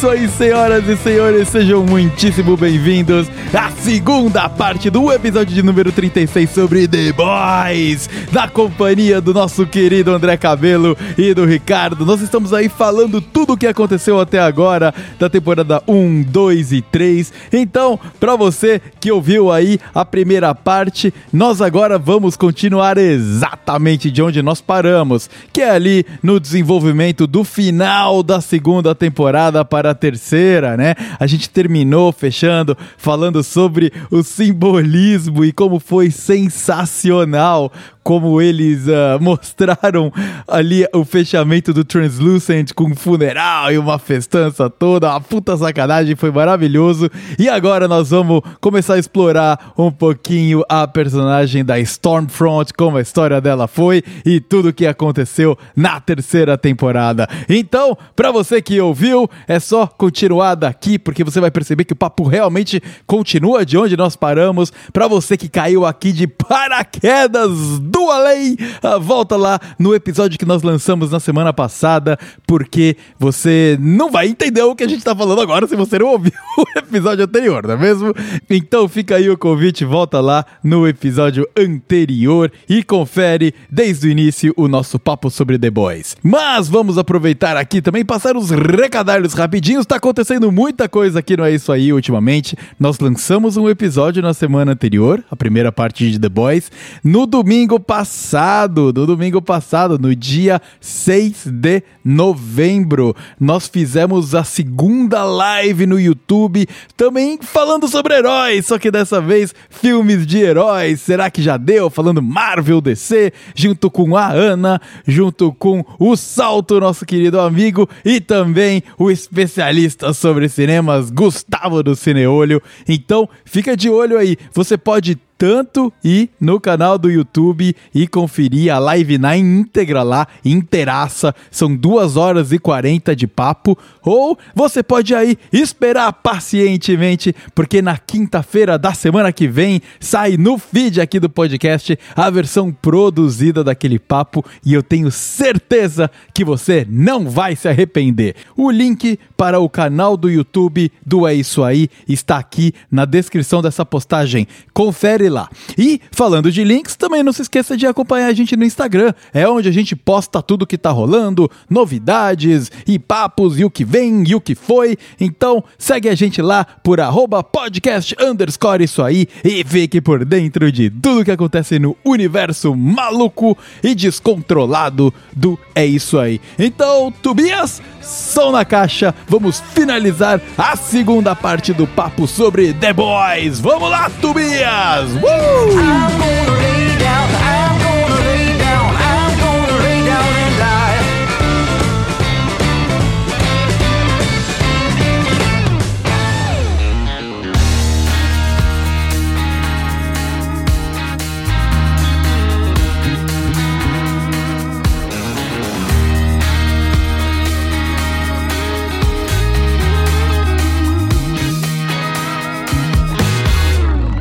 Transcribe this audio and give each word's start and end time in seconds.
isso 0.00 0.30
senhoras 0.38 0.88
e 0.88 0.96
senhores, 0.96 1.48
sejam 1.48 1.84
muitíssimo 1.84 2.56
bem-vindos 2.56 3.28
à 3.52 3.68
segunda 3.72 4.48
parte 4.48 4.88
do 4.90 5.10
episódio 5.10 5.52
de 5.52 5.62
número 5.62 5.90
36 5.90 6.50
sobre 6.50 6.86
The 6.86 7.12
Boys, 7.12 8.08
na 8.30 8.46
companhia 8.48 9.20
do 9.20 9.34
nosso 9.34 9.66
querido 9.66 10.12
André 10.12 10.36
Cabelo 10.36 10.96
e 11.18 11.34
do 11.34 11.44
Ricardo. 11.44 12.06
Nós 12.06 12.20
estamos 12.20 12.52
aí 12.52 12.68
falando 12.68 13.20
tudo 13.20 13.54
o 13.54 13.56
que 13.56 13.66
aconteceu 13.66 14.20
até 14.20 14.38
agora 14.38 14.94
da 15.18 15.28
temporada 15.28 15.82
1, 15.88 16.22
2 16.22 16.72
e 16.72 16.82
3. 16.82 17.32
Então, 17.52 17.98
para 18.20 18.36
você 18.36 18.80
que 19.00 19.10
ouviu 19.10 19.50
aí 19.50 19.80
a 19.92 20.04
primeira 20.04 20.54
parte, 20.54 21.12
nós 21.32 21.60
agora 21.60 21.98
vamos 21.98 22.36
continuar 22.36 22.98
exatamente 22.98 24.12
de 24.12 24.22
onde 24.22 24.42
nós 24.42 24.60
paramos, 24.60 25.28
que 25.52 25.60
é 25.60 25.70
ali 25.70 26.06
no 26.22 26.38
desenvolvimento 26.38 27.26
do 27.26 27.42
final 27.42 28.22
da 28.22 28.40
segunda 28.40 28.94
temporada 28.94 29.64
para 29.64 29.90
a 29.90 29.94
terceira, 29.94 30.76
né? 30.76 30.94
A 31.18 31.26
gente 31.26 31.50
terminou 31.50 32.12
fechando 32.12 32.78
falando 32.96 33.39
sobre 33.42 33.92
o 34.10 34.22
simbolismo 34.22 35.44
e 35.44 35.52
como 35.52 35.78
foi 35.78 36.10
sensacional 36.10 37.72
como 38.02 38.40
eles 38.40 38.86
uh, 38.86 39.18
mostraram 39.22 40.12
ali 40.46 40.86
o 40.94 41.04
fechamento 41.04 41.72
do 41.72 41.84
Translucent 41.84 42.72
com 42.74 42.84
um 42.84 42.94
funeral 42.94 43.72
e 43.72 43.78
uma 43.78 43.98
festança 43.98 44.68
toda, 44.70 45.10
uma 45.10 45.20
puta 45.20 45.56
sacanagem, 45.56 46.16
foi 46.16 46.30
maravilhoso. 46.30 47.10
E 47.38 47.48
agora 47.48 47.86
nós 47.86 48.10
vamos 48.10 48.42
começar 48.60 48.94
a 48.94 48.98
explorar 48.98 49.72
um 49.76 49.90
pouquinho 49.90 50.64
a 50.68 50.86
personagem 50.86 51.64
da 51.64 51.78
Stormfront, 51.80 52.72
como 52.74 52.96
a 52.96 53.02
história 53.02 53.40
dela 53.40 53.68
foi 53.68 54.02
e 54.24 54.40
tudo 54.40 54.68
o 54.68 54.72
que 54.72 54.86
aconteceu 54.86 55.56
na 55.76 56.00
terceira 56.00 56.56
temporada. 56.56 57.28
Então, 57.48 57.96
para 58.16 58.30
você 58.30 58.62
que 58.62 58.80
ouviu, 58.80 59.28
é 59.46 59.58
só 59.58 59.86
continuar 59.86 60.54
daqui 60.54 60.98
porque 60.98 61.24
você 61.24 61.40
vai 61.40 61.50
perceber 61.50 61.84
que 61.84 61.92
o 61.92 61.96
papo 61.96 62.24
realmente 62.24 62.82
continua 63.06 63.64
de 63.64 63.76
onde 63.76 63.96
nós 63.96 64.16
paramos. 64.16 64.72
Para 64.92 65.08
você 65.08 65.36
que 65.36 65.48
caiu 65.48 65.84
aqui 65.84 66.12
de 66.12 66.26
paraquedas 66.50 67.50
do 67.90 68.10
além. 68.10 68.56
Ah, 68.82 68.98
volta 68.98 69.36
lá 69.36 69.58
no 69.78 69.94
episódio 69.94 70.38
que 70.38 70.46
nós 70.46 70.62
lançamos 70.62 71.10
na 71.10 71.18
semana 71.18 71.52
passada, 71.52 72.18
porque 72.46 72.96
você 73.18 73.76
não 73.80 74.10
vai 74.10 74.28
entender 74.28 74.62
o 74.62 74.76
que 74.76 74.84
a 74.84 74.88
gente 74.88 75.02
tá 75.02 75.14
falando 75.14 75.40
agora 75.40 75.66
se 75.66 75.74
você 75.74 75.98
não 75.98 76.06
ouviu 76.06 76.32
o 76.56 76.78
episódio 76.78 77.24
anterior, 77.24 77.66
não 77.66 77.74
é 77.74 77.76
mesmo? 77.76 78.14
Então 78.48 78.88
fica 78.88 79.16
aí 79.16 79.28
o 79.28 79.36
convite, 79.36 79.84
volta 79.84 80.20
lá 80.20 80.44
no 80.62 80.86
episódio 80.86 81.48
anterior 81.56 82.52
e 82.68 82.82
confere 82.82 83.52
desde 83.68 84.06
o 84.06 84.10
início 84.10 84.54
o 84.56 84.68
nosso 84.68 84.98
papo 84.98 85.30
sobre 85.30 85.58
The 85.58 85.70
Boys. 85.70 86.16
Mas 86.22 86.68
vamos 86.68 86.96
aproveitar 86.96 87.56
aqui 87.56 87.82
também 87.82 88.04
passar 88.04 88.36
os 88.36 88.50
recadários 88.50 89.32
rapidinhos. 89.32 89.86
Tá 89.86 89.96
acontecendo 89.96 90.52
muita 90.52 90.88
coisa 90.88 91.18
aqui 91.18 91.36
no 91.36 91.44
É 91.44 91.52
Isso 91.52 91.72
Aí 91.72 91.92
ultimamente. 91.92 92.56
Nós 92.78 92.98
lançamos 93.00 93.56
um 93.56 93.68
episódio 93.68 94.22
na 94.22 94.32
semana 94.32 94.72
anterior, 94.72 95.24
a 95.30 95.34
primeira 95.34 95.72
parte 95.72 96.10
de 96.10 96.18
The 96.18 96.28
Boys. 96.28 96.70
No 97.02 97.26
domingo 97.26 97.79
passado, 97.80 98.92
no 98.94 99.06
domingo 99.06 99.40
passado, 99.40 99.98
no 99.98 100.14
dia 100.14 100.60
6 100.80 101.46
de 101.46 101.82
novembro, 102.04 103.14
nós 103.38 103.66
fizemos 103.68 104.34
a 104.34 104.44
segunda 104.44 105.24
live 105.24 105.86
no 105.86 105.98
YouTube, 105.98 106.66
também 106.96 107.38
falando 107.40 107.88
sobre 107.88 108.14
heróis, 108.14 108.66
só 108.66 108.78
que 108.78 108.90
dessa 108.90 109.20
vez 109.20 109.54
filmes 109.68 110.26
de 110.26 110.38
heróis. 110.38 111.00
Será 111.00 111.30
que 111.30 111.42
já 111.42 111.56
deu? 111.56 111.90
Falando 111.90 112.22
Marvel 112.22 112.80
DC, 112.80 113.32
junto 113.54 113.90
com 113.90 114.16
a 114.16 114.28
Ana, 114.30 114.80
junto 115.06 115.52
com 115.52 115.84
o 115.98 116.16
Salto, 116.16 116.80
nosso 116.80 117.04
querido 117.06 117.40
amigo, 117.40 117.88
e 118.04 118.20
também 118.20 118.82
o 118.98 119.10
especialista 119.10 120.12
sobre 120.12 120.48
cinemas, 120.48 121.10
Gustavo 121.10 121.82
do 121.82 121.96
Cineolho. 121.96 122.62
Então, 122.88 123.28
fica 123.44 123.76
de 123.76 123.88
olho 123.88 124.18
aí. 124.18 124.36
Você 124.52 124.76
pode 124.76 125.18
tanto 125.40 125.90
ir 126.04 126.28
no 126.38 126.60
canal 126.60 126.98
do 126.98 127.10
YouTube 127.10 127.74
e 127.94 128.06
conferir 128.06 128.70
a 128.70 128.78
live 128.78 129.16
na 129.16 129.38
íntegra 129.38 130.02
lá, 130.02 130.28
inteiraça. 130.44 131.34
São 131.50 131.74
duas 131.74 132.14
horas 132.14 132.52
e 132.52 132.58
40 132.58 133.16
de 133.16 133.26
papo. 133.26 133.78
Ou 134.02 134.38
você 134.54 134.82
pode 134.82 135.14
aí 135.14 135.38
esperar 135.50 136.12
pacientemente, 136.12 137.34
porque 137.54 137.80
na 137.80 137.96
quinta-feira 137.96 138.78
da 138.78 138.92
semana 138.92 139.32
que 139.32 139.48
vem 139.48 139.80
sai 139.98 140.36
no 140.36 140.58
feed 140.58 141.00
aqui 141.00 141.18
do 141.18 141.30
podcast 141.30 141.98
a 142.14 142.28
versão 142.28 142.70
produzida 142.70 143.64
daquele 143.64 143.98
papo 143.98 144.44
e 144.62 144.74
eu 144.74 144.82
tenho 144.82 145.10
certeza 145.10 146.10
que 146.34 146.44
você 146.44 146.86
não 146.86 147.30
vai 147.30 147.56
se 147.56 147.66
arrepender. 147.66 148.36
O 148.54 148.70
link 148.70 149.18
para 149.38 149.58
o 149.58 149.70
canal 149.70 150.18
do 150.18 150.28
YouTube 150.28 150.92
do 151.06 151.26
É 151.26 151.32
Isso 151.32 151.64
Aí 151.64 151.88
está 152.06 152.36
aqui 152.36 152.74
na 152.90 153.06
descrição 153.06 153.62
dessa 153.62 153.86
postagem. 153.86 154.46
Confere 154.74 155.29
lá. 155.30 155.48
E 155.78 156.00
falando 156.10 156.52
de 156.52 156.62
links, 156.62 156.96
também 156.96 157.22
não 157.22 157.32
se 157.32 157.42
esqueça 157.42 157.76
de 157.76 157.86
acompanhar 157.86 158.26
a 158.26 158.32
gente 158.34 158.56
no 158.56 158.64
Instagram. 158.64 159.14
É 159.32 159.48
onde 159.48 159.68
a 159.68 159.72
gente 159.72 159.96
posta 159.96 160.42
tudo 160.42 160.66
que 160.66 160.76
tá 160.76 160.90
rolando, 160.90 161.50
novidades 161.68 162.70
e 162.86 162.98
papos 162.98 163.58
e 163.58 163.64
o 163.64 163.70
que 163.70 163.84
vem 163.84 164.24
e 164.26 164.34
o 164.34 164.40
que 164.40 164.54
foi. 164.54 164.96
Então 165.18 165.64
segue 165.78 166.08
a 166.08 166.14
gente 166.14 166.42
lá 166.42 166.64
por 166.64 167.00
arroba 167.00 167.42
podcast 167.42 168.14
underscore 168.20 168.84
isso 168.84 169.02
aí 169.02 169.26
e 169.44 169.64
fique 169.64 170.00
por 170.00 170.24
dentro 170.24 170.70
de 170.70 170.90
tudo 170.90 171.24
que 171.24 171.30
acontece 171.30 171.78
no 171.78 171.96
universo 172.04 172.74
maluco 172.74 173.56
e 173.82 173.94
descontrolado 173.94 175.12
do 175.34 175.58
É 175.74 175.84
Isso 175.84 176.18
Aí. 176.18 176.40
Então, 176.58 177.12
Tobias, 177.22 177.82
som 178.02 178.50
na 178.52 178.64
caixa, 178.64 179.14
vamos 179.28 179.60
finalizar 179.74 180.40
a 180.56 180.76
segunda 180.76 181.34
parte 181.34 181.72
do 181.72 181.86
papo 181.86 182.26
sobre 182.26 182.72
The 182.74 182.92
Boys. 182.92 183.60
Vamos 183.60 183.90
lá, 183.90 184.10
Tobias! 184.20 185.19
Uh! 185.22 185.60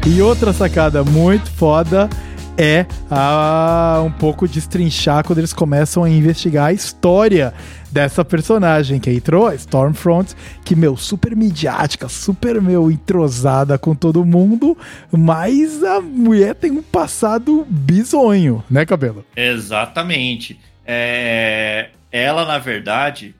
E 0.09 0.24
outra 0.24 0.52
sacada 0.52 1.03
muito 1.03 1.52
foda 1.52 2.09
é 2.58 2.88
ah, 3.12 4.02
um 4.03 4.12
pouco 4.12 4.47
destrinchar 4.47 5.24
quando 5.24 5.38
eles 5.38 5.53
começam 5.53 6.03
a 6.03 6.09
investigar 6.09 6.66
a 6.66 6.74
história 6.74 7.53
dessa 7.92 8.25
personagem 8.25 9.00
que 9.00 9.12
entrou, 9.12 9.46
a 9.46 9.53
Stormfront, 9.53 10.34
que, 10.66 10.75
meu, 10.75 10.98
super 10.98 11.36
midiática, 11.36 12.09
super, 12.09 12.59
meu, 12.59 12.90
entrosada 12.90 13.78
com 13.78 13.94
todo 13.94 14.25
mundo, 14.25 14.75
mas 15.12 15.84
a 15.84 16.02
mulher 16.02 16.56
tem 16.56 16.72
um 16.72 16.81
passado 16.81 17.64
bizonho, 17.69 18.64
né, 18.68 18.88
Cabelo? 18.88 19.24
Exatamente. 19.36 20.59
É, 20.84 21.90
ela, 22.12 22.46
na 22.46 22.58
verdade, 22.58 23.36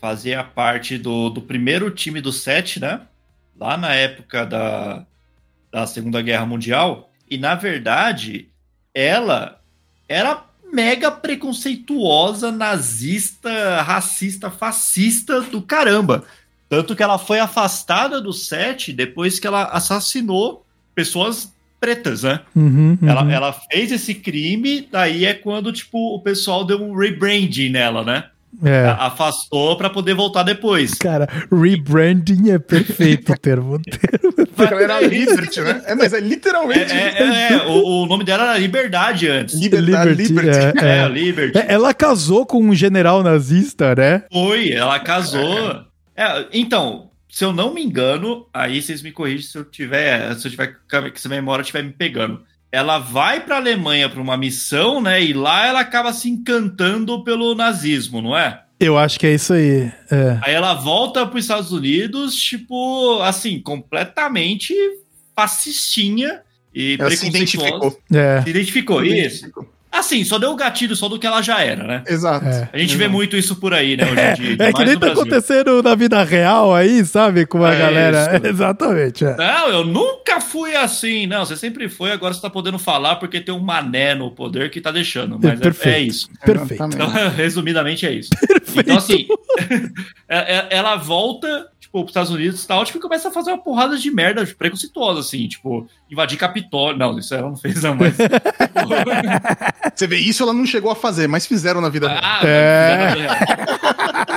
fazia 0.00 0.44
parte 0.44 0.96
do, 0.96 1.30
do 1.30 1.42
primeiro 1.42 1.90
time 1.90 2.20
do 2.20 2.30
set, 2.30 2.78
né? 2.78 3.00
Lá 3.58 3.76
na 3.76 3.92
época 3.92 4.46
da, 4.46 5.04
da 5.72 5.86
Segunda 5.86 6.20
Guerra 6.20 6.44
Mundial. 6.44 7.10
E, 7.28 7.38
na 7.38 7.54
verdade, 7.54 8.48
ela 8.94 9.58
era 10.08 10.44
mega 10.72 11.10
preconceituosa, 11.10 12.52
nazista, 12.52 13.82
racista, 13.82 14.50
fascista 14.50 15.40
do 15.40 15.62
caramba. 15.62 16.24
Tanto 16.68 16.94
que 16.94 17.02
ela 17.02 17.18
foi 17.18 17.38
afastada 17.38 18.20
do 18.20 18.32
set 18.32 18.92
depois 18.92 19.38
que 19.38 19.46
ela 19.46 19.64
assassinou 19.64 20.64
pessoas 20.94 21.52
pretas, 21.78 22.22
né? 22.22 22.40
Uhum, 22.54 22.96
uhum. 23.00 23.08
Ela, 23.08 23.32
ela 23.32 23.52
fez 23.52 23.90
esse 23.90 24.14
crime, 24.14 24.88
daí 24.90 25.24
é 25.24 25.34
quando, 25.34 25.72
tipo, 25.72 26.14
o 26.14 26.20
pessoal 26.20 26.64
deu 26.64 26.80
um 26.82 26.96
rebranding 26.96 27.70
nela, 27.70 28.04
né? 28.04 28.30
É. 28.62 28.84
A- 28.86 29.06
Afastou 29.06 29.76
pra 29.76 29.88
poder 29.90 30.14
voltar 30.14 30.42
depois. 30.42 30.94
Cara, 30.94 31.28
rebranding 31.50 32.50
é 32.50 32.58
perfeito 32.58 33.32
o 33.32 33.38
termo. 33.38 33.80
Era 34.80 35.00
Liberty, 35.00 35.60
né? 35.60 35.82
É, 35.86 35.94
mas 35.94 36.12
é 36.12 36.18
É, 36.18 36.20
literalmente 36.20 36.92
é, 36.92 37.18
é, 37.18 37.52
é, 37.54 37.66
o, 37.66 38.02
o 38.02 38.06
nome 38.06 38.24
dela 38.24 38.44
era 38.50 38.58
Liberdade 38.58 39.28
antes. 39.28 39.54
Liberdade, 39.58 40.14
Liberty. 40.14 40.48
é, 40.78 40.84
É, 40.84 40.98
é. 40.98 41.08
Liberty. 41.08 41.58
É, 41.58 41.66
Ela 41.72 41.92
casou 41.94 42.44
com 42.46 42.62
um 42.62 42.74
general 42.74 43.22
nazista, 43.22 43.94
né? 43.94 44.24
Foi, 44.32 44.70
ela 44.72 44.98
casou. 45.00 45.82
É, 46.16 46.46
então, 46.52 47.10
se 47.28 47.44
eu 47.44 47.52
não 47.52 47.72
me 47.72 47.82
engano, 47.82 48.46
aí 48.52 48.80
vocês 48.82 49.02
me 49.02 49.10
corrigem 49.10 49.42
se 49.46 49.56
eu 49.56 49.64
tiver, 49.64 50.34
se 50.36 50.46
eu 50.46 50.50
tiver 50.50 50.76
que 50.88 50.96
essa 51.18 51.28
memória 51.28 51.62
estiver 51.62 51.82
me 51.82 51.92
pegando. 51.92 52.42
Ela 52.72 52.98
vai 52.98 53.40
para 53.40 53.56
Alemanha 53.56 54.08
para 54.08 54.20
uma 54.20 54.36
missão, 54.36 55.00
né? 55.00 55.22
E 55.22 55.34
lá 55.34 55.66
ela 55.66 55.80
acaba 55.80 56.10
se 56.12 56.30
encantando 56.30 57.22
pelo 57.22 57.54
nazismo, 57.54 58.22
não 58.22 58.36
é? 58.36 58.62
Eu 58.80 58.96
acho 58.98 59.20
que 59.20 59.26
é 59.26 59.34
isso 59.34 59.52
aí. 59.52 59.92
É. 60.10 60.38
Aí 60.42 60.54
ela 60.54 60.72
volta 60.74 61.24
para 61.26 61.38
os 61.38 61.44
Estados 61.44 61.70
Unidos, 61.70 62.34
tipo, 62.34 63.20
assim, 63.22 63.60
completamente 63.60 64.74
fascistinha 65.36 66.40
e 66.74 66.96
Ela 66.98 67.10
se 67.10 67.30
preconceituosa. 67.30 67.68
identificou. 67.68 68.00
É. 68.12 68.42
Se 68.42 68.50
identificou, 68.50 69.04
isso. 69.04 69.52
Assim, 69.92 70.24
só 70.24 70.38
deu 70.38 70.50
o 70.52 70.56
gatilho 70.56 70.96
só 70.96 71.06
do 71.06 71.18
que 71.18 71.26
ela 71.26 71.42
já 71.42 71.60
era, 71.60 71.84
né? 71.86 72.02
Exato. 72.08 72.46
É. 72.46 72.68
A 72.72 72.78
gente 72.78 72.96
vê 72.96 73.08
muito 73.08 73.36
isso 73.36 73.56
por 73.56 73.74
aí, 73.74 73.94
né, 73.96 74.04
hoje 74.04 74.42
em 74.42 74.56
dia. 74.56 74.66
É 74.68 74.72
que 74.72 74.84
nem 74.86 74.94
tá 74.94 75.00
Brasil. 75.00 75.20
acontecendo 75.22 75.82
na 75.82 75.94
vida 75.94 76.22
real 76.24 76.74
aí, 76.74 77.04
sabe? 77.04 77.44
Com 77.44 77.62
a 77.62 77.74
É 77.74 77.78
galera. 77.78 78.36
isso. 78.36 78.46
Exatamente. 78.48 79.24
é. 79.24 79.36
Não, 79.36 79.68
eu 79.68 79.84
nunca 79.84 80.40
fui 80.40 80.74
assim. 80.74 81.26
Não, 81.26 81.44
você 81.44 81.56
sempre 81.56 81.88
foi, 81.90 82.10
agora 82.10 82.32
você 82.32 82.40
tá 82.40 82.48
podendo 82.48 82.78
falar 82.78 83.16
porque 83.16 83.38
tem 83.40 83.54
um 83.54 83.60
mané 83.60 84.14
no 84.14 84.30
poder 84.30 84.70
que 84.70 84.80
tá 84.80 84.90
deixando. 84.90 85.38
Mas 85.42 85.60
é, 85.60 85.62
Perfeito. 85.62 85.94
é 85.96 86.00
isso. 86.00 86.28
Perfeito. 86.44 86.82
Então, 86.84 87.08
resumidamente 87.36 88.06
é 88.06 88.12
isso. 88.12 88.30
Então, 88.74 88.96
assim, 88.96 89.26
é- 90.28 90.56
é- 90.56 90.66
ela 90.70 90.96
volta, 90.96 91.66
tipo, 91.92 92.00
pros 92.00 92.10
Estados 92.10 92.30
Unidos 92.30 92.64
e 92.64 92.66
tal, 92.66 92.84
tipo, 92.84 92.96
e 92.98 93.00
começa 93.00 93.28
a 93.28 93.30
fazer 93.32 93.50
uma 93.52 93.58
porrada 93.62 93.98
de 93.98 94.10
merda 94.10 94.46
preconceituosa, 94.46 95.20
assim, 95.20 95.46
tipo, 95.46 95.86
invadir 96.10 96.38
Capitólio. 96.38 96.98
Não, 96.98 97.18
isso 97.18 97.34
ela 97.34 97.48
não 97.50 97.56
fez, 97.56 97.82
não, 97.82 97.94
mas. 97.94 98.16
Você 99.94 100.06
vê, 100.06 100.16
isso 100.16 100.42
ela 100.42 100.52
não 100.54 100.64
chegou 100.66 100.90
a 100.90 100.96
fazer, 100.96 101.28
mas 101.28 101.46
fizeram 101.46 101.80
na 101.82 101.88
vida. 101.90 102.08
Ah, 102.10 102.40
É. 102.44 102.98
mas- 102.98 104.32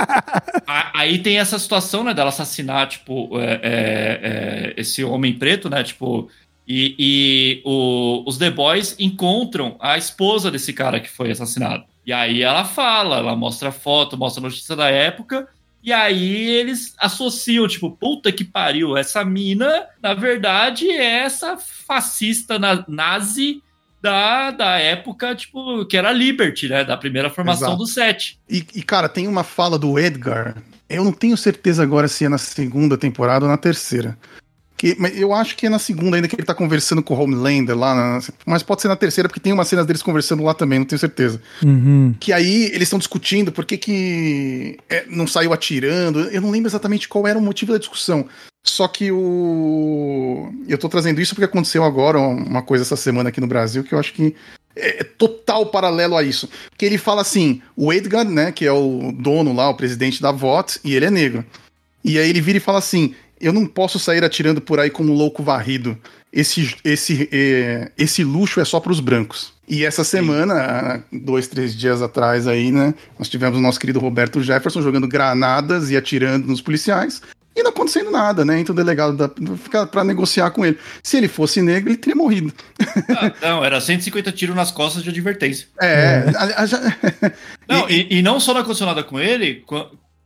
A- 0.68 0.90
Aí 1.00 1.18
tem 1.18 1.38
essa 1.38 1.58
situação, 1.58 2.02
né, 2.04 2.12
dela 2.12 2.28
assassinar, 2.28 2.88
tipo, 2.88 3.30
é, 3.38 3.44
é, 3.44 3.60
é, 3.62 4.74
esse 4.76 5.02
homem 5.04 5.32
preto, 5.32 5.70
né, 5.70 5.82
tipo, 5.82 6.28
e, 6.66 6.94
e 6.98 7.62
o- 7.64 8.22
os 8.26 8.36
The 8.36 8.50
Boys 8.50 8.96
encontram 8.98 9.76
a 9.80 9.96
esposa 9.96 10.50
desse 10.50 10.72
cara 10.72 10.98
que 11.00 11.08
foi 11.08 11.30
assassinado. 11.30 11.84
E 12.04 12.12
aí 12.12 12.42
ela 12.42 12.64
fala, 12.64 13.16
ela 13.18 13.36
mostra 13.36 13.68
a 13.70 13.72
foto, 13.72 14.16
mostra 14.18 14.40
a 14.42 14.44
notícia 14.48 14.74
da 14.76 14.88
época, 14.90 15.48
e 15.86 15.92
aí 15.92 16.50
eles 16.50 16.94
associam, 16.98 17.68
tipo, 17.68 17.88
puta 17.92 18.32
que 18.32 18.42
pariu, 18.42 18.96
essa 18.96 19.24
mina, 19.24 19.86
na 20.02 20.14
verdade, 20.14 20.90
é 20.90 21.20
essa 21.20 21.56
fascista 21.56 22.58
na- 22.58 22.84
nazi 22.88 23.62
da, 24.02 24.50
da 24.50 24.78
época, 24.78 25.32
tipo, 25.36 25.86
que 25.86 25.96
era 25.96 26.10
Liberty, 26.10 26.68
né, 26.68 26.84
da 26.84 26.96
primeira 26.96 27.30
formação 27.30 27.68
Exato. 27.68 27.78
do 27.78 27.86
set. 27.86 28.36
E, 28.50 28.66
e, 28.74 28.82
cara, 28.82 29.08
tem 29.08 29.28
uma 29.28 29.44
fala 29.44 29.78
do 29.78 29.96
Edgar. 29.96 30.56
Eu 30.88 31.04
não 31.04 31.12
tenho 31.12 31.36
certeza 31.36 31.84
agora 31.84 32.08
se 32.08 32.24
é 32.24 32.28
na 32.28 32.38
segunda 32.38 32.98
temporada 32.98 33.44
ou 33.44 33.50
na 33.50 33.56
terceira. 33.56 34.18
Que, 34.76 34.94
mas 34.98 35.18
eu 35.18 35.32
acho 35.32 35.56
que 35.56 35.64
é 35.66 35.70
na 35.70 35.78
segunda 35.78 36.16
ainda 36.16 36.28
que 36.28 36.36
ele 36.36 36.42
tá 36.44 36.52
conversando 36.54 37.02
com 37.02 37.14
o 37.14 37.18
Homelander 37.18 37.76
lá. 37.76 37.94
na- 37.94 38.20
mas 38.44 38.62
pode 38.62 38.82
ser 38.82 38.88
na 38.88 38.96
terceira, 38.96 39.26
porque 39.28 39.40
tem 39.40 39.52
umas 39.52 39.68
cenas 39.68 39.86
deles 39.86 40.02
conversando 40.02 40.42
lá 40.42 40.52
também, 40.52 40.78
não 40.78 40.86
tenho 40.86 40.98
certeza. 40.98 41.40
Uhum. 41.64 42.14
Que 42.20 42.30
aí 42.32 42.64
eles 42.66 42.82
estão 42.82 42.98
discutindo 42.98 43.50
por 43.50 43.64
que, 43.64 43.78
que 43.78 44.78
é, 44.90 45.06
não 45.08 45.26
saiu 45.26 45.52
atirando. 45.52 46.20
Eu 46.28 46.42
não 46.42 46.50
lembro 46.50 46.68
exatamente 46.68 47.08
qual 47.08 47.26
era 47.26 47.38
o 47.38 47.42
motivo 47.42 47.72
da 47.72 47.78
discussão. 47.78 48.26
Só 48.62 48.86
que 48.88 49.10
o. 49.12 50.52
Eu 50.68 50.76
tô 50.78 50.88
trazendo 50.88 51.20
isso 51.20 51.34
porque 51.34 51.44
aconteceu 51.44 51.84
agora 51.84 52.18
uma 52.18 52.62
coisa 52.62 52.82
essa 52.84 52.96
semana 52.96 53.28
aqui 53.28 53.40
no 53.40 53.46
Brasil 53.46 53.84
que 53.84 53.94
eu 53.94 53.98
acho 53.98 54.12
que 54.12 54.34
é 54.74 55.02
total 55.04 55.66
paralelo 55.66 56.16
a 56.16 56.22
isso. 56.22 56.48
Que 56.76 56.84
ele 56.84 56.98
fala 56.98 57.22
assim: 57.22 57.62
o 57.76 57.92
Edgar, 57.92 58.24
né, 58.24 58.52
que 58.52 58.66
é 58.66 58.72
o 58.72 59.12
dono 59.16 59.54
lá, 59.54 59.68
o 59.70 59.74
presidente 59.76 60.20
da 60.20 60.32
VOT, 60.32 60.80
e 60.84 60.94
ele 60.94 61.06
é 61.06 61.10
negro. 61.10 61.44
E 62.04 62.18
aí 62.18 62.28
ele 62.28 62.40
vira 62.40 62.58
e 62.58 62.60
fala 62.60 62.78
assim: 62.78 63.14
eu 63.40 63.52
não 63.52 63.66
posso 63.66 63.98
sair 63.98 64.24
atirando 64.24 64.60
por 64.60 64.78
aí 64.80 64.90
como 64.90 65.12
um 65.12 65.16
louco 65.16 65.42
varrido. 65.42 65.96
Esse, 66.32 66.74
esse, 66.84 67.28
é, 67.32 67.90
esse 67.96 68.22
luxo 68.22 68.60
é 68.60 68.64
só 68.64 68.78
para 68.80 68.92
os 68.92 69.00
brancos. 69.00 69.52
E 69.68 69.84
essa 69.84 70.04
semana, 70.04 71.02
dois, 71.12 71.48
três 71.48 71.74
dias 71.74 72.02
atrás 72.02 72.46
aí, 72.46 72.70
né, 72.70 72.94
nós 73.18 73.28
tivemos 73.28 73.58
o 73.58 73.62
nosso 73.62 73.80
querido 73.80 73.98
Roberto 73.98 74.42
Jefferson 74.42 74.82
jogando 74.82 75.08
granadas 75.08 75.90
e 75.90 75.96
atirando 75.96 76.46
nos 76.46 76.60
policiais. 76.60 77.22
E 77.58 77.62
não 77.62 77.70
acontecendo 77.70 78.10
nada, 78.10 78.44
né? 78.44 78.60
Então 78.60 78.74
o 78.74 78.76
delegado 78.76 79.16
da, 79.16 79.30
fica 79.56 79.86
para 79.86 80.04
negociar 80.04 80.50
com 80.50 80.62
ele. 80.64 80.78
Se 81.02 81.16
ele 81.16 81.26
fosse 81.26 81.62
negro, 81.62 81.88
ele 81.88 81.96
teria 81.96 82.14
morrido. 82.14 82.52
Ah, 83.08 83.32
não, 83.40 83.64
era 83.64 83.80
150 83.80 84.30
tiros 84.32 84.54
nas 84.54 84.70
costas 84.70 85.02
de 85.02 85.08
advertência. 85.08 85.66
É. 85.80 86.24
a- 86.36 86.62
a- 86.62 86.66
já- 86.66 86.82
Não, 87.66 87.88
e, 87.90 88.18
e 88.18 88.22
não 88.22 88.38
só 88.38 88.52
não 88.52 88.60
aconteceu 88.60 88.86
nada 88.86 89.02
com 89.02 89.18
ele, 89.18 89.64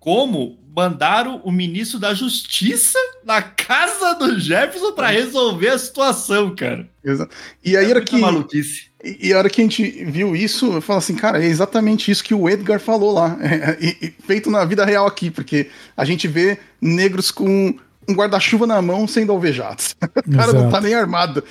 como 0.01 0.59
mandaram 0.75 1.41
o 1.45 1.51
ministro 1.53 1.99
da 1.99 2.15
Justiça 2.15 2.99
na 3.25 3.43
casa 3.43 4.15
do 4.15 4.39
Jefferson 4.41 4.93
pra 4.93 5.09
resolver 5.09 5.69
a 5.69 5.79
situação, 5.79 6.55
cara. 6.55 6.89
Exa- 7.05 7.29
E 7.63 7.77
aí, 7.77 7.87
é 7.87 7.91
era 7.91 8.01
que, 8.01 8.17
maluquice. 8.17 8.87
e 9.05 9.33
a 9.33 9.39
hora 9.39 9.51
que 9.51 9.61
a 9.61 9.65
gente 9.65 9.83
viu 10.05 10.35
isso, 10.35 10.73
eu 10.73 10.81
falo 10.81 11.01
assim, 11.01 11.15
cara, 11.17 11.43
é 11.43 11.47
exatamente 11.47 12.11
isso 12.11 12.25
que 12.25 12.33
o 12.35 12.49
Edgar 12.49 12.81
falou 12.81 13.13
lá. 13.13 13.37
É, 13.43 13.77
e- 13.81 13.97
e 14.01 14.15
feito 14.27 14.51
na 14.51 14.65
vida 14.65 14.85
real 14.85 15.07
aqui, 15.07 15.31
porque 15.31 15.69
a 15.97 16.05
gente 16.05 16.27
vê 16.27 16.59
negros 16.81 17.31
com 17.31 17.75
um 18.09 18.15
guarda-chuva 18.15 18.67
na 18.67 18.81
mão 18.81 19.07
sendo 19.07 19.33
alvejados. 19.33 19.95
O 20.27 20.33
cara 20.33 20.53
não 20.53 20.61
Exato. 20.61 20.71
tá 20.73 20.81
nem 20.81 20.95
armado. 20.95 21.45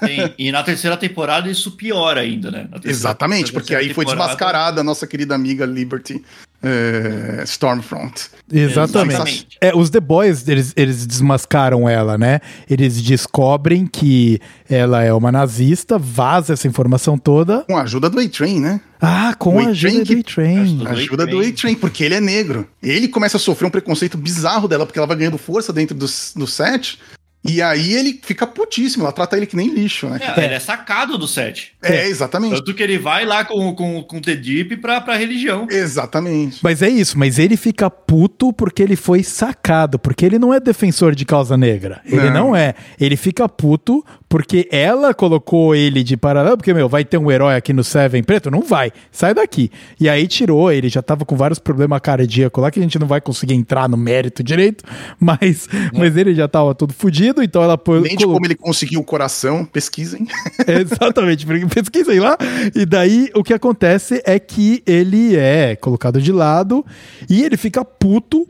Tem- 0.00 0.34
e 0.38 0.50
na 0.52 0.62
terceira 0.62 0.96
temporada 0.96 1.48
isso 1.48 1.70
piora 1.72 2.20
ainda, 2.20 2.50
né? 2.50 2.62
Na 2.64 2.78
terceira- 2.78 2.90
Exatamente, 2.90 3.46
na 3.46 3.52
porque 3.52 3.68
terceira 3.68 3.82
aí 3.82 3.94
foi 3.94 4.04
temporada- 4.04 4.24
desmascarada 4.26 4.80
a 4.80 4.84
nossa 4.84 5.06
querida 5.06 5.34
amiga 5.34 5.64
Liberty 5.64 6.22
é, 6.64 7.42
Stormfront. 7.44 8.30
Exatamente. 8.50 9.14
Exatamente. 9.14 9.48
É, 9.60 9.76
os 9.76 9.90
The 9.90 10.00
Boys, 10.00 10.48
eles, 10.48 10.72
eles 10.76 11.06
desmascaram 11.06 11.88
ela, 11.88 12.16
né? 12.16 12.40
Eles 12.68 13.00
descobrem 13.02 13.86
que 13.86 14.40
ela 14.68 15.02
é 15.02 15.12
uma 15.12 15.30
nazista, 15.30 15.98
vaza 15.98 16.54
essa 16.54 16.66
informação 16.66 17.18
toda. 17.18 17.64
Com 17.64 17.76
a 17.76 17.82
ajuda 17.82 18.08
do 18.08 18.18
A-Train, 18.18 18.60
né? 18.60 18.80
Ah, 19.00 19.34
com 19.38 19.58
a 19.58 19.68
ajuda 19.68 20.04
do 20.04 20.18
A-Train. 20.18 20.86
A 20.86 20.90
ajuda 20.90 21.26
do 21.26 21.38
A-Train. 21.38 21.50
A-Train, 21.50 21.74
porque 21.74 22.04
ele 22.04 22.14
é 22.14 22.20
negro. 22.20 22.66
Ele 22.82 23.08
começa 23.08 23.36
a 23.36 23.40
sofrer 23.40 23.66
um 23.66 23.70
preconceito 23.70 24.16
bizarro 24.16 24.66
dela, 24.66 24.86
porque 24.86 24.98
ela 24.98 25.06
vai 25.06 25.16
ganhando 25.16 25.38
força 25.38 25.72
dentro 25.72 25.94
do, 25.94 26.06
do 26.36 26.46
set. 26.46 26.98
E 27.44 27.60
aí 27.60 27.92
ele 27.92 28.18
fica 28.22 28.46
putíssimo, 28.46 29.04
ela 29.04 29.12
trata 29.12 29.36
ele 29.36 29.44
que 29.46 29.54
nem 29.56 29.68
lixo, 29.68 30.08
né? 30.08 30.18
É, 30.36 30.44
Ele 30.44 30.54
é 30.54 30.58
sacado 30.60 31.18
do 31.18 31.28
set. 31.28 31.72
É, 31.82 32.08
exatamente. 32.08 32.56
Tanto 32.56 32.72
que 32.72 32.82
ele 32.82 32.98
vai 32.98 33.26
lá 33.26 33.44
com, 33.44 33.74
com, 33.74 34.02
com 34.02 34.16
o 34.16 34.20
The 34.20 34.34
Deep 34.34 34.76
pra, 34.78 35.00
pra 35.00 35.16
religião. 35.16 35.66
Exatamente. 35.70 36.60
Mas 36.62 36.80
é 36.82 36.88
isso, 36.88 37.18
mas 37.18 37.38
ele 37.38 37.56
fica 37.56 37.90
puto 37.90 38.52
porque 38.52 38.82
ele 38.82 38.96
foi 38.96 39.22
sacado, 39.22 39.98
porque 39.98 40.24
ele 40.24 40.38
não 40.38 40.54
é 40.54 40.58
defensor 40.60 41.14
de 41.14 41.24
causa 41.24 41.56
negra. 41.56 42.00
Ele 42.06 42.30
não, 42.30 42.48
Não. 42.48 42.56
é. 42.56 42.74
Ele 42.98 43.16
fica 43.16 43.48
puto 43.48 44.04
porque 44.34 44.66
ela 44.72 45.14
colocou 45.14 45.76
ele 45.76 46.02
de 46.02 46.16
paralelo, 46.16 46.56
porque, 46.56 46.74
meu, 46.74 46.88
vai 46.88 47.04
ter 47.04 47.16
um 47.18 47.30
herói 47.30 47.54
aqui 47.54 47.72
no 47.72 47.84
Seven 47.84 48.20
preto? 48.24 48.50
Não 48.50 48.62
vai. 48.62 48.90
Sai 49.12 49.32
daqui. 49.32 49.70
E 50.00 50.08
aí 50.08 50.26
tirou, 50.26 50.72
ele 50.72 50.88
já 50.88 51.00
tava 51.00 51.24
com 51.24 51.36
vários 51.36 51.60
problemas 51.60 52.00
cardíacos 52.00 52.60
lá 52.60 52.68
que 52.68 52.80
a 52.80 52.82
gente 52.82 52.98
não 52.98 53.06
vai 53.06 53.20
conseguir 53.20 53.54
entrar 53.54 53.88
no 53.88 53.96
mérito 53.96 54.42
direito, 54.42 54.82
mas, 55.20 55.68
mas 55.96 56.16
ele 56.16 56.34
já 56.34 56.48
tava 56.48 56.74
todo 56.74 56.92
fudido, 56.92 57.44
então 57.44 57.62
ela 57.62 57.78
pô- 57.78 58.00
Nem 58.00 58.10
de 58.10 58.24
colocou- 58.24 58.34
como 58.34 58.46
ele 58.48 58.56
conseguiu 58.56 58.98
o 58.98 59.04
coração, 59.04 59.64
pesquisem. 59.64 60.26
Exatamente, 60.66 61.46
pesquisem 61.72 62.18
lá. 62.18 62.36
E 62.74 62.84
daí 62.84 63.30
o 63.36 63.44
que 63.44 63.54
acontece 63.54 64.20
é 64.26 64.40
que 64.40 64.82
ele 64.84 65.36
é 65.36 65.76
colocado 65.76 66.20
de 66.20 66.32
lado 66.32 66.84
e 67.30 67.44
ele 67.44 67.56
fica 67.56 67.84
puto. 67.84 68.48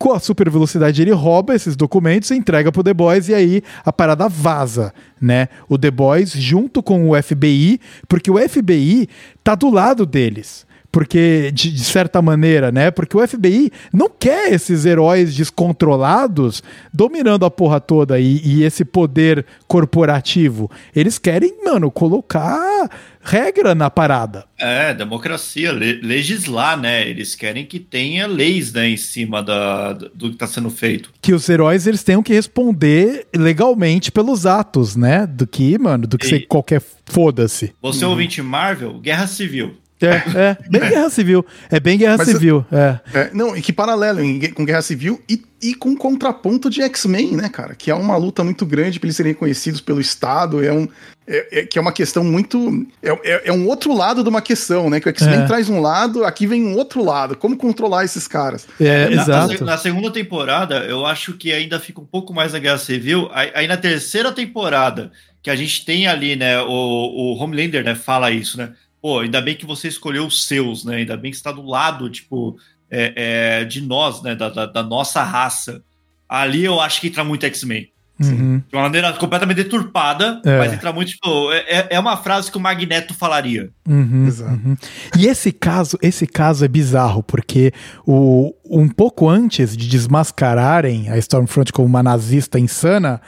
Com 0.00 0.14
a 0.14 0.18
super 0.18 0.48
velocidade, 0.48 1.02
ele 1.02 1.10
rouba 1.10 1.54
esses 1.54 1.76
documentos 1.76 2.30
entrega 2.30 2.72
pro 2.72 2.82
The 2.82 2.94
Boys, 2.94 3.28
e 3.28 3.34
aí 3.34 3.62
a 3.84 3.92
parada 3.92 4.30
vaza, 4.30 4.94
né? 5.20 5.50
O 5.68 5.76
The 5.76 5.90
Boys 5.90 6.32
junto 6.32 6.82
com 6.82 7.10
o 7.10 7.22
FBI, 7.22 7.78
porque 8.08 8.30
o 8.30 8.38
FBI 8.38 9.06
tá 9.44 9.54
do 9.54 9.68
lado 9.68 10.06
deles. 10.06 10.66
Porque, 10.92 11.50
de, 11.54 11.70
de 11.70 11.84
certa 11.84 12.20
maneira, 12.20 12.72
né? 12.72 12.90
Porque 12.90 13.16
o 13.16 13.26
FBI 13.26 13.70
não 13.92 14.08
quer 14.10 14.52
esses 14.52 14.84
heróis 14.84 15.34
descontrolados 15.34 16.62
dominando 16.92 17.44
a 17.44 17.50
porra 17.50 17.80
toda 17.80 18.18
e, 18.18 18.40
e 18.44 18.64
esse 18.64 18.84
poder 18.84 19.46
corporativo. 19.68 20.70
Eles 20.94 21.18
querem, 21.18 21.64
mano, 21.64 21.90
colocar 21.90 22.88
regra 23.22 23.74
na 23.74 23.90
parada. 23.90 24.44
É, 24.58 24.92
democracia, 24.94 25.72
le- 25.72 26.00
legislar, 26.02 26.78
né? 26.80 27.08
Eles 27.08 27.34
querem 27.34 27.64
que 27.66 27.78
tenha 27.78 28.26
leis, 28.26 28.72
né, 28.72 28.88
em 28.88 28.96
cima 28.96 29.42
da, 29.42 29.92
do 29.92 30.30
que 30.30 30.36
tá 30.36 30.46
sendo 30.46 30.70
feito. 30.70 31.10
Que 31.20 31.32
os 31.32 31.48
heróis 31.48 31.86
eles 31.86 32.02
tenham 32.02 32.22
que 32.22 32.32
responder 32.32 33.26
legalmente 33.36 34.10
pelos 34.10 34.46
atos, 34.46 34.96
né? 34.96 35.26
Do 35.26 35.46
que, 35.46 35.78
mano, 35.78 36.06
do 36.06 36.16
que 36.18 36.26
E- 36.26 36.30
ser 36.30 36.46
qualquer 36.46 36.82
foda-se. 37.06 37.72
Você 37.82 38.04
ouvinte 38.04 38.40
Marvel, 38.42 38.98
Guerra 39.00 39.26
Civil. 39.26 39.74
É, 40.00 40.22
é, 40.38 40.56
bem 40.68 40.80
guerra 40.88 41.10
civil. 41.10 41.46
É 41.70 41.78
bem 41.80 41.98
guerra 41.98 42.16
Mas- 42.18 42.28
civil. 42.28 42.64
É. 42.72 42.98
É, 43.12 43.30
não, 43.34 43.56
e 43.56 43.60
que 43.60 43.72
paralelo 43.72 44.20
em- 44.22 44.50
com 44.52 44.64
Guerra 44.64 44.82
Civil 44.82 45.20
e, 45.28 45.42
e 45.62 45.74
com 45.74 45.94
contraponto 45.96 46.70
de 46.70 46.80
X-Men, 46.82 47.36
né, 47.36 47.48
cara? 47.48 47.74
Que 47.74 47.90
é 47.90 47.94
uma 47.94 48.16
luta 48.16 48.42
muito 48.42 48.64
grande 48.64 48.98
para 48.98 49.06
eles 49.08 49.16
serem 49.16 49.32
reconhecidos 49.32 49.80
pelo 49.80 50.00
Estado. 50.00 50.64
É 50.64 50.72
um, 50.72 50.88
é, 51.26 51.60
é- 51.60 51.66
que 51.66 51.78
é 51.78 51.82
uma 51.82 51.92
questão 51.92 52.24
muito. 52.24 52.86
É, 53.02 53.10
é- 53.10 53.42
é 53.48 53.52
um 53.52 53.66
outro 53.68 53.94
lado 53.94 54.22
de 54.22 54.28
uma 54.28 54.40
questão, 54.40 54.88
né? 54.88 55.00
Que 55.00 55.08
o 55.08 55.10
X-Men 55.10 55.42
É. 55.42 55.46
traz 55.46 55.68
um 55.68 55.80
lado, 55.80 56.24
aqui 56.24 56.46
vem 56.46 56.64
um 56.64 56.76
outro 56.76 57.04
lado. 57.04 57.36
Como 57.36 57.56
controlar 57.56 58.04
esses 58.04 58.26
caras? 58.26 58.66
É, 58.80 59.08
Na- 59.10 59.22
exato. 59.22 59.64
na 59.64 59.76
segunda 59.76 60.10
temporada, 60.10 60.76
eu 60.86 61.04
acho 61.04 61.34
que 61.34 61.52
ainda 61.52 61.78
fica 61.78 62.00
um 62.00 62.06
pouco 62.06 62.32
mais 62.32 62.52
na 62.54 62.58
Guerra 62.58 62.78
Civil. 62.78 63.28
Aí, 63.32 63.50
aí 63.54 63.66
na 63.68 63.76
terceira 63.76 64.32
temporada, 64.32 65.12
que 65.42 65.50
a 65.50 65.56
gente 65.56 65.84
tem 65.84 66.06
ali, 66.06 66.36
né, 66.36 66.60
o, 66.62 66.66
o 66.68 67.34
Homelander, 67.36 67.84
né, 67.84 67.94
fala 67.94 68.30
isso, 68.30 68.56
né? 68.58 68.70
Pô, 69.00 69.20
ainda 69.20 69.40
bem 69.40 69.56
que 69.56 69.66
você 69.66 69.88
escolheu 69.88 70.26
os 70.26 70.46
seus, 70.46 70.84
né? 70.84 70.96
Ainda 70.96 71.16
bem 71.16 71.30
que 71.30 71.36
você 71.36 71.42
tá 71.42 71.52
do 71.52 71.62
lado, 71.62 72.10
tipo, 72.10 72.58
é, 72.90 73.60
é, 73.60 73.64
de 73.64 73.80
nós, 73.80 74.22
né? 74.22 74.34
Da, 74.34 74.48
da, 74.48 74.66
da 74.66 74.82
nossa 74.82 75.22
raça. 75.22 75.82
Ali 76.28 76.64
eu 76.64 76.80
acho 76.80 77.00
que 77.00 77.08
entra 77.08 77.24
muito 77.24 77.44
X-Men. 77.46 77.90
Uhum. 78.22 78.62
De 78.68 78.76
uma 78.76 78.82
maneira 78.82 79.12
completamente 79.14 79.56
deturpada, 79.58 80.40
É. 80.44 80.58
mas 80.58 80.72
entra 80.72 80.92
muito, 80.92 81.08
tipo, 81.10 81.50
é, 81.52 81.86
é 81.90 81.98
uma 82.00 82.16
frase 82.16 82.50
que 82.50 82.56
o 82.56 82.60
Magneto 82.60 83.14
falaria. 83.14 83.70
Uhum, 83.88 84.26
Exato. 84.26 84.52
uhum. 84.52 84.76
E 85.18 85.26
esse 85.26 85.50
caso, 85.52 85.98
esse 86.02 86.26
caso 86.26 86.64
é 86.64 86.68
bizarro, 86.68 87.22
porque 87.22 87.72
o, 88.06 88.52
um 88.68 88.88
pouco 88.88 89.28
antes 89.28 89.76
de 89.76 89.88
desmascararem 89.88 91.08
a 91.08 91.16
Stormfront 91.18 91.72
como 91.72 91.88
uma 91.88 92.02
nazista 92.02 92.58
insana, 92.58 93.20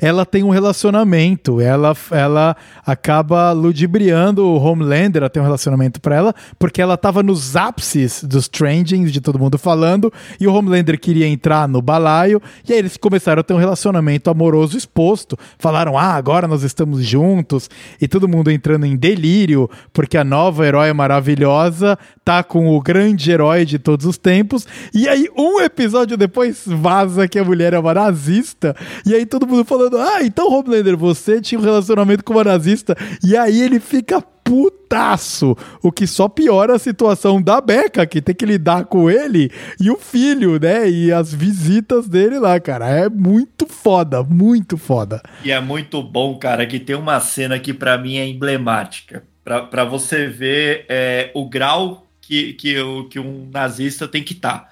ela 0.00 0.26
tem 0.26 0.42
um 0.42 0.50
relacionamento, 0.50 1.60
ela, 1.60 1.96
ela 2.10 2.56
acaba 2.84 3.52
ludibriando 3.52 4.44
o 4.44 4.60
Homelander 4.62 5.22
a 5.22 5.28
ter 5.28 5.40
um 5.40 5.44
relacionamento 5.44 6.00
pra 6.00 6.16
ela, 6.16 6.34
porque 6.58 6.82
ela 6.82 6.96
tava 6.96 7.22
nos 7.22 7.56
ápices 7.56 8.24
dos 8.24 8.48
trendings 8.48 9.12
de 9.12 9.20
todo 9.20 9.38
mundo 9.38 9.56
falando, 9.58 10.12
e 10.38 10.46
o 10.46 10.52
Homelander 10.52 10.98
queria 11.00 11.26
entrar 11.26 11.68
no 11.68 11.80
balaio, 11.80 12.42
e 12.68 12.72
aí 12.72 12.78
eles 12.78 12.96
começaram 12.96 13.40
a 13.40 13.44
ter 13.44 13.54
um 13.54 13.58
relacionamento 13.58 14.28
amoroso 14.28 14.39
exposto. 14.74 15.36
Falaram, 15.58 15.98
ah, 15.98 16.14
agora 16.14 16.48
nós 16.48 16.62
estamos 16.62 17.04
juntos, 17.04 17.68
e 18.00 18.08
todo 18.08 18.28
mundo 18.28 18.50
entrando 18.50 18.86
em 18.86 18.96
delírio, 18.96 19.68
porque 19.92 20.16
a 20.16 20.24
nova 20.24 20.66
herói 20.66 20.92
maravilhosa 20.92 21.98
tá 22.24 22.42
com 22.42 22.74
o 22.74 22.80
grande 22.80 23.30
herói 23.30 23.64
de 23.64 23.78
todos 23.78 24.06
os 24.06 24.16
tempos, 24.16 24.66
e 24.94 25.08
aí 25.08 25.28
um 25.36 25.60
episódio 25.60 26.16
depois 26.16 26.62
vaza 26.66 27.28
que 27.28 27.38
a 27.38 27.44
mulher 27.44 27.74
é 27.74 27.78
uma 27.78 27.94
nazista, 27.94 28.74
e 29.04 29.14
aí 29.14 29.26
todo 29.26 29.46
mundo 29.46 29.64
falando, 29.64 29.98
ah, 29.98 30.22
então 30.22 30.52
Homelander, 30.52 30.96
você 30.96 31.40
tinha 31.40 31.60
um 31.60 31.64
relacionamento 31.64 32.24
com 32.24 32.32
uma 32.32 32.44
nazista, 32.44 32.96
e 33.22 33.36
aí 33.36 33.60
ele 33.60 33.80
fica 33.80 34.22
putaço, 34.50 35.56
o 35.80 35.92
que 35.92 36.08
só 36.08 36.28
piora 36.28 36.74
a 36.74 36.78
situação 36.78 37.40
da 37.40 37.60
Becca, 37.60 38.04
que 38.04 38.20
tem 38.20 38.34
que 38.34 38.44
lidar 38.44 38.86
com 38.86 39.08
ele 39.08 39.48
e 39.80 39.88
o 39.92 39.96
filho, 39.96 40.58
né? 40.58 40.90
E 40.90 41.12
as 41.12 41.32
visitas 41.32 42.08
dele 42.08 42.36
lá, 42.36 42.58
cara. 42.58 42.88
É 42.88 43.08
muito 43.08 43.64
foda, 43.64 44.24
muito 44.24 44.76
foda. 44.76 45.22
E 45.44 45.52
é 45.52 45.60
muito 45.60 46.02
bom, 46.02 46.36
cara, 46.36 46.66
que 46.66 46.80
tem 46.80 46.96
uma 46.96 47.20
cena 47.20 47.60
que 47.60 47.72
pra 47.72 47.96
mim 47.96 48.16
é 48.16 48.26
emblemática. 48.26 49.22
Pra 49.44 49.84
você 49.84 50.26
ver 50.26 50.84
é, 50.88 51.30
o 51.32 51.48
grau 51.48 52.08
que, 52.20 52.54
que, 52.54 52.74
que 53.08 53.20
um 53.20 53.48
nazista 53.52 54.08
tem 54.08 54.24
que 54.24 54.32
estar. 54.32 54.68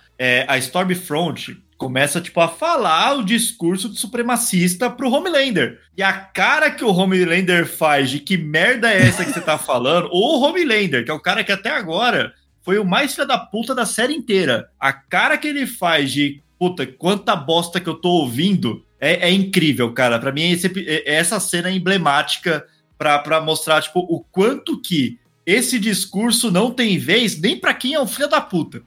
a 0.49 0.59
Stormfront 0.59 1.57
começa, 1.79 2.21
tipo, 2.21 2.41
a 2.41 2.49
falar 2.49 3.17
o 3.17 3.25
discurso 3.25 3.89
de 3.89 3.99
supremacista 3.99 4.91
pro 4.91 5.11
Homelander. 5.11 5.79
E 5.97 6.03
a 6.03 6.13
cara 6.13 6.71
que 6.71 6.85
o 6.85 6.93
Homelander 6.93 7.67
faz 7.67 8.11
de 8.11 8.19
que 8.19 8.37
merda 8.37 8.93
é 8.93 9.01
essa 9.07 9.25
que 9.25 9.33
você 9.33 9.41
tá 9.41 9.57
falando, 9.59 10.09
o 10.13 10.41
Homelander, 10.43 11.05
que 11.05 11.11
é 11.11 11.15
o 11.15 11.21
cara 11.21 11.45
que 11.45 11.53
até 11.53 11.71
agora 11.71 12.35
foi 12.63 12.79
o 12.79 12.85
mais 12.85 13.15
filho 13.15 13.27
da 13.27 13.39
puta 13.39 13.75
da 13.75 13.87
série 13.87 14.13
inteira. 14.13 14.69
A 14.79 14.93
cara 14.93 15.39
que 15.39 15.47
ele 15.49 15.67
faz 15.67 16.13
de 16.13 16.43
puta, 16.59 16.85
quanta 16.85 17.37
bosta 17.37 17.81
que 17.81 17.89
eu 17.89 17.95
tô 17.95 18.09
ouvindo 18.11 18.85
é, 19.01 19.29
é 19.29 19.31
incrível, 19.31 19.93
cara. 19.93 20.19
Pra 20.19 20.33
mim, 20.33 20.51
esse 20.51 20.67
epi- 20.67 20.85
é- 20.87 21.15
essa 21.15 21.39
cena 21.39 21.69
é 21.69 21.73
emblemática 21.73 22.67
pra, 22.99 23.17
pra 23.21 23.41
mostrar, 23.41 23.81
tipo, 23.81 24.01
o 24.01 24.21
quanto 24.33 24.81
que 24.83 25.17
esse 25.49 25.79
discurso 25.79 26.51
não 26.51 26.71
tem 26.71 26.99
vez 26.99 27.41
nem 27.41 27.57
pra 27.57 27.73
quem 27.73 27.95
é 27.95 28.01
um 28.01 28.07
filho 28.07 28.29
da 28.29 28.39
puta. 28.39 28.83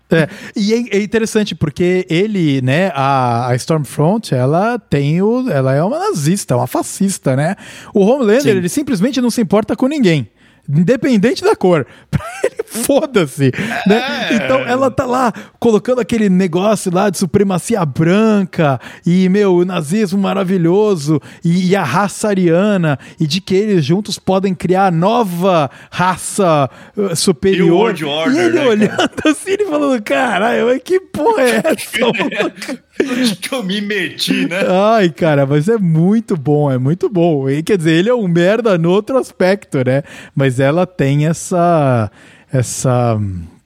E 0.55 0.73
é, 0.73 0.97
é 0.97 1.01
interessante 1.01 1.55
porque 1.55 2.05
ele, 2.07 2.61
né, 2.61 2.91
a, 2.93 3.47
a 3.47 3.55
Stormfront, 3.55 4.35
ela 4.35 4.77
tem 4.77 5.23
o. 5.23 5.49
Ela 5.49 5.73
é 5.73 5.83
uma 5.83 5.97
nazista, 5.97 6.55
uma 6.55 6.67
fascista, 6.67 7.35
né? 7.35 7.55
O 7.95 8.01
Homelander, 8.01 8.41
Sim. 8.43 8.49
ele 8.59 8.69
simplesmente 8.69 9.19
não 9.19 9.31
se 9.31 9.41
importa 9.41 9.75
com 9.75 9.87
ninguém. 9.87 10.29
Independente 10.69 11.43
da 11.43 11.55
cor. 11.55 11.87
Pra 12.11 12.23
foda-se. 12.71 13.51
Né? 13.85 14.01
É. 14.29 14.35
Então 14.35 14.59
ela 14.59 14.89
tá 14.89 15.05
lá 15.05 15.33
colocando 15.59 15.99
aquele 15.99 16.29
negócio 16.29 16.93
lá 16.93 17.09
de 17.09 17.17
supremacia 17.17 17.85
branca 17.85 18.79
e, 19.05 19.27
meu, 19.29 19.55
o 19.55 19.65
nazismo 19.65 20.19
maravilhoso 20.19 21.21
e, 21.43 21.69
e 21.69 21.75
a 21.75 21.83
raça 21.83 22.29
ariana 22.29 22.97
e 23.19 23.27
de 23.27 23.41
que 23.41 23.53
eles 23.53 23.83
juntos 23.83 24.17
podem 24.17 24.55
criar 24.55 24.87
a 24.87 24.91
nova 24.91 25.69
raça 25.91 26.69
uh, 26.95 27.15
superior. 27.15 27.67
E 27.67 27.71
o 27.71 27.75
World 27.75 28.05
Order, 28.05 28.35
e 28.35 28.45
ele 28.45 28.59
né, 28.59 28.67
olhando 28.67 29.11
assim 29.25 29.55
e 29.59 29.65
falando, 29.65 30.01
caralho, 30.01 30.79
que 30.79 30.99
porra 30.99 31.41
é 31.43 31.61
essa? 31.65 31.99
mano?" 31.99 32.81
Onde 33.09 33.35
que 33.35 33.53
eu 33.53 33.63
me 33.63 33.81
meti, 33.81 34.47
né? 34.47 34.59
Ai, 34.93 35.09
cara, 35.09 35.45
mas 35.45 35.67
é 35.67 35.77
muito 35.77 36.35
bom, 36.37 36.71
é 36.71 36.77
muito 36.77 37.09
bom. 37.09 37.49
E, 37.49 37.63
quer 37.63 37.77
dizer, 37.77 37.93
ele 37.93 38.09
é 38.09 38.13
um 38.13 38.27
merda 38.27 38.77
no 38.77 38.91
outro 38.91 39.17
aspecto, 39.17 39.79
né? 39.85 40.03
Mas 40.35 40.59
ela 40.59 40.85
tem 40.85 41.25
essa. 41.25 42.11
Essa. 42.51 43.17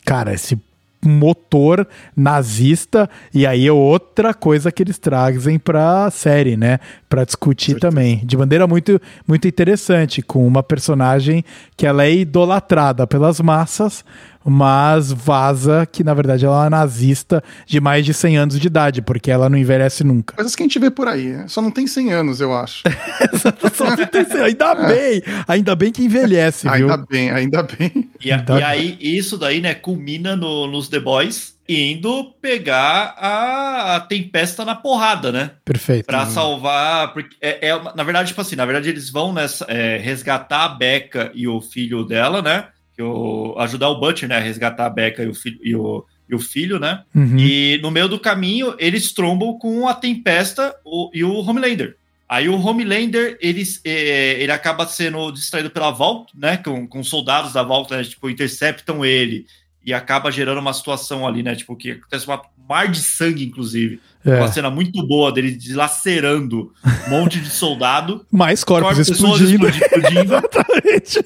Cara, 0.05 0.33
esse 0.33 0.57
motor 1.05 1.87
nazista 2.15 3.09
e 3.33 3.45
aí 3.45 3.67
é 3.67 3.71
outra 3.71 4.33
coisa 4.33 4.71
que 4.71 4.83
eles 4.83 4.97
trazem 4.97 5.59
pra 5.59 6.09
série, 6.09 6.57
né? 6.57 6.79
Pra 7.15 7.23
discutir 7.23 7.79
também, 7.79 8.21
de 8.25 8.35
maneira 8.35 8.67
muito 8.67 8.99
muito 9.25 9.47
interessante, 9.47 10.21
com 10.21 10.45
uma 10.45 10.61
personagem 10.61 11.45
que 11.77 11.85
ela 11.87 12.03
é 12.03 12.13
idolatrada 12.13 13.07
pelas 13.07 13.39
massas, 13.39 14.03
mas 14.43 15.11
vaza 15.13 15.87
que 15.89 16.03
na 16.03 16.13
verdade 16.13 16.45
ela 16.45 16.55
é 16.55 16.59
uma 16.65 16.69
nazista 16.69 17.41
de 17.65 17.79
mais 17.79 18.05
de 18.05 18.13
100 18.13 18.37
anos 18.37 18.59
de 18.59 18.67
idade, 18.67 19.01
porque 19.01 19.31
ela 19.31 19.49
não 19.49 19.57
envelhece 19.57 20.03
nunca. 20.03 20.35
Coisas 20.35 20.55
que 20.55 20.61
a 20.63 20.65
gente 20.65 20.77
vê 20.77 20.91
por 20.91 21.07
aí. 21.07 21.27
né? 21.29 21.45
Só 21.47 21.61
não 21.61 21.71
tem 21.71 21.87
100 21.87 22.11
anos, 22.11 22.41
eu 22.41 22.53
acho. 22.53 22.83
Só 23.73 23.85
não 23.85 23.95
tem- 23.95 24.41
ainda 24.43 24.75
bem, 24.75 25.23
ainda 25.47 25.75
bem 25.75 25.91
que 25.93 26.03
envelhece, 26.03 26.63
viu? 26.67 26.91
ainda 26.91 26.97
bem, 27.09 27.31
ainda 27.31 27.63
bem. 27.63 28.09
E, 28.23 28.31
a- 28.31 28.37
Então- 28.37 28.59
e 28.59 28.63
aí, 28.63 28.97
isso 28.99 29.37
daí, 29.37 29.61
né, 29.61 29.73
culmina 29.73 30.35
no- 30.35 30.67
nos 30.67 30.89
The 30.89 30.99
Boys 30.99 31.54
indo 31.67 32.31
pegar 32.41 33.15
a, 33.17 33.95
a 33.95 33.99
Tempesta 33.99 34.63
na 34.63 34.75
porrada, 34.75 35.31
né? 35.31 35.51
Perfeito. 35.63 36.05
Pra 36.05 36.25
salvar. 36.27 37.13
Porque 37.13 37.35
é, 37.41 37.69
é 37.69 37.83
na 37.95 38.03
verdade, 38.03 38.29
tipo 38.29 38.41
assim, 38.41 38.55
na 38.55 38.65
verdade, 38.65 38.89
eles 38.89 39.09
vão 39.09 39.33
nessa, 39.33 39.65
é, 39.67 39.97
resgatar 39.97 40.65
a 40.65 40.69
Becca 40.69 41.31
e 41.33 41.47
o 41.47 41.59
filho 41.61 42.03
dela, 42.03 42.41
né? 42.41 42.67
Que 42.95 43.01
o, 43.01 43.55
ajudar 43.59 43.89
o 43.89 43.99
Butcher, 43.99 44.29
né? 44.29 44.37
A 44.37 44.41
resgatar 44.41 44.85
a 44.85 44.89
Becca 44.89 45.23
e 45.23 45.27
o 45.27 45.33
filho, 45.33 45.59
e 45.63 45.75
o, 45.75 46.05
e 46.29 46.35
o 46.35 46.39
filho 46.39 46.79
né? 46.79 47.03
Uhum. 47.13 47.37
E 47.37 47.79
no 47.81 47.91
meio 47.91 48.07
do 48.07 48.19
caminho, 48.19 48.75
eles 48.79 49.11
trombam 49.11 49.57
com 49.57 49.87
a 49.87 49.93
Tempesta 49.93 50.75
o- 50.85 51.09
e 51.13 51.23
o 51.23 51.33
Homelander. 51.39 51.97
Aí 52.27 52.49
o 52.49 52.59
Homelander, 52.59 53.37
eles, 53.39 53.79
é, 53.85 54.41
ele 54.41 54.51
acaba 54.51 54.87
sendo 54.87 55.31
distraído 55.31 55.69
pela 55.69 55.91
Vault, 55.91 56.31
né? 56.35 56.57
Com, 56.57 56.87
com 56.87 57.03
soldados 57.03 57.53
da 57.53 57.61
Vault, 57.61 57.91
né? 57.91 58.03
Tipo, 58.03 58.29
interceptam 58.29 59.05
ele. 59.05 59.45
E 59.85 59.93
acaba 59.93 60.31
gerando 60.31 60.59
uma 60.59 60.73
situação 60.73 61.27
ali, 61.27 61.43
né? 61.43 61.55
Tipo, 61.55 61.75
que 61.75 61.91
acontece 61.91 62.25
uma- 62.25 62.37
um 62.41 62.67
mar 62.67 62.87
de 62.89 62.99
sangue, 62.99 63.45
inclusive. 63.45 63.99
É. 64.25 64.37
Uma 64.39 64.51
cena 64.51 64.71
muito 64.71 65.05
boa 65.05 65.31
dele 65.31 65.51
dilacerando 65.51 66.73
um 67.05 67.09
monte 67.11 67.39
de 67.39 67.49
soldado. 67.51 68.25
Mais 68.31 68.63
corpos 68.63 68.95
corpos- 68.95 69.09
explodindo. 69.09 69.67
explodindo. 69.69 70.21
Exatamente. 70.35 71.19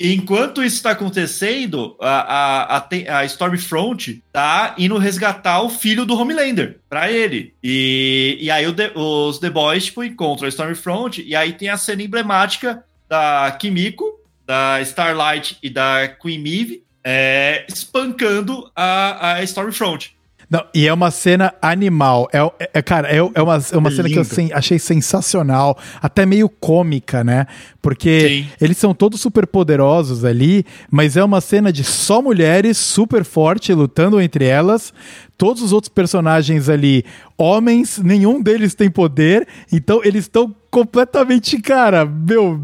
E 0.00 0.14
enquanto 0.14 0.62
isso 0.62 0.76
está 0.76 0.92
acontecendo, 0.92 1.96
a, 2.00 2.76
a, 2.78 2.88
a, 3.18 3.24
Stormfront 3.26 4.22
tá 4.32 4.74
indo 4.78 4.96
resgatar 4.98 5.60
o 5.62 5.68
filho 5.68 6.04
do 6.06 6.16
Homelander 6.18 6.80
pra 6.88 7.10
ele. 7.10 7.52
E, 7.62 8.38
e 8.40 8.50
aí 8.50 8.70
The- 8.72 8.92
os 8.94 9.38
The 9.38 9.50
Boys 9.50 9.84
tipo, 9.86 10.02
encontram 10.02 10.46
a 10.46 10.48
Stormfront 10.48 11.22
e 11.22 11.34
aí 11.36 11.52
tem 11.52 11.68
a 11.68 11.76
cena 11.76 12.02
emblemática 12.02 12.82
da 13.08 13.54
Kimiko, 13.58 14.04
da 14.46 14.80
Starlight 14.82 15.58
e 15.62 15.68
da 15.68 16.08
Queen 16.08 16.38
Maeve 16.38 16.82
é, 17.08 17.64
espancando 17.68 18.68
a, 18.74 19.34
a 19.34 19.42
Stormfront. 19.44 20.16
Não, 20.48 20.64
e 20.72 20.86
é 20.86 20.92
uma 20.92 21.10
cena 21.10 21.52
animal. 21.60 22.28
É, 22.32 22.38
é- 22.74 22.82
cara, 22.82 23.08
é, 23.08 23.16
é 23.16 23.20
uma, 23.42 23.56
é 23.72 23.76
uma 23.76 23.88
É 23.88 23.92
cena 23.92 24.08
que 24.08 24.16
eu 24.18 24.24
sen- 24.24 24.52
achei 24.52 24.78
sensacional, 24.78 25.76
até 26.00 26.24
meio 26.24 26.48
cômica, 26.48 27.24
né? 27.24 27.46
Porque 27.82 28.28
Sim. 28.44 28.50
eles 28.60 28.76
são 28.76 28.94
todos 28.94 29.20
super 29.20 29.44
poderosos 29.46 30.24
ali, 30.24 30.64
mas 30.90 31.16
é 31.16 31.24
uma 31.24 31.40
cena 31.40 31.72
de 31.72 31.82
só 31.82 32.22
mulheres 32.22 32.76
super 32.78 33.24
forte 33.24 33.72
lutando 33.72 34.20
entre 34.20 34.44
elas. 34.44 34.92
Todos 35.36 35.62
os 35.62 35.72
outros 35.72 35.92
personagens 35.92 36.68
ali, 36.68 37.04
homens, 37.36 37.98
nenhum 37.98 38.40
deles 38.40 38.72
tem 38.74 38.88
poder, 38.90 39.46
então 39.72 40.00
eles 40.04 40.24
estão 40.26 40.54
completamente, 40.70 41.60
cara, 41.60 42.04
meu, 42.04 42.60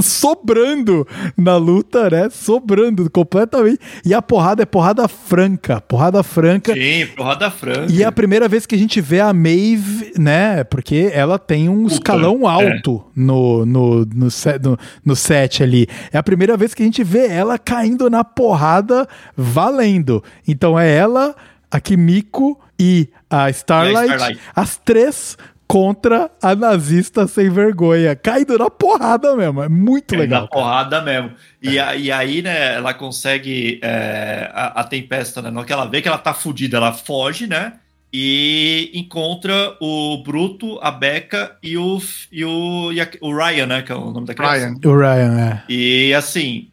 sobrando 0.00 1.06
na 1.36 1.56
luta, 1.56 2.08
né? 2.08 2.28
Sobrando 2.30 3.10
completamente. 3.10 3.78
E 4.04 4.14
a 4.14 4.22
porrada 4.22 4.62
é 4.62 4.66
porrada 4.66 5.06
franca, 5.06 5.80
porrada 5.80 6.22
franca. 6.22 6.72
Sim, 6.72 7.06
porrada 7.16 7.50
franca. 7.50 7.92
E 7.92 8.02
é 8.02 8.06
a 8.06 8.12
primeira 8.12 8.48
vez 8.48 8.64
que 8.64 8.74
a 8.74 8.78
gente 8.78 9.00
vê 9.00 9.20
a 9.20 9.32
Maeve, 9.32 10.12
né? 10.18 10.64
Porque 10.64 11.10
ela 11.12 11.38
tem 11.38 11.68
um 11.68 11.82
Puta, 11.82 11.94
escalão 11.94 12.46
alto 12.46 13.04
no, 13.14 13.66
no, 13.66 14.06
no, 14.06 14.30
set, 14.30 14.62
no, 14.62 14.78
no 15.04 15.14
set 15.14 15.62
ali. 15.62 15.86
É 16.12 16.18
a 16.18 16.22
primeira 16.22 16.56
vez 16.56 16.72
que 16.72 16.82
a 16.82 16.86
gente 16.86 17.04
vê 17.04 17.26
ela 17.26 17.58
caindo 17.58 18.08
na 18.08 18.24
porrada 18.24 19.06
valendo. 19.36 20.22
Então 20.46 20.78
é 20.78 20.90
ela, 20.90 21.34
a 21.70 21.80
Kimiko 21.80 22.58
e 22.78 23.08
a 23.30 23.48
Starlight, 23.50 24.10
Starlight. 24.10 24.40
as 24.54 24.76
três 24.76 25.36
contra 25.72 26.30
a 26.42 26.54
nazista 26.54 27.26
sem 27.26 27.48
vergonha. 27.48 28.14
Caindo 28.14 28.58
na 28.58 28.68
porrada 28.68 29.34
mesmo. 29.34 29.62
É 29.62 29.68
muito 29.70 30.14
É 30.14 30.18
legal. 30.18 30.46
cara. 30.46 30.50
porrada 30.62 31.00
mesmo. 31.00 31.32
E, 31.62 31.78
a- 31.78 31.96
e 31.96 32.12
aí, 32.12 32.42
né, 32.42 32.74
ela 32.74 32.92
consegue. 32.92 33.80
é, 33.82 34.50
a, 34.52 34.80
a 34.80 34.84
Tempesta, 34.84 35.40
né? 35.40 35.50
Na 35.50 35.60
hora 35.60 35.66
que 35.66 35.72
ela 35.72 35.86
vê 35.86 36.02
que 36.02 36.08
ela 36.08 36.18
tá 36.18 36.34
fudida, 36.34 36.76
ela 36.76 36.92
foge, 36.92 37.46
né? 37.46 37.74
E 38.12 38.90
encontra 38.92 39.74
o 39.80 40.22
Bruto, 40.22 40.78
a 40.82 40.90
Becca 40.90 41.56
e 41.62 41.78
o, 41.78 41.98
e 42.30 42.44
o, 42.44 42.92
e 42.92 43.00
a- 43.00 43.08
o 43.22 43.34
Ryan, 43.34 43.66
né? 43.66 43.80
Que 43.82 43.92
é 43.92 43.94
o 43.94 44.10
nome 44.10 44.26
da 44.26 44.34
criança. 44.34 44.66
Ryan. 44.66 44.74
O 44.84 44.96
Ryan, 44.98 45.40
é. 45.40 45.62
E 45.72 46.12
assim. 46.12 46.68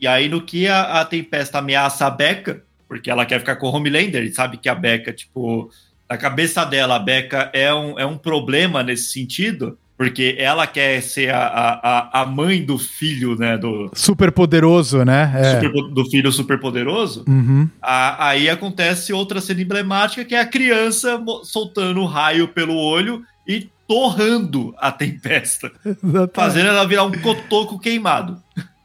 E 0.00 0.08
aí, 0.08 0.28
no 0.28 0.42
que 0.42 0.66
a, 0.66 1.00
a 1.00 1.04
Tempesta 1.04 1.58
ameaça 1.58 2.04
a 2.06 2.10
Becca, 2.10 2.62
porque 2.88 3.08
ela 3.10 3.24
quer 3.24 3.38
ficar 3.38 3.54
com 3.56 3.68
o 3.68 3.70
Homelander, 3.76 4.24
e 4.24 4.32
sabe 4.32 4.56
que 4.56 4.68
a 4.68 4.74
Becca, 4.74 5.12
tipo, 5.12 5.70
na 6.10 6.16
cabeça 6.18 6.64
dela, 6.64 6.96
a 6.96 6.98
Becca 6.98 7.50
é 7.52 7.72
um, 7.72 7.98
é 7.98 8.04
um 8.04 8.18
problema 8.18 8.82
nesse 8.82 9.12
sentido, 9.12 9.78
porque 9.96 10.34
ela 10.38 10.66
quer 10.66 11.00
ser 11.02 11.30
a, 11.32 11.38
a, 11.46 12.22
a- 12.22 12.26
mãe 12.26 12.64
do 12.64 12.78
filho, 12.78 13.36
né? 13.38 13.56
Do, 13.56 13.90
Super 13.94 14.32
poderoso, 14.32 15.04
né? 15.04 15.30
É. 15.36 15.60
super- 15.60 15.94
do 15.94 16.04
filho 16.10 16.32
super 16.32 16.58
poderoso. 16.58 17.24
Uhum. 17.28 17.68
A- 17.80 18.28
aí 18.28 18.48
acontece 18.50 19.12
outra 19.12 19.40
cena 19.40 19.60
emblemática, 19.62 20.24
que 20.24 20.34
é 20.34 20.40
a 20.40 20.46
criança 20.46 21.22
soltando 21.44 22.04
raio 22.06 22.48
pelo 22.48 22.74
olho 22.74 23.22
e 23.46 23.68
torrando 23.86 24.74
a 24.78 24.90
tempesta, 24.90 25.70
Exatamente. 25.84 26.30
fazendo 26.34 26.68
ela 26.68 26.86
virar 26.86 27.04
um 27.04 27.12
cotoco 27.12 27.78
queimado. 27.78 28.40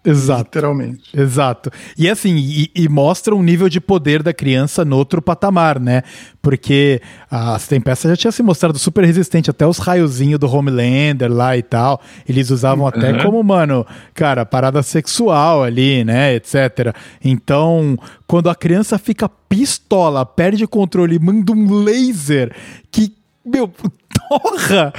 Exato. 0.06 0.44
Literalmente. 0.44 1.02
Exato. 1.14 1.72
E 1.98 2.10
assim, 2.10 2.36
e, 2.36 2.72
e 2.76 2.88
mostra 2.88 3.36
um 3.36 3.42
nível 3.42 3.68
de 3.68 3.82
poder 3.82 4.22
da 4.22 4.34
criança 4.34 4.86
no 4.86 4.96
outro 4.98 5.22
patamar, 5.22 5.80
né? 5.80 6.04
Porque 6.42 7.02
a 7.30 7.58
Tempesta 7.60 8.08
já 8.10 8.16
tinha 8.16 8.32
se 8.32 8.44
mostrado 8.44 8.78
super 8.78 9.04
resistente, 9.04 9.50
até 9.50 9.66
os 9.66 9.78
raiozinhos 9.80 10.40
do 10.40 10.48
Homelander 10.50 11.32
lá 11.32 11.58
e 11.58 11.64
tal. 11.64 12.00
Eles 12.28 12.50
usavam 12.52 12.86
até 12.86 13.12
Uhum. 13.12 13.24
como, 13.24 13.44
mano, 13.44 13.86
cara, 14.14 14.46
parada 14.46 14.84
sexual 14.84 15.64
ali, 15.64 16.04
né? 16.04 16.36
Etc. 16.36 16.96
Então, 17.24 17.98
quando 18.28 18.50
a 18.50 18.56
criança 18.56 18.98
fica 19.00 19.28
pistola, 19.28 20.26
perde 20.26 20.64
o 20.64 20.68
controle, 20.68 21.18
manda 21.20 21.52
um 21.52 21.74
laser 21.84 22.56
que, 22.92 23.14
meu, 23.46 23.72
torra! 24.30 24.94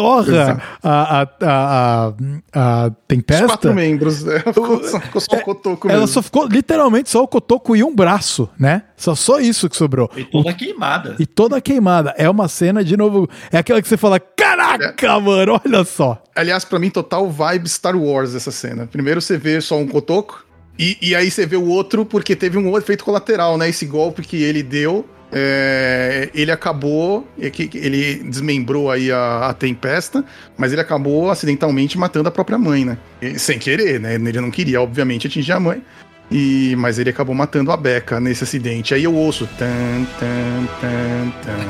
Torra 0.00 0.62
a, 0.82 0.90
a, 0.90 1.22
a, 1.22 2.06
a, 2.08 2.12
a 2.54 2.86
Os 2.86 2.92
Tempesta. 3.08 3.46
quatro 3.46 3.74
membros. 3.74 4.22
né? 4.24 4.38
Ficou 4.52 4.84
só, 4.84 5.00
ficou 5.00 5.20
só 5.20 5.36
o 5.36 5.40
cotoco 5.42 5.88
Ela 5.88 6.00
mesmo. 6.00 6.12
só 6.14 6.22
ficou 6.22 6.46
literalmente 6.46 7.10
só 7.10 7.22
o 7.22 7.28
cotoco 7.28 7.74
e 7.74 7.82
um 7.82 7.94
braço, 7.94 8.48
né? 8.58 8.82
Só, 8.96 9.14
só 9.14 9.40
isso 9.40 9.68
que 9.68 9.76
sobrou. 9.76 10.10
E 10.16 10.24
toda 10.24 10.52
queimada. 10.52 11.16
E 11.18 11.26
toda 11.26 11.60
queimada. 11.60 12.14
É 12.16 12.28
uma 12.30 12.48
cena, 12.48 12.84
de 12.84 12.96
novo, 12.96 13.28
é 13.50 13.58
aquela 13.58 13.82
que 13.82 13.88
você 13.88 13.96
fala: 13.96 14.20
caraca, 14.20 15.18
mano, 15.20 15.60
olha 15.64 15.84
só. 15.84 16.22
Aliás, 16.34 16.64
pra 16.64 16.78
mim, 16.78 16.90
total 16.90 17.30
vibe 17.30 17.68
Star 17.68 17.96
Wars 17.96 18.34
essa 18.34 18.50
cena. 18.50 18.86
Primeiro 18.86 19.20
você 19.20 19.36
vê 19.36 19.60
só 19.60 19.76
um 19.78 19.86
cotoco, 19.86 20.44
e, 20.78 20.96
e 21.00 21.14
aí 21.14 21.30
você 21.30 21.46
vê 21.46 21.56
o 21.56 21.66
outro 21.66 22.04
porque 22.04 22.36
teve 22.36 22.58
um 22.58 22.76
efeito 22.76 23.04
colateral, 23.04 23.56
né? 23.56 23.68
Esse 23.68 23.86
golpe 23.86 24.22
que 24.22 24.42
ele 24.42 24.62
deu, 24.62 25.06
é, 25.32 26.30
ele 26.34 26.50
acabou, 26.50 27.26
é 27.40 27.50
ele 27.74 28.22
desmembrou 28.24 28.90
aí 28.90 29.10
a, 29.10 29.48
a 29.48 29.54
Tempesta, 29.54 30.24
mas 30.56 30.72
ele 30.72 30.80
acabou 30.80 31.30
acidentalmente 31.30 31.98
matando 31.98 32.28
a 32.28 32.32
própria 32.32 32.56
mãe, 32.58 32.84
né? 32.84 32.96
E 33.20 33.38
sem 33.38 33.58
querer, 33.58 34.00
né? 34.00 34.14
Ele 34.14 34.40
não 34.40 34.50
queria, 34.50 34.80
obviamente, 34.80 35.26
atingir 35.26 35.52
a 35.52 35.60
mãe. 35.60 35.82
E, 36.30 36.74
mas 36.76 36.98
ele 36.98 37.10
acabou 37.10 37.34
matando 37.34 37.70
a 37.70 37.76
Becca 37.76 38.18
nesse 38.18 38.42
acidente. 38.44 38.92
Aí 38.94 39.04
eu 39.04 39.14
ouço. 39.14 39.48
Tan, 39.58 40.04
tan, 40.18 40.66
tan. 40.80 41.62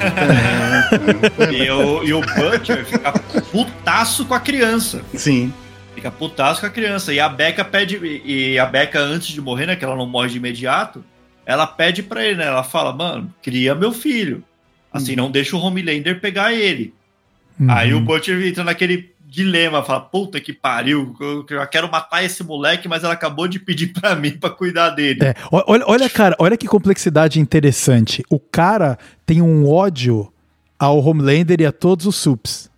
E 1.53 1.71
o, 1.71 2.03
e 2.03 2.15
o 2.15 2.21
Butcher 2.21 2.85
fica 2.87 3.13
putaço 3.53 4.25
com 4.25 4.33
a 4.35 4.41
criança. 4.41 5.03
Sim. 5.15 5.53
Fica 5.95 6.11
putaço 6.11 6.61
com 6.61 6.67
a 6.67 6.71
criança. 6.71 7.13
E 7.13 7.21
a 7.21 7.29
Becca 7.29 7.65
pede. 7.65 7.97
E 7.97 8.53
e 8.53 8.59
a 8.59 8.65
Becca, 8.65 8.99
antes 8.99 9.29
de 9.29 9.43
morrer, 9.43 9.67
né? 9.67 9.77
Que 9.77 9.85
ela 9.85 9.95
não 9.97 10.07
morre 10.07 10.31
de 10.31 10.39
imediato, 10.39 11.05
ela 11.47 11.67
pede 11.67 12.03
pra 12.03 12.25
ele, 12.25 12.39
né? 12.39 12.47
Ela 12.47 12.65
fala, 12.65 12.93
mano, 12.93 13.33
cria 13.41 13.75
meu 13.75 13.93
filho. 13.93 14.43
Assim, 14.93 15.15
não 15.15 15.31
deixa 15.31 15.57
o 15.57 15.61
Homelander 15.61 16.21
pegar 16.21 16.53
ele. 16.53 16.93
Aí 17.69 17.95
o 17.95 17.99
Uhum. 17.99 18.05
Butcher 18.05 18.47
entra 18.47 18.65
naquele 18.65 19.15
dilema, 19.29 19.83
fala, 19.83 20.01
puta 20.01 20.41
que 20.41 20.53
pariu, 20.53 21.15
eu 21.21 21.45
quero 21.67 21.91
matar 21.91 22.25
esse 22.25 22.43
moleque, 22.43 22.89
mas 22.89 23.05
ela 23.05 23.13
acabou 23.13 23.47
de 23.47 23.59
pedir 23.59 23.89
pra 23.93 24.15
mim 24.15 24.33
pra 24.33 24.51
cuidar 24.51 24.91
dele. 24.91 25.21
É, 25.25 25.35
olha, 25.51 25.85
olha, 25.87 26.09
cara, 26.11 26.35
olha 26.39 26.57
que 26.57 26.67
complexidade 26.67 27.39
interessante. 27.41 28.23
O 28.31 28.39
cara 28.39 28.99
tem 29.25 29.43
um 29.43 29.69
ódio 29.69 30.33
ao 30.79 30.99
Homelander 31.05 31.61
e 31.61 31.67
a 31.67 31.73
todos 31.73 32.07
os 32.07 32.17
sups. 32.17 32.71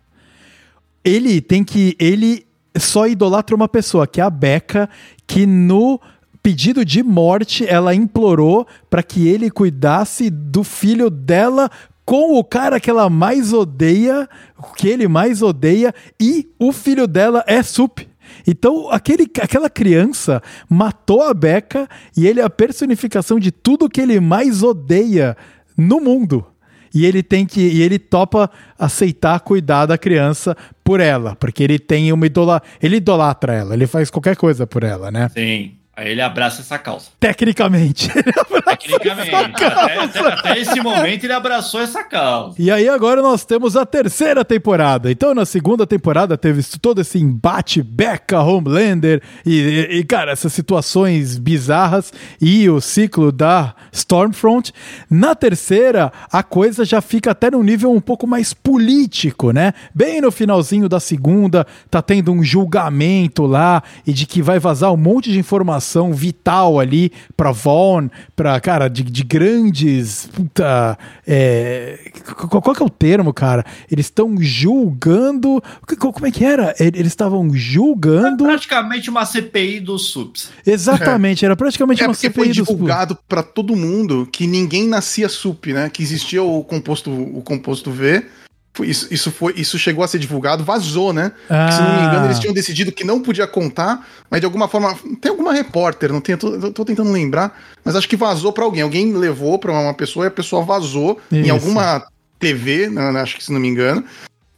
Ele 1.03 1.39
tem 1.41 1.63
que. 1.63 1.95
Ele 1.99 2.45
só 2.77 3.07
idolatra 3.07 3.55
uma 3.55 3.67
pessoa, 3.67 4.05
que 4.05 4.19
é 4.19 4.23
a 4.23 4.29
Becca, 4.29 4.89
que 5.25 5.45
no 5.45 5.99
pedido 6.41 6.83
de 6.85 7.03
morte 7.03 7.65
ela 7.65 7.93
implorou 7.93 8.67
para 8.89 9.03
que 9.03 9.27
ele 9.27 9.49
cuidasse 9.49 10.29
do 10.29 10.63
filho 10.63 11.09
dela 11.09 11.69
com 12.05 12.39
o 12.39 12.43
cara 12.43 12.79
que 12.79 12.89
ela 12.89 13.07
mais 13.07 13.53
odeia, 13.53 14.27
que 14.75 14.87
ele 14.87 15.07
mais 15.07 15.43
odeia, 15.43 15.93
e 16.19 16.49
o 16.57 16.71
filho 16.71 17.05
dela 17.05 17.43
é 17.45 17.61
sup. 17.61 17.99
Então, 18.47 18.89
aquele, 18.89 19.29
aquela 19.39 19.69
criança 19.69 20.41
matou 20.67 21.21
a 21.21 21.33
Becca 21.35 21.87
e 22.17 22.25
ele 22.25 22.39
é 22.39 22.43
a 22.43 22.49
personificação 22.49 23.39
de 23.39 23.51
tudo 23.51 23.89
que 23.89 24.01
ele 24.01 24.19
mais 24.19 24.63
odeia 24.63 25.37
no 25.77 25.99
mundo. 25.99 26.45
E 26.93 27.05
ele 27.05 27.21
tem 27.21 27.45
que. 27.45 27.61
E 27.61 27.83
ele 27.83 27.99
topa 27.99 28.49
aceitar 28.77 29.39
cuidar 29.41 29.85
da 29.85 29.97
criança 29.97 30.57
por 30.83 30.99
ela. 30.99 31.35
Porque 31.35 31.63
ele 31.63 31.77
tem 31.77 32.11
uma 32.11 32.25
idola. 32.25 32.61
Ele 32.81 32.97
idolatra 32.97 33.53
ela, 33.53 33.75
ele 33.75 33.85
faz 33.85 34.09
qualquer 34.09 34.35
coisa 34.35 34.65
por 34.65 34.83
ela, 34.83 35.11
né? 35.11 35.29
Sim. 35.29 35.78
Aí 35.99 36.11
ele 36.11 36.21
abraça 36.21 36.61
essa 36.61 36.79
calça. 36.79 37.09
Tecnicamente. 37.19 38.07
Tecnicamente. 38.65 39.35
até, 39.65 39.99
até- 39.99 40.19
até 40.33 40.59
esse 40.59 40.79
momento 40.79 41.25
ele 41.25 41.33
abraçou 41.33 41.81
essa 41.81 42.01
calça. 42.05 42.55
E 42.57 42.71
aí 42.71 42.87
agora 42.87 43.21
nós 43.21 43.43
temos 43.43 43.75
a 43.75 43.85
terceira 43.85 44.45
temporada. 44.45 45.11
Então 45.11 45.35
na 45.35 45.45
segunda 45.45 45.85
temporada 45.85 46.37
teve 46.37 46.63
todo 46.79 47.01
esse 47.01 47.19
embate 47.19 47.83
Becca, 47.83 48.39
Homelander 48.41 49.21
e, 49.45 49.59
e- 49.59 49.97
e, 49.99 50.03
cara, 50.05 50.31
essas 50.31 50.53
situações 50.53 51.37
bizarras 51.37 52.13
e 52.39 52.69
o 52.69 52.79
ciclo 52.79 53.29
da 53.29 53.75
Stormfront. 53.91 54.71
Na 55.09 55.35
terceira, 55.35 56.13
a 56.31 56.41
coisa 56.41 56.85
já 56.85 57.01
fica 57.01 57.31
até 57.31 57.51
num 57.51 57.61
nível 57.61 57.91
um 57.91 57.99
pouco 57.99 58.25
mais 58.25 58.53
político, 58.53 59.51
né? 59.51 59.73
Bem 59.93 60.21
no 60.21 60.31
finalzinho 60.31 60.87
da 60.87 61.01
segunda, 61.01 61.67
tá 61.91 62.01
tendo 62.01 62.31
um 62.31 62.41
julgamento 62.41 63.45
lá 63.45 63.83
e 64.07 64.13
de 64.13 64.25
que 64.25 64.41
vai 64.41 64.59
vazar 64.59 64.93
um 64.93 64.97
monte 64.97 65.29
de 65.29 65.37
informação 65.39 65.88
vital 66.13 66.79
ali 66.79 67.11
pra 67.35 67.51
Vaughn, 67.51 68.07
pra, 68.35 68.59
cara, 68.59 68.87
de, 68.87 69.03
de 69.03 69.23
grandes. 69.23 70.27
Puta. 70.33 70.97
É, 71.27 72.11
qual, 72.49 72.61
qual 72.61 72.75
que 72.75 72.81
é 72.81 72.85
o 72.85 72.89
termo, 72.89 73.33
cara? 73.33 73.65
Eles 73.91 74.05
estão 74.07 74.35
julgando. 74.39 75.61
que- 75.87 75.95
Como 75.95 76.25
é 76.27 76.31
que 76.31 76.43
era? 76.43 76.73
Eles 76.79 77.07
estavam 77.07 77.49
julgando. 77.53 78.43
Praticamente 78.43 79.09
uma 79.09 79.25
CPI 79.25 79.79
dos 79.79 80.09
subs. 80.09 80.49
Exatamente, 80.65 81.45
era 81.45 81.55
praticamente 81.55 82.01
É 82.03 82.07
uma 82.07 82.13
foi 82.13 82.29
CPI 82.29 82.47
dos- 82.47 82.55
divulgado 82.67 83.17
pra 83.27 83.41
todo 83.43 83.75
mundo 83.75 84.27
que 84.31 84.45
ninguém 84.47 84.87
nascia 84.87 85.29
sup, 85.29 85.67
né? 85.73 85.89
Que 85.89 86.01
existia 86.03 86.41
o 86.43 86.63
composto, 86.63 87.11
o 87.11 87.41
composto 87.41 87.91
V. 87.91 88.25
Foi- 88.79 88.87
Isso, 88.87 89.07
isso, 89.11 89.29
foi, 89.29 89.53
isso 89.57 89.77
chegou 89.77 90.03
a 90.05 90.07
ser 90.07 90.19
divulgado, 90.19 90.63
vazou, 90.63 91.11
né? 91.11 91.33
Ah. 91.49 91.69
Se 91.69 91.81
não 91.81 91.95
me 91.97 92.07
engano, 92.07 92.25
eles 92.27 92.39
tinham 92.39 92.53
decidido 92.53 92.93
que 92.93 93.03
não 93.03 93.21
podia 93.21 93.45
contar, 93.45 94.07
mas 94.31 94.39
de 94.39 94.45
alguma 94.45 94.69
forma. 94.69 94.97
Tem 95.19 95.29
alguma 95.29 95.51
repórter, 95.51 96.13
não 96.13 96.21
tenho, 96.21 96.37
tô, 96.37 96.71
tô 96.71 96.85
tentando 96.85 97.11
lembrar, 97.11 97.59
mas 97.83 97.95
acho 97.97 98.07
que 98.07 98.15
vazou 98.15 98.53
pra 98.53 98.63
alguém. 98.63 98.81
Alguém 98.81 99.11
levou 99.13 99.59
pra 99.59 99.73
uma 99.73 99.93
pessoa 99.93 100.25
e 100.25 100.27
a 100.29 100.31
pessoa 100.31 100.63
vazou 100.63 101.19
em 101.29 101.41
Isso. 101.41 101.51
alguma 101.51 102.05
TV, 102.39 102.89
né, 102.89 103.01
acho 103.19 103.35
que 103.35 103.43
se 103.43 103.51
não 103.51 103.59
me 103.59 103.67
engano. 103.67 104.01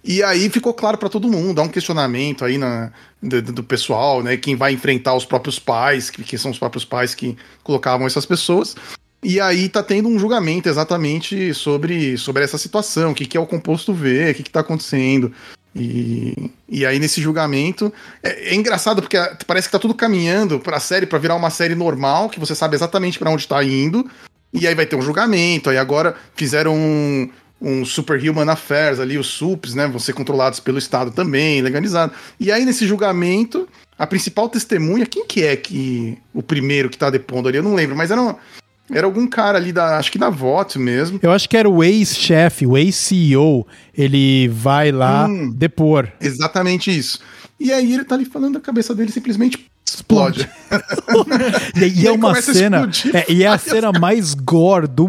E 0.03 0.21
aí 0.23 0.49
ficou 0.49 0.73
claro 0.73 0.97
pra 0.97 1.09
todo 1.09 1.27
mundo, 1.27 1.59
há 1.59 1.63
um 1.63 1.67
questionamento 1.67 2.43
aí 2.45 2.57
na, 2.57 2.91
do, 3.21 3.41
do 3.41 3.63
pessoal, 3.63 4.21
né? 4.23 4.35
Quem 4.37 4.55
vai 4.55 4.73
enfrentar 4.73 5.13
os 5.15 5.25
próprios 5.25 5.57
pais, 5.59 6.09
que, 6.09 6.23
que 6.23 6.37
são 6.37 6.49
os 6.51 6.57
próprios 6.59 6.83
pais 6.85 7.13
que 7.15 7.35
colocavam 7.63 8.05
essas 8.07 8.25
pessoas. 8.25 8.75
E 9.23 9.39
aí 9.39 9.69
tá 9.69 9.83
tendo 9.83 10.09
um 10.09 10.17
julgamento 10.17 10.67
exatamente 10.67 11.53
sobre, 11.53 12.17
sobre 12.17 12.43
essa 12.43 12.57
situação, 12.57 13.11
o 13.11 13.15
que, 13.15 13.25
que 13.25 13.37
é 13.37 13.39
o 13.39 13.45
composto 13.45 13.93
V, 13.93 14.31
o 14.31 14.35
que, 14.35 14.43
que 14.43 14.49
tá 14.49 14.61
acontecendo. 14.61 15.31
E, 15.75 16.51
e 16.67 16.85
aí 16.85 16.99
nesse 16.99 17.21
julgamento 17.21 17.93
é, 18.21 18.49
é 18.49 18.55
engraçado 18.55 19.01
porque 19.01 19.17
parece 19.47 19.67
que 19.67 19.71
tá 19.71 19.79
tudo 19.79 19.93
caminhando 19.93 20.59
pra 20.59 20.81
série 20.81 21.05
pra 21.05 21.19
virar 21.19 21.35
uma 21.35 21.49
série 21.49 21.75
normal, 21.75 22.29
que 22.29 22.39
você 22.39 22.53
sabe 22.53 22.75
exatamente 22.75 23.19
pra 23.19 23.29
onde 23.29 23.47
tá 23.47 23.63
indo. 23.63 24.09
E 24.53 24.67
aí 24.67 24.75
vai 24.75 24.85
ter 24.85 24.95
um 24.95 25.01
julgamento, 25.01 25.69
aí 25.69 25.77
agora 25.77 26.15
fizeram 26.35 26.75
um, 26.75 27.29
um 27.61 27.85
Superhuman 27.85 28.49
Affairs 28.49 28.99
ali, 28.99 29.17
os 29.17 29.27
SUPs, 29.27 29.75
né? 29.75 29.87
Vão 29.87 29.99
ser 29.99 30.13
controlados 30.13 30.59
pelo 30.59 30.79
Estado 30.79 31.11
também, 31.11 31.61
legalizado. 31.61 32.11
E 32.37 32.51
aí, 32.51 32.65
nesse 32.65 32.85
julgamento, 32.85 33.65
a 33.97 34.05
principal 34.05 34.49
testemunha, 34.49 35.05
quem 35.05 35.25
que 35.25 35.43
é 35.45 35.55
que. 35.55 36.17
O 36.33 36.41
primeiro 36.43 36.89
que 36.89 36.97
tá 36.97 37.09
depondo 37.09 37.47
ali, 37.47 37.59
eu 37.59 37.63
não 37.63 37.75
lembro, 37.75 37.95
mas 37.95 38.11
era 38.11 38.21
uma, 38.21 38.37
Era 38.91 39.05
algum 39.07 39.25
cara 39.27 39.57
ali 39.57 39.71
da. 39.71 39.97
Acho 39.97 40.11
que 40.11 40.17
da 40.19 40.29
VOT 40.29 40.77
mesmo. 40.77 41.19
Eu 41.21 41.31
acho 41.31 41.47
que 41.47 41.55
era 41.57 41.69
o 41.69 41.83
ex-chefe, 41.83 42.65
o 42.65 42.77
ex-CEO. 42.77 43.65
Ele 43.97 44.47
vai 44.49 44.91
lá 44.91 45.27
Hum. 45.27 45.51
depor. 45.55 46.09
Exatamente 46.19 46.95
isso. 46.95 47.19
E 47.59 47.71
aí 47.71 47.93
ele 47.93 48.03
tá 48.03 48.15
ali 48.15 48.25
falando, 48.25 48.57
a 48.57 48.61
cabeça 48.61 48.93
dele 48.95 49.11
simplesmente 49.11 49.65
explode. 49.87 50.49
E, 51.75 51.79
e 51.85 52.01
E 52.03 52.07
é 52.07 52.11
uma 52.13 52.39
cena. 52.41 52.89
é, 53.13 53.31
e 53.31 53.43
é 53.43 53.47
a 53.47 53.57
cena 53.57 53.91
mais 53.91 54.33
gore 54.33 54.87
do 54.87 55.07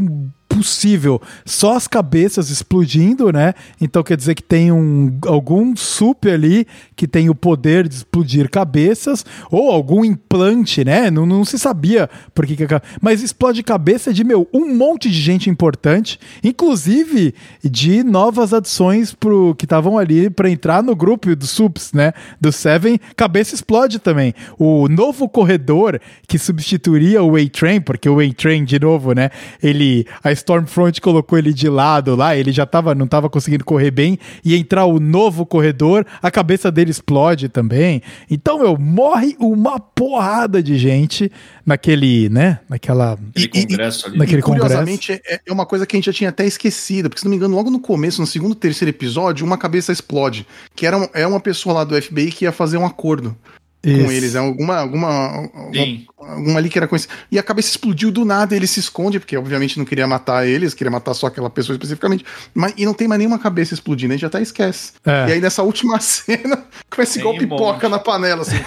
possível. 0.62 1.20
Só 1.44 1.76
as 1.76 1.86
cabeças 1.86 2.48
explodindo, 2.50 3.32
né? 3.32 3.54
Então 3.80 4.02
quer 4.02 4.16
dizer 4.16 4.34
que 4.34 4.42
tem 4.42 4.72
um 4.72 5.18
algum 5.26 5.76
sup 5.76 6.26
ali 6.26 6.66
que 6.96 7.06
tem 7.06 7.28
o 7.28 7.34
poder 7.34 7.88
de 7.88 7.96
explodir 7.96 8.48
cabeças, 8.48 9.24
ou 9.50 9.70
algum 9.70 10.04
implante, 10.04 10.84
né? 10.84 11.10
Não, 11.10 11.26
não 11.26 11.44
se 11.44 11.58
sabia 11.58 12.08
por 12.34 12.46
que, 12.46 12.56
Mas 13.00 13.22
explode 13.22 13.62
cabeça 13.62 14.12
de, 14.12 14.22
meu, 14.22 14.48
um 14.52 14.74
monte 14.74 15.10
de 15.10 15.20
gente 15.20 15.50
importante, 15.50 16.18
inclusive 16.44 17.34
de 17.62 18.04
novas 18.04 18.54
adições 18.54 19.12
pro, 19.12 19.54
que 19.56 19.64
estavam 19.64 19.98
ali 19.98 20.30
para 20.30 20.48
entrar 20.48 20.82
no 20.82 20.94
grupo 20.94 21.34
dos 21.34 21.50
sups, 21.50 21.92
né? 21.92 22.12
Do 22.40 22.52
Seven, 22.52 23.00
cabeça 23.16 23.54
explode 23.54 23.98
também. 23.98 24.34
O 24.58 24.88
novo 24.88 25.28
corredor 25.28 26.00
que 26.28 26.38
substituiria 26.38 27.22
o 27.22 27.36
A-Train, 27.36 27.80
porque 27.80 28.08
o 28.08 28.20
A-Train, 28.20 28.64
de 28.64 28.78
novo, 28.78 29.12
né? 29.12 29.30
Ele. 29.62 30.06
A 30.22 30.30
Stormfront 30.52 31.00
colocou 31.00 31.38
ele 31.38 31.52
de 31.52 31.68
lado 31.68 32.14
lá, 32.14 32.36
ele 32.36 32.52
já 32.52 32.66
tava, 32.66 32.94
não 32.94 33.06
tava 33.06 33.28
conseguindo 33.30 33.64
correr 33.64 33.90
bem, 33.90 34.18
e 34.44 34.54
entrar 34.54 34.84
o 34.84 35.00
novo 35.00 35.44
corredor, 35.46 36.06
a 36.22 36.30
cabeça 36.30 36.70
dele 36.70 36.90
explode 36.90 37.48
também. 37.48 38.02
Então, 38.30 38.58
meu, 38.58 38.76
morre 38.78 39.34
uma 39.38 39.80
porrada 39.80 40.62
de 40.62 40.76
gente 40.78 41.30
naquele, 41.64 42.28
né? 42.28 42.60
Naquela. 42.68 43.12
Aquele 43.30 43.46
E- 43.46 43.66
congresso 43.66 44.06
ali. 44.06 44.18
naquele 44.18 44.40
E, 44.40 44.42
congresso. 44.42 44.66
curiosamente, 44.68 45.12
é, 45.26 45.40
é 45.46 45.52
uma 45.52 45.64
coisa 45.66 45.86
que 45.86 45.96
a 45.96 45.98
gente 45.98 46.06
já 46.06 46.12
tinha 46.12 46.30
até 46.30 46.44
esquecido, 46.46 47.08
porque 47.08 47.20
se 47.20 47.24
não 47.24 47.30
me 47.30 47.36
engano, 47.36 47.54
logo 47.54 47.70
no 47.70 47.80
começo, 47.80 48.20
no 48.20 48.26
segundo, 48.26 48.54
terceiro 48.54 48.90
episódio, 48.90 49.46
uma 49.46 49.56
cabeça 49.58 49.92
explode. 49.92 50.46
Que 50.74 50.86
era 50.86 50.98
um- 50.98 51.08
é 51.14 51.26
uma 51.26 51.40
pessoa 51.40 51.74
lá 51.76 51.84
do 51.84 51.94
FBI 52.00 52.30
que 52.30 52.44
ia 52.44 52.52
fazer 52.52 52.76
um 52.76 52.86
acordo 52.86 53.36
com 53.82 53.90
Isso. 53.90 54.12
eles. 54.12 54.34
É 54.34 54.38
alguma, 54.38 54.76
alguma, 54.76 55.08
alguma, 55.54 55.98
alguma 56.18 56.58
ali 56.58 56.68
que 56.68 56.78
era 56.78 56.86
conhecida. 56.86 57.12
E 57.30 57.38
a 57.38 57.42
cabeça 57.42 57.70
explodiu 57.70 58.12
do 58.12 58.24
nada, 58.24 58.54
ele 58.54 58.66
se 58.66 58.78
esconde, 58.78 59.18
porque 59.18 59.36
obviamente 59.36 59.76
não 59.78 59.84
queria 59.84 60.06
matar 60.06 60.46
eles, 60.46 60.72
queria 60.72 60.90
matar 60.90 61.14
só 61.14 61.26
aquela 61.26 61.50
pessoa 61.50 61.74
especificamente. 61.74 62.24
Mas, 62.54 62.74
e 62.76 62.84
não 62.84 62.94
tem 62.94 63.08
mais 63.08 63.18
nenhuma 63.18 63.38
cabeça 63.38 63.74
explodindo, 63.74 64.12
a 64.12 64.16
gente 64.16 64.22
já 64.22 64.28
até 64.28 64.40
esquece. 64.40 64.92
É. 65.04 65.28
E 65.28 65.32
aí 65.32 65.40
nessa 65.40 65.62
última 65.62 65.98
cena, 66.00 66.64
começa 66.88 67.18
igual 67.18 67.36
pipoca 67.36 67.88
na 67.88 67.98
panela, 67.98 68.42
assim. 68.42 68.56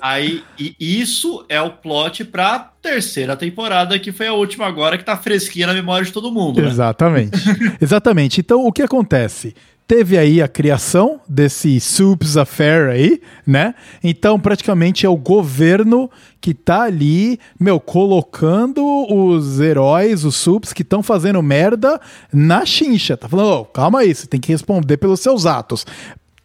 Aí, 0.00 0.42
e 0.58 0.74
isso 0.78 1.44
é 1.48 1.60
o 1.60 1.70
plot 1.70 2.24
pra 2.24 2.70
terceira 2.80 3.36
temporada, 3.36 3.98
que 3.98 4.12
foi 4.12 4.26
a 4.26 4.32
última 4.32 4.66
agora, 4.66 4.96
que 4.96 5.04
tá 5.04 5.16
fresquinha 5.16 5.66
na 5.66 5.74
memória 5.74 6.04
de 6.04 6.12
todo 6.12 6.32
mundo, 6.32 6.60
né? 6.60 6.68
Exatamente. 6.68 7.38
Exatamente. 7.80 8.40
Então, 8.40 8.64
o 8.64 8.72
que 8.72 8.82
acontece? 8.82 9.54
Teve 9.90 10.16
aí 10.16 10.40
a 10.40 10.46
criação 10.46 11.20
desse 11.28 11.80
Soups 11.80 12.36
Affair 12.36 12.90
aí, 12.90 13.20
né? 13.44 13.74
Então, 14.04 14.38
praticamente 14.38 15.04
é 15.04 15.08
o 15.08 15.16
governo 15.16 16.08
que 16.40 16.54
tá 16.54 16.82
ali, 16.82 17.40
meu, 17.58 17.80
colocando 17.80 18.86
os 19.12 19.58
heróis, 19.58 20.24
os 20.24 20.36
Soups, 20.36 20.72
que 20.72 20.82
estão 20.82 21.02
fazendo 21.02 21.42
merda 21.42 22.00
na 22.32 22.64
chincha. 22.64 23.16
Tá 23.16 23.28
falando, 23.28 23.62
"Ô, 23.62 23.64
calma 23.64 23.98
aí, 23.98 24.14
você 24.14 24.28
tem 24.28 24.38
que 24.38 24.52
responder 24.52 24.96
pelos 24.96 25.18
seus 25.18 25.44
atos. 25.44 25.84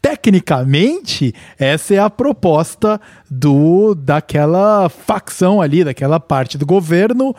Tecnicamente, 0.02 1.32
essa 1.60 1.94
é 1.94 2.00
a 2.00 2.10
proposta 2.10 3.00
do 3.30 3.94
daquela 3.94 4.90
facção 4.90 5.62
ali, 5.62 5.84
daquela 5.84 6.20
parte 6.20 6.58
do 6.58 6.66
governo. 6.66 7.36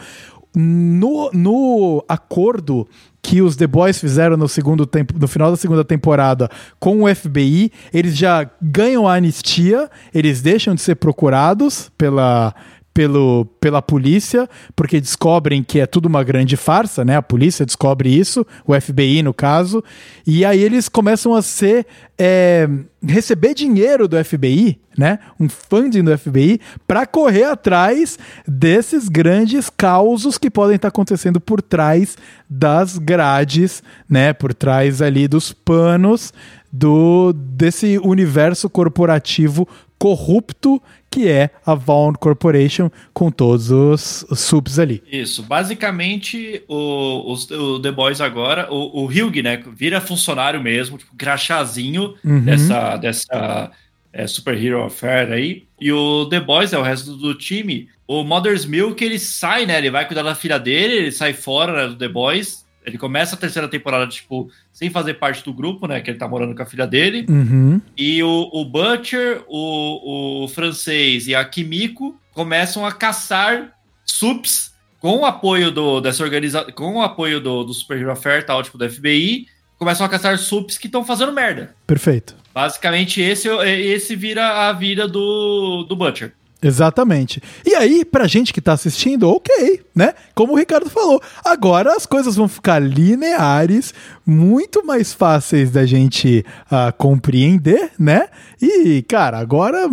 No, 0.59 1.31
no 1.35 2.03
acordo 2.09 2.89
que 3.21 3.43
os 3.43 3.57
The 3.57 3.67
Boys 3.67 4.01
fizeram 4.01 4.39
no 4.39 4.49
segundo 4.49 4.87
tempo, 4.87 5.13
no 5.19 5.29
final 5.29 5.51
da 5.51 5.57
segunda 5.57 5.85
temporada 5.85 6.49
com 6.81 7.03
o 7.03 7.15
FBI, 7.15 7.71
eles 7.93 8.17
já 8.17 8.49
ganham 8.63 9.07
a 9.07 9.17
anistia, 9.17 9.91
eles 10.15 10.41
deixam 10.41 10.75
de 10.75 10.81
ser 10.81 10.95
procurados 10.95 11.91
pela 11.99 12.55
pelo, 12.97 13.45
pela 13.61 13.83
polícia, 13.83 14.49
porque 14.75 14.99
descobrem 14.99 15.63
que 15.63 15.79
é 15.81 15.85
tudo 15.85 16.07
uma 16.07 16.25
grande 16.25 16.57
farsa, 16.57 17.05
né? 17.05 17.15
A 17.15 17.21
polícia 17.21 17.67
descobre 17.67 18.09
isso, 18.09 18.47
o 18.67 18.73
FBI 18.73 19.23
no 19.23 19.35
caso, 19.35 19.85
e 20.27 20.47
aí 20.47 20.63
eles 20.63 20.89
começam 20.89 21.35
a 21.35 21.43
ser 21.43 21.87
é, 22.19 22.67
receber 23.07 23.53
dinheiro 23.53 24.09
do 24.09 24.17
FBI, 24.25 24.81
né? 24.97 25.19
Um 25.39 25.47
funding 25.47 26.05
do 26.05 26.17
FBI 26.17 26.59
para 26.87 27.05
correr 27.05 27.45
atrás 27.45 28.19
desses 28.49 29.11
grandes 29.11 29.69
causos 29.69 30.39
que 30.39 30.49
podem 30.49 30.77
estar 30.77 30.89
acontecendo 30.89 31.39
por 31.39 31.61
trás 31.61 32.17
das 32.49 32.97
grades, 32.97 33.83
né? 34.09 34.33
Por 34.33 34.55
trás 34.55 35.03
ali 35.03 35.29
dos 35.29 35.53
panos 35.53 36.33
do 36.73 37.33
desse 37.33 37.99
universo 37.99 38.69
corporativo 38.69 39.69
corrupto 39.99 40.81
que 41.11 41.29
é 41.29 41.49
a 41.65 41.75
Vaughn 41.75 42.13
Corporation 42.13 42.91
com 43.15 43.31
todos 43.31 43.71
os, 43.71 44.27
subs 44.37 44.79
ali. 44.79 45.03
Isso, 45.11 45.43
basicamente 45.43 46.63
o, 46.69 47.33
os- 47.33 47.51
o 47.51 47.81
The 47.81 47.91
Boys 47.93 48.21
agora, 48.21 48.69
o, 48.71 49.05
o 49.05 49.07
Hugh, 49.07 49.43
né, 49.43 49.63
vira 49.75 50.01
funcionário 50.01 50.61
mesmo, 50.63 50.99
tipo, 50.99 51.15
crachazinho 51.17 52.15
Uhum. 52.23 52.41
dessa, 52.45 52.97
dessa 52.99 53.71
é, 54.13 54.27
Super 54.27 54.63
Hero 54.63 54.83
Affair 54.85 55.33
aí, 55.33 55.65
e 55.81 55.91
o 55.93 56.27
The 56.27 56.41
Boys 56.41 56.73
é 56.73 56.79
o 56.79 56.83
resto 56.83 57.17
do 57.17 57.35
time. 57.35 57.89
O 58.07 58.23
Mother's 58.23 58.67
Milk, 58.67 59.03
ele 59.03 59.19
sai, 59.19 59.65
né, 59.65 59.79
ele 59.79 59.91
vai 59.91 60.07
cuidar 60.07 60.23
da 60.23 60.35
filha 60.35 60.59
dele, 60.59 60.95
ele 60.97 61.13
sai 61.13 61.33
fora 61.33 61.73
né, 61.73 61.89
do 61.89 61.97
The 61.97 62.09
Boys, 62.09 62.66
ele 62.87 62.97
começa 62.97 63.35
a 63.35 63.39
terceira 63.39 63.67
temporada, 63.69 64.07
tipo, 64.07 64.49
sem 64.73 64.89
fazer 64.89 65.15
parte 65.15 65.43
do 65.45 65.53
grupo, 65.53 65.87
né, 65.89 66.01
que 66.01 66.09
ele 66.09 66.19
tá 66.19 66.29
morando 66.29 66.55
com 66.55 66.63
a 66.63 66.67
filha 66.67 66.87
dele, 66.87 67.27
Uhum. 67.29 67.81
e 67.97 68.23
o, 68.23 68.49
o 68.53 68.65
Butcher, 68.65 69.43
o, 69.49 70.45
o 70.45 70.49
francês 70.49 71.27
e 71.27 71.35
a 71.35 71.45
Kimiko 71.45 72.17
começam 72.33 72.87
a 72.87 72.93
caçar 72.93 73.73
sups 74.05 74.73
com 75.01 75.19
o 75.19 75.27
apoio 75.27 75.71
do, 75.71 76.01
dessa 76.01 76.23
organização, 76.23 76.71
com 76.73 76.95
o 76.97 77.03
apoio 77.03 77.41
do, 77.41 77.65
do 77.65 77.75
Super 77.75 77.99
Hero 78.01 78.17
Fair, 78.17 78.47
tal, 78.47 78.63
tipo, 78.63 78.79
do 78.79 78.89
FBI, 78.89 79.47
começam 79.79 80.07
a 80.07 80.09
caçar 80.09 80.39
sups 80.39 80.79
que 80.79 80.87
estão 80.87 81.05
fazendo 81.05 81.33
merda. 81.33 81.75
Perfeito. 81.87 82.35
Basicamente, 82.55 83.21
esse, 83.21 83.49
esse 83.49 84.17
vira 84.17 84.69
a 84.69 84.73
vida 84.73 85.07
do, 85.07 85.85
do 85.89 85.95
Butcher. 85.95 86.33
Exatamente. 86.63 87.43
E 87.67 87.75
aí, 87.75 88.05
pra 88.05 88.27
gente 88.27 88.53
que 88.53 88.63
tá 88.63 88.73
assistindo, 88.73 89.29
ok, 89.29 89.83
né? 89.95 90.15
Como 90.35 90.55
o 90.55 90.57
Ricardo 90.57 90.89
falou, 90.89 91.21
agora 91.45 91.95
as 91.95 92.07
coisas 92.07 92.35
vão 92.35 92.49
ficar 92.49 92.79
lineares, 92.79 93.93
muito 94.25 94.85
mais 94.85 95.13
fáceis 95.13 95.71
da 95.71 95.85
gente 95.85 96.45
ah, 96.71 96.93
compreender, 96.93 97.91
né? 97.99 98.29
E, 98.61 99.05
cara, 99.07 99.39
agora, 99.39 99.87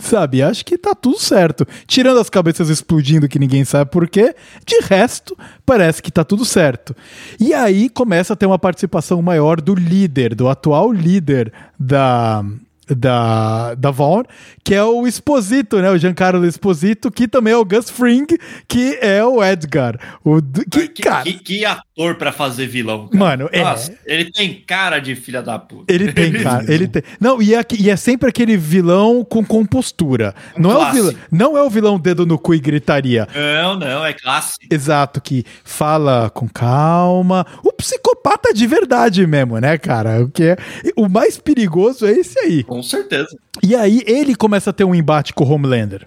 sabe, 0.00 0.42
acho 0.42 0.64
que 0.64 0.76
tá 0.76 0.92
tudo 0.92 1.20
certo. 1.20 1.64
Tirando 1.86 2.18
as 2.18 2.28
cabeças 2.28 2.68
explodindo 2.68 3.28
que 3.28 3.38
ninguém 3.38 3.64
sabe 3.64 3.88
por 3.88 4.08
quê, 4.08 4.34
de 4.66 4.80
resto, 4.80 5.38
parece 5.64 6.02
que 6.02 6.10
tá 6.10 6.24
tudo 6.24 6.44
certo. 6.44 6.96
E 7.38 7.54
aí 7.54 7.88
começa 7.88 8.32
a 8.32 8.36
ter 8.36 8.46
uma 8.46 8.58
participação 8.58 9.22
maior 9.22 9.60
do 9.60 9.74
líder, 9.74 10.34
do 10.34 10.48
atual 10.48 10.92
líder 10.92 11.52
da 11.78 12.44
da, 12.88 13.74
da 13.74 13.90
Vaughn, 13.90 14.22
que 14.62 14.74
é 14.74 14.82
o 14.82 15.06
Esposito, 15.06 15.80
né? 15.80 15.90
O 15.90 15.98
Giancarlo 15.98 16.46
Esposito, 16.46 17.10
que 17.10 17.26
também 17.26 17.52
é 17.52 17.56
o 17.56 17.64
Gus 17.64 17.90
Fring, 17.90 18.26
que 18.68 18.98
é 19.00 19.24
o 19.24 19.42
Edgar. 19.42 19.98
O, 20.24 20.40
que, 20.70 20.88
Que, 20.88 21.02
cara, 21.02 21.22
que, 21.24 21.34
que 21.34 21.64
ator 21.64 22.14
pra 22.16 22.32
fazer 22.32 22.66
vilão, 22.66 23.08
cara. 23.08 23.18
Mano, 23.18 23.48
é. 23.52 23.62
Nossa, 23.62 23.96
ele 24.04 24.30
tem 24.30 24.62
cara 24.66 24.98
de 24.98 25.14
filha 25.16 25.42
da 25.42 25.58
puta. 25.58 25.92
ele 25.92 26.12
tem, 26.12 26.32
cara. 26.42 26.64
Ele 26.72 26.86
tem. 26.86 27.02
Não, 27.20 27.40
e 27.42 27.54
é, 27.54 27.64
e 27.78 27.90
é 27.90 27.96
sempre 27.96 28.28
aquele 28.28 28.56
vilão 28.56 29.24
com 29.24 29.44
compostura. 29.44 30.34
Não 30.56 30.70
é, 30.70 30.88
o 30.88 30.92
vilão, 30.92 31.14
não 31.30 31.56
é 31.56 31.62
o 31.62 31.70
vilão 31.70 31.98
dedo 31.98 32.24
no 32.24 32.38
cu 32.38 32.54
e 32.54 32.60
gritaria. 32.60 33.26
Não, 33.34 33.78
não, 33.78 34.04
é 34.04 34.12
classe. 34.12 34.58
Exato, 34.70 35.20
que 35.20 35.44
fala 35.64 36.30
com 36.30 36.48
calma. 36.48 37.46
O 37.64 37.72
psicopata 37.72 38.52
de 38.54 38.66
verdade 38.66 39.26
mesmo, 39.26 39.58
né, 39.58 39.76
cara? 39.78 40.22
O 40.22 40.28
que 40.30 40.42
é 40.42 40.56
o 40.96 41.08
mais 41.08 41.38
perigoso 41.38 42.06
é 42.06 42.12
esse 42.12 42.38
aí. 42.38 42.64
Com 42.76 42.82
certeza. 42.82 43.34
E 43.62 43.74
aí 43.74 44.02
ele 44.06 44.34
começa 44.34 44.68
a 44.68 44.72
ter 44.72 44.84
um 44.84 44.94
embate 44.94 45.32
com 45.32 45.44
o 45.44 45.50
Homelander. 45.50 46.06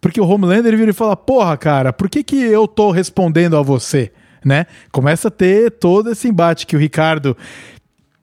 Porque 0.00 0.20
o 0.20 0.26
Homelander 0.26 0.76
vira 0.76 0.90
e 0.90 0.94
fala: 0.94 1.16
Porra, 1.16 1.56
cara, 1.56 1.92
por 1.92 2.10
que, 2.10 2.24
que 2.24 2.36
eu 2.36 2.66
tô 2.66 2.90
respondendo 2.90 3.56
a 3.56 3.62
você? 3.62 4.10
Né? 4.44 4.66
Começa 4.90 5.28
a 5.28 5.30
ter 5.30 5.70
todo 5.70 6.10
esse 6.10 6.26
embate 6.26 6.66
que 6.66 6.74
o 6.74 6.78
Ricardo 6.78 7.36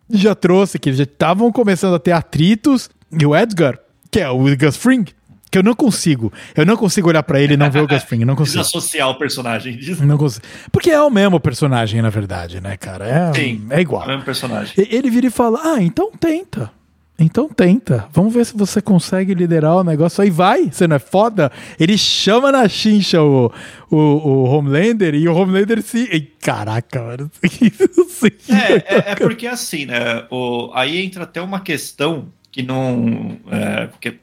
já 0.10 0.36
trouxe, 0.36 0.78
que 0.78 0.90
eles 0.90 0.98
já 0.98 1.06
estavam 1.06 1.52
começando 1.54 1.96
a 1.96 2.00
ter 2.00 2.12
atritos. 2.12 2.90
E 3.18 3.26
o 3.26 3.34
Edgar, 3.34 3.80
que 4.12 4.20
é 4.20 4.30
o 4.30 4.40
Gus 4.58 4.76
Fring, 4.76 5.06
que 5.50 5.58
eu 5.58 5.64
não 5.64 5.74
consigo. 5.74 6.34
Eu 6.54 6.66
não 6.66 6.76
consigo 6.76 7.08
olhar 7.08 7.24
pra 7.24 7.40
ele 7.40 7.54
e 7.54 7.58
não 7.58 7.72
ver 7.72 7.82
o 7.82 7.88
Gus 7.88 8.04
Fring. 8.04 8.26
Não 8.26 8.36
consigo. 8.38 8.58
Desassociar 8.58 9.10
o 9.10 9.16
personagem 9.16 9.78
disso. 9.78 10.06
Não 10.06 10.18
consigo. 10.18 10.46
Porque 10.70 10.92
é 10.92 11.02
o 11.02 11.10
mesmo 11.10 11.40
personagem, 11.40 12.02
na 12.02 12.10
verdade, 12.10 12.60
né, 12.60 12.76
cara? 12.76 13.08
É, 13.08 13.34
Sim. 13.34 13.66
é 13.70 13.80
igual. 13.80 14.04
É 14.04 14.06
o 14.06 14.10
mesmo 14.10 14.26
personagem. 14.26 14.74
Ele 14.78 15.10
vira 15.10 15.28
e 15.28 15.32
fala: 15.32 15.62
Ah, 15.64 15.82
então 15.82 16.12
tenta. 16.20 16.70
Então 17.18 17.48
tenta. 17.48 18.08
Vamos 18.12 18.34
ver 18.34 18.46
se 18.46 18.58
você 18.58 18.82
consegue 18.82 19.34
liderar 19.34 19.78
o 19.78 19.84
negócio 19.84 20.24
aí. 20.24 20.30
Vai, 20.30 20.72
você 20.72 20.88
não 20.88 20.96
é 20.96 21.00
foda? 21.00 21.52
Ele 21.80 21.98
chama 21.98 22.52
na 22.52 22.68
chincha 22.68 23.22
o, 23.22 23.52
o, 23.90 23.98
o 23.98 24.44
Homelander 24.46 25.14
e 25.14 25.28
o 25.28 25.36
Homelander 25.36 25.82
se. 25.82 26.10
Ei, 26.12 26.22
caraca, 26.42 27.02
mano. 27.02 27.32
Isso 27.44 28.26
É, 28.50 28.74
é, 28.96 29.12
é 29.12 29.16
porque 29.16 29.46
assim, 29.46 29.86
né? 29.86 30.26
O, 30.32 30.72
aí 30.74 31.04
entra 31.04 31.24
até 31.24 31.42
uma 31.42 31.60
questão 31.60 32.30
que 32.52 32.64
não. 32.64 33.38
É, 33.52 33.88
porque, 33.88 34.18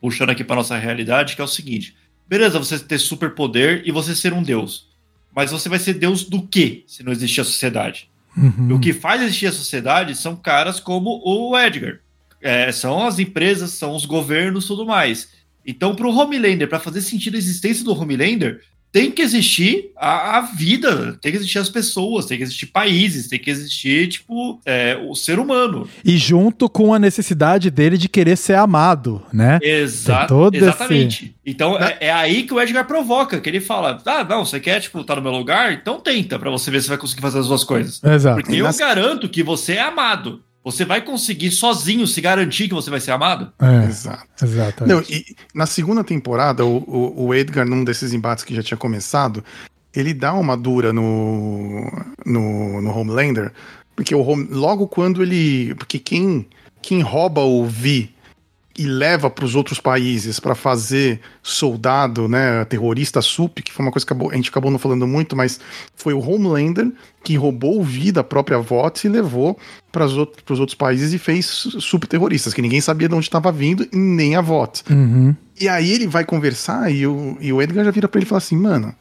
puxando 0.00 0.30
aqui 0.30 0.44
para 0.44 0.56
nossa 0.56 0.76
realidade, 0.76 1.34
que 1.34 1.40
é 1.40 1.44
o 1.44 1.48
seguinte: 1.48 1.96
beleza, 2.28 2.58
você 2.58 2.78
ter 2.78 2.98
superpoder 2.98 3.82
e 3.86 3.90
você 3.90 4.14
ser 4.14 4.32
um 4.32 4.42
deus. 4.42 4.88
Mas 5.34 5.50
você 5.50 5.68
vai 5.68 5.78
ser 5.78 5.94
deus 5.94 6.24
do 6.24 6.46
quê 6.46 6.84
se 6.86 7.02
não 7.02 7.12
existir 7.12 7.40
a 7.40 7.44
sociedade? 7.44 8.08
Uhum. 8.36 8.74
O 8.74 8.80
que 8.80 8.92
faz 8.92 9.22
existir 9.22 9.46
a 9.46 9.52
sociedade 9.52 10.14
são 10.14 10.36
caras 10.36 10.80
como 10.80 11.22
o 11.24 11.58
Edgar. 11.58 12.00
É, 12.46 12.70
são 12.72 13.04
as 13.06 13.18
empresas, 13.18 13.70
são 13.72 13.94
os 13.94 14.04
governos 14.04 14.66
tudo 14.66 14.86
mais. 14.86 15.28
Então, 15.66 15.94
para 15.96 16.06
o 16.06 16.16
Homelander, 16.16 16.68
para 16.68 16.78
fazer 16.78 17.00
sentido 17.00 17.34
a 17.34 17.38
existência 17.38 17.84
do 17.84 17.92
Homelander, 17.92 18.60
tem 18.92 19.10
que 19.10 19.20
existir 19.20 19.90
a, 19.96 20.38
a 20.38 20.40
vida, 20.40 21.18
tem 21.20 21.30
que 21.32 21.36
existir 21.38 21.58
as 21.58 21.68
pessoas, 21.68 22.24
tem 22.24 22.38
que 22.38 22.44
existir 22.44 22.66
países, 22.66 23.28
tem 23.28 23.38
que 23.38 23.50
existir, 23.50 24.08
tipo, 24.08 24.58
é, 24.64 24.96
o 24.96 25.14
ser 25.14 25.38
humano. 25.38 25.86
E 26.04 26.16
junto 26.16 26.66
com 26.68 26.94
a 26.94 26.98
necessidade 26.98 27.70
dele 27.70 27.98
de 27.98 28.08
querer 28.08 28.36
ser 28.36 28.54
amado, 28.54 29.20
né? 29.32 29.58
Exa 29.60 30.26
exatamente. 30.56 31.36
Então 31.44 31.76
é, 31.78 31.98
é 32.00 32.12
aí 32.12 32.44
que 32.44 32.54
o 32.54 32.60
Edgar 32.60 32.86
provoca, 32.86 33.40
que 33.40 33.50
ele 33.50 33.60
fala: 33.60 34.00
ah, 34.06 34.24
não, 34.24 34.46
você 34.46 34.58
quer, 34.60 34.80
tipo, 34.80 35.00
estar 35.00 35.16
no 35.16 35.22
meu 35.22 35.32
lugar? 35.32 35.72
Então 35.72 36.00
tenta, 36.00 36.38
pra 36.38 36.50
você 36.50 36.70
ver 36.70 36.80
se 36.80 36.88
vai 36.88 36.96
conseguir 36.96 37.20
fazer 37.22 37.40
as 37.40 37.48
duas 37.48 37.64
coisas. 37.64 38.00
Exato. 38.02 38.40
Porque 38.40 38.56
eu 38.56 38.64
nas- 38.64 38.78
garanto 38.78 39.28
que 39.28 39.42
você 39.42 39.74
é 39.74 39.82
amado. 39.82 40.42
Você 40.66 40.84
vai 40.84 41.00
conseguir 41.00 41.52
sozinho 41.52 42.08
se 42.08 42.20
garantir 42.20 42.66
que 42.66 42.74
você 42.74 42.90
vai 42.90 42.98
ser 42.98 43.12
amado? 43.12 43.52
É, 43.60 43.84
Exato. 43.84 44.26
exatamente. 44.42 44.92
Não, 44.92 45.00
e 45.16 45.36
na 45.54 45.64
segunda 45.64 46.02
temporada, 46.02 46.64
o, 46.64 46.78
o, 46.78 47.26
o 47.26 47.34
Edgar, 47.34 47.64
num 47.64 47.84
desses 47.84 48.12
embates 48.12 48.42
que 48.42 48.52
já 48.52 48.64
tinha 48.64 48.76
começado, 48.76 49.44
ele 49.94 50.12
dá 50.12 50.34
uma 50.34 50.56
dura 50.56 50.92
no, 50.92 51.88
no, 52.26 52.82
no 52.82 52.98
Homelander, 52.98 53.52
porque 53.94 54.12
o 54.12 54.20
Home, 54.20 54.48
logo 54.50 54.88
quando 54.88 55.22
ele. 55.22 55.72
Porque 55.76 56.00
quem, 56.00 56.44
quem 56.82 57.00
rouba 57.00 57.42
o 57.42 57.64
Vi 57.64 58.12
e 58.78 58.86
leva 58.86 59.30
para 59.30 59.44
os 59.44 59.54
outros 59.54 59.80
países 59.80 60.38
para 60.38 60.54
fazer 60.54 61.20
soldado, 61.42 62.28
né, 62.28 62.64
terrorista 62.66 63.22
SUP, 63.22 63.62
que 63.62 63.72
foi 63.72 63.84
uma 63.84 63.90
coisa 63.92 64.04
que 64.06 64.12
acabou- 64.12 64.30
a 64.30 64.34
gente 64.34 64.50
acabou 64.50 64.70
não 64.70 64.78
falando 64.78 65.06
muito, 65.06 65.34
mas 65.34 65.58
foi 65.94 66.12
o 66.12 66.20
Homelander 66.20 66.92
que 67.24 67.36
roubou 67.36 67.80
o 67.80 67.82
Vi 67.82 68.12
da 68.12 68.22
própria 68.22 68.58
VOTS 68.58 69.04
e 69.04 69.08
levou 69.08 69.58
para 69.90 70.04
os 70.04 70.16
outros, 70.16 70.60
outros 70.60 70.76
países 70.76 71.12
e 71.12 71.18
fez 71.18 71.46
SUP 71.80 72.04
terroristas, 72.06 72.52
que 72.52 72.62
ninguém 72.62 72.80
sabia 72.80 73.08
de 73.08 73.14
onde 73.14 73.26
estava 73.26 73.50
vindo 73.50 73.86
e 73.92 73.96
nem 73.96 74.36
a 74.36 74.40
VOTS. 74.40 74.84
Uhum. 74.90 75.34
E 75.58 75.68
aí 75.68 75.90
ele 75.90 76.06
vai 76.06 76.24
conversar 76.24 76.92
e 76.92 77.06
o, 77.06 77.36
e 77.40 77.52
o 77.52 77.62
Edgar 77.62 77.84
já 77.84 77.90
vira 77.90 78.06
pra 78.08 78.18
ele 78.18 78.26
e 78.26 78.28
fala 78.28 78.38
assim, 78.38 78.56
mano, 78.56 78.94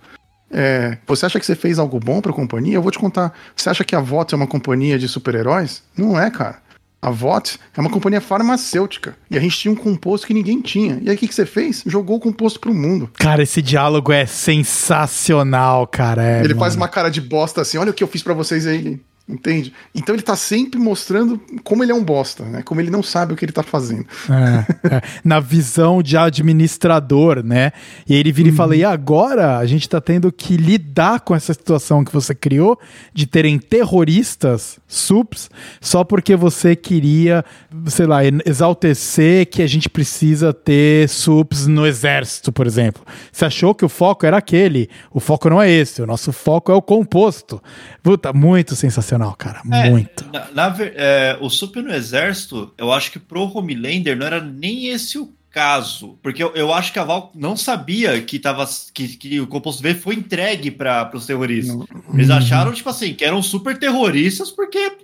é, 0.50 0.98
você 1.06 1.26
acha 1.26 1.40
que 1.40 1.46
você 1.46 1.56
fez 1.56 1.78
algo 1.78 2.00
bom 2.00 2.22
pra 2.22 2.32
companhia? 2.32 2.76
Eu 2.76 2.82
vou 2.82 2.92
te 2.92 3.00
contar. 3.00 3.34
Você 3.56 3.70
acha 3.70 3.84
que 3.84 3.96
a 3.96 4.00
VOT 4.00 4.34
é 4.34 4.38
uma 4.38 4.48
companhia 4.48 4.98
de 4.98 5.08
super-heróis? 5.08 5.84
Não 5.98 6.18
é, 6.18 6.32
cara. 6.32 6.64
A 7.06 7.12
VOT 7.12 7.60
é 7.78 7.80
uma 7.80 7.90
companhia 7.90 8.20
farmacêutica. 8.20 9.16
E 9.30 9.38
a 9.38 9.40
gente 9.40 9.56
tinha 9.56 9.72
um 9.72 9.76
composto 9.76 10.26
que 10.26 10.34
ninguém 10.34 10.60
tinha. 10.60 10.98
E 11.04 11.10
aí 11.10 11.16
o 11.16 11.20
que, 11.20 11.28
que 11.28 11.36
você 11.36 11.46
fez? 11.46 11.84
Jogou 11.86 12.18
o 12.18 12.20
composto 12.20 12.60
pro 12.60 12.74
mundo. 12.74 13.12
Cara, 13.14 13.44
esse 13.44 13.62
diálogo 13.62 14.12
é 14.12 14.26
sensacional, 14.26 15.86
cara. 15.86 16.24
é, 16.24 16.40
ele 16.40 16.48
mano. 16.50 16.60
faz 16.62 16.76
uma 16.76 16.88
cara 16.88 17.10
de 17.10 17.22
bosta 17.22 17.62
assim, 17.62 17.78
olha 17.78 17.92
o 17.92 17.94
que 17.94 18.04
eu 18.04 18.08
fiz 18.08 18.24
pra 18.24 18.34
vocês 18.34 18.66
aí. 18.66 19.00
Entende? 19.28 19.74
Então 19.94 20.14
ele 20.14 20.22
tá 20.22 20.36
sempre 20.36 20.80
mostrando 20.80 21.42
como 21.64 21.84
ele 21.84 21.92
é 21.92 21.96
um 21.96 22.04
bosta, 22.04 22.44
né? 22.46 22.62
Como 22.62 22.80
ele 22.80 22.92
não 22.92 23.02
sabe 23.02 23.34
o 23.34 23.36
que 23.36 23.44
ele 23.44 23.52
tá 23.52 23.64
fazendo. 23.64 24.06
É, 24.30 24.98
é. 24.98 25.02
Na 25.26 25.40
visão 25.40 26.04
de 26.04 26.16
administrador, 26.16 27.44
né? 27.44 27.72
E 28.08 28.14
aí 28.14 28.20
ele 28.20 28.32
vira 28.32 28.50
e 28.50 28.52
fala: 28.52 28.76
e 28.76 28.84
agora 28.84 29.58
a 29.58 29.66
gente 29.66 29.90
tá 29.90 30.00
tendo 30.00 30.32
que 30.32 30.56
lidar 30.58 31.22
com 31.22 31.36
essa 31.36 31.54
situação 31.56 32.06
que 32.06 32.14
você 32.14 32.36
criou 32.36 32.80
de 33.16 33.26
terem 33.26 33.58
terroristas, 33.58 34.80
subs, 34.88 35.50
só 35.82 36.04
porque 36.04 36.36
você 36.36 36.76
queria, 36.76 37.44
sei 37.88 38.06
lá, 38.06 38.20
exaltecer 38.46 39.48
que 39.48 39.64
a 39.64 39.68
gente 39.68 39.90
precisa 39.90 40.54
ter 40.54 41.10
subs 41.10 41.66
no 41.66 41.88
exército, 41.88 42.52
por 42.52 42.68
exemplo. 42.68 43.04
Você 43.32 43.46
achou 43.46 43.74
que 43.74 43.84
o 43.84 43.90
foco 43.90 44.24
era 44.24 44.38
aquele? 44.38 44.88
O 45.12 45.20
foco 45.20 45.50
não 45.50 45.60
é 45.60 45.72
esse, 45.72 46.00
o 46.02 46.06
nosso 46.06 46.32
foco 46.32 46.72
é 46.72 46.76
o 46.76 46.82
composto. 46.82 47.60
Puta, 48.04 48.32
muito 48.32 48.76
sensacional, 48.76 49.15
cara. 49.34 49.62
É, 49.72 49.90
Muito. 49.90 50.26
Na, 50.32 50.70
na 50.70 50.76
é, 50.80 51.38
o 51.42 51.50
Super 51.50 51.84
no 51.84 51.94
Exército, 51.94 52.74
eu 52.78 52.92
acho 52.92 53.12
que 53.12 53.20
pro 53.20 53.52
Homelander 53.56 54.18
não 54.18 54.26
era 54.26 54.42
nem 54.42 54.88
esse 54.88 55.18
o 55.18 55.34
caso. 55.56 56.20
Porque 56.22 56.44
eu, 56.44 56.54
eu 56.54 56.74
acho 56.74 56.92
que 56.92 57.00
a 57.00 57.04
Val 57.06 57.32
não 57.34 57.56
sabia 57.56 58.22
que, 58.22 58.38
tava, 58.38 58.68
que, 58.94 59.16
que 59.16 59.40
o 59.40 59.48
composto 59.48 59.82
V 59.82 59.96
foi 59.96 60.16
entregue 60.16 60.70
para 60.70 61.10
os 61.14 61.26
terroristas. 61.26 61.78
Eles 62.14 62.30
acharam, 62.30 62.74
tipo 62.74 62.90
assim, 62.90 63.14
que 63.14 63.24
eram 63.24 63.42
super 63.42 63.80
terroristas 63.80 64.52
porque 64.52 64.98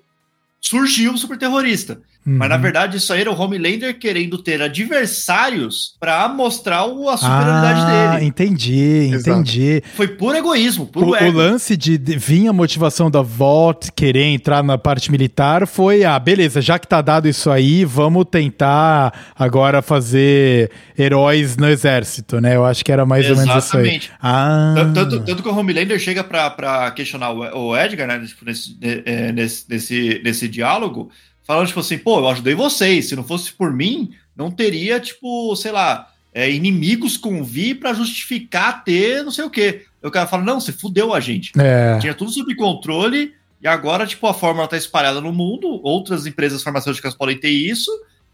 surgiu 0.60 1.14
um 1.14 1.18
super 1.18 1.38
terrorista. 1.38 2.02
Mas 2.24 2.50
na 2.50 2.56
Uhum. 2.56 2.62
verdade 2.62 2.98
isso 2.98 3.12
aí 3.12 3.22
era 3.22 3.32
o 3.32 3.40
Homelander 3.40 3.98
querendo 3.98 4.38
ter 4.38 4.62
adversários 4.62 5.96
para 6.00 6.28
mostrar 6.30 6.86
o- 6.86 7.10
a 7.10 7.18
superioridade 7.18 7.82
ah, 7.82 8.12
dele. 8.14 8.26
entendi, 8.26 9.10
Exato. 9.14 9.40
entendi. 9.40 9.84
Foi 9.96 10.08
puro 10.08 10.38
egoísmo, 10.38 10.84
O, 10.84 10.88
puro 10.88 11.10
o 11.12 11.16
ego. 11.16 11.38
lance 11.38 11.76
de, 11.76 11.98
de 11.98 12.18
vir 12.18 12.48
a 12.48 12.54
motivação 12.54 13.10
da 13.10 13.22
VOT 13.22 13.92
querer 13.94 14.26
entrar 14.26 14.64
na 14.64 14.78
parte 14.78 15.12
militar 15.12 15.66
foi, 15.68 16.04
ah, 16.04 16.18
beleza, 16.20 16.62
já 16.62 16.78
que 16.78 16.88
tá 16.88 17.02
dado 17.02 17.28
isso 17.28 17.50
aí, 17.50 17.84
vamos 17.86 18.26
tentar 18.30 19.32
agora 19.38 19.82
fazer 19.82 20.70
heróis 20.98 21.58
no 21.58 21.68
exército, 21.68 22.40
né? 22.40 22.56
Eu 22.56 22.66
acho 22.66 22.84
que 22.86 22.92
era 22.92 23.06
mais 23.06 23.30
ou 23.30 23.36
menos 23.36 23.66
isso 23.66 23.78
aí. 23.78 23.84
Exatamente. 23.84 24.12
Ah, 24.22 24.74
Tanto, 24.94 25.20
tanto 25.26 25.44
que 25.44 25.50
o 25.50 25.58
Homelander 25.58 25.98
chega 26.00 26.24
pra, 26.24 26.50
pra 26.50 26.92
questionar 26.92 27.32
o, 27.32 27.70
o 27.70 27.78
Edgar, 27.78 28.08
né, 28.08 28.20
tipo, 28.26 28.46
nesse, 28.46 28.78
é, 28.82 29.32
nesse, 29.32 29.66
nesse, 29.70 30.22
nesse 30.24 30.48
diálogo, 30.48 31.10
falando, 31.52 31.68
tipo 31.68 31.80
assim, 31.82 31.98
pô, 31.98 32.20
eu 32.20 32.30
ajudei 32.30 32.56
vocês, 32.56 33.10
se 33.10 33.16
não 33.16 33.24
fosse 33.26 33.52
por 33.52 33.74
mim, 33.74 34.14
não 34.36 34.50
teria, 34.50 35.00
tipo, 35.02 35.54
sei 35.58 35.72
lá, 35.72 36.08
é, 36.34 36.50
inimigos 36.50 37.18
com 37.18 37.44
Vi 37.44 37.76
pra 37.76 37.94
justificar 37.94 38.86
ter 38.86 39.22
não 39.24 39.32
sei 39.32 39.44
o 39.44 39.50
quê. 39.50 39.86
Aí 40.02 40.08
O 40.08 40.12
cara 40.12 40.28
fala, 40.28 40.44
não, 40.44 40.62
você 40.62 40.72
fudeu 40.72 41.14
a 41.14 41.20
gente. 41.20 41.52
é, 41.60 42.00
Tinha 42.00 42.14
tudo 42.14 42.32
sob 42.32 42.56
controle, 42.56 43.34
e 43.62 43.68
agora, 43.68 44.08
tipo, 44.08 44.26
a 44.28 44.34
fórmula 44.34 44.68
tá 44.68 44.78
espalhada 44.78 45.20
no 45.20 45.34
mundo, 45.34 45.82
outras 45.84 46.26
empresas 46.26 46.64
farmacêuticas 46.64 47.14
podem 47.14 47.38
ter 47.38 47.50
isso, 47.50 47.92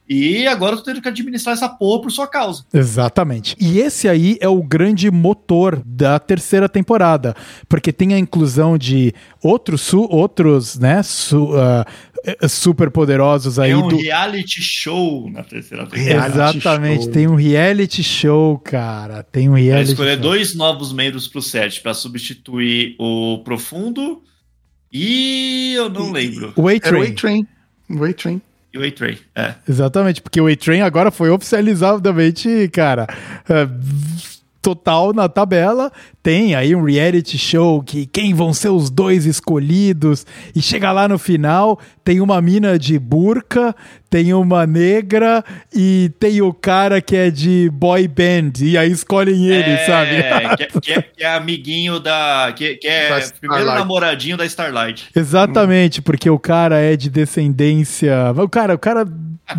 e 0.09 0.47
agora 0.47 0.73
eu 0.73 0.77
tô 0.77 0.83
tendo 0.85 1.01
que 1.01 1.07
administrar 1.09 1.53
essa 1.53 1.67
porra 1.67 2.01
por 2.01 2.11
sua 2.11 2.27
causa. 2.27 2.63
Exatamente. 2.73 3.55
E 3.59 3.79
esse 3.79 4.07
aí 4.07 4.37
é 4.39 4.47
o 4.47 4.63
grande 4.63 5.11
motor 5.11 5.81
da 5.85 6.17
terceira 6.19 6.69
temporada, 6.69 7.35
porque 7.67 7.91
tem 7.91 8.13
a 8.13 8.19
inclusão 8.19 8.77
de 8.77 9.13
outros, 9.43 9.81
su- 9.81 10.07
outros 10.09 10.77
né, 10.79 11.03
su- 11.03 11.51
ah, 11.55 11.85
eh, 12.25 12.47
super 12.47 12.89
poderosos 12.89 13.59
aí 13.59 13.71
é 13.71 13.77
um 13.77 13.87
do, 13.87 13.97
reality 13.97 14.61
show 14.61 15.29
na 15.29 15.43
terceira 15.43 15.85
temporada. 15.85 16.27
Exatamente, 16.27 17.03
show. 17.03 17.11
tem 17.11 17.27
um 17.27 17.35
reality 17.35 18.01
show, 18.03 18.57
cara. 18.59 19.23
Tem 19.23 19.49
um 19.49 19.53
Vai 19.53 19.61
reality 19.63 19.91
escolher 19.91 20.13
show. 20.13 20.21
dois 20.21 20.55
novos 20.55 20.93
membros 20.93 21.27
pro 21.27 21.41
set 21.41 21.81
pra 21.81 21.93
substituir 21.93 22.95
o 22.99 23.39
Profundo 23.43 24.21
e 24.91 25.73
eu 25.75 25.89
não 25.89 26.11
lembro. 26.11 26.53
O 26.55 26.69
Era 26.69 26.97
o 26.97 27.03
A-Train. 27.03 28.41
E 28.77 28.85
o 28.85 28.87
A-Train. 28.87 29.17
É. 29.35 29.55
Exatamente, 29.67 30.21
porque 30.21 30.39
o 30.39 30.47
A-Train 30.47 30.81
agora 30.81 31.11
foi 31.11 31.29
oficializadamente, 31.29 32.69
cara, 32.71 33.07
é, 33.49 33.67
total 34.61 35.13
na 35.13 35.29
tabela. 35.29 35.91
Tem 36.21 36.53
aí 36.53 36.75
um 36.75 36.83
reality 36.83 37.37
show 37.37 37.81
que 37.81 38.05
quem 38.05 38.33
vão 38.33 38.53
ser 38.53 38.69
os 38.69 38.89
dois 38.89 39.25
escolhidos 39.25 40.25
e 40.53 40.61
chega 40.61 40.91
lá 40.91 41.07
no 41.07 41.17
final, 41.17 41.79
tem 42.07 42.21
uma 42.21 42.41
mina 42.41 42.79
de 42.79 42.97
burca, 42.97 43.75
tem 44.09 44.33
uma 44.33 44.65
negra 44.65 45.43
e 45.75 46.09
tem 46.17 46.41
o 46.41 46.53
cara 46.53 47.01
que 47.01 47.13
é 47.17 47.29
de 47.29 47.69
boy 47.73 48.07
band 48.07 48.53
e 48.61 48.77
aí 48.77 48.89
escolhem 48.89 49.47
ele, 49.47 49.71
É, 49.71 49.85
sabe? 49.85 50.09
Que, 50.55 50.63
é- 50.63 50.67
que 50.81 50.93
é, 50.93 51.01
que 51.01 51.23
é 51.25 51.35
amiguinho 51.35 51.99
da. 51.99 52.53
Que, 52.55 52.75
que 52.77 52.87
é 52.87 53.09
Da 53.09 53.15
primeiro 53.37 53.63
Starlight. 53.65 53.77
namoradinho 53.79 54.37
da 54.37 54.45
Starlight. 54.45 55.09
Exatamente, 55.13 56.01
porque 56.01 56.29
o 56.29 56.39
cara 56.39 56.79
é 56.79 56.95
de 56.95 57.09
descendência. 57.09 58.13
O 58.37 58.47
cara, 58.47 58.75
o 58.75 58.79
cara 58.79 59.05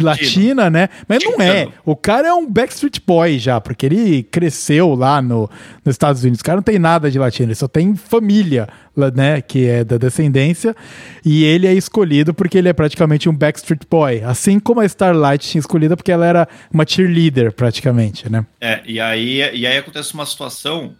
latina, 0.00 0.70
né? 0.70 0.88
Mas 1.06 1.22
não 1.22 1.40
é. 1.42 1.68
O 1.84 1.94
cara 1.96 2.28
é 2.28 2.32
um 2.32 2.50
Backstreet 2.50 3.00
Boy 3.06 3.38
já, 3.38 3.60
porque 3.60 3.84
ele 3.84 4.22
cresceu 4.22 4.94
lá 4.94 5.20
no, 5.20 5.50
nos 5.84 5.94
Estados 5.94 6.22
Unidos. 6.22 6.40
O 6.40 6.44
cara 6.44 6.56
não 6.56 6.62
tem 6.62 6.78
nada 6.78 7.10
de 7.10 7.18
latino, 7.18 7.48
ele 7.48 7.54
só 7.54 7.68
tem 7.68 7.94
família, 7.94 8.68
né? 9.14 9.40
Que 9.40 9.66
é 9.66 9.84
da 9.84 9.96
descendência. 9.96 10.74
E 11.24 11.44
ele 11.44 11.66
é 11.66 11.72
escolhido 11.72 12.34
porque 12.34 12.58
ele 12.58 12.68
é 12.68 12.72
praticamente 12.72 13.28
um 13.28 13.34
Backstreet 13.34 13.82
Boy. 13.90 14.22
Assim 14.22 14.58
como 14.58 14.80
a 14.80 14.84
Starlight 14.84 15.48
tinha 15.48 15.60
escolhida 15.60 15.96
porque 15.96 16.12
ela 16.12 16.26
era 16.26 16.48
uma 16.72 16.86
cheerleader, 16.86 17.52
praticamente, 17.52 18.30
né? 18.30 18.44
É, 18.60 18.80
e 18.84 19.00
aí, 19.00 19.38
e 19.54 19.66
aí 19.66 19.78
acontece 19.78 20.14
uma 20.14 20.26
situação 20.26 20.94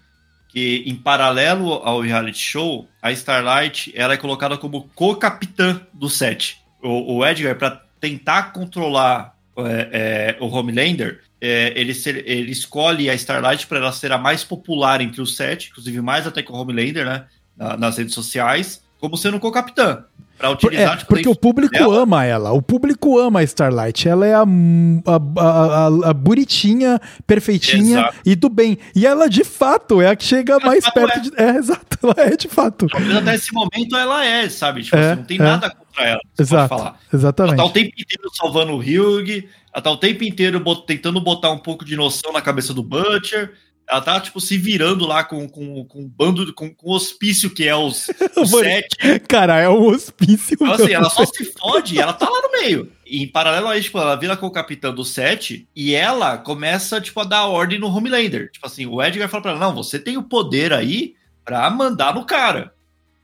que, 0.49 0.83
em 0.87 0.95
paralelo 0.95 1.73
ao 1.73 2.01
reality 2.01 2.39
show, 2.39 2.89
a 3.03 3.13
Starlight 3.13 3.93
ela 3.95 4.15
é 4.15 4.17
colocada 4.17 4.57
como 4.57 4.89
co-capitã 4.95 5.81
do 5.93 6.09
set. 6.09 6.59
O, 6.83 7.17
o 7.19 7.27
Edgar, 7.27 7.57
pra 7.57 7.83
tentar 8.01 8.53
controlar 8.53 9.35
é, 9.59 10.37
é, 10.39 10.43
o 10.43 10.47
Homelander, 10.47 11.21
é, 11.41 11.73
ele, 11.77 11.93
ser- 11.95 12.25
ele 12.27 12.51
escolhe 12.51 13.11
a 13.11 13.15
Starlight 13.15 13.67
para 13.67 13.79
ela 13.79 13.93
ser 13.93 14.11
a 14.13 14.19
mais 14.19 14.43
popular 14.43 15.01
entre 15.01 15.21
os 15.21 15.37
sete, 15.37 15.69
inclusive 15.71 16.01
mais 16.01 16.27
até 16.27 16.43
que 16.43 16.51
o 16.51 16.55
Homelander, 16.55 17.05
né? 17.05 17.25
Na- 17.59 17.77
nas 17.77 17.97
redes 17.99 18.15
sociais, 18.15 18.83
como 19.01 19.17
sendo 19.17 19.39
co-capitã. 19.41 20.05
Pra 20.39 20.55
Por- 20.55 20.69
utilizar, 20.69 20.95
é, 20.95 20.97
tipo, 20.99 21.09
porque 21.09 21.29
o 21.29 21.35
público 21.35 21.73
dela. 21.75 22.03
ama 22.03 22.25
ela. 22.25 22.53
O 22.53 22.63
público 22.63 23.19
ama 23.19 23.41
a 23.41 23.43
Starlight. 23.43 24.09
Ela 24.09 24.25
é 24.25 24.35
a, 24.35 24.43
a, 24.43 25.43
a, 25.43 25.87
a- 25.89 26.11
a 26.11 26.15
bonitinha, 26.15 27.01
perfeitinha 27.27 27.99
Exato. 28.01 28.17
e 28.25 28.37
do 28.37 28.49
bem. 28.49 28.79
E 28.95 29.05
ela, 29.05 29.29
de 29.29 29.43
fato, 29.43 30.01
é 30.01 30.09
a 30.09 30.15
que 30.15 30.23
chega 30.25 30.61
mais 30.61 30.85
fato 30.85 30.95
perto 30.95 31.19
é. 31.19 31.21
de. 31.23 31.31
É, 31.43 31.51
exato. 31.59 31.99
Ela 32.01 32.15
é, 32.19 32.37
de 32.37 32.47
fato. 32.47 32.87
Mas 32.95 33.17
até 33.17 33.35
esse 33.35 33.53
momento 33.53 33.97
ela 33.97 34.25
é, 34.25 34.49
sabe? 34.49 34.85
Tipo, 34.85 34.97
É, 34.97 35.11
assim, 35.11 35.17
não 35.21 35.25
tem 35.27 35.37
é. 35.39 35.43
nada 35.43 35.71
contra 35.71 36.05
ela. 36.05 36.21
Exato. 36.39 36.69
falar. 36.69 36.87
Ela 36.91 36.99
Exatamente. 37.13 37.57
tá 37.57 37.65
o 37.65 37.71
tempo 37.71 37.89
inteiro 37.99 38.31
salvando 38.35 38.73
o 38.75 38.79
Hugh, 38.79 39.43
ela 39.75 39.83
tá 39.83 39.91
o 39.91 39.97
tempo 39.97 40.23
inteiro 40.23 40.61
bot- 40.61 40.87
tentando 40.87 41.21
botar 41.21 41.51
um 41.51 41.59
pouco 41.59 41.85
de 41.85 41.97
noção 41.97 42.33
na 42.33 42.41
cabeça 42.41 42.73
do 42.73 42.85
Butcher. 42.85 43.53
Ela 43.91 44.03
tá, 44.03 44.21
tipo, 44.21 44.39
se 44.39 44.59
virando 44.59 45.07
lá 45.07 45.25
com, 45.25 45.49
com, 45.49 45.85
com 45.87 46.01
um 46.01 46.09
bando, 46.09 46.53
com, 46.53 46.75
com 46.75 46.91
o 46.91 46.95
hospício 46.95 47.49
que 47.49 47.67
é 47.67 47.75
os, 47.75 48.07
os 48.37 48.51
sete. 48.51 48.97
Cara, 49.27 49.59
é 49.59 49.69
um 49.69 49.87
hospício. 49.87 50.55
Então, 50.61 50.73
assim, 50.73 50.93
ela 50.93 51.09
só 51.09 51.25
se 51.25 51.45
fode 51.59 51.95
e 51.95 51.99
ela 51.99 52.13
tá 52.13 52.29
lá 52.29 52.43
no 52.43 52.53
meio. 52.53 52.93
E 53.07 53.23
em 53.23 53.27
paralelo 53.27 53.69
a 53.69 53.77
isso, 53.77 53.87
tipo, 53.87 53.99
ela 53.99 54.15
vira 54.17 54.37
com 54.37 54.47
o 54.47 54.51
capitão 54.51 54.95
do 54.95 55.05
7 55.05 55.67
e 55.75 55.95
ela 55.95 56.37
começa, 56.37 57.01
tipo, 57.01 57.19
a 57.21 57.25
dar 57.25 57.47
ordem 57.47 57.79
no 57.79 57.89
Homelander. 57.89 58.51
Tipo 58.53 58.67
assim, 58.67 58.85
o 58.85 59.03
Edgar 59.03 59.29
fala 59.29 59.43
pra 59.43 59.51
ela, 59.53 59.61
não, 59.61 59.75
você 59.75 59.99
tem 59.99 60.19
o 60.19 60.23
poder 60.23 60.75
aí 60.75 61.15
pra 61.43 61.71
mandar 61.71 62.15
no 62.15 62.27
cara. 62.27 62.75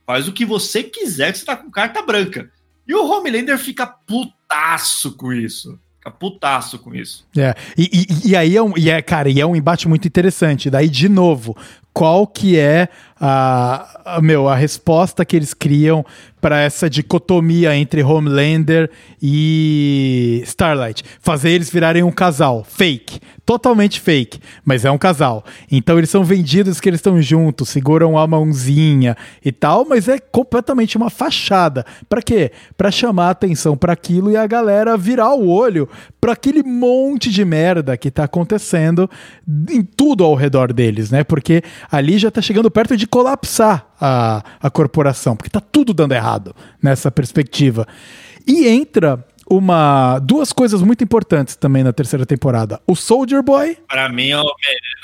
Faz 0.03 0.27
o 0.27 0.33
que 0.33 0.45
você 0.45 0.81
quiser 0.81 1.31
que 1.31 1.37
você 1.37 1.45
tá 1.45 1.55
com 1.55 1.69
carta 1.69 2.01
branca. 2.01 2.51
E 2.87 2.93
o 2.95 3.05
Homelander 3.05 3.59
fica 3.59 3.85
putaço 3.85 5.15
com 5.15 5.31
isso. 5.31 5.79
Putaço 6.11 6.79
com 6.79 6.93
isso. 6.93 7.25
É, 7.37 7.55
e, 7.77 7.89
e, 8.23 8.29
e 8.29 8.35
aí 8.35 8.55
é 8.55 8.61
um, 8.61 8.77
e 8.77 8.89
é, 8.89 9.01
cara, 9.01 9.29
e 9.29 9.39
é 9.39 9.45
um 9.45 9.55
embate 9.55 9.87
muito 9.87 10.07
interessante. 10.07 10.69
Daí, 10.69 10.87
de 10.87 11.09
novo, 11.09 11.55
qual 11.95 12.27
que 12.27 12.59
é 12.59 12.89
a, 13.17 14.17
a, 14.17 14.21
meu, 14.21 14.49
a 14.49 14.55
resposta 14.55 15.23
que 15.23 15.33
eles 15.33 15.53
criam 15.53 16.05
para 16.41 16.59
essa 16.59 16.89
dicotomia 16.89 17.73
entre 17.73 18.03
Homelander 18.03 18.91
e 19.21 20.41
Starlight? 20.45 21.05
Fazer 21.21 21.51
eles 21.51 21.69
virarem 21.69 22.03
um 22.03 22.11
casal, 22.11 22.65
fake, 22.67 23.21
totalmente 23.45 24.01
fake, 24.01 24.41
mas 24.65 24.83
é 24.83 24.91
um 24.91 24.97
casal. 24.97 25.45
Então 25.71 25.97
eles 25.97 26.09
são 26.09 26.21
vendidos 26.21 26.81
que 26.81 26.89
eles 26.89 26.97
estão 26.97 27.21
juntos, 27.21 27.69
seguram 27.69 28.17
a 28.17 28.27
mãozinha 28.27 29.15
e 29.43 29.51
tal, 29.53 29.85
mas 29.85 30.09
é 30.09 30.19
completamente 30.19 30.97
uma 30.97 31.09
fachada. 31.09 31.85
Para 32.09 32.21
quê? 32.21 32.51
Para 32.75 32.91
chamar 32.91 33.29
atenção 33.29 33.77
para 33.77 33.93
aquilo 33.93 34.29
e 34.29 34.35
a 34.35 34.45
galera 34.45 34.97
virar 34.97 35.33
o 35.33 35.47
olho 35.47 35.87
para 36.19 36.33
aquele 36.33 36.61
monte 36.61 37.29
de 37.29 37.45
merda 37.45 37.95
que 37.95 38.11
tá 38.11 38.25
acontecendo 38.25 39.09
em 39.69 39.81
tudo 39.83 40.23
ao 40.23 40.35
redor 40.35 40.73
deles, 40.73 41.09
né? 41.09 41.23
Porque 41.23 41.63
ali 41.91 42.17
já 42.17 42.31
tá 42.31 42.41
chegando 42.41 42.69
perto 42.71 42.95
de 42.97 43.07
colapsar 43.07 43.87
a, 43.99 44.43
a 44.59 44.69
corporação, 44.69 45.35
porque 45.35 45.49
tá 45.49 45.59
tudo 45.59 45.93
dando 45.93 46.13
errado 46.13 46.55
nessa 46.81 47.11
perspectiva. 47.11 47.87
E 48.47 48.67
entra 48.67 49.25
uma 49.49 50.19
duas 50.19 50.51
coisas 50.51 50.81
muito 50.81 51.03
importantes 51.03 51.55
também 51.55 51.83
na 51.83 51.93
terceira 51.93 52.25
temporada. 52.25 52.81
O 52.87 52.95
Soldier 52.95 53.43
Boy, 53.43 53.77
Pra 53.87 54.09
mim, 54.09 54.31
é, 54.31 54.39
o 54.39 54.45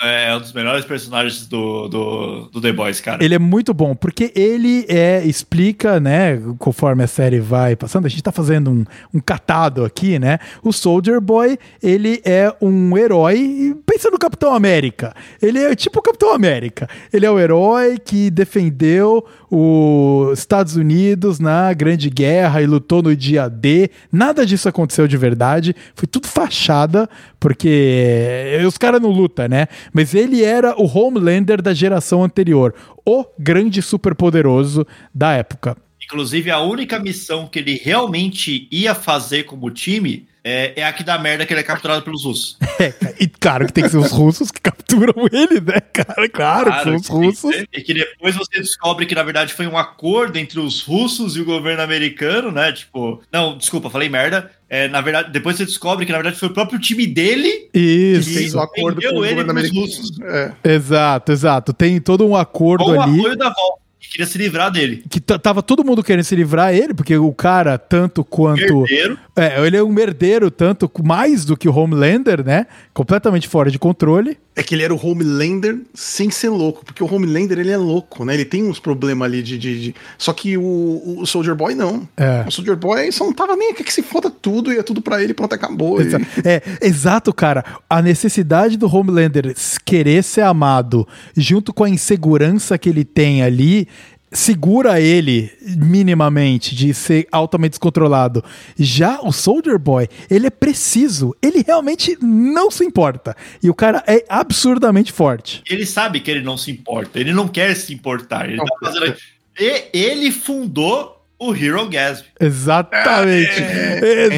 é 0.03 0.35
um 0.35 0.39
dos 0.39 0.51
melhores 0.51 0.83
personagens 0.83 1.47
do, 1.47 1.87
do, 1.87 2.49
do 2.51 2.61
The 2.61 2.71
Boys, 2.71 2.99
cara. 2.99 3.23
ele 3.23 3.35
é 3.35 3.39
muito 3.39 3.73
bom, 3.73 3.95
porque 3.95 4.31
ele 4.35 4.85
é, 4.89 5.23
explica, 5.23 5.99
né, 5.99 6.41
conforme 6.57 7.03
a 7.03 7.07
série 7.07 7.39
vai 7.39 7.75
passando, 7.75 8.05
a 8.05 8.09
gente 8.09 8.23
tá 8.23 8.31
fazendo 8.31 8.71
um, 8.71 8.85
um 9.13 9.19
catado 9.19 9.85
aqui, 9.85 10.17
né, 10.17 10.39
o 10.63 10.71
Soldier 10.71 11.21
Boy, 11.21 11.57
ele 11.81 12.21
é 12.25 12.53
um 12.61 12.97
herói, 12.97 13.75
pensa 13.85 14.09
no 14.09 14.17
Capitão 14.17 14.53
América, 14.53 15.13
ele 15.41 15.59
é 15.59 15.75
tipo 15.75 15.99
o 15.99 16.03
Capitão 16.03 16.33
América, 16.33 16.89
ele 17.13 17.25
é 17.25 17.31
o 17.31 17.39
herói 17.39 17.99
que 17.99 18.31
defendeu 18.31 19.25
os 19.53 20.39
Estados 20.39 20.77
Unidos 20.77 21.37
na 21.37 21.73
Grande 21.73 22.09
Guerra 22.09 22.61
e 22.61 22.65
lutou 22.65 23.03
no 23.03 23.13
dia 23.13 23.49
D, 23.49 23.91
nada 24.09 24.45
disso 24.45 24.69
aconteceu 24.69 25.09
de 25.09 25.17
verdade, 25.17 25.75
foi 25.93 26.07
tudo 26.07 26.27
fachada, 26.27 27.09
porque 27.37 28.57
os 28.65 28.77
caras 28.77 29.01
não 29.01 29.09
lutam, 29.09 29.49
né, 29.49 29.67
mas 29.91 30.15
ele 30.15 30.41
era 30.41 30.73
o 30.81 30.85
Homelander 30.85 31.61
da 31.61 31.73
geração 31.73 32.23
anterior, 32.23 32.73
o 33.05 33.25
grande 33.37 33.81
superpoderoso 33.81 34.87
da 35.13 35.33
época. 35.33 35.75
Inclusive, 36.01 36.49
a 36.49 36.59
única 36.59 36.97
missão 36.97 37.45
que 37.45 37.59
ele 37.59 37.75
realmente 37.75 38.69
ia 38.71 38.95
fazer 38.95 39.43
como 39.43 39.69
time 39.69 40.27
é, 40.43 40.73
é 40.79 40.85
a 40.85 40.91
que 40.93 41.03
dá 41.03 41.17
merda 41.17 41.45
que 41.45 41.53
ele 41.53 41.59
é 41.61 41.63
capturado 41.63 42.01
pelos 42.03 42.23
russos. 42.23 42.57
É, 42.81 42.91
e 43.19 43.27
claro 43.27 43.67
que 43.67 43.73
tem 43.73 43.83
que 43.83 43.91
ser 43.91 43.97
os 43.97 44.11
russos 44.11 44.49
que 44.49 44.59
capturam 44.59 45.13
ele, 45.31 45.61
né, 45.61 45.79
cara? 45.93 46.27
Claro, 46.27 46.71
que 46.73 46.83
são 46.83 46.95
os 46.95 47.01
que 47.03 47.07
que 47.07 47.13
russos. 47.13 47.55
ser. 47.55 47.69
E 47.71 47.81
que 47.81 47.93
depois 47.93 48.33
você 48.35 48.59
descobre 48.59 49.05
que, 49.05 49.13
na 49.13 49.21
verdade, 49.21 49.53
foi 49.53 49.67
um 49.67 49.77
acordo 49.77 50.35
entre 50.37 50.59
os 50.59 50.81
russos 50.81 51.35
e 51.35 51.41
o 51.41 51.45
governo 51.45 51.83
americano, 51.83 52.51
né? 52.51 52.71
Tipo, 52.71 53.21
não, 53.31 53.55
desculpa, 53.55 53.87
falei 53.91 54.09
merda. 54.09 54.49
É, 54.67 54.87
na 54.87 54.99
verdade, 54.99 55.31
depois 55.31 55.57
você 55.57 55.65
descobre 55.65 56.07
que, 56.07 56.11
na 56.11 56.17
verdade, 56.17 56.39
foi 56.39 56.47
o 56.47 56.53
próprio 56.53 56.79
time 56.79 57.05
dele 57.05 57.69
Isso. 57.71 58.29
Sim. 58.29 58.35
Fez 58.35 58.55
o 58.55 58.59
acordo 58.61 58.99
com 58.99 59.07
o 59.07 59.25
ele 59.25 59.35
governo 59.35 59.51
americano. 59.51 59.81
russos. 59.81 60.19
É. 60.23 60.53
Exato, 60.63 61.31
exato. 61.31 61.73
Tem 61.73 62.01
todo 62.01 62.25
um 62.25 62.35
acordo 62.35 62.85
com 62.85 62.91
o 62.91 63.01
ali. 63.01 63.19
apoio 63.19 63.35
da 63.37 63.49
volta, 63.53 63.80
que 63.80 63.80
queria 64.09 64.25
se 64.25 64.37
livrar 64.37 64.71
dele. 64.71 65.03
Que 65.09 65.19
tava 65.19 65.61
todo 65.61 65.83
mundo 65.83 66.03
querendo 66.03 66.23
se 66.25 66.35
livrar 66.35 66.73
ele, 66.73 66.93
porque 66.93 67.15
o 67.17 67.33
cara, 67.33 67.77
tanto 67.77 68.23
quanto. 68.23 68.61
Herdeiro. 68.83 69.17
É, 69.35 69.65
ele 69.65 69.77
é 69.77 69.83
um 69.83 69.91
merdeiro, 69.91 70.51
tanto 70.51 70.91
mais 71.03 71.45
do 71.45 71.55
que 71.55 71.69
o 71.69 71.73
Homelander, 71.75 72.43
né? 72.43 72.67
Completamente 72.93 73.47
fora 73.47 73.71
de 73.71 73.79
controle. 73.79 74.37
É 74.53 74.61
que 74.61 74.75
ele 74.75 74.83
era 74.83 74.93
o 74.93 74.99
Homelander 75.01 75.77
sem 75.93 76.29
ser 76.29 76.49
louco, 76.49 76.83
porque 76.83 77.01
o 77.01 77.11
Homelander 77.11 77.57
ele 77.57 77.71
é 77.71 77.77
louco, 77.77 78.25
né? 78.25 78.33
Ele 78.33 78.43
tem 78.43 78.63
uns 78.67 78.81
problemas 78.81 79.25
ali 79.25 79.41
de, 79.41 79.57
de, 79.57 79.81
de- 79.81 79.95
Só 80.17 80.33
que 80.33 80.57
o, 80.57 81.19
o 81.19 81.25
Soldier 81.25 81.55
Boy 81.55 81.73
não. 81.73 82.05
É. 82.17 82.43
O 82.45 82.51
Soldier 82.51 82.75
Boy 82.75 83.09
só 83.13 83.23
não 83.23 83.31
tava 83.31 83.55
nem 83.55 83.71
aqui 83.71 83.81
que 83.85 83.93
se 83.93 84.01
foda 84.03 84.29
tudo, 84.29 84.73
ia 84.73 84.83
tudo 84.83 85.01
pra 85.01 85.23
ele, 85.23 85.33
pronto, 85.33 85.53
acabou. 85.55 86.01
Exa- 86.01 86.19
E- 86.19 86.47
É, 86.47 86.61
exato, 86.81 87.33
cara. 87.33 87.63
A 87.89 88.01
necessidade 88.01 88.75
do 88.77 88.93
Homelander 88.93 89.55
querer 89.85 90.21
ser 90.21 90.41
amado, 90.41 91.07
junto 91.37 91.73
com 91.73 91.85
a 91.85 91.89
insegurança 91.89 92.77
que 92.77 92.89
ele 92.89 93.05
tem 93.05 93.41
ali, 93.41 93.87
segura 94.31 94.99
ele 94.99 95.51
minimamente 95.77 96.73
de 96.75 96.93
ser 96.93 97.27
altamente 97.31 97.71
descontrolado. 97.71 98.43
Já 98.77 99.19
o 99.21 99.31
Soldier 99.31 99.77
Boy, 99.77 100.07
ele 100.29 100.47
é 100.47 100.49
preciso, 100.49 101.35
ele 101.41 101.63
realmente 101.65 102.17
não 102.21 102.71
se 102.71 102.83
importa. 102.83 103.35
E 103.61 103.69
o 103.69 103.73
cara 103.73 104.03
é 104.07 104.23
absurdamente 104.29 105.11
forte. 105.11 105.61
Ele 105.69 105.85
sabe 105.85 106.19
que 106.19 106.31
ele 106.31 106.41
não 106.41 106.57
se 106.57 106.71
importa. 106.71 107.19
Ele 107.19 107.33
não 107.33 107.47
quer 107.47 107.75
se 107.75 107.93
importar. 107.93 108.49
Ele 108.49 108.57
tá 108.57 108.65
fazendo. 108.83 109.15
E 109.59 109.89
ele 109.93 110.31
fundou 110.31 111.20
o 111.41 111.55
Hero 111.55 111.89
Gasp. 111.89 112.25
Exatamente. 112.39 113.61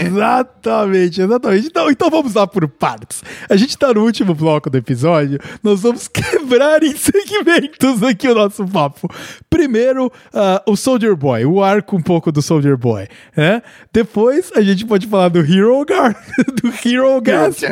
Exatamente, 0.05 1.21
exatamente. 1.21 1.67
Então, 1.67 1.89
então 1.91 2.09
vamos 2.09 2.33
lá 2.33 2.47
por 2.47 2.65
partes. 2.67 3.21
A 3.49 3.57
gente 3.57 3.77
tá 3.77 3.93
no 3.93 4.03
último 4.05 4.33
bloco 4.33 4.69
do 4.69 4.77
episódio. 4.77 5.37
Nós 5.61 5.81
vamos 5.81 6.07
quebrar 6.09 6.81
em 6.81 6.95
segmentos 6.95 8.01
aqui 8.03 8.29
o 8.29 8.33
nosso 8.35 8.65
papo. 8.65 9.09
Primeiro, 9.49 10.09
ah, 10.33 10.63
o 10.65 10.77
Soldier 10.77 11.13
Boy, 11.15 11.43
o 11.45 11.61
arco 11.61 11.97
um 11.97 12.01
pouco 12.01 12.31
do 12.31 12.41
Soldier 12.41 12.77
Boy. 12.77 13.07
Né? 13.35 13.61
Depois 13.91 14.49
a 14.55 14.61
gente 14.61 14.85
pode 14.85 15.05
falar 15.07 15.27
do 15.27 15.39
Hero 15.39 15.83
Gar 15.85 16.15
do 16.61 16.69
Hero. 16.69 17.19
Gasp. 17.21 17.63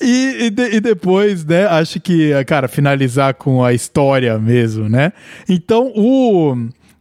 E, 0.00 0.44
e, 0.46 0.50
de- 0.50 0.76
e 0.76 0.80
depois, 0.80 1.44
né, 1.44 1.66
acho 1.66 1.98
que, 2.00 2.32
cara, 2.44 2.68
finalizar 2.68 3.34
com 3.34 3.64
a 3.64 3.72
história 3.72 4.38
mesmo, 4.38 4.88
né? 4.88 5.12
Então, 5.48 5.92
o, 5.94 6.56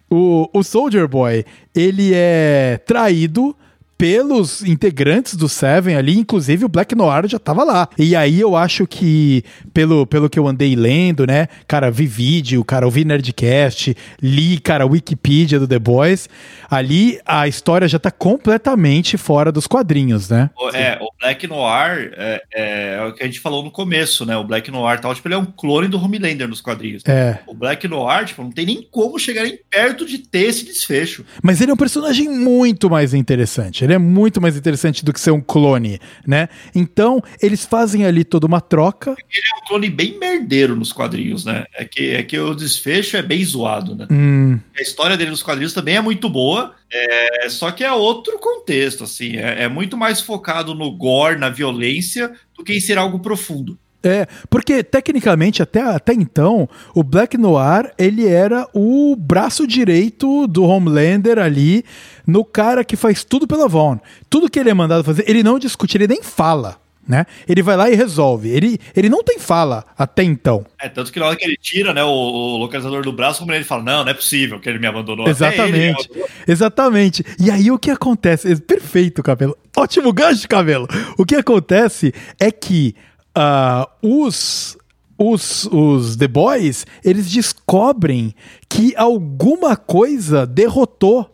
o, 0.10 0.50
o 0.54 0.64
Soldier 0.64 1.08
Boy, 1.08 1.46
ele 1.76 2.12
é 2.14 2.80
traído 2.86 3.56
pelos 4.00 4.64
integrantes 4.64 5.36
do 5.36 5.50
Seven 5.50 5.94
ali, 5.94 6.18
inclusive 6.18 6.64
o 6.64 6.70
Black 6.70 6.96
Noir 6.96 7.28
já 7.28 7.38
tava 7.38 7.66
lá. 7.66 7.90
E 7.98 8.16
aí 8.16 8.40
eu 8.40 8.56
acho 8.56 8.88
que, 8.88 9.44
pelo, 9.74 10.08
pelo 10.08 10.30
que 10.30 10.40
eu 10.40 10.48
andei 10.48 10.74
lendo, 10.74 11.28
né, 11.28 11.50
cara, 11.68 11.92
vi 11.92 12.08
vídeo, 12.08 12.64
cara, 12.64 12.86
ouvi 12.86 13.04
Nerdcast, 13.04 13.94
li, 14.22 14.58
cara, 14.58 14.86
Wikipedia 14.86 15.60
do 15.60 15.68
The 15.68 15.78
Boys, 15.78 16.30
ali 16.72 17.20
a 17.26 17.46
história 17.46 17.90
já 17.90 18.00
tá 18.00 18.10
completamente 18.10 19.18
fora 19.18 19.52
dos 19.52 19.68
quadrinhos, 19.68 20.30
né? 20.30 20.50
É, 20.74 20.98
o 21.02 21.10
Black 21.20 21.46
Noir 21.46 22.14
é, 22.16 22.42
é, 22.54 22.94
é 22.94 23.06
o 23.06 23.14
que 23.14 23.22
a 23.22 23.26
gente 23.26 23.42
falou 23.42 23.62
no 23.62 23.70
começo, 23.70 24.26
né? 24.26 24.38
O 24.38 24.46
Black 24.46 24.72
Noir 24.72 25.02
tal, 25.02 25.14
tipo, 25.14 25.28
ele 25.28 25.36
é 25.36 25.38
um 25.38 25.46
clone 25.46 25.90
do 25.90 26.02
Homelander 26.02 26.48
nos 26.48 26.62
quadrinhos. 26.62 27.04
É. 27.06 27.40
O 27.46 27.54
Black 27.54 27.86
Noir, 27.86 28.26
tipo, 28.26 28.42
não 28.44 28.52
tem 28.52 28.66
nem 28.66 28.88
como 28.90 29.20
chegar 29.20 29.44
nem 29.44 29.60
perto 29.70 30.06
de 30.06 30.20
ter 30.20 30.44
esse 30.44 30.64
desfecho. 30.64 31.26
Mas 31.44 31.60
ele 31.60 31.72
é 31.72 31.74
um 31.74 31.78
personagem 31.78 32.30
muito 32.30 32.90
mais 32.90 33.14
interessante. 33.14 33.89
Ele 33.90 33.96
é 33.96 33.98
muito 33.98 34.40
mais 34.40 34.56
interessante 34.56 35.04
do 35.04 35.12
que 35.12 35.20
ser 35.20 35.32
um 35.32 35.42
clone, 35.42 36.00
né? 36.26 36.48
Então, 36.76 37.24
eles 37.42 37.66
fazem 37.66 38.06
ali 38.06 38.24
toda 38.24 38.46
uma 38.46 38.62
troca. 38.62 39.16
Ele 39.18 39.48
é 39.52 39.58
um 39.58 39.68
clone 39.68 39.90
bem 39.90 40.20
merdeiro 40.20 40.76
nos 40.76 40.94
quadrinhos, 40.94 41.44
né? 41.44 41.66
É 41.74 41.86
que, 41.86 42.12
é 42.12 42.22
que 42.22 42.38
o 42.38 42.54
desfecho 42.54 43.18
é 43.18 43.24
bem 43.24 43.44
zoado, 43.44 43.96
né? 43.96 44.06
Hum, 44.12 44.60
A 44.78 44.82
história 44.82 45.18
dele 45.18 45.32
nos 45.32 45.42
quadrinhos 45.42 45.74
também 45.74 45.96
é 45.96 46.02
muito 46.02 46.30
boa, 46.30 46.76
é, 46.94 47.50
só 47.50 47.72
que 47.72 47.84
é 47.84 47.92
outro 47.92 48.38
contexto, 48.38 49.04
assim. 49.04 49.38
É, 49.38 49.64
é 49.64 49.68
muito 49.68 49.98
mais 49.98 50.22
focado 50.22 50.76
no 50.76 50.92
gore, 50.92 51.40
na 51.40 51.50
violência, 51.50 52.32
do 52.56 52.64
que 52.64 52.74
em 52.74 52.80
ser 52.80 53.00
algo 53.00 53.20
profundo. 53.20 53.76
É, 54.02 54.28
porque 54.50 54.82
tecnicamente 54.82 55.62
até, 55.62 55.82
até 55.82 56.14
então, 56.14 56.70
o 56.96 57.04
Black 57.04 57.38
Noir, 57.38 57.92
ele 57.98 58.26
era 58.26 58.66
o 58.74 59.16
braço 59.18 59.68
direito 59.68 60.48
do 60.48 60.64
Homelander 60.64 61.38
ali, 61.38 61.84
no 62.26 62.46
cara 62.46 62.86
que 62.86 62.96
faz 62.96 63.26
tudo 63.26 63.46
pela 63.46 63.68
Vaughn. 63.68 63.98
Tudo 64.30 64.50
que 64.50 64.58
ele 64.58 64.70
é 64.70 64.74
mandado 64.74 65.04
fazer, 65.04 65.30
ele 65.30 65.44
não 65.44 65.60
discute, 65.60 65.98
ele 65.98 66.08
nem 66.08 66.24
fala, 66.24 66.78
né? 67.06 67.26
Ele 67.46 67.62
vai 67.62 67.76
lá 67.76 67.90
e 67.90 67.96
resolve. 67.96 68.50
Ele, 68.50 68.80
ele 68.96 69.10
não 69.10 69.22
tem 69.22 69.38
fala 69.38 69.84
até 69.98 70.24
então. 70.24 70.66
É, 70.80 70.88
tanto 70.88 71.12
que 71.12 71.20
na 71.20 71.26
hora 71.26 71.36
que 71.36 71.44
ele 71.44 71.58
tira 71.58 71.94
né, 71.94 72.04
o, 72.04 72.08
o 72.08 72.58
localizador 72.58 73.04
do 73.04 73.12
braço, 73.12 73.40
como 73.40 73.52
ele 73.52 73.66
fala, 73.66 73.84
não, 73.84 74.06
não 74.06 74.12
é 74.12 74.14
possível 74.14 74.62
que 74.62 74.70
ele 74.70 74.80
me 74.80 74.88
abandonou. 74.88 75.26
Me 75.26 75.32
Exatamente. 75.32 76.06
abandonou. 76.06 76.30
Exatamente. 76.48 77.26
E 77.38 77.52
aí 77.52 77.70
o 77.70 77.78
que 77.78 77.92
acontece? 77.92 78.56
Perfeito, 78.62 79.22
cabelo. 79.22 79.58
Ótimo 79.76 80.14
gancho, 80.14 80.48
cabelo. 80.48 80.88
O 81.18 81.26
que 81.26 81.36
acontece 81.36 82.14
é 82.40 82.50
que 82.50 82.96
ah, 83.36 83.90
os. 84.02 84.78
Os, 85.22 85.66
os 85.66 86.16
The 86.16 86.30
Boys, 86.30 86.86
eles 87.04 87.30
descobrem 87.30 88.34
que 88.70 88.96
alguma 88.96 89.76
coisa 89.76 90.48
derrotou 90.48 91.30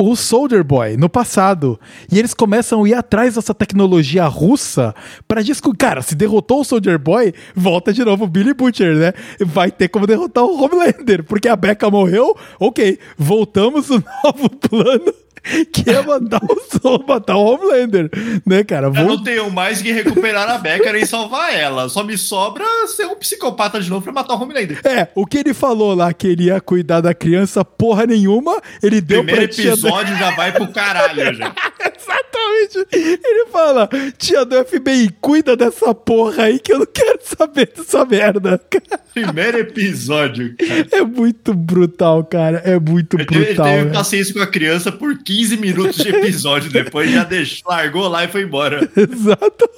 o 0.00 0.16
Soldier 0.16 0.64
Boy 0.64 0.96
no 0.96 1.10
passado. 1.10 1.78
E 2.10 2.18
eles 2.18 2.32
começam 2.32 2.82
a 2.82 2.88
ir 2.88 2.94
atrás 2.94 3.34
dessa 3.34 3.54
tecnologia 3.54 4.26
russa 4.26 4.94
pra 5.28 5.42
descobrir. 5.42 5.78
Cara, 5.78 6.02
se 6.02 6.14
derrotou 6.14 6.60
o 6.60 6.64
Soldier 6.64 6.98
Boy, 6.98 7.34
volta 7.54 7.92
de 7.92 8.02
novo 8.04 8.24
o 8.24 8.26
Billy 8.26 8.54
Butcher, 8.54 8.96
né? 8.96 9.12
Vai 9.44 9.70
ter 9.70 9.88
como 9.88 10.06
derrotar 10.06 10.44
o 10.44 10.60
Homelander, 10.62 11.22
porque 11.24 11.48
a 11.48 11.56
Becca 11.56 11.90
morreu. 11.90 12.34
Ok, 12.58 12.98
voltamos 13.18 13.90
no 13.90 14.02
novo 14.24 14.48
plano. 14.48 15.12
Que 15.72 15.90
é 15.90 16.02
mandar 16.02 16.40
o, 16.42 17.06
matar 17.06 17.36
o 17.36 17.44
Homelander, 17.44 18.10
né, 18.46 18.62
cara? 18.64 18.88
Eu 18.88 18.92
Vou- 18.92 19.04
não 19.04 19.22
tenho 19.22 19.50
mais 19.50 19.80
que 19.80 19.90
recuperar 19.92 20.48
a 20.48 20.58
Becca 20.58 20.92
nem 20.92 21.04
salvar 21.06 21.54
ela. 21.54 21.88
Só 21.88 22.02
me 22.04 22.16
sobra 22.18 22.64
ser 22.88 23.06
um 23.06 23.14
psicopata 23.16 23.80
de 23.80 23.88
novo 23.88 24.02
pra 24.04 24.12
matar 24.12 24.34
o 24.34 24.42
Homelander. 24.42 24.80
É, 24.84 25.08
o 25.14 25.26
que 25.26 25.38
ele 25.38 25.54
falou 25.54 25.94
lá 25.94 26.12
que 26.12 26.26
ele 26.26 26.44
ia 26.44 26.60
cuidar 26.60 27.00
da 27.00 27.14
criança, 27.14 27.64
porra 27.64 28.06
nenhuma, 28.06 28.60
ele 28.82 29.00
deu 29.00 29.24
Primeiro 29.24 29.48
pra 29.48 29.54
tia 29.54 29.70
episódio 29.72 30.16
já 30.16 30.30
vai 30.36 30.52
pro 30.52 30.68
caralho, 30.68 31.34
gente. 31.34 31.40
Exatamente. 32.00 32.86
Ele 32.92 33.46
fala: 33.50 33.88
tia 34.18 34.44
do 34.44 34.64
FBI, 34.64 35.10
cuida 35.20 35.56
dessa 35.56 35.94
porra 35.94 36.44
aí 36.44 36.58
que 36.58 36.72
eu 36.72 36.80
não 36.80 36.86
quero 36.86 37.18
saber 37.22 37.72
dessa 37.76 38.04
merda. 38.04 38.60
Primeiro 39.14 39.58
episódio, 39.58 40.54
cara. 40.56 40.86
É 40.92 41.02
muito 41.02 41.52
brutal, 41.52 42.24
cara. 42.24 42.58
É 42.64 42.78
muito 42.78 43.16
Ele 43.16 43.26
teve, 43.26 43.40
ele 43.40 43.46
brutal. 43.54 43.66
teve 43.66 43.84
né? 43.86 43.92
paciência 43.92 44.32
com 44.34 44.40
a 44.40 44.46
criança 44.46 44.92
por 44.92 45.18
15 45.30 45.56
minutos 45.58 45.96
de 45.96 46.08
episódio, 46.08 46.72
depois 46.72 47.08
já 47.08 47.22
deixou, 47.22 47.70
largou 47.70 48.08
lá 48.08 48.24
e 48.24 48.28
foi 48.28 48.42
embora. 48.42 48.90
Exato. 48.96 49.70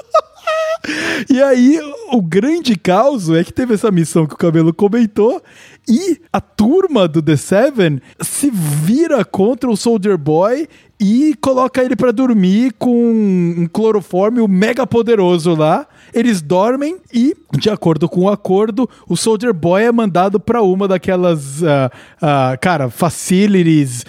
E 1.29 1.43
aí, 1.43 1.79
o 2.11 2.23
grande 2.23 2.75
caos 2.75 3.29
é 3.29 3.45
que 3.45 3.53
teve 3.53 3.75
essa 3.75 3.91
missão 3.91 4.27
que 4.27 4.33
o 4.33 4.39
Cabelo 4.39 4.73
comentou 4.73 5.43
e 5.87 6.19
a 6.33 6.41
turma 6.41 7.07
do 7.07 7.21
The 7.21 7.37
Seven 7.37 8.01
se 8.21 8.51
vira 8.51 9.25
contra 9.27 9.71
o 9.71 9.77
Soldier 9.77 10.17
Boy 10.17 10.67
e 10.99 11.35
coloca 11.41 11.85
ele 11.85 11.97
pra 11.97 12.13
dormir 12.13 12.73
com 12.79 12.95
um 12.95 13.69
clorofórmio 13.71 14.49
mega 14.49 14.87
poderoso 14.87 15.55
lá. 15.55 15.87
Eles 16.13 16.43
dormem 16.43 16.99
e, 17.13 17.35
de 17.59 17.71
acordo 17.71 18.09
com 18.09 18.23
o 18.23 18.29
acordo, 18.29 18.89
o 19.09 19.17
Soldier 19.17 19.55
Boy 19.55 19.85
é 19.85 19.93
mandado 19.93 20.39
pra 20.39 20.63
uma 20.63 20.87
daquelas, 20.87 21.63
ah, 21.65 21.91
ah, 22.21 22.57
cara, 22.61 22.91
facilities 22.91 24.05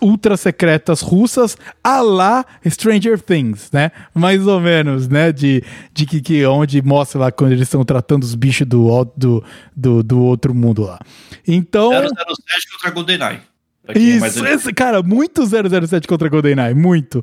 ultra 0.00 0.36
secretas 0.36 1.00
russas 1.00 1.56
a 1.82 2.00
lá 2.00 2.44
Stranger 2.66 3.20
Things, 3.20 3.70
né? 3.72 3.92
Mais 4.14 4.46
ou 4.46 4.60
menos, 4.60 5.08
né? 5.08 5.32
De, 5.32 5.62
de 5.92 6.06
que, 6.06 6.20
que 6.20 6.46
onde 6.46 6.80
mostra 6.82 7.20
lá 7.20 7.32
quando 7.32 7.52
eles 7.52 7.62
estão 7.62 7.84
tratando 7.84 8.22
os 8.22 8.34
bichos 8.34 8.66
do, 8.66 9.04
do, 9.16 9.44
do, 9.76 10.02
do 10.02 10.20
outro 10.20 10.54
mundo 10.54 10.82
lá. 10.82 10.98
Então. 11.46 11.90
007 11.90 12.08
contra 12.72 12.90
GoldenEye. 12.90 13.40
É 13.88 13.98
Isso, 13.98 14.46
esse, 14.46 14.72
cara, 14.72 15.02
muito 15.02 15.44
007 15.44 16.06
contra 16.06 16.28
GoldenEye, 16.28 16.74
muito. 16.74 17.20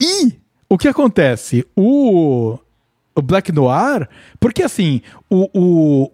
E 0.00 0.32
o 0.68 0.76
que 0.76 0.88
acontece? 0.88 1.64
O, 1.76 2.58
o 3.14 3.22
Black 3.22 3.52
Noir, 3.52 4.08
porque 4.40 4.62
assim, 4.62 5.00
o, 5.30 5.48
o, 5.54 6.10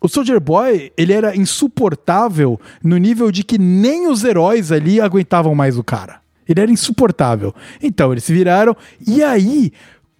o 0.00 0.08
Soldier 0.08 0.40
Boy, 0.40 0.92
ele 0.96 1.12
era 1.12 1.36
insuportável 1.36 2.60
no 2.82 2.96
nível 2.96 3.30
de 3.30 3.44
que 3.44 3.58
nem 3.58 4.08
os 4.08 4.24
heróis 4.24 4.72
ali 4.72 5.00
aguentavam 5.00 5.54
mais 5.54 5.76
o 5.78 5.84
cara. 5.84 6.20
Ele 6.48 6.60
era 6.60 6.70
insuportável. 6.70 7.54
Então, 7.82 8.12
eles 8.12 8.24
se 8.24 8.32
viraram. 8.32 8.76
E 9.06 9.22
aí, 9.22 9.72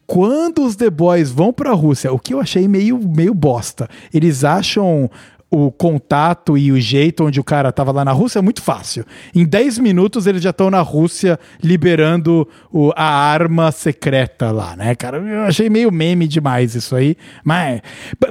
quando 0.07 0.65
os 0.65 0.77
The 0.77 0.91
Boys 0.91 1.31
vão 1.31 1.53
pra 1.53 1.73
Rússia, 1.73 2.13
o 2.13 2.19
que 2.19 2.35
eu 2.35 2.41
achei 2.41 2.67
meio, 2.69 2.99
meio 2.99 3.35
bosta, 3.35 3.89
eles 4.13 4.45
acham 4.45 5.11
o 5.55 5.71
contato 5.71 6.59
e 6.59 6.73
o 6.73 6.81
jeito 6.81 7.25
onde 7.25 7.39
o 7.39 7.45
cara 7.45 7.71
tava 7.71 7.93
lá 7.93 8.05
na 8.05 8.11
Rússia 8.13 8.41
é 8.41 8.43
muito 8.43 8.61
fácil. 8.61 9.05
Em 9.35 9.45
10 9.45 9.79
minutos 9.79 10.27
eles 10.27 10.43
já 10.43 10.51
estão 10.51 10.69
na 10.71 10.81
Rússia 10.81 11.39
liberando 11.63 12.49
o- 12.73 12.93
a 12.97 13.05
arma 13.05 13.71
secreta 13.71 14.51
lá, 14.51 14.75
né, 14.75 14.95
cara? 14.97 15.19
Eu 15.19 15.43
achei 15.43 15.71
meio 15.71 15.93
meme 15.93 16.27
demais 16.27 16.75
isso 16.75 16.97
aí. 16.97 17.17
Mas. 17.45 17.81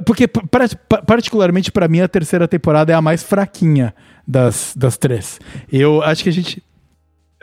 Porque, 0.05 0.28
particularmente 1.07 1.71
pra 1.71 1.88
mim, 1.88 2.01
a 2.01 2.07
terceira 2.07 2.47
temporada 2.47 2.91
é 2.91 2.95
a 2.95 3.01
mais 3.01 3.24
fraquinha 3.24 3.93
das, 4.28 4.74
das 4.76 4.97
três. 4.97 5.39
Eu 5.71 6.01
acho 6.01 6.24
que 6.24 6.30
a 6.30 6.34
gente. 6.34 6.61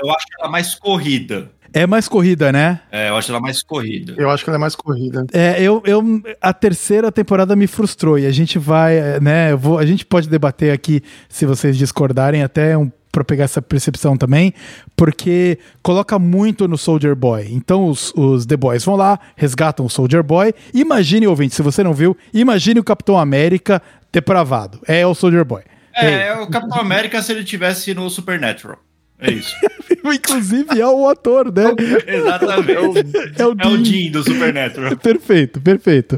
Eu 0.03 0.11
acho 0.11 0.27
ela 0.39 0.51
mais 0.51 0.75
corrida. 0.75 1.51
É 1.73 1.87
mais 1.87 2.09
corrida, 2.09 2.51
né? 2.53 2.81
É, 2.91 3.09
eu 3.11 3.17
acho 3.17 3.31
ela 3.31 3.41
mais 3.41 3.63
corrida. 3.63 4.15
Eu 4.17 4.29
acho 4.31 4.43
que 4.45 4.51
ela 4.51 4.57
é 4.57 4.61
mais 4.61 4.75
corrida. 4.75 5.25
É, 5.33 5.63
eu, 5.63 5.83
eu, 5.87 6.03
a 6.41 6.53
terceira 6.53 7.13
temporada 7.13 7.55
me 7.55 7.67
frustrou 7.67 8.19
e 8.19 8.27
a 8.27 8.31
gente 8.33 8.59
vai, 8.59 8.97
é, 8.99 9.21
né? 9.21 9.53
eu 9.53 9.59
vou- 9.59 9.79
a 9.79 9.87
gente 9.87 10.05
pode 10.05 10.29
debater 10.29 10.73
aqui 10.73 11.03
se 11.29 11.47
vocês 11.47 11.77
discordarem 11.77 12.43
até 12.43 12.77
um 12.77 12.91
para 13.13 13.25
pegar 13.25 13.43
essa 13.43 13.61
percepção 13.61 14.17
também, 14.17 14.55
porque 14.97 15.59
coloca 15.83 16.17
muito 16.17 16.69
no 16.69 16.79
Soldier 16.79 17.17
Boy. 17.17 17.49
Então 17.51 17.87
os, 17.89 18.13
os 18.15 18.47
The 18.47 18.57
Boys 18.57 18.85
vão 18.85 18.95
lá, 18.95 19.19
resgatam 19.37 19.85
o 19.85 19.91
Soldier 19.91 20.23
Boy. 20.23 20.55
Imagine, 20.73 21.27
ouvinte, 21.27 21.55
se 21.55 21.61
você 21.63 21.83
não 21.83 21.93
viu, 21.93 22.17
imagine 22.33 22.79
o 22.79 22.85
Capitão 22.85 23.19
América 23.19 23.83
depravado. 24.13 24.79
É 24.87 25.05
o 25.05 25.13
Soldier 25.15 25.45
Boy. 25.45 25.63
É, 25.93 26.29
é 26.29 26.35
o 26.41 26.47
Capitão 26.49 26.79
América 26.79 27.21
se 27.21 27.33
ele 27.33 27.43
tivesse 27.43 27.93
no 27.95 28.09
Supernatural. 28.09 28.79
É 29.21 29.31
isso. 29.33 29.55
Inclusive 30.05 30.81
é 30.81 30.87
o 30.87 31.09
ator, 31.09 31.53
né? 31.53 31.65
Exatamente. 32.07 32.73
É 32.73 32.81
o 32.81 32.95
É 33.39 33.47
o 33.47 33.55
Dean. 33.55 33.83
Dean 33.83 34.11
do 34.11 34.23
Supernatural. 34.25 34.97
Perfeito, 34.97 35.61
perfeito. 35.61 36.17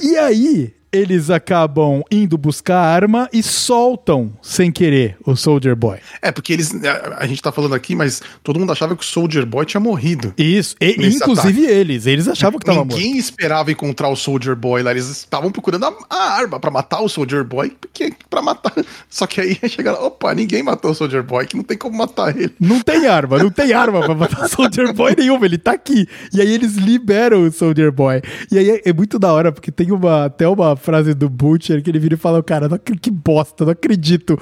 E 0.00 0.16
aí, 0.16 0.72
eles 0.94 1.28
acabam 1.30 2.02
indo 2.10 2.38
buscar 2.38 2.76
a 2.76 2.86
arma 2.86 3.28
e 3.32 3.42
soltam, 3.42 4.32
sem 4.40 4.70
querer, 4.70 5.16
o 5.26 5.34
Soldier 5.34 5.74
Boy. 5.74 5.98
É, 6.22 6.30
porque 6.30 6.52
eles. 6.52 6.72
A, 6.84 7.16
a 7.18 7.26
gente 7.26 7.42
tá 7.42 7.50
falando 7.50 7.74
aqui, 7.74 7.94
mas 7.94 8.22
todo 8.42 8.58
mundo 8.60 8.70
achava 8.72 8.94
que 8.96 9.02
o 9.02 9.06
Soldier 9.06 9.44
Boy 9.44 9.66
tinha 9.66 9.80
morrido. 9.80 10.32
Isso, 10.38 10.76
e- 10.80 10.96
inclusive 11.06 11.64
eles. 11.66 12.06
Eles 12.06 12.28
achavam 12.28 12.58
que 12.58 12.66
tava 12.66 12.84
morto. 12.84 12.96
Ninguém 12.96 13.16
esperava 13.18 13.72
encontrar 13.72 14.08
o 14.08 14.16
Soldier 14.16 14.54
Boy 14.54 14.82
lá. 14.82 14.92
Eles 14.92 15.08
estavam 15.08 15.50
procurando 15.50 15.84
a, 15.86 15.94
a 16.10 16.32
arma 16.34 16.60
pra 16.60 16.70
matar 16.70 17.00
o 17.00 17.08
Soldier 17.08 17.44
Boy, 17.44 17.70
porque 17.80 18.12
para 18.30 18.40
matar. 18.40 18.72
Só 19.10 19.26
que 19.26 19.40
aí 19.40 19.58
chegaram, 19.68 20.04
opa, 20.04 20.34
ninguém 20.34 20.62
matou 20.62 20.92
o 20.92 20.94
Soldier 20.94 21.22
Boy, 21.22 21.46
que 21.46 21.56
não 21.56 21.64
tem 21.64 21.76
como 21.76 21.96
matar 21.98 22.36
ele. 22.36 22.54
Não 22.60 22.80
tem 22.80 23.06
arma, 23.06 23.38
não 23.38 23.50
tem 23.50 23.72
arma 23.72 24.00
pra 24.00 24.14
matar 24.14 24.44
o 24.44 24.48
Soldier 24.48 24.92
Boy 24.92 25.14
nenhuma, 25.18 25.44
ele 25.46 25.58
tá 25.58 25.72
aqui. 25.72 26.06
E 26.32 26.40
aí 26.40 26.52
eles 26.52 26.74
liberam 26.76 27.42
o 27.46 27.50
Soldier 27.52 27.90
Boy. 27.90 28.22
E 28.50 28.58
aí 28.58 28.70
é, 28.70 28.82
é 28.86 28.92
muito 28.92 29.18
da 29.18 29.32
hora, 29.32 29.50
porque 29.50 29.70
tem 29.72 29.90
uma, 29.90 30.26
até 30.26 30.46
uma 30.48 30.76
frase 30.84 31.14
do 31.14 31.28
Butcher 31.28 31.82
que 31.82 31.90
ele 31.90 31.98
vira 31.98 32.14
e 32.14 32.18
fala, 32.18 32.42
cara, 32.42 32.68
não, 32.68 32.78
que 32.78 33.10
bosta, 33.10 33.64
não 33.64 33.72
acredito. 33.72 34.38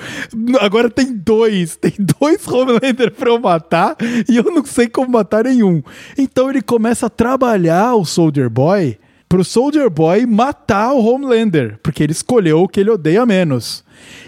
Agora 0.61 0.91
tem 0.91 1.15
dois, 1.15 1.77
tem 1.81 1.93
dois 1.99 2.47
Homelander 2.47 3.13
pra 3.13 3.31
eu 3.31 3.39
matar 3.39 3.97
e 4.29 4.37
eu 4.37 4.45
não 4.45 4.65
sei 4.65 4.89
como 4.89 5.11
matar 5.11 5.45
nenhum. 5.45 5.83
Então 6.19 6.51
ele 6.51 6.61
começa 6.61 7.07
a 7.07 7.11
trabalhar 7.11 7.95
o 7.95 8.05
Soldier 8.05 8.51
Boy 8.51 8.99
pro 9.29 9.45
Soldier 9.45 9.89
Boy 9.89 10.27
matar 10.27 10.93
o 10.93 11.03
Homelander, 11.03 11.79
porque 11.83 12.03
ele 12.03 12.13
escolheu 12.13 12.63
o 12.63 12.69
que 12.69 12.81
ele 12.81 12.91
odeia 12.91 13.25
menos. 13.25 13.83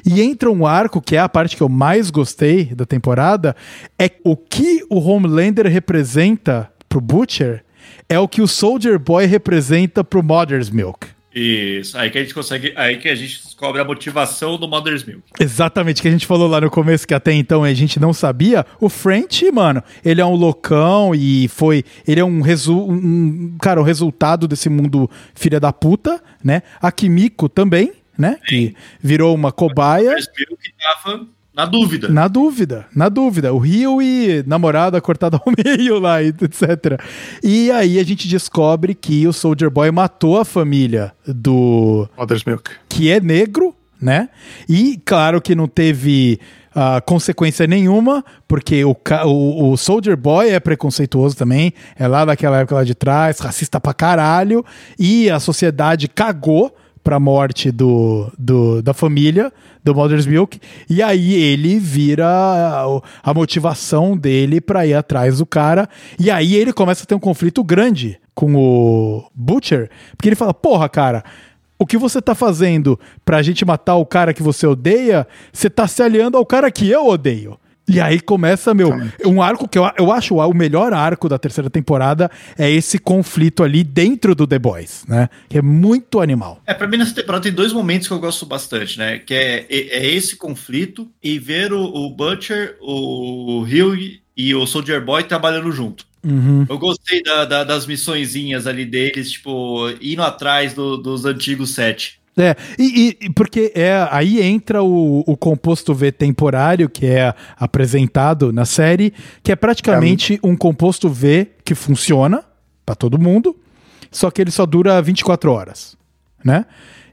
E 0.06 0.22
entra 0.22 0.50
um 0.50 0.66
arco, 0.66 1.02
que 1.02 1.16
é 1.16 1.18
a 1.18 1.28
parte 1.28 1.56
que 1.56 1.62
eu 1.62 1.68
mais 1.68 2.10
gostei 2.10 2.74
da 2.74 2.86
temporada, 2.86 3.54
é 3.98 4.10
o 4.24 4.34
que 4.34 4.82
o 4.88 4.98
Homelander 4.98 5.66
representa 5.66 6.70
pro 6.88 7.02
Butcher 7.02 7.64
é 8.08 8.18
o 8.18 8.28
que 8.28 8.42
o 8.42 8.48
Soldier 8.48 8.98
Boy 8.98 9.26
representa 9.26 10.04
pro 10.04 10.22
Mother's 10.22 10.70
Milk. 10.70 11.13
Isso, 11.35 11.99
aí 11.99 12.11
que 12.11 12.18
a 12.18 12.20
gente 12.22 12.32
consegue. 12.32 12.72
Aí 12.76 12.97
que 12.97 13.09
a 13.09 13.14
gente 13.14 13.43
descobre 13.43 13.80
a 13.80 13.85
motivação 13.85 14.57
do 14.57 14.68
Mother's 14.68 15.03
Milk. 15.03 15.22
Exatamente, 15.41 16.01
que 16.01 16.07
a 16.07 16.11
gente 16.11 16.26
falou 16.26 16.47
lá 16.47 16.61
no 16.61 16.70
começo, 16.70 17.07
que 17.09 17.12
até 17.12 17.32
então 17.32 17.64
a 17.64 17.74
gente 17.74 17.99
não 17.99 18.12
sabia. 18.12 18.64
O 18.80 18.89
French, 18.89 19.51
mano, 19.51 19.82
ele 20.05 20.20
é 20.20 20.24
um 20.24 20.37
loucão 20.37 21.12
e 21.12 21.49
foi. 21.49 21.82
Ele 22.07 22.20
é 22.20 22.24
um, 22.24 22.41
resu 22.41 22.78
um 22.78 23.57
cara, 23.61 23.80
o 23.80 23.85
resultado 23.85 24.47
desse 24.47 24.68
mundo 24.68 25.11
filha 25.35 25.59
da 25.59 25.72
puta, 25.72 26.22
né? 26.43 26.62
A 26.80 26.93
Kimiko 26.93 27.49
também, 27.49 27.93
né? 28.16 28.39
Que 28.47 28.76
virou 29.03 29.35
uma 29.35 29.51
cobaia. 29.51 30.11
Mother's 30.11 30.28
Milk 30.39 30.72
tava 30.78 31.26
na 31.55 31.66
dúvida. 31.66 32.09
Na 32.09 32.26
dúvida, 32.26 32.86
na 32.94 33.09
dúvida. 33.09 33.55
O 33.55 33.59
Rio 33.59 34.02
e 34.02 34.42
namorada 34.44 35.00
cortada 35.00 35.36
ao 35.36 35.52
meio 35.64 36.00
lá, 36.00 36.22
etc. 36.22 37.00
E 37.42 37.70
aí 37.70 37.98
a 37.98 38.05
gente 38.05 38.26
descobre 38.26 38.94
que 38.94 39.26
o 39.26 39.32
Soldier 39.32 39.70
Boy 39.70 39.90
matou 39.92 40.38
a 40.38 40.44
família 40.44 41.12
do. 41.26 42.09
Mother's 42.18 42.44
Milk. 42.44 42.70
que 42.88 43.09
é 43.09 43.20
negro, 43.20 43.74
né? 44.00 44.28
E 44.68 45.00
claro 45.05 45.40
que 45.40 45.55
não 45.55 45.68
teve 45.68 46.40
ah, 46.74 47.00
consequência 47.00 47.68
nenhuma, 47.68 48.24
porque 48.48 48.84
o, 48.84 48.96
o, 49.24 49.70
o 49.70 49.76
Soldier 49.76 50.16
Boy 50.16 50.50
é 50.50 50.59
preconceituoso 50.59 51.36
também, 51.36 51.72
é 51.96 52.09
lá 52.09 52.24
daquela 52.24 52.59
época 52.59 52.74
lá 52.74 52.84
de 52.84 52.96
trás, 52.96 53.38
racista 53.38 53.78
pra 53.78 53.94
caralho, 53.94 54.64
e 54.98 55.30
a 55.30 55.38
sociedade 55.38 56.09
cagou 56.09 56.74
pra 57.05 57.20
morte 57.20 57.70
do, 57.70 58.32
do, 58.38 58.82
da 58.82 58.94
família 58.94 59.52
do 59.84 59.94
Mother's 59.94 60.24
Milk, 60.24 60.59
e 60.88 61.02
aí 61.02 61.34
ele 61.34 61.78
vira 61.78 62.26
a, 62.26 62.84
a 63.22 63.34
motivação 63.34 64.16
dele 64.16 64.59
pra 64.59 64.86
ir 64.86 64.94
atrás 64.94 65.36
do 65.36 65.44
cara, 65.44 65.86
e 66.18 66.30
aí 66.30 66.57
ele 66.57 66.72
começa 66.72 67.05
a 67.05 67.07
ter 67.07 67.14
um 67.14 67.20
conflito 67.20 67.62
grande 67.62 68.18
com 68.34 68.57
o 68.57 69.24
Butcher, 69.34 69.90
porque 70.16 70.30
ele 70.30 70.36
fala, 70.36 70.55
porra, 70.55 70.88
cara, 70.88 71.22
o 71.78 71.84
que 71.84 71.98
você 71.98 72.22
tá 72.22 72.34
fazendo 72.34 72.98
pra 73.24 73.42
gente 73.42 73.62
matar 73.64 73.96
o 73.96 74.07
cara 74.07 74.32
que 74.32 74.42
você 74.42 74.66
odeia, 74.66 75.28
você 75.52 75.68
tá 75.68 75.86
se 75.86 76.02
aliando 76.02 76.38
ao 76.38 76.46
cara 76.46 76.70
que 76.70 76.90
eu 76.90 77.07
odeio. 77.07 77.59
E 77.87 78.01
aí 78.01 78.18
começa, 78.20 78.72
meu, 78.72 78.91
um 79.26 79.43
arco 79.43 79.68
que 79.68 79.78
eu, 79.78 79.85
eu 79.99 80.11
acho 80.11 80.37
o 80.37 80.55
melhor 80.55 80.93
arco 80.95 81.28
da 81.28 81.39
terceira 81.39 81.68
temporada 81.68 82.30
é 82.59 82.70
esse 82.70 82.99
conflito 82.99 83.62
ali 83.62 83.85
dentro 83.85 84.35
do 84.35 84.47
The 84.47 84.59
Boys, 84.59 85.05
né? 85.07 85.28
Que 85.49 85.59
é 85.59 85.62
muito 85.62 86.20
animal. 86.20 86.62
É, 86.66 86.72
pra 86.72 86.87
mim 86.89 86.97
nessa 86.97 87.14
temporada 87.14 87.43
tem 87.43 87.53
dois 87.53 87.72
momentos 87.74 88.09
que 88.09 88.14
eu 88.14 88.18
gosto 88.18 88.47
bastante, 88.47 88.99
né? 88.99 89.18
Que 89.18 89.35
é, 89.35 89.66
é 89.68 89.99
é 89.99 90.11
esse 90.14 90.37
conflito 90.37 91.09
e 91.22 91.39
ver 91.39 91.72
o, 91.72 91.82
o 91.85 92.11
Butcher, 92.11 92.76
o 92.80 93.61
Hugh 93.62 94.18
e 94.37 94.55
o 94.55 94.66
Soldier 94.66 95.05
Boy 95.05 95.24
trabalhando 95.24 95.70
junto. 95.70 96.07
Uhum. 96.24 96.64
Eu 96.68 96.78
gostei 96.78 97.22
da- 97.22 97.45
da- 97.45 97.64
das 97.64 97.87
missõezinhas 97.87 98.66
ali 98.66 98.87
deles, 98.87 99.30
tipo, 99.32 99.91
indo 100.01 100.22
atrás 100.22 100.72
do- 100.72 100.97
dos 100.97 101.26
antigos 101.26 101.70
sete. 101.74 102.18
É, 102.37 102.57
e, 102.78 103.16
e- 103.20 103.30
porque 103.30 103.72
é, 103.76 104.09
aí 104.11 104.43
entra 104.43 104.82
o, 104.82 105.20
o 105.26 105.37
composto 105.37 105.95
V 105.95 106.11
temporário, 106.11 106.89
que 106.89 107.07
é 107.07 107.32
apresentado 107.57 108.53
na 108.53 108.64
série, 108.64 109.12
que 109.43 109.53
é 109.53 109.57
praticamente 109.57 110.41
um 110.43 110.57
composto 110.57 111.09
V 111.09 111.49
que 111.64 111.74
funciona 111.74 112.45
pra 112.85 112.95
todo 112.97 113.18
mundo, 113.18 113.57
só 114.11 114.30
que 114.30 114.41
ele 114.43 114.51
só 114.51 114.66
dura 114.66 115.01
24 115.01 115.51
horas, 115.53 115.97
né? 116.45 116.66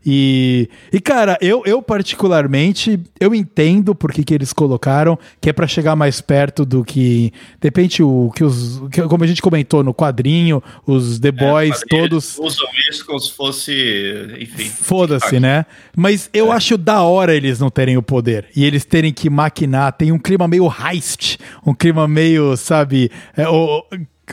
E, 0.06 0.70
e 0.92 1.00
cara, 1.00 1.38
eu, 1.42 1.62
eu 1.66 1.82
particularmente, 1.82 3.00
eu 3.20 3.36
entendo 3.36 3.94
por 3.94 4.12
que, 4.12 4.24
que 4.24 4.34
eles 4.34 4.52
colocaram, 4.54 5.18
que 5.40 5.50
é 5.50 5.54
pra 5.54 5.68
chegar 5.68 5.96
mais 5.96 6.22
perto 6.22 6.66
do 6.66 6.84
que, 6.84 7.32
de 7.60 7.68
repente, 7.68 8.02
o 8.02 8.32
que 8.36 8.44
os, 8.44 8.82
que, 8.92 9.02
como 9.04 9.24
a 9.24 9.28
gente 9.28 9.42
comentou 9.42 9.84
no 9.84 9.94
quadrinho, 9.94 10.62
os 10.86 11.20
The 11.20 11.32
Boys 11.32 11.70
Mas 11.70 11.84
todos... 11.88 12.38
Usam 12.40 12.68
isso 12.90 13.06
como 13.06 13.20
se 13.20 13.32
fosse, 13.32 14.38
enfim. 14.40 14.70
Foda-se, 14.70 15.40
né? 15.40 15.66
Mas 15.96 16.30
eu 16.34 16.52
acho 16.52 16.78
da 16.78 17.04
hora 17.04 17.36
eles 17.36 17.60
não 17.60 17.70
terem 17.70 17.98
o 17.98 18.02
poder 18.04 18.48
e 18.56 18.66
eles 18.66 18.84
terem 18.86 19.14
que 19.14 19.30
maquinar. 19.30 19.94
Tem 19.94 20.12
um 20.12 20.20
clima 20.20 20.48
meio 20.48 20.66
heist, 20.68 21.38
um 21.66 21.74
clima 21.74 22.08
meio, 22.08 22.56
sabe, 22.58 23.12
é, 23.38 23.48
o- 23.48 23.84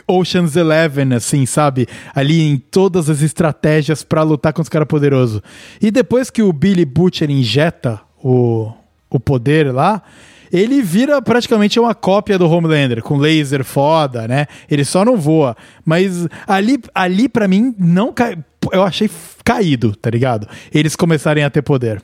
Ocean's 0.07 0.55
Eleven, 0.55 1.13
assim, 1.13 1.45
sabe? 1.45 1.87
Ali 2.13 2.41
em 2.41 2.57
todas 2.57 3.09
as 3.09 3.21
estratégias 3.21 4.03
pra 4.03 4.23
lutar 4.23 4.53
com 4.53 4.61
os 4.61 4.69
caras 4.69 4.87
poderosos. 4.87 5.41
E 5.81 5.91
depois 5.91 6.29
que 6.29 6.41
o 6.41 6.53
Billy 6.53 6.85
Butcher 6.85 7.29
injeta 7.29 8.01
o, 8.23 8.71
o 9.09 9.19
poder 9.19 9.73
lá. 9.73 10.01
Ele 10.51 10.81
vira 10.81 11.21
praticamente 11.21 11.79
uma 11.79 11.93
cópia 11.93 12.35
do 12.35 12.49
Homelander, 12.49 13.03
com 13.03 13.17
laser 13.17 13.63
foda, 13.63 14.27
né? 14.27 14.47
Ele 14.69 14.83
só 14.83 15.05
não 15.05 15.15
voa. 15.15 15.55
Mas 15.85 16.27
ali, 16.47 16.79
ali 16.93 17.29
para 17.29 17.47
mim, 17.47 17.75
não 17.77 18.11
cai. 18.11 18.35
Eu 18.71 18.83
achei 18.83 19.09
caído, 19.43 19.95
tá 19.95 20.09
ligado? 20.09 20.47
Eles 20.73 20.95
começarem 20.95 21.43
a 21.43 21.51
ter 21.51 21.61
poder. 21.61 22.01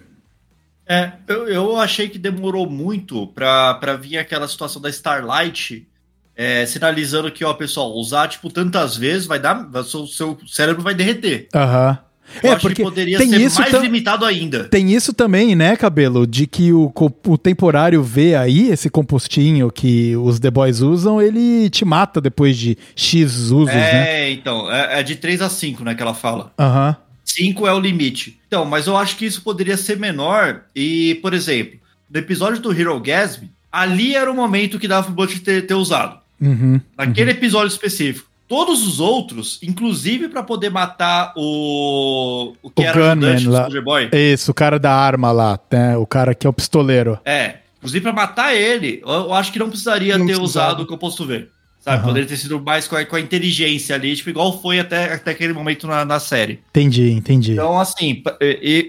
É, 0.87 1.13
eu, 1.27 1.47
eu 1.47 1.77
achei 1.77 2.07
que 2.07 2.19
demorou 2.19 2.69
muito 2.69 3.25
pra, 3.27 3.73
pra 3.75 3.95
vir 3.95 4.19
aquela 4.19 4.47
situação 4.47 4.79
da 4.79 4.89
Starlight 4.89 5.87
é, 6.35 6.65
sinalizando 6.65 7.31
que, 7.31 7.43
ó, 7.45 7.53
pessoal, 7.53 7.93
usar, 7.93 8.27
tipo, 8.27 8.49
tantas 8.49 8.95
vezes 8.97 9.25
vai 9.25 9.39
dar. 9.39 9.53
vai- 9.69 9.83
seu, 9.83 10.05
seu 10.07 10.37
cérebro 10.47 10.81
vai 10.83 10.93
derreter. 10.93 11.47
Aham. 11.55 11.97
Eu 12.43 12.49
É, 12.49 12.53
acho 12.53 12.61
porque 12.61 12.75
que 12.77 12.81
poderia 12.83 13.19
tem 13.19 13.29
ser 13.29 13.39
isso 13.39 13.61
mais 13.61 13.71
limitado 13.81 14.25
ainda. 14.25 14.63
Tem 14.63 14.91
isso 14.91 15.13
também, 15.13 15.55
né, 15.55 15.77
Cabelo? 15.77 16.25
De 16.25 16.47
que 16.47 16.73
o, 16.73 16.91
o 17.27 17.37
temporário 17.37 18.01
vê 18.01 18.35
aí, 18.35 18.71
esse 18.71 18.89
compostinho 18.89 19.71
que 19.71 20.15
os 20.17 20.39
The 20.39 20.49
Boys 20.49 20.81
usam, 20.81 21.21
ele 21.21 21.69
te 21.69 21.85
mata 21.85 22.19
depois 22.19 22.57
de 22.57 22.75
X 22.95 23.51
usos, 23.51 23.67
né? 23.67 24.23
É, 24.25 24.31
então, 24.31 24.69
é, 24.71 24.99
é 24.99 25.03
de 25.03 25.15
3 25.17 25.39
a 25.39 25.49
5, 25.49 25.83
né, 25.83 25.93
que 25.93 26.01
ela 26.01 26.15
fala. 26.15 26.51
Aham. 26.59 26.97
5 27.23 27.67
é 27.67 27.73
o 27.73 27.79
limite. 27.79 28.39
Então, 28.47 28.65
mas 28.65 28.87
eu 28.87 28.97
acho 28.97 29.17
que 29.17 29.25
isso 29.25 29.43
poderia 29.43 29.77
ser 29.77 29.97
menor. 29.99 30.61
E, 30.75 31.15
por 31.21 31.31
exemplo, 31.33 31.79
no 32.09 32.19
episódio 32.19 32.59
do 32.59 32.73
Hero 32.73 32.99
Gasm, 32.99 33.43
ali 33.71 34.15
era 34.15 34.31
o 34.31 34.35
momento 34.35 34.79
que 34.79 34.87
dava 34.87 35.05
pro 35.05 35.13
Butcher 35.13 35.41
ter, 35.43 35.67
ter 35.67 35.73
usado. 35.75 36.17
Uhum. 36.41 36.79
Naquele 36.97 37.31
episódio 37.31 37.67
específico. 37.67 38.29
Todos 38.47 38.85
os 38.85 38.99
outros, 38.99 39.59
inclusive 39.63 40.27
pra 40.29 40.43
poder 40.43 40.69
matar 40.69 41.33
o. 41.35 42.53
O 42.61 42.69
que 42.69 42.81
O 42.81 42.85
era 42.85 43.11
ajudante 43.11 43.45
do. 43.45 43.51
Soldier 43.55 43.83
Boy. 43.83 44.09
Isso, 44.13 44.51
o 44.51 44.53
cara 44.53 44.77
da 44.77 44.93
arma 44.93 45.31
lá, 45.31 45.59
né? 45.71 45.97
O 45.97 46.05
cara 46.05 46.35
que 46.35 46.45
é 46.45 46.49
o 46.49 46.53
pistoleiro. 46.53 47.17
É. 47.25 47.55
Inclusive 47.77 48.01
pra 48.03 48.13
matar 48.13 48.55
ele, 48.55 49.01
eu, 49.05 49.33
acho 49.33 49.51
que 49.51 49.59
não 49.59 49.69
precisaria 49.69 50.17
Não 50.17 50.25
ter 50.25 50.37
precisava. 50.37 50.67
usado 50.69 50.83
o 50.83 50.87
composto 50.87 51.25
V. 51.25 51.47
Sabe? 51.79 51.97
Aham. 51.97 52.07
Poderia 52.07 52.27
ter 52.27 52.37
sido 52.37 52.59
mais 52.59 52.87
com 52.87 52.95
a, 52.95 53.05
com 53.05 53.15
a 53.15 53.19
inteligência 53.19 53.95
ali, 53.95 54.15
tipo, 54.15 54.29
igual 54.31 54.59
foi 54.59 54.79
até, 54.79 55.13
até 55.13 55.31
aquele 55.31 55.53
momento 55.53 55.85
na, 55.85 56.03
na 56.03 56.19
série. 56.19 56.59
Entendi, 56.69 57.11
entendi. 57.11 57.53
Então, 57.53 57.79
assim, 57.79 58.23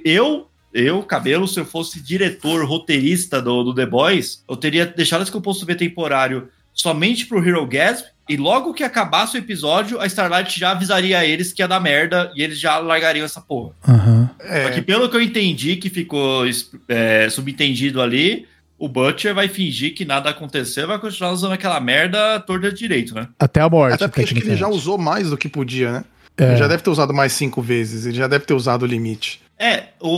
eu, 0.03 0.49
eu, 0.73 1.03
Cabelo, 1.03 1.47
se 1.47 1.61
eu 1.61 1.67
fosse 1.67 2.01
diretor, 2.03 2.65
roteirista 2.67 3.41
do, 3.41 3.65
do 3.65 3.75
The 3.75 3.85
Boys, 3.85 4.43
eu 4.49 4.57
teria 4.57 4.87
deixado 4.87 5.23
esse 5.23 5.33
composto 5.33 5.67
V 5.67 5.75
temporário 5.75 6.49
somente 6.77 7.27
pro 7.27 7.45
Hero 7.45 7.67
Gasp, 7.67 8.07
e 8.29 8.37
logo 8.37 8.75
que 8.75 8.85
acabasse 8.85 9.37
o 9.37 9.39
episódio, 9.39 10.01
a 10.01 10.07
Starlight 10.07 10.59
já 10.59 10.73
avisaria 10.73 11.25
eles 11.25 11.53
que 11.53 11.63
ia 11.63 11.69
dar 11.69 11.81
merda, 11.81 12.31
e 12.37 12.43
eles 12.43 12.61
já 12.61 12.79
largariam 12.79 13.25
essa 13.25 13.41
porra. 13.41 13.71
Aham. 13.89 14.31
Só 14.39 14.71
que 14.71 14.81
É, 14.81 14.83
pelo 14.83 15.09
que 15.09 15.17
eu 15.17 15.23
entendi, 15.23 15.77
que 15.77 15.89
ficou 15.89 16.45
é, 16.89 17.29
subentendido 17.31 18.03
ali, 18.03 18.47
o 18.79 18.89
Butcher 18.89 19.35
vai 19.35 19.49
fingir 19.49 19.95
que 19.95 20.05
nada 20.05 20.29
aconteceu 20.29 20.85
e 20.85 20.87
vai 20.87 20.99
continuar 20.99 21.33
usando 21.33 21.53
aquela 21.53 21.81
merda 21.81 22.39
torta 22.41 22.71
direito, 22.71 23.15
né? 23.15 23.29
Até 23.39 23.61
a 23.61 23.71
morte. 23.71 23.95
até 23.95 24.07
porque 24.07 24.23
acho 24.23 24.35
que 24.35 24.41
ele 24.41 24.57
já 24.57 24.69
usou 24.69 24.99
mais 24.99 25.31
do 25.31 25.37
que 25.37 25.49
podia, 25.49 25.93
né? 25.93 26.05
É. 26.37 26.49
Ele 26.49 26.57
já 26.57 26.69
deve 26.69 26.83
ter 26.83 26.91
usado 26.91 27.15
mais 27.15 27.33
cinco 27.33 27.63
vezes, 27.63 28.05
ele 28.05 28.17
já 28.17 28.29
deve 28.29 28.45
ter 28.45 28.53
usado 28.53 28.83
o 28.83 28.87
limite. 28.87 29.41
É, 29.59 29.85
o, 30.01 30.09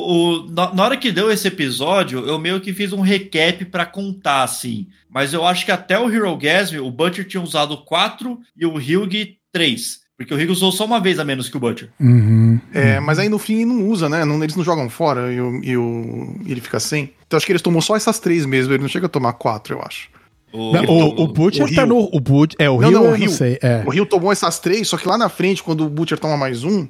o- 0.45 0.51
na, 0.51 0.75
na 0.75 0.85
hora 0.85 0.97
que 0.97 1.13
deu 1.13 1.31
esse 1.31 1.47
episódio, 1.49 2.27
eu 2.27 2.39
meio 2.39 2.61
que 2.61 2.73
fiz 2.73 2.93
um 2.93 3.01
recap 3.01 3.65
pra 3.67 3.87
contar, 3.87 4.43
assim. 4.43 4.87
Mas 5.09 5.33
eu 5.33 5.47
acho 5.47 5.65
que 5.65 5.71
até 5.73 5.99
o 5.99 6.13
Hero 6.13 6.37
Gasm, 6.37 6.79
o 6.81 6.91
Butcher 6.91 7.27
tinha 7.27 7.43
usado 7.43 7.77
4 7.79 8.39
e 8.57 8.67
o 8.67 8.75
Hugh 8.77 9.37
3. 9.53 10.01
Porque 10.17 10.35
o 10.35 10.37
Hugh 10.37 10.51
usou 10.51 10.73
só 10.73 10.85
uma 10.85 10.99
vez 11.01 11.21
a 11.21 11.25
menos 11.25 11.49
que 11.49 11.57
o 11.57 11.61
Butcher. 11.61 11.91
Uhum. 12.01 12.59
É, 12.75 12.99
mas 12.99 13.21
aí 13.21 13.29
no 13.29 13.39
fim 13.39 13.65
não 13.65 13.87
usa, 13.89 14.09
né? 14.09 14.25
Não- 14.25 14.43
eles 14.43 14.57
não 14.57 14.65
jogam 14.65 14.91
fora 14.91 15.33
e, 15.33 15.41
o, 15.41 15.63
e 15.63 15.77
o- 15.77 16.37
e 16.45 16.51
ele 16.51 16.61
fica 16.61 16.81
sem. 16.81 17.13
Então 17.25 17.37
acho 17.37 17.47
que 17.47 17.53
eles 17.53 17.63
tomam 17.63 17.81
só 17.81 17.95
essas 17.95 18.19
três 18.19 18.45
mesmo, 18.45 18.73
ele 18.75 18.83
não 18.83 18.89
chega 18.89 19.07
a 19.07 19.09
tomar 19.09 19.35
quatro, 19.35 19.77
eu 19.77 19.83
acho. 19.83 20.09
O, 20.53 20.73
Não, 20.73 20.85
O, 20.87 21.23
o 21.25 21.29
Butcher 21.29 21.65
o 21.65 21.73
tá 21.73 21.83
Rio. 21.85 21.87
no. 21.95 22.09
O 22.13 22.19
Butcher, 22.21 22.57
é, 22.59 22.69
o 22.69 22.81
Não, 22.81 22.89
Rio 22.89 22.99
não, 22.99 23.05
eu 23.05 23.09
o 23.09 23.11
não 23.13 23.19
Rio. 23.19 23.31
sei. 23.31 23.59
É. 23.63 23.85
O 23.87 23.91
Rio 23.91 24.05
tomou 24.07 24.33
essas 24.33 24.59
três, 24.59 24.89
só 24.89 24.97
que 24.97 25.07
lá 25.07 25.17
na 25.17 25.29
frente, 25.29 25.63
quando 25.63 25.85
o 25.87 25.89
Butcher 25.91 26.19
toma 26.19 26.37
mais 26.37 26.65
um, 26.65 26.89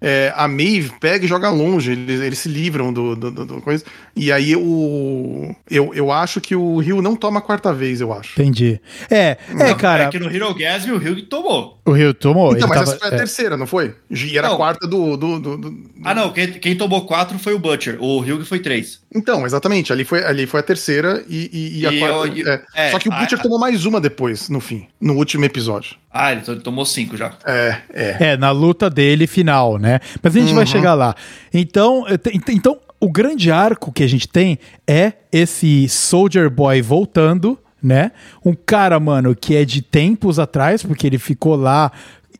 é, 0.00 0.32
a 0.36 0.48
Maeve 0.48 0.92
pega 1.00 1.24
e 1.24 1.28
joga 1.28 1.50
longe, 1.50 1.92
eles, 1.92 2.20
eles 2.20 2.38
se 2.38 2.48
livram 2.48 2.92
do, 2.92 3.14
do, 3.14 3.30
do- 3.30 3.44
do 3.46 3.60
coisa. 3.60 3.84
E 4.16 4.32
aí 4.32 4.54
o. 4.56 5.54
Eu, 5.70 5.92
eu 5.94 6.10
acho 6.10 6.40
que 6.40 6.54
o 6.56 6.78
Rio 6.78 7.00
não 7.02 7.14
toma 7.16 7.38
a 7.38 7.42
quarta 7.42 7.72
vez, 7.72 8.00
eu 8.00 8.12
acho. 8.12 8.32
Entendi. 8.40 8.80
É, 9.10 9.36
é, 9.58 9.74
cara, 9.74 10.04
É 10.04 10.08
que 10.08 10.18
no 10.18 10.30
Hero 10.34 10.54
Gasm 10.54 10.92
o 10.92 10.96
Hugh 10.96 11.22
tomou. 11.28 11.80
o 11.84 11.92
Rio 11.92 12.12
tomou. 12.14 12.54
Então, 12.56 12.68
mas 12.68 12.78
tava- 12.78 12.90
essa 12.92 12.98
foi 12.98 13.08
a 13.08 13.12
é. 13.14 13.16
terceira, 13.16 13.56
não 13.56 13.66
foi? 13.66 13.94
E 14.10 14.36
era 14.38 14.48
Não. 14.48 14.54
a 14.54 14.56
quarta 14.56 14.86
do. 14.86 15.16
do, 15.16 15.38
do- 15.40 15.56
do- 15.58 15.90
Ah, 16.04 16.14
não, 16.14 16.32
quem, 16.32 16.50
quem 16.52 16.76
tomou 16.76 17.06
4 17.06 17.38
foi 17.38 17.54
o 17.54 17.58
Butcher. 17.58 17.96
O 18.00 18.20
Hugh 18.20 18.44
foi 18.44 18.58
3. 18.60 19.00
Então, 19.14 19.44
exatamente. 19.44 19.92
Ali 19.92 20.04
foi, 20.04 20.24
ali 20.24 20.46
foi 20.46 20.60
a 20.60 20.62
terceira 20.62 21.22
e, 21.28 21.50
e, 21.52 21.80
e 21.80 21.86
a 21.86 21.92
E 21.92 21.98
quarta. 21.98 22.38
eu- 22.38 22.48
é. 22.52 22.62
é, 22.74 22.90
Só 22.90 22.98
que 22.98 23.08
o 23.08 23.12
Butcher 23.12 23.38
a- 23.38 23.42
tomou 23.42 23.58
mais 23.58 23.84
uma 23.84 24.00
depois, 24.00 24.48
no 24.48 24.60
fim, 24.60 24.86
no 25.00 25.14
último 25.14 25.44
episódio. 25.44 25.96
Ah, 26.12 26.32
ele 26.32 26.40
to- 26.40 26.56
tomou 26.60 26.84
5 26.84 27.16
já. 27.16 27.32
É, 27.44 27.76
é. 27.92 28.16
É, 28.32 28.36
na 28.36 28.50
luta 28.50 28.88
dele 28.90 29.26
final, 29.26 29.78
né? 29.78 29.89
Né? 29.90 30.00
Mas 30.22 30.36
a 30.36 30.40
gente 30.40 30.54
vai 30.54 30.66
chegar 30.66 30.94
lá. 30.94 31.14
Então, 31.52 32.06
eh, 32.08 32.18
então, 32.48 32.78
o 33.00 33.10
grande 33.10 33.50
arco 33.50 33.90
que 33.90 34.02
a 34.02 34.06
gente 34.06 34.28
tem 34.28 34.58
é 34.86 35.14
esse 35.32 35.88
Soldier 35.88 36.48
Boy 36.48 36.80
voltando, 36.80 37.58
né? 37.82 38.12
Um 38.44 38.54
cara, 38.54 39.00
mano, 39.00 39.34
que 39.34 39.56
é 39.56 39.64
de 39.64 39.82
tempos 39.82 40.38
atrás, 40.38 40.82
porque 40.82 41.06
ele 41.06 41.18
ficou 41.18 41.56
lá 41.56 41.90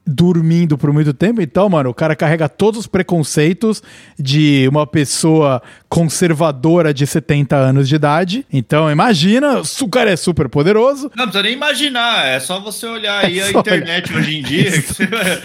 dormindo 0.07 0.79
por 0.79 0.93
muito 0.93 1.13
tempo. 1.13 1.41
Então, 1.41 1.69
mano, 1.69 1.91
o 1.91 1.95
cara 1.95 2.15
carrega 2.15 2.49
todos 2.49 2.81
os 2.81 2.87
preconceitos 2.87 3.83
de 4.19 4.67
uma 4.69 4.87
pessoa 4.87 5.63
conservadora 5.91 6.95
de 6.95 7.05
70 7.05 7.57
anos 7.57 7.89
de 7.89 7.97
idade. 7.97 8.47
Então, 8.51 8.89
imagina, 8.89 9.61
o 9.61 9.89
cara 9.89 10.13
é 10.13 10.17
super 10.17 10.49
poderoso. 10.49 11.11
Não 11.17 11.25
precisa 11.25 11.43
nem 11.43 11.53
imaginar, 11.53 12.29
é 12.29 12.39
só 12.39 12.61
você 12.61 12.87
olhar 12.87 13.25
aí 13.25 13.41
É 13.41 13.47
a 13.47 13.51
internet 13.51 14.17
hoje 14.17 14.37
em 14.37 14.43
dia. 14.43 14.71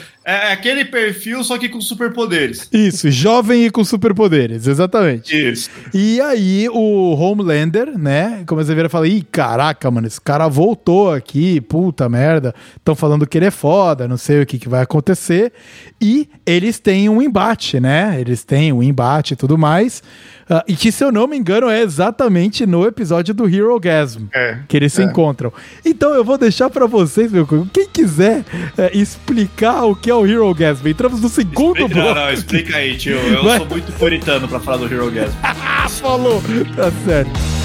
É 0.28 0.54
aquele 0.54 0.84
perfil, 0.84 1.43
só 1.43 1.56
que 1.56 1.70
com 1.70 1.80
superpoderes. 1.80 2.68
Isso, 2.74 3.12
jovem 3.12 3.66
e 3.66 3.70
com 3.70 3.84
superpoderes, 3.84 4.66
exatamente. 4.66 5.36
Isso. 5.36 5.70
E 5.93 6.20
aí 6.20 6.68
o 6.68 7.14
Homelander, 7.14 7.96
né, 7.96 8.43
começa 8.48 8.72
a 8.72 8.76
ver 8.76 8.88
e 8.88 8.89
fala, 8.89 9.08
ih, 9.08 9.22
caraca, 9.22 9.91
mano, 9.91 10.08
esse 10.08 10.20
cara 10.20 10.48
voltou 10.48 11.12
aqui, 11.14 11.62
puta 11.62 12.10
merda, 12.10 12.56
estão 12.76 12.96
falando 12.96 13.28
que 13.28 13.38
ele 13.38 13.46
é 13.46 13.52
foda, 13.52 14.08
não 14.08 14.18
sei 14.18 14.41
o 14.41 14.48
que, 14.48 14.58
que 14.58 14.68
vai 14.68 14.82
acontecer. 14.82 15.54
E 16.02 16.28
eles 16.43 16.80
têm 16.80 17.08
um 17.08 17.22
embate, 17.22 17.80
né, 17.80 18.18
eles 18.20 18.43
têm 18.43 18.74
um 18.74 18.82
embate 18.82 19.34
e 19.34 19.38
tudo 19.38 19.60
mais, 19.60 20.02
Ah, 20.50 20.64
e 20.68 20.76
que, 20.76 20.91
se 20.91 21.04
eu 21.04 21.12
não 21.12 21.28
me 21.28 21.36
engano, 21.38 21.68
é 21.70 21.82
exatamente 21.82 22.66
no 22.66 22.86
episódio 22.86 23.34
do 23.34 23.48
Hero 23.48 23.80
Gasm. 23.80 24.26
É. 24.34 24.60
Que 24.68 24.78
eles 24.78 24.93
se 24.93 25.02
É. 25.02 25.06
encontram. 25.06 25.52
Então 25.84 26.14
eu 26.14 26.24
vou 26.24 26.38
deixar 26.38 26.70
pra 26.70 26.86
vocês, 26.86 27.32
meu 27.32 27.46
quem 27.74 27.88
quiser 27.88 28.43
é, 28.78 28.96
explicar 28.96 29.84
o 29.86 29.96
que 29.96 30.10
é 30.10 30.14
o 30.14 30.26
Hero 30.26 30.54
Gasm. 30.54 30.88
Entramos 30.88 31.20
no 31.22 31.30
segundo 31.30 31.80
Não, 31.82 31.89
bloco. 31.89 32.14
não, 32.16 32.32
explica 32.32 32.78
aí, 32.78 32.96
tio. 32.96 33.16
Eu 33.18 33.43
Vai. 33.43 33.58
sou 33.58 33.68
muito 33.68 33.91
puritano 33.93 34.48
pra 34.48 34.60
falar 34.60 34.78
do 34.78 34.86
Hero 34.93 35.10
Gasm. 35.12 35.34
Falou! 36.02 36.41
Tá 36.76 36.91
certo. 37.06 37.64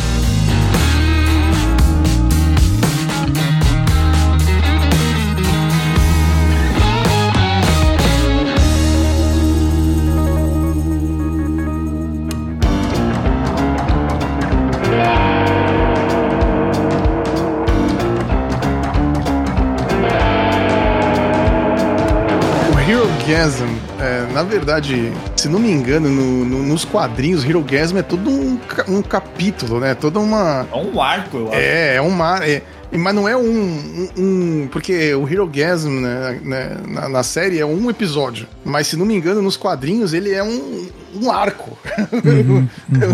Na 24.32 24.42
verdade, 24.42 25.12
se 25.36 25.48
não 25.48 25.58
me 25.58 25.70
engano, 25.70 26.08
no- 26.08 26.44
no- 26.44 26.62
nos 26.62 26.84
quadrinhos, 26.84 27.44
Hero 27.44 27.62
Gasm 27.62 27.98
é 27.98 28.02
todo 28.02 28.30
um, 28.30 28.58
um 28.88 29.02
capítulo, 29.02 29.80
né? 29.80 29.94
Toda 29.94 30.18
uma. 30.20 30.66
É 30.72 30.76
um 30.76 31.00
arco, 31.02 31.36
eu 31.36 31.48
acho. 31.48 31.56
É, 31.56 31.94
é 31.96 32.00
uma. 32.00 32.38
é- 32.44 32.62
mas 32.92 33.14
não 33.14 33.28
é 33.28 33.36
um, 33.36 33.40
um- 33.48 34.08
um- 34.16 34.68
Porque 34.72 35.14
o 35.14 35.28
Hero 35.28 35.46
Gasm 35.46 36.00
né, 36.00 36.40
né, 36.42 36.76
na, 36.88 37.08
na 37.08 37.22
série 37.22 37.58
é 37.60 37.64
um 37.66 37.88
episódio. 37.88 38.46
Mas 38.64 38.88
se 38.88 38.96
não 38.96 39.06
me 39.06 39.14
engano, 39.14 39.40
nos 39.40 39.56
quadrinhos 39.56 40.12
ele 40.12 40.32
é 40.32 40.42
um, 40.42 40.88
um 41.14 41.30
arco. 41.30 41.78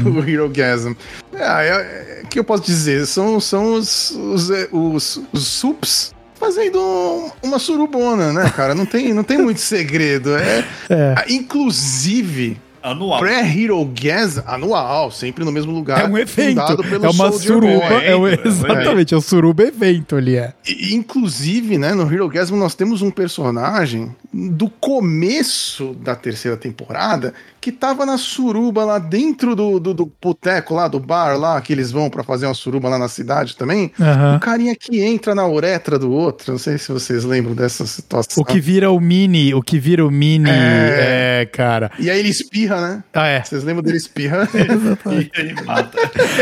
o 0.04 0.28
Hero 0.28 0.48
Gasm. 0.48 0.92
É, 1.34 1.42
é- 1.68 2.22
o 2.24 2.28
que 2.28 2.38
eu 2.38 2.44
posso 2.44 2.62
dizer? 2.64 3.06
São, 3.06 3.38
são 3.40 3.74
os, 3.74 4.10
os, 4.10 4.50
é, 4.50 4.68
os, 4.72 5.20
os 5.32 5.46
sups 5.46 6.14
fazendo 6.38 6.78
um- 6.80 7.30
uma 7.42 7.58
surubona, 7.58 8.32
né, 8.32 8.50
cara? 8.54 8.74
Não 8.74 8.86
tem, 8.86 9.12
não 9.12 9.24
tem 9.24 9.38
muito 9.38 9.60
segredo. 9.60 10.36
É, 10.36 10.64
É. 10.90 11.14
Inclusive, 11.28 12.58
Anual. 12.82 13.18
pré-Hero 13.18 13.84
Gasm 14.00 14.42
anual, 14.46 15.10
sempre 15.10 15.44
no 15.44 15.50
mesmo 15.50 15.72
lugar. 15.72 16.02
É 16.04 16.08
um 16.08 16.16
evento. 16.16 16.60
É 16.60 16.98
uma 17.08 17.30
Soldier 17.32 17.40
suruba. 17.54 17.84
É 18.02 18.14
um, 18.14 18.26
é 18.28 18.36
um 18.36 18.46
exatamente, 18.46 19.14
é 19.14 19.16
um 19.16 19.20
suruba 19.20 19.62
evento 19.64 20.14
ali. 20.14 20.36
É. 20.36 20.52
E, 20.66 20.94
Inclusive, 20.94 21.78
né, 21.78 21.94
no 21.94 22.10
Hero 22.12 22.28
Gasm 22.28 22.54
nós 22.56 22.74
temos 22.76 23.02
um 23.02 23.10
personagem 23.10 24.14
do 24.32 24.68
começo 24.70 25.94
da 26.00 26.14
terceira 26.14 26.56
temporada 26.56 27.34
que 27.66 27.72
tava 27.72 28.06
na 28.06 28.16
suruba 28.16 28.84
lá 28.84 28.96
dentro 29.00 29.56
do, 29.56 29.80
do, 29.80 29.92
do 29.92 30.12
boteco 30.22 30.72
lá, 30.72 30.86
do 30.86 31.00
bar 31.00 31.36
lá, 31.36 31.60
que 31.60 31.72
eles 31.72 31.90
vão 31.90 32.08
pra 32.08 32.22
fazer 32.22 32.46
uma 32.46 32.54
suruba 32.54 32.88
lá 32.88 32.96
na 32.96 33.08
cidade 33.08 33.56
também. 33.56 33.90
Aham. 34.00 34.36
O 34.36 34.40
carinha 34.40 34.76
que 34.78 35.00
entra 35.00 35.34
na 35.34 35.44
uretra 35.48 35.98
do 35.98 36.12
outro, 36.12 36.52
não 36.52 36.60
sei 36.60 36.78
se 36.78 36.92
vocês 36.92 37.24
lembram 37.24 37.56
dessa 37.56 37.84
situação. 37.84 38.40
O 38.40 38.44
que 38.44 38.60
vira 38.60 38.88
o 38.92 39.00
mini, 39.00 39.52
o 39.52 39.60
que 39.60 39.80
vira 39.80 40.06
o 40.06 40.10
mini, 40.12 40.48
é, 40.48 41.40
É. 41.42 41.46
cara. 41.46 41.90
E 41.98 42.08
aí 42.08 42.20
ele 42.20 42.28
espirra, 42.28 42.80
né? 42.80 43.04
Ah, 43.12 43.26
é. 43.26 43.42
Vocês 43.42 43.64
lembram 43.64 43.82
dele 43.82 43.96
espirra? 43.96 44.48
E 45.10 45.30
ele 45.40 45.60
mata. 45.64 45.98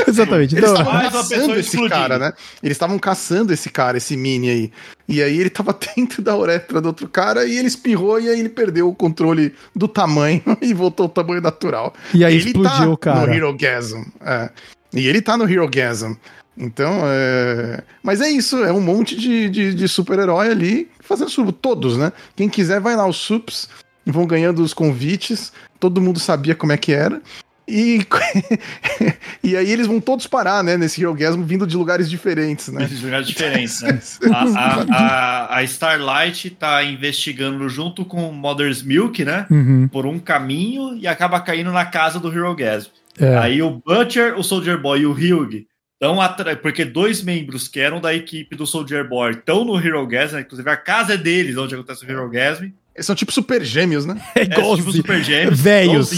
Exatamente. 0.06 0.56
Eles 0.56 0.68
Então, 0.70 0.74
estavam 0.74 0.92
Mais 0.92 1.14
uma 1.14 1.22
caçando 1.22 1.52
esse 1.52 1.60
explodindo. 1.70 1.88
cara, 1.88 2.18
né? 2.18 2.32
Eles 2.62 2.74
estavam 2.74 2.98
caçando 2.98 3.50
esse 3.50 3.70
cara, 3.70 3.96
esse 3.96 4.14
mini 4.14 4.50
aí. 4.50 4.70
E 5.06 5.22
aí 5.22 5.38
ele 5.38 5.50
tava 5.50 5.76
dentro 5.96 6.22
da 6.22 6.36
uretra 6.36 6.80
do 6.80 6.86
outro 6.86 7.08
cara 7.08 7.44
e 7.44 7.58
ele 7.58 7.68
espirrou 7.68 8.20
e 8.20 8.28
aí 8.28 8.40
ele 8.40 8.48
perdeu 8.48 8.88
o 8.88 8.94
controle 8.94 9.54
do 9.74 9.86
tamanho 9.86 10.42
e 10.60 10.72
voltou 10.72 11.04
ao 11.04 11.10
tamanho 11.10 11.40
natural. 11.40 11.94
E 12.12 12.24
aí 12.24 12.34
ele 12.34 12.46
explodiu 12.46 12.86
tá 12.86 12.88
o 12.88 12.96
cara. 12.96 13.26
No 13.26 13.34
Hero 13.34 13.56
Gasm. 13.56 14.04
É. 14.20 14.50
E 14.92 15.06
ele 15.06 15.20
tá 15.20 15.36
no 15.36 15.50
Hero 15.50 15.68
Gasm. 15.68 16.14
Então, 16.56 17.00
é... 17.04 17.82
Mas 18.02 18.20
é 18.20 18.30
isso, 18.30 18.62
é 18.62 18.72
um 18.72 18.80
monte 18.80 19.16
de, 19.16 19.50
de, 19.50 19.74
de 19.74 19.88
super-herói 19.88 20.48
ali 20.50 20.88
fazendo 21.00 21.30
subo. 21.30 21.52
Todos, 21.52 21.96
né? 21.96 22.12
Quem 22.36 22.48
quiser 22.48 22.80
vai 22.80 22.96
lá, 22.96 23.06
os 23.06 23.16
sups 23.16 23.68
vão 24.06 24.26
ganhando 24.26 24.62
os 24.62 24.72
convites. 24.72 25.52
Todo 25.80 26.00
mundo 26.00 26.18
sabia 26.20 26.54
como 26.54 26.72
é 26.72 26.76
que 26.76 26.92
era. 26.92 27.20
E, 27.66 28.00
e 29.42 29.56
aí 29.56 29.70
eles 29.70 29.86
vão 29.86 30.00
todos 30.00 30.26
parar, 30.26 30.62
né? 30.62 30.76
Nesse 30.76 31.02
Hero 31.02 31.14
Gasm 31.14 31.42
vindo 31.42 31.66
de 31.66 31.76
lugares 31.76 32.10
diferentes, 32.10 32.68
né? 32.68 32.84
Esses 32.84 33.02
lugares 33.02 33.26
diferentes, 33.26 33.80
né? 33.80 33.98
A, 34.32 34.84
a, 34.90 35.56
a, 35.56 35.64
Starlight 35.64 36.50
tá 36.50 36.84
investigando 36.84 37.68
junto 37.68 38.04
com 38.04 38.28
o 38.28 38.32
Mother's 38.32 38.82
Milk, 38.82 39.24
né? 39.24 39.46
Uhum, 39.50 39.88
Por 39.88 40.06
um 40.06 40.18
caminho 40.18 40.96
e 40.96 41.06
acaba 41.06 41.40
caindo 41.40 41.72
na 41.72 41.86
casa 41.86 42.20
do 42.20 42.30
Hero 42.30 42.54
Gasm. 42.54 42.90
é. 43.18 43.36
Aí 43.38 43.62
o 43.62 43.70
Butcher, 43.70 44.38
o 44.38 44.42
Soldier 44.42 44.78
Boy 44.80 45.00
e 45.00 45.06
o 45.06 45.12
Hugh 45.12 45.64
estão 45.94 46.20
atrás, 46.20 46.58
porque 46.60 46.84
dois 46.84 47.22
membros 47.22 47.66
que 47.66 47.80
eram 47.80 48.00
da 48.00 48.14
equipe 48.14 48.54
do 48.56 48.66
Soldier 48.66 49.08
Boy 49.08 49.32
estão 49.32 49.64
no 49.64 49.78
Hero 49.78 50.06
Gasm, 50.06 50.34
né? 50.34 50.40
inclusive 50.42 50.68
a 50.68 50.76
casa 50.76 51.14
é 51.14 51.16
deles, 51.16 51.56
onde 51.56 51.74
acontece 51.74 52.04
o 52.04 52.10
Hero 52.10 52.28
Gasm. 52.28 52.70
Eles 52.94 53.06
são 53.06 53.14
tipo 53.16 53.32
super 53.32 53.64
gêmeos, 53.64 54.06
né? 54.06 54.20
É 54.36 54.42
É 54.42 54.46
tipo. 54.46 54.92
Super 54.92 55.22
Gêmeos. 55.22 55.60
Velhos. 55.60 56.10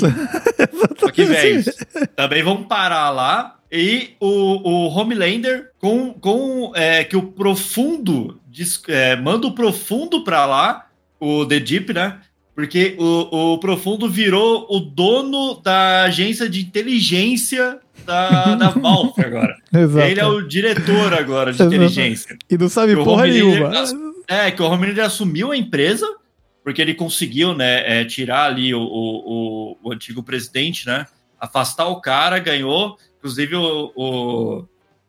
Só 0.99 1.11
que 1.11 1.25
velhos. 1.25 1.67
Também 2.15 2.43
vão 2.43 2.63
parar 2.65 3.11
lá. 3.11 3.57
E 3.71 4.11
o, 4.21 4.27
o 4.71 4.89
Homelander, 4.89 5.71
com, 5.79 6.13
com 6.13 6.73
é, 6.75 7.03
que 7.05 7.17
o 7.17 7.23
profundo 7.23 8.39
diz- 8.49 8.81
é, 8.89 9.17
manda 9.17 9.47
o 9.47 9.53
profundo 9.55 10.23
pra 10.23 10.47
lá, 10.47 10.87
o 11.19 11.45
The 11.45 11.59
Deep, 11.61 11.93
né? 11.93 12.19
Porque 12.55 12.95
o, 12.99 13.53
o 13.55 13.59
profundo 13.59 14.09
virou 14.09 14.67
o 14.71 14.81
dono 14.81 15.61
da 15.63 16.05
agência 16.05 16.49
de 16.49 16.61
inteligência 16.63 17.79
da, 18.07 18.55
da 18.55 18.69
Valve 18.81 19.21
agora. 19.23 19.57
Exato. 19.75 20.07
Ele 20.07 20.21
é 20.21 20.27
o 20.27 20.41
diretor 20.41 21.13
agora 21.13 21.53
de 21.53 21.57
Exato. 21.59 21.75
inteligência. 21.75 22.37
E 22.49 22.57
não 22.57 22.69
sabe 22.69 22.95
porra 22.97 23.27
nenhuma. 23.27 23.71
É, 24.29 24.51
que 24.51 24.63
o 24.63 24.67
Homelander 24.71 25.05
assumiu 25.05 25.53
a 25.53 25.57
empresa, 25.57 26.07
porque 26.67 26.83
ele 26.83 26.95
conseguiu, 26.95 27.55
né, 27.55 28.01
é, 28.01 28.05
tirar 28.05 28.47
ali 28.47 28.75
o, 28.75 28.81
o, 28.81 28.83
o- 28.83 29.79
o 29.85 29.93
antigo 29.93 30.21
presidente, 30.21 30.85
né, 30.85 31.07
afastar 31.41 31.87
o 31.87 32.01
cara, 32.01 32.41
ganhou, 32.41 32.99
inclusive 33.19 33.55
o, 33.55 33.93
o, 33.95 34.65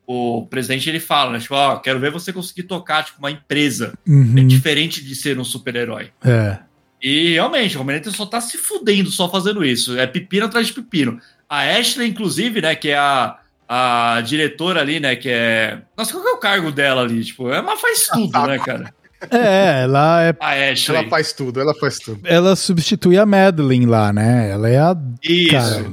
o 0.06 0.46
presidente, 0.46 0.88
ele 0.88 1.00
fala, 1.00 1.32
né, 1.32 1.40
tipo, 1.40 1.56
ó, 1.56 1.76
quero 1.78 1.98
ver 1.98 2.12
você 2.12 2.32
conseguir 2.32 2.62
tocar, 2.62 3.04
tipo, 3.04 3.18
uma 3.18 3.32
empresa, 3.32 3.92
é 4.06 4.10
Uhum, 4.10 4.46
diferente 4.46 5.04
de 5.04 5.16
ser 5.16 5.36
um 5.36 5.42
super-herói. 5.42 6.12
é. 6.24 6.60
E, 7.02 7.32
realmente, 7.34 7.76
o 7.76 7.80
Homelander 7.80 8.12
só 8.12 8.24
tá 8.26 8.40
se 8.40 8.56
fudendo 8.56 9.10
só 9.10 9.28
fazendo 9.28 9.64
isso, 9.64 9.98
é 9.98 10.06
pepino 10.06 10.46
atrás 10.46 10.68
de 10.68 10.72
pepino. 10.74 11.20
A 11.48 11.62
Ashley, 11.62 12.08
inclusive, 12.08 12.60
né, 12.60 12.76
que 12.76 12.90
é 12.90 12.96
a, 12.98 13.36
a 13.68 14.20
diretora 14.24 14.80
ali, 14.80 15.00
né, 15.00 15.16
que 15.16 15.28
é... 15.28 15.82
Nossa, 15.96 16.12
qual 16.12 16.22
que 16.22 16.30
é 16.30 16.32
o 16.34 16.38
cargo 16.38 16.70
dela 16.70 17.02
ali? 17.02 17.24
Tipo, 17.24 17.50
ela 17.50 17.76
faz 17.76 18.06
tudo, 18.12 18.46
né, 18.46 18.58
cara? 18.60 18.94
É, 19.30 19.82
ela 19.82 20.22
é. 20.22 20.34
A 20.40 20.70
Ashley. 20.72 20.98
Ela 20.98 21.08
faz 21.08 21.32
tudo, 21.32 21.60
ela 21.60 21.74
faz 21.74 21.98
tudo. 21.98 22.20
Ela 22.24 22.54
substitui 22.54 23.18
a 23.18 23.26
Madeline 23.26 23.86
lá, 23.86 24.12
né? 24.12 24.50
Ela 24.50 24.68
é 24.68 24.78
a 24.78 24.96
Isso. 25.22 25.50
cara, 25.52 25.86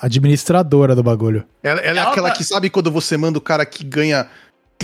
administradora 0.00 0.94
do 0.94 1.02
bagulho. 1.02 1.44
Ela, 1.62 1.80
ela 1.80 1.98
é 1.98 2.02
Ela 2.02 2.10
aquela 2.10 2.28
tá- 2.30 2.36
que 2.36 2.44
sabe 2.44 2.68
quando 2.70 2.90
você 2.90 3.16
manda 3.16 3.38
o 3.38 3.40
cara 3.40 3.64
que 3.64 3.84
ganha 3.84 4.26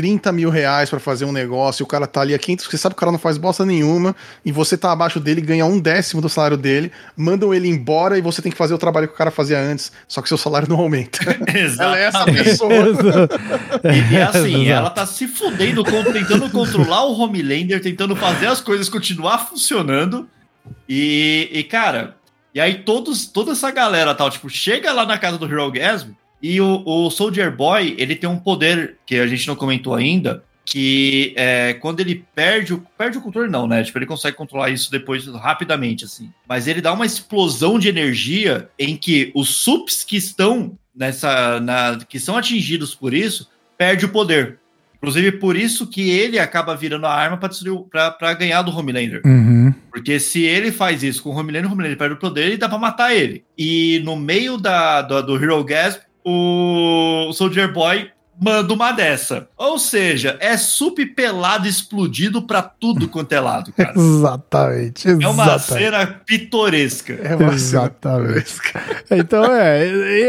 30 0.00 0.32
mil 0.32 0.48
reais 0.48 0.88
pra 0.88 0.98
fazer 0.98 1.26
um 1.26 1.32
negócio, 1.32 1.82
e 1.82 1.84
o 1.84 1.86
cara 1.86 2.06
tá 2.06 2.22
ali 2.22 2.32
a 2.32 2.38
500, 2.38 2.64
você 2.64 2.78
sabe 2.78 2.94
que 2.94 2.98
o 2.98 3.00
cara 3.00 3.12
não 3.12 3.18
faz 3.18 3.36
bosta 3.36 3.66
nenhuma, 3.66 4.16
e 4.42 4.50
você 4.50 4.74
tá 4.74 4.90
abaixo 4.90 5.20
dele, 5.20 5.42
ganha 5.42 5.66
um 5.66 5.78
décimo 5.78 6.22
do 6.22 6.28
salário 6.30 6.56
dele, 6.56 6.90
mandam 7.14 7.52
ele 7.52 7.68
embora 7.68 8.16
e 8.16 8.22
você 8.22 8.40
tem 8.40 8.50
que 8.50 8.56
fazer 8.56 8.72
o 8.72 8.78
trabalho 8.78 9.08
que 9.08 9.12
o 9.12 9.16
cara 9.16 9.30
fazia 9.30 9.60
antes, 9.60 9.92
só 10.08 10.22
que 10.22 10.28
seu 10.28 10.38
salário 10.38 10.66
não 10.70 10.78
aumenta. 10.78 11.18
Ela 11.78 11.98
é 11.98 12.04
essa 12.04 12.24
pessoa. 12.24 12.72
E, 12.72 14.14
e 14.14 14.22
assim, 14.22 14.62
Exato. 14.62 14.70
ela 14.70 14.88
tá 14.88 15.04
se 15.04 15.28
fudendo, 15.28 15.84
tentando 15.84 16.48
controlar 16.48 17.04
o 17.04 17.12
Homelander, 17.20 17.82
tentando 17.82 18.16
fazer 18.16 18.46
as 18.46 18.62
coisas 18.62 18.88
continuar 18.88 19.50
funcionando. 19.50 20.26
E, 20.88 21.50
e, 21.52 21.62
cara, 21.64 22.16
E 22.54 22.60
aí 22.60 22.84
todos, 22.84 23.26
toda 23.26 23.52
essa 23.52 23.70
galera 23.70 24.14
tal, 24.14 24.30
tipo, 24.30 24.48
chega 24.48 24.92
lá 24.92 25.04
na 25.04 25.18
casa 25.18 25.36
do 25.36 25.44
Hero 25.44 25.70
Gasm 25.70 26.14
e 26.42 26.60
o, 26.60 26.82
o 26.84 27.10
Soldier 27.10 27.54
Boy, 27.54 27.94
ele 27.98 28.16
tem 28.16 28.28
um 28.28 28.38
poder 28.38 28.96
que 29.04 29.16
a 29.16 29.26
gente 29.26 29.46
não 29.46 29.56
comentou 29.56 29.94
ainda, 29.94 30.42
que 30.64 31.34
é, 31.36 31.74
quando 31.74 32.00
ele 32.00 32.24
perde 32.34 32.74
o, 32.74 32.86
perde 32.96 33.18
o 33.18 33.20
controle 33.20 33.50
não, 33.50 33.66
né? 33.66 33.82
Tipo, 33.82 33.98
ele 33.98 34.06
consegue 34.06 34.36
controlar 34.36 34.70
isso 34.70 34.90
depois 34.90 35.26
rapidamente, 35.26 36.04
assim. 36.04 36.30
Mas 36.48 36.68
ele 36.68 36.80
dá 36.80 36.92
uma 36.92 37.06
explosão 37.06 37.78
de 37.78 37.88
energia 37.88 38.68
em 38.78 38.96
que 38.96 39.32
os 39.34 39.56
sups 39.56 40.04
que 40.04 40.16
estão 40.16 40.78
nessa, 40.94 41.60
na, 41.60 41.98
que 42.08 42.18
são 42.18 42.36
atingidos 42.36 42.94
por 42.94 43.14
isso, 43.14 43.48
perde 43.76 44.04
o 44.04 44.10
poder. 44.10 44.58
Inclusive, 44.96 45.32
por 45.32 45.56
isso 45.56 45.86
que 45.86 46.10
ele 46.10 46.38
acaba 46.38 46.76
virando 46.76 47.06
a 47.06 47.14
arma 47.14 47.38
para 47.38 48.34
ganhar 48.34 48.60
do 48.60 48.70
Homelander. 48.70 49.22
Uhum. 49.24 49.72
Porque 49.90 50.20
se 50.20 50.42
ele 50.42 50.70
faz 50.70 51.02
isso 51.02 51.22
com 51.22 51.30
o 51.30 51.34
Homelander, 51.34 51.70
o 51.70 51.72
Homelander 51.72 51.96
perde 51.96 52.14
o 52.14 52.18
poder 52.18 52.52
e 52.52 52.58
dá 52.58 52.68
pra 52.68 52.76
matar 52.76 53.14
ele. 53.14 53.42
E 53.56 54.02
no 54.04 54.14
meio 54.14 54.58
da, 54.58 55.00
do, 55.00 55.22
do 55.22 55.42
Hero 55.42 55.64
Gasp, 55.64 56.02
o 56.24 57.30
Soldier 57.32 57.72
Boy 57.72 58.10
manda 58.40 58.72
uma 58.72 58.92
dessa. 58.92 59.46
Ou 59.56 59.78
seja, 59.78 60.36
é 60.40 60.56
sup 60.56 60.98
pelado 61.14 61.68
explodido 61.68 62.42
pra 62.42 62.62
tudo 62.62 63.08
quanto 63.08 63.32
é 63.32 63.40
lado, 63.40 63.72
cara. 63.72 63.92
Exatamente. 63.96 65.08
É 65.08 65.28
uma 65.28 65.44
exatamente. 65.44 65.62
cena 65.84 66.06
pitoresca. 66.26 67.12
É 67.12 67.36
uma 67.36 67.38
cena 67.38 67.52
Exatamente. 67.54 68.54
Então 69.10 69.44
é, 69.44 69.86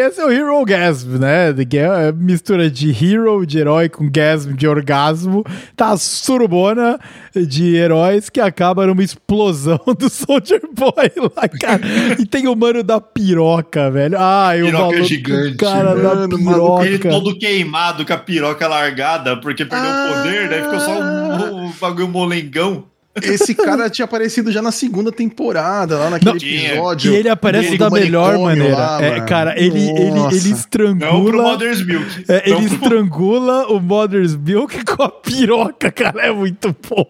esse 0.07 0.19
é 0.19 0.25
o 0.25 0.31
Hero 0.31 0.63
Gasm, 0.65 1.17
né? 1.17 1.53
Que 1.69 1.77
É 1.77 2.11
mistura 2.11 2.69
de 2.69 2.89
hero, 2.89 3.45
de 3.45 3.59
herói, 3.59 3.87
com 3.89 4.09
gasm, 4.09 4.53
de 4.53 4.67
orgasmo. 4.67 5.43
Tá 5.75 5.89
a 5.91 5.97
surubona 5.97 6.99
de 7.35 7.75
heróis 7.75 8.29
que 8.29 8.41
acaba 8.41 8.85
numa 8.85 9.03
explosão 9.03 9.79
do 9.97 10.09
Soldier 10.09 10.61
Boy 10.73 11.11
lá, 11.35 11.47
cara. 11.47 11.81
E 12.19 12.25
tem 12.25 12.47
o 12.47 12.55
mano 12.55 12.83
da 12.83 12.99
piroca, 12.99 13.89
velho. 13.89 14.17
Ai, 14.19 14.61
o 14.61 14.65
Piroca 14.65 14.83
maluco, 14.85 15.03
gigante, 15.05 15.57
cara 15.57 15.95
mano, 15.95 16.27
da 16.27 16.35
o 16.35 16.41
maluco, 16.41 16.83
Ele 16.83 16.97
piroca. 16.97 17.09
todo 17.09 17.37
queimado 17.37 18.00
com 18.05 18.13
a 18.13 18.17
piroca 18.17 18.67
largada 18.67 19.37
porque 19.37 19.65
perdeu 19.65 19.89
Ah. 19.89 20.09
o 20.11 20.13
poder, 20.23 20.49
daí 20.49 20.63
ficou 20.63 20.79
só 20.79 20.99
um, 20.99 21.65
um 21.67 21.71
bagulho 21.79 22.07
molengão. 22.07 22.85
Esse 23.21 23.53
cara 23.53 23.89
tinha 23.89 24.05
aparecido 24.05 24.53
já 24.53 24.61
na 24.61 24.71
segunda 24.71 25.11
temporada, 25.11 25.97
lá 25.97 26.09
naquele 26.11 26.31
Não, 26.31 26.37
episódio. 26.69 27.11
E 27.11 27.15
ele 27.17 27.27
aparece 27.27 27.77
da 27.77 27.89
melhor 27.89 28.37
maneira. 28.39 28.73
lá, 28.73 29.01
é, 29.03 29.19
cara, 29.21 29.53
ele, 29.61 29.81
ele, 29.89 30.01
ele 30.01 30.11
Não 30.11 30.29
pro 30.29 30.37
estrangula. 30.37 31.43
Mother's 31.43 31.85
Milk. 31.85 32.25
É, 32.29 32.49
Não 32.49 32.57
ele 32.59 32.67
pro- 32.69 32.75
estrangula 32.77 33.67
o 33.67 33.81
Mother's 33.81 34.33
Milk 34.37 34.81
com 34.87 35.03
a 35.03 35.09
piroca, 35.09 35.91
cara. 35.91 36.21
É 36.27 36.31
muito 36.31 36.73
bom. 36.89 37.05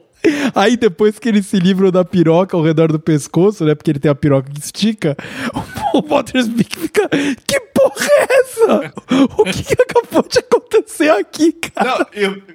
Aí 0.55 0.75
depois 0.75 1.17
que 1.19 1.29
eles 1.29 1.45
se 1.45 1.59
livram 1.59 1.91
da 1.91 2.03
piroca 2.03 2.57
ao 2.57 2.63
redor 2.63 2.91
do 2.91 2.99
pescoço, 2.99 3.63
né? 3.63 3.75
Porque 3.75 3.91
ele 3.91 3.99
tem 3.99 4.09
a 4.09 4.15
piroca 4.15 4.49
que 4.51 4.59
estica, 4.59 5.15
o 5.93 6.01
Mother's 6.07 6.47
Milk 6.47 6.77
fica. 6.79 7.07
Que 7.45 7.59
porra 7.89 8.07
é 8.07 8.39
essa? 8.39 8.93
O 9.37 9.43
que, 9.43 9.63
que 9.63 9.81
acabou 9.81 10.23
de 10.27 10.39
acontecer 10.39 11.09
aqui, 11.09 11.51
cara? 11.53 11.89
Não, 11.89 12.05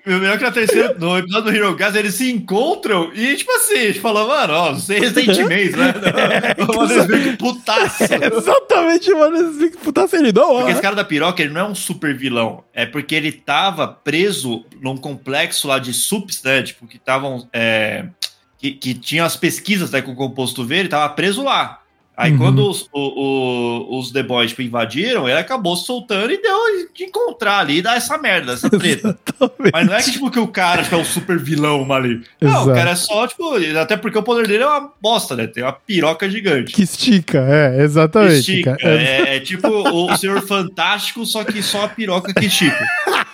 eu 0.04 0.20
melhor 0.20 0.38
que 0.38 0.44
na 0.44 0.52
terceira, 0.52 0.94
no 0.98 1.18
episódio 1.18 1.50
do 1.50 1.56
Hero 1.56 1.74
Gas, 1.76 1.94
eles 1.94 2.14
se 2.14 2.30
encontram 2.30 3.12
e, 3.14 3.36
tipo 3.36 3.50
assim, 3.52 3.74
a 3.74 3.86
gente 3.86 4.00
fala, 4.00 4.26
mano, 4.26 4.52
ó, 4.52 4.72
você 4.72 4.98
ressentimento, 4.98 5.76
né? 5.78 5.94
O 6.58 6.74
Mother's 6.74 7.06
Milk 7.06 7.36
putaço. 7.36 8.04
É 8.04 8.26
exatamente 8.36 9.12
o 9.12 9.18
Mother's 9.18 9.56
Milk 9.56 9.76
puta 9.78 10.08
ele 10.12 10.32
não, 10.32 10.52
ó. 10.52 10.58
Porque 10.58 10.72
esse 10.72 10.82
cara 10.82 10.94
da 10.94 11.04
piroca, 11.04 11.42
ele 11.42 11.52
não 11.52 11.60
é 11.60 11.64
um 11.64 11.74
super 11.74 12.16
vilão. 12.16 12.64
É 12.72 12.86
porque 12.86 13.14
ele 13.14 13.32
tava 13.32 13.86
preso 13.88 14.64
num 14.80 14.96
complexo 14.96 15.68
lá 15.68 15.78
de 15.78 15.92
sups, 15.92 16.42
né? 16.42 16.62
Tipo, 16.62 16.86
que 16.86 16.96
estavam. 16.96 17.48
é, 17.52 18.06
que, 18.58 18.72
que 18.72 18.94
tinha 18.94 19.24
as 19.24 19.36
pesquisas 19.36 19.90
né, 19.90 20.00
com 20.00 20.12
o 20.12 20.16
composto 20.16 20.64
V, 20.64 20.76
ele 20.76 20.88
tava 20.88 21.08
preso 21.14 21.42
lá. 21.42 21.82
Aí 22.16 22.32
Uhum. 22.32 22.38
quando 22.38 22.70
os, 22.70 22.88
o- 22.92 22.98
o- 23.90 23.98
os 23.98 24.10
The 24.10 24.22
Boys 24.22 24.50
tipo, 24.50 24.62
invadiram, 24.62 25.28
ele 25.28 25.38
acabou 25.38 25.76
se 25.76 25.84
soltando 25.84 26.32
e 26.32 26.40
deu 26.40 26.56
de 26.94 27.04
encontrar 27.04 27.58
ali 27.58 27.76
e 27.78 27.82
dar 27.82 27.96
essa 27.96 28.16
merda, 28.16 28.52
essa 28.54 28.70
treta. 28.70 29.18
Exatamente. 29.28 29.70
Mas 29.72 29.86
não 29.86 29.94
é 29.94 30.02
que, 30.02 30.12
tipo, 30.12 30.30
que 30.30 30.38
o 30.40 30.48
cara 30.48 30.82
tipo, 30.82 30.94
é 30.94 30.98
um 30.98 31.04
super 31.04 31.38
vilão 31.38 31.92
ali. 31.92 32.22
Não, 32.40 32.50
Exato. 32.50 32.70
o 32.70 32.74
cara 32.74 32.90
é 32.90 32.94
só, 32.96 33.26
tipo, 33.26 33.44
até 33.80 33.96
porque 33.98 34.16
o 34.16 34.22
poder 34.22 34.46
dele 34.48 34.62
é 34.62 34.66
uma 34.66 34.90
bosta, 35.00 35.36
né? 35.36 35.46
Tem 35.46 35.62
uma 35.62 35.72
piroca 35.72 36.28
gigante. 36.30 36.72
Que 36.72 36.84
estica, 36.84 37.38
é, 37.46 37.82
exatamente. 37.82 38.38
Estica. 38.38 38.76
cara. 38.78 38.94
É, 38.94 39.06
É, 39.32 39.36
é 39.36 39.40
tipo 39.40 39.68
o 39.68 40.16
Senhor 40.16 40.40
Fantástico, 40.40 41.26
só 41.26 41.44
que 41.44 41.62
só 41.62 41.84
a 41.84 41.88
piroca 41.88 42.32
que 42.32 42.46
estica. 42.46 42.78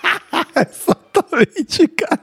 Exatamente, 1.13 1.87
cara. 1.87 2.19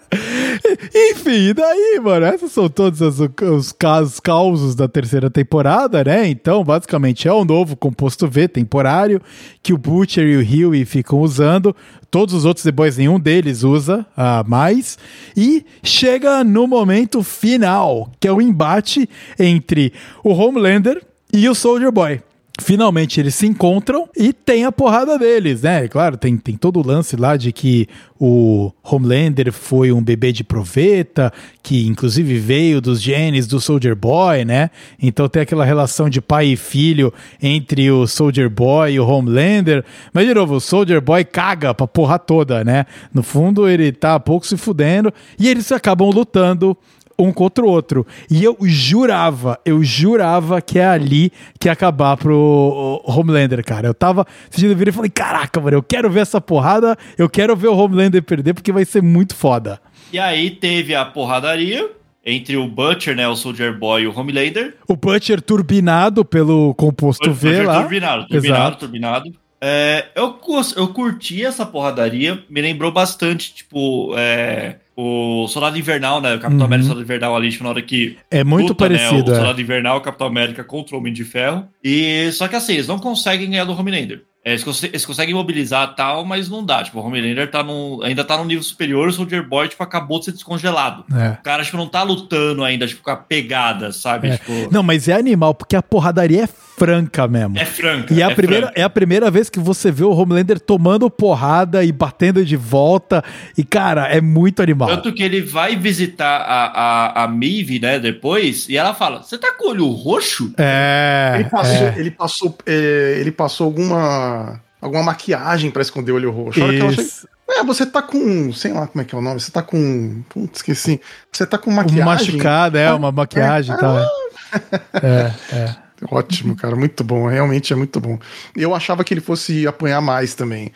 Enfim, 1.13 1.49
e 1.49 1.55
daí, 1.55 2.01
mano, 2.03 2.27
esses 2.27 2.53
são 2.53 2.69
todos 2.69 3.01
as- 3.03 3.21
os 3.43 3.73
casos, 3.73 4.21
causos 4.21 4.75
da 4.75 4.89
terceira 4.89 5.31
temporada, 5.31 6.03
né? 6.05 6.29
Então, 6.29 6.63
basicamente, 6.65 7.27
é 7.27 7.33
o 7.33 7.45
novo 7.45 7.77
composto 7.77 8.29
V 8.29 8.49
temporário 8.49 9.21
que 9.63 9.73
o 9.73 9.79
Butcher 9.79 10.27
e 10.27 10.37
o 10.37 10.69
Huey 10.71 10.85
ficam 10.85 11.21
usando. 11.21 11.75
Todos 12.11 12.35
os 12.35 12.45
outros 12.45 12.67
Boys, 12.71 12.97
nenhum 12.97 13.19
deles 13.21 13.63
usa 13.63 14.05
ah, 14.17 14.45
mais. 14.47 14.99
E 15.37 15.65
chega 15.83 16.43
no 16.43 16.67
momento 16.67 17.23
final, 17.23 18.11
que 18.19 18.27
é 18.27 18.33
o 18.33 18.41
embate 18.41 19.09
entre 19.39 19.93
o 20.25 20.31
Homelander 20.31 21.05
e 21.33 21.49
o 21.49 21.55
Soldier 21.55 21.93
Boy. 21.93 22.21
Finalmente 22.61 23.19
eles 23.19 23.35
se 23.35 23.47
encontram 23.47 24.09
e 24.15 24.33
tem 24.33 24.65
a 24.65 24.71
porrada 24.71 25.19
deles, 25.19 25.63
né? 25.63 25.89
Claro, 25.89 26.17
tem, 26.17 26.37
tem 26.37 26.57
todo 26.57 26.79
o 26.79 26.87
lance 26.87 27.17
lá 27.17 27.37
de 27.37 27.53
que 27.53 27.89
o 28.19 28.71
Homelander 28.85 29.51
foi 29.51 29.91
um 29.91 30.03
bebê 30.03 30.31
de 30.31 30.45
proveta, 30.45 31.33
que 31.63 31.87
inclusive 31.87 32.39
veio 32.39 32.81
dos 32.81 33.01
genes 33.01 33.47
do 33.47 33.59
Soldier 33.59 33.97
Boy, 33.97 34.45
né? 34.45 34.71
Então 35.03 35.27
tem 35.27 35.41
aquela 35.41 35.65
relação 35.65 36.11
de 36.11 36.21
pai 36.21 36.49
e 36.49 36.57
filho 36.57 37.13
entre 37.43 37.91
o 37.91 38.07
Soldier 38.07 38.51
Boy 38.51 38.93
e 38.93 39.01
o 39.01 39.09
Homelander. 39.09 39.83
Mas, 40.13 40.27
de 40.27 40.35
novo, 40.35 40.57
o 40.57 40.61
Soldier 40.61 41.01
Boy 41.01 41.25
caga 41.25 41.73
pra 41.73 41.87
porra 41.87 42.19
toda, 42.19 42.63
né? 42.63 42.85
No 43.13 43.23
fundo, 43.23 43.67
ele 43.67 43.91
tá 43.91 44.21
pouco 44.21 44.47
se 44.47 44.59
fudendo 44.59 45.13
e 45.39 45.49
eles 45.49 45.73
acabam 45.73 46.11
lutando 46.11 46.77
um 47.21 47.33
contra 47.33 47.65
o 47.65 47.69
outro. 47.69 48.07
E 48.31 48.43
eu 48.43 48.57
jurava, 48.63 49.59
eu 49.65 49.83
jurava 49.83 50.61
que 50.61 50.79
é 50.79 50.87
ali 50.87 51.31
que 51.59 51.69
ia 51.69 51.73
acabar 51.73 52.17
pro 52.17 53.03
Homelander, 53.05 53.65
cara. 53.65 53.87
Eu 53.87 53.95
tava 53.95 54.27
assistindo 54.49 54.73
o 54.73 54.77
vídeo 54.77 54.91
e 54.91 54.95
falei, 54.95 55.11
caraca, 55.11 55.61
mano, 55.61 55.77
eu 55.77 55.83
quero 55.83 56.11
ver 56.11 56.21
essa 56.21 56.41
porrada, 56.41 56.97
eu 57.19 57.29
quero 57.29 57.55
ver 57.55 57.69
o 57.69 57.77
Homelander 57.77 58.23
perder, 58.23 58.55
porque 58.55 58.73
vai 58.73 58.85
ser 58.85 59.03
muito 59.03 59.35
foda. 59.35 59.81
E 60.13 60.19
aí 60.19 60.51
teve 60.51 60.95
a 60.95 61.05
porradaria 61.05 61.91
entre 62.25 62.57
o 62.57 62.67
Butcher, 62.69 63.17
né, 63.17 63.27
o 63.29 63.37
Soldier 63.37 63.77
Boy 63.79 64.03
e 64.03 64.07
o 64.07 64.19
Homelander. 64.19 64.77
O 64.89 64.97
Butcher 64.97 65.41
turbinado 65.41 66.25
pelo 66.25 66.75
composto 66.75 67.33
V 67.33 67.49
Butcher 67.49 67.67
lá. 67.67 67.81
Turbinado, 67.81 68.27
turbinado, 68.27 68.61
Exato. 68.63 68.79
turbinado. 68.79 69.33
É, 69.63 70.07
eu, 70.15 70.39
eu 70.77 70.89
curti 70.89 71.45
essa 71.45 71.67
porradaria, 71.67 72.43
me 72.49 72.63
lembrou 72.63 72.91
bastante, 72.91 73.53
tipo, 73.53 74.15
é, 74.17 74.77
o 75.03 75.49
Soldado 75.49 75.79
Invernal, 75.79 76.21
né? 76.21 76.35
O 76.35 76.39
Capitão 76.41 76.59
Uhum. 76.61 76.65
América 76.67 76.85
e 76.85 76.87
o 76.87 76.89
Soldado 76.89 77.05
Invernal 77.05 77.37
ali, 77.37 77.51
tipo, 77.51 77.65
na 77.65 77.71
hora 77.71 77.83
que 77.83 78.17
É 78.31 78.45
muito 78.45 78.69
luta, 78.69 78.89
né, 78.89 78.99
parecido, 78.99 79.31
o 79.31 79.35
é. 79.35 79.37
Soldado 79.37 79.61
Invernal, 79.61 79.97
o 79.99 80.01
Capitão 80.01 80.27
América 80.27 80.63
contra 80.65 80.95
o 80.95 80.99
Homem 80.99 81.13
de 81.13 81.25
Ferro. 81.25 81.67
E 81.83 82.31
só 82.33 82.47
que 82.49 82.57
assim, 82.57 82.75
eles 82.75 82.87
não 82.89 82.99
conseguem 82.99 83.49
ganhar 83.51 83.65
do 83.65 83.73
Homelander. 83.79 84.23
É, 84.43 84.53
Eles, 84.53 84.65
cons- 84.65 84.83
eles 84.85 85.05
conseguem 85.05 85.35
mobilizar 85.35 85.95
tal, 85.95 86.25
mas 86.25 86.49
não 86.49 86.65
dá. 86.65 86.83
Tipo, 86.83 86.99
o 86.99 87.07
Homelander 87.07 87.51
tá 87.51 87.63
num, 87.63 88.01
ainda 88.03 88.25
tá 88.25 88.39
num 88.39 88.47
nível 88.47 88.63
superior, 88.63 89.09
o 89.09 89.13
Soldier 89.13 89.47
Boy, 89.47 89.69
tipo, 89.69 89.83
acabou 89.83 90.19
de 90.19 90.25
ser 90.27 90.33
descongelado. 90.33 91.05
É. 91.15 91.33
O 91.39 91.43
cara, 91.43 91.63
tipo, 91.63 91.77
não 91.77 91.87
tá 91.87 92.03
lutando 92.03 92.65
ainda, 92.65 92.87
tipo, 92.87 93.03
com 93.03 93.11
a 93.11 93.17
pegada, 93.17 93.93
sabe? 93.93 94.29
É. 94.29 94.37
Tipo, 94.39 94.69
Não, 94.73 94.83
mas 94.83 95.09
é 95.09 95.13
animal, 95.15 95.53
porque 95.55 95.77
a 95.77 95.83
porradaria 95.83 96.45
é 96.45 96.49
franca 96.81 97.29
mesmo. 97.29 97.59
é 97.59 97.65
franca. 97.67 98.13
E 98.15 98.23
é 98.23 98.25
a, 98.25 98.31
é 98.31 98.35
primeira, 98.35 98.67
franca. 98.69 98.81
é 98.81 98.83
a 98.83 98.91
primeira 98.91 99.31
vez 99.31 99.51
que 99.51 99.61
você 99.61 99.91
vê 99.93 100.03
o 100.03 100.11
Homelander 100.13 100.59
tomando 100.59 101.11
porrada 101.11 101.85
e 101.85 101.93
batendo 101.93 102.45
de 102.45 102.57
volta. 102.57 103.23
E, 103.57 103.63
cara, 103.63 104.07
é 104.07 104.21
muito 104.21 104.63
animal. 104.63 104.89
Tanto 104.89 105.13
que 105.13 105.23
ele 105.23 105.43
vai 105.43 105.77
visitar 105.77 106.39
a, 106.41 106.65
a, 106.67 107.25
a 107.25 107.29
Maeve, 107.29 107.79
né, 107.79 107.99
depois, 107.99 108.69
e 108.69 108.77
ela 108.77 108.95
fala: 108.95 109.23
Você 109.23 109.37
tá 109.37 109.53
com 109.53 109.67
o 109.69 109.71
olho 109.71 109.87
roxo? 109.89 110.53
É. 110.59 111.37
Ele 111.41 111.49
passou, 111.51 111.87
é. 111.87 111.95
ele 111.99 112.11
passou, 112.11 112.59
é, 112.67 113.17
ele 113.21 113.31
passou 113.33 113.67
alguma, 113.67 114.61
alguma 114.81 115.03
maquiagem 115.03 115.71
pra 115.71 115.83
esconder 115.83 116.13
o 116.13 116.17
olho 116.17 116.31
roxo. 116.31 116.61
A 116.63 116.65
hora 116.65 116.73
que 116.75 116.81
ela 116.81 116.91
chega- 116.93 117.03
Isso. 117.03 117.29
É, 117.53 117.65
você 117.65 117.85
tá 117.85 118.01
com, 118.01 118.53
sei 118.53 118.73
lá 118.73 118.87
como 118.87 119.03
é 119.03 119.05
que 119.05 119.13
é 119.13 119.19
o 119.19 119.21
nome, 119.21 119.41
você 119.41 119.51
tá 119.51 119.61
com, 119.61 120.23
putz, 120.29 120.59
esqueci. 120.59 121.01
Você 121.33 121.45
tá 121.45 121.59
com 121.59 121.69
Uma 121.69 121.83
maquiagem. 121.83 122.05
machucada, 122.05 122.79
é, 122.79 122.93
uma 122.93 123.11
maquiagem 123.11 123.75
e 123.75 123.79
tal. 123.79 123.99
é. 123.99 124.07
É, 124.95 125.33
é. 125.57 125.77
Ótimo, 126.09 126.57
cara, 126.57 126.75
muito 126.75 127.05
bom, 127.05 127.27
realmente 127.27 127.73
é 127.73 127.77
muito 127.77 128.01
bom. 128.01 128.19
Eu 128.57 128.75
achava 128.75 129.05
que 129.05 129.13
ele 129.13 129.21
fosse 129.21 129.67
apanhar 129.67 130.01
mais 130.01 130.35
também. 130.35 130.73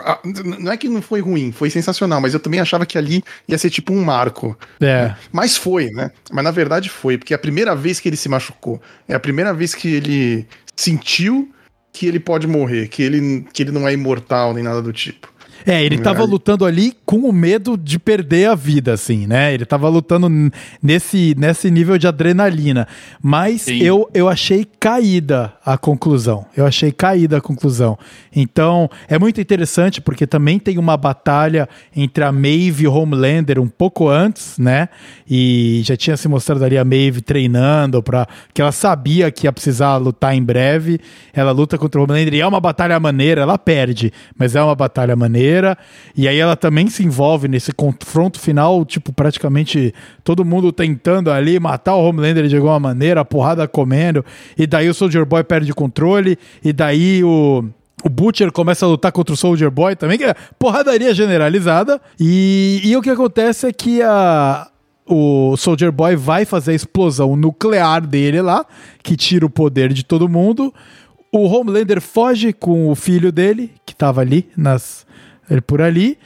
Ah, 0.00 0.18
Não 0.24 0.70
é 0.72 0.76
que 0.76 0.88
não 0.88 1.00
foi 1.00 1.20
ruim, 1.20 1.52
foi 1.52 1.70
sensacional, 1.70 2.20
mas 2.20 2.34
eu 2.34 2.40
também 2.40 2.60
achava 2.60 2.84
que 2.84 2.98
ali 2.98 3.22
ia 3.48 3.56
ser 3.56 3.70
tipo 3.70 3.92
um 3.92 4.04
marco. 4.04 4.56
É. 4.80 5.14
Mas 5.32 5.56
foi, 5.56 5.90
né? 5.90 6.10
Mas 6.30 6.44
na 6.44 6.50
verdade 6.50 6.88
foi, 6.90 7.16
porque 7.16 7.32
é 7.32 7.36
a 7.36 7.38
primeira 7.38 7.74
vez 7.74 8.00
que 8.00 8.08
ele 8.08 8.16
se 8.16 8.28
machucou. 8.28 8.80
É 9.08 9.14
a 9.14 9.20
primeira 9.20 9.54
vez 9.54 9.74
que 9.74 9.88
ele 9.88 10.46
sentiu 10.74 11.50
que 11.92 12.06
ele 12.06 12.20
pode 12.20 12.46
morrer, 12.46 12.88
que 12.88 13.02
ele, 13.02 13.46
que 13.52 13.62
ele 13.62 13.72
não 13.72 13.88
é 13.88 13.92
imortal 13.94 14.52
nem 14.52 14.62
nada 14.62 14.82
do 14.82 14.92
tipo. 14.92 15.32
É, 15.66 15.82
ele 15.84 15.98
tava 15.98 16.22
Ali- 16.22 16.30
lutando 16.30 16.64
ali 16.64 16.94
com 17.04 17.16
o 17.28 17.32
medo 17.32 17.76
de 17.76 17.98
perder 17.98 18.48
a 18.48 18.54
vida, 18.54 18.92
assim, 18.92 19.26
né? 19.26 19.52
Ele 19.52 19.64
tava 19.64 19.88
lutando 19.88 20.28
nesse, 20.80 21.34
nesse 21.36 21.68
nível 21.72 21.98
de 21.98 22.06
adrenalina. 22.06 22.86
Mas 23.20 23.62
Sim. 23.62 23.82
eu, 23.82 24.08
eu 24.14 24.28
achei 24.28 24.64
caída 24.78 25.52
a 25.64 25.76
conclusão. 25.76 26.46
Eu 26.56 26.64
achei 26.64 26.92
caída 26.92 27.38
a 27.38 27.40
conclusão. 27.40 27.98
Então, 28.34 28.88
é 29.08 29.18
muito 29.18 29.40
interessante 29.40 30.00
porque 30.00 30.24
também 30.24 30.60
tem 30.60 30.78
uma 30.78 30.96
batalha 30.96 31.68
entre 31.94 32.22
a 32.22 32.30
Maeve 32.30 32.84
e 32.84 32.86
o 32.86 32.92
Homelander 32.94 33.58
um 33.58 33.66
pouco 33.66 34.08
antes, 34.08 34.56
né? 34.58 34.88
E 35.28 35.80
já 35.84 35.96
tinha 35.96 36.16
se 36.16 36.28
mostrado 36.28 36.64
ali 36.64 36.78
a 36.78 36.84
Maeve 36.84 37.20
treinando 37.20 38.00
para 38.02 38.28
que 38.54 38.62
ela 38.62 38.70
sabia 38.70 39.32
que 39.32 39.48
ia 39.48 39.52
precisar 39.52 39.96
lutar 39.96 40.32
em 40.32 40.42
breve. 40.44 41.00
Ela 41.34 41.50
luta 41.50 41.76
contra 41.76 42.00
o 42.00 42.04
Homelander 42.04 42.34
e 42.34 42.40
é 42.40 42.46
uma 42.46 42.60
batalha 42.60 43.00
maneira, 43.00 43.42
ela 43.42 43.58
perde, 43.58 44.12
mas 44.38 44.54
é 44.54 44.62
uma 44.62 44.74
batalha 44.76 45.16
maneira. 45.16 45.55
E 46.16 46.26
aí 46.28 46.38
ela 46.38 46.56
também 46.56 46.88
se 46.88 47.04
envolve 47.04 47.48
nesse 47.48 47.72
confronto 47.72 48.40
final, 48.40 48.84
tipo, 48.84 49.12
praticamente 49.12 49.94
todo 50.24 50.44
mundo 50.44 50.72
tentando 50.72 51.30
ali 51.30 51.58
matar 51.60 51.94
o 51.94 52.04
Homelander 52.08 52.46
de 52.46 52.56
alguma 52.56 52.80
maneira, 52.80 53.20
a 53.20 53.24
porrada 53.24 53.66
comendo. 53.68 54.24
E 54.56 54.66
daí 54.66 54.88
o 54.88 54.94
Soldier 54.94 55.24
Boy 55.24 55.44
perde 55.44 55.72
o 55.72 55.74
controle, 55.74 56.38
e 56.64 56.72
daí 56.72 57.22
o. 57.24 57.64
O 58.04 58.10
Butcher 58.10 58.52
começa 58.52 58.84
a 58.84 58.88
lutar 58.88 59.10
contra 59.10 59.34
o 59.34 59.36
Soldier 59.36 59.70
Boy 59.70 59.96
também, 59.96 60.18
que 60.18 60.24
é 60.24 60.34
porradaria 60.58 61.12
generalizada. 61.14 62.00
E, 62.20 62.80
e 62.84 62.94
o 62.94 63.02
que 63.02 63.10
acontece 63.10 63.66
é 63.66 63.72
que 63.72 64.00
a, 64.02 64.68
o 65.06 65.56
Soldier 65.56 65.92
Boy 65.92 66.16
vai 66.16 66.44
fazer 66.44 66.72
a 66.72 66.74
explosão 66.74 67.36
nuclear 67.36 68.04
dele 68.04 68.42
lá, 68.42 68.66
que 69.02 69.16
tira 69.16 69.46
o 69.46 69.50
poder 69.50 69.92
de 69.92 70.04
todo 70.04 70.28
mundo. 70.28 70.74
O 71.32 71.44
Homelander 71.46 72.00
foge 72.00 72.52
com 72.52 72.90
o 72.90 72.94
filho 72.94 73.30
dele, 73.30 73.70
que 73.84 73.94
tava 73.94 74.20
ali, 74.20 74.48
nas, 74.56 75.05
por 75.66 75.80
ali. 75.80 76.18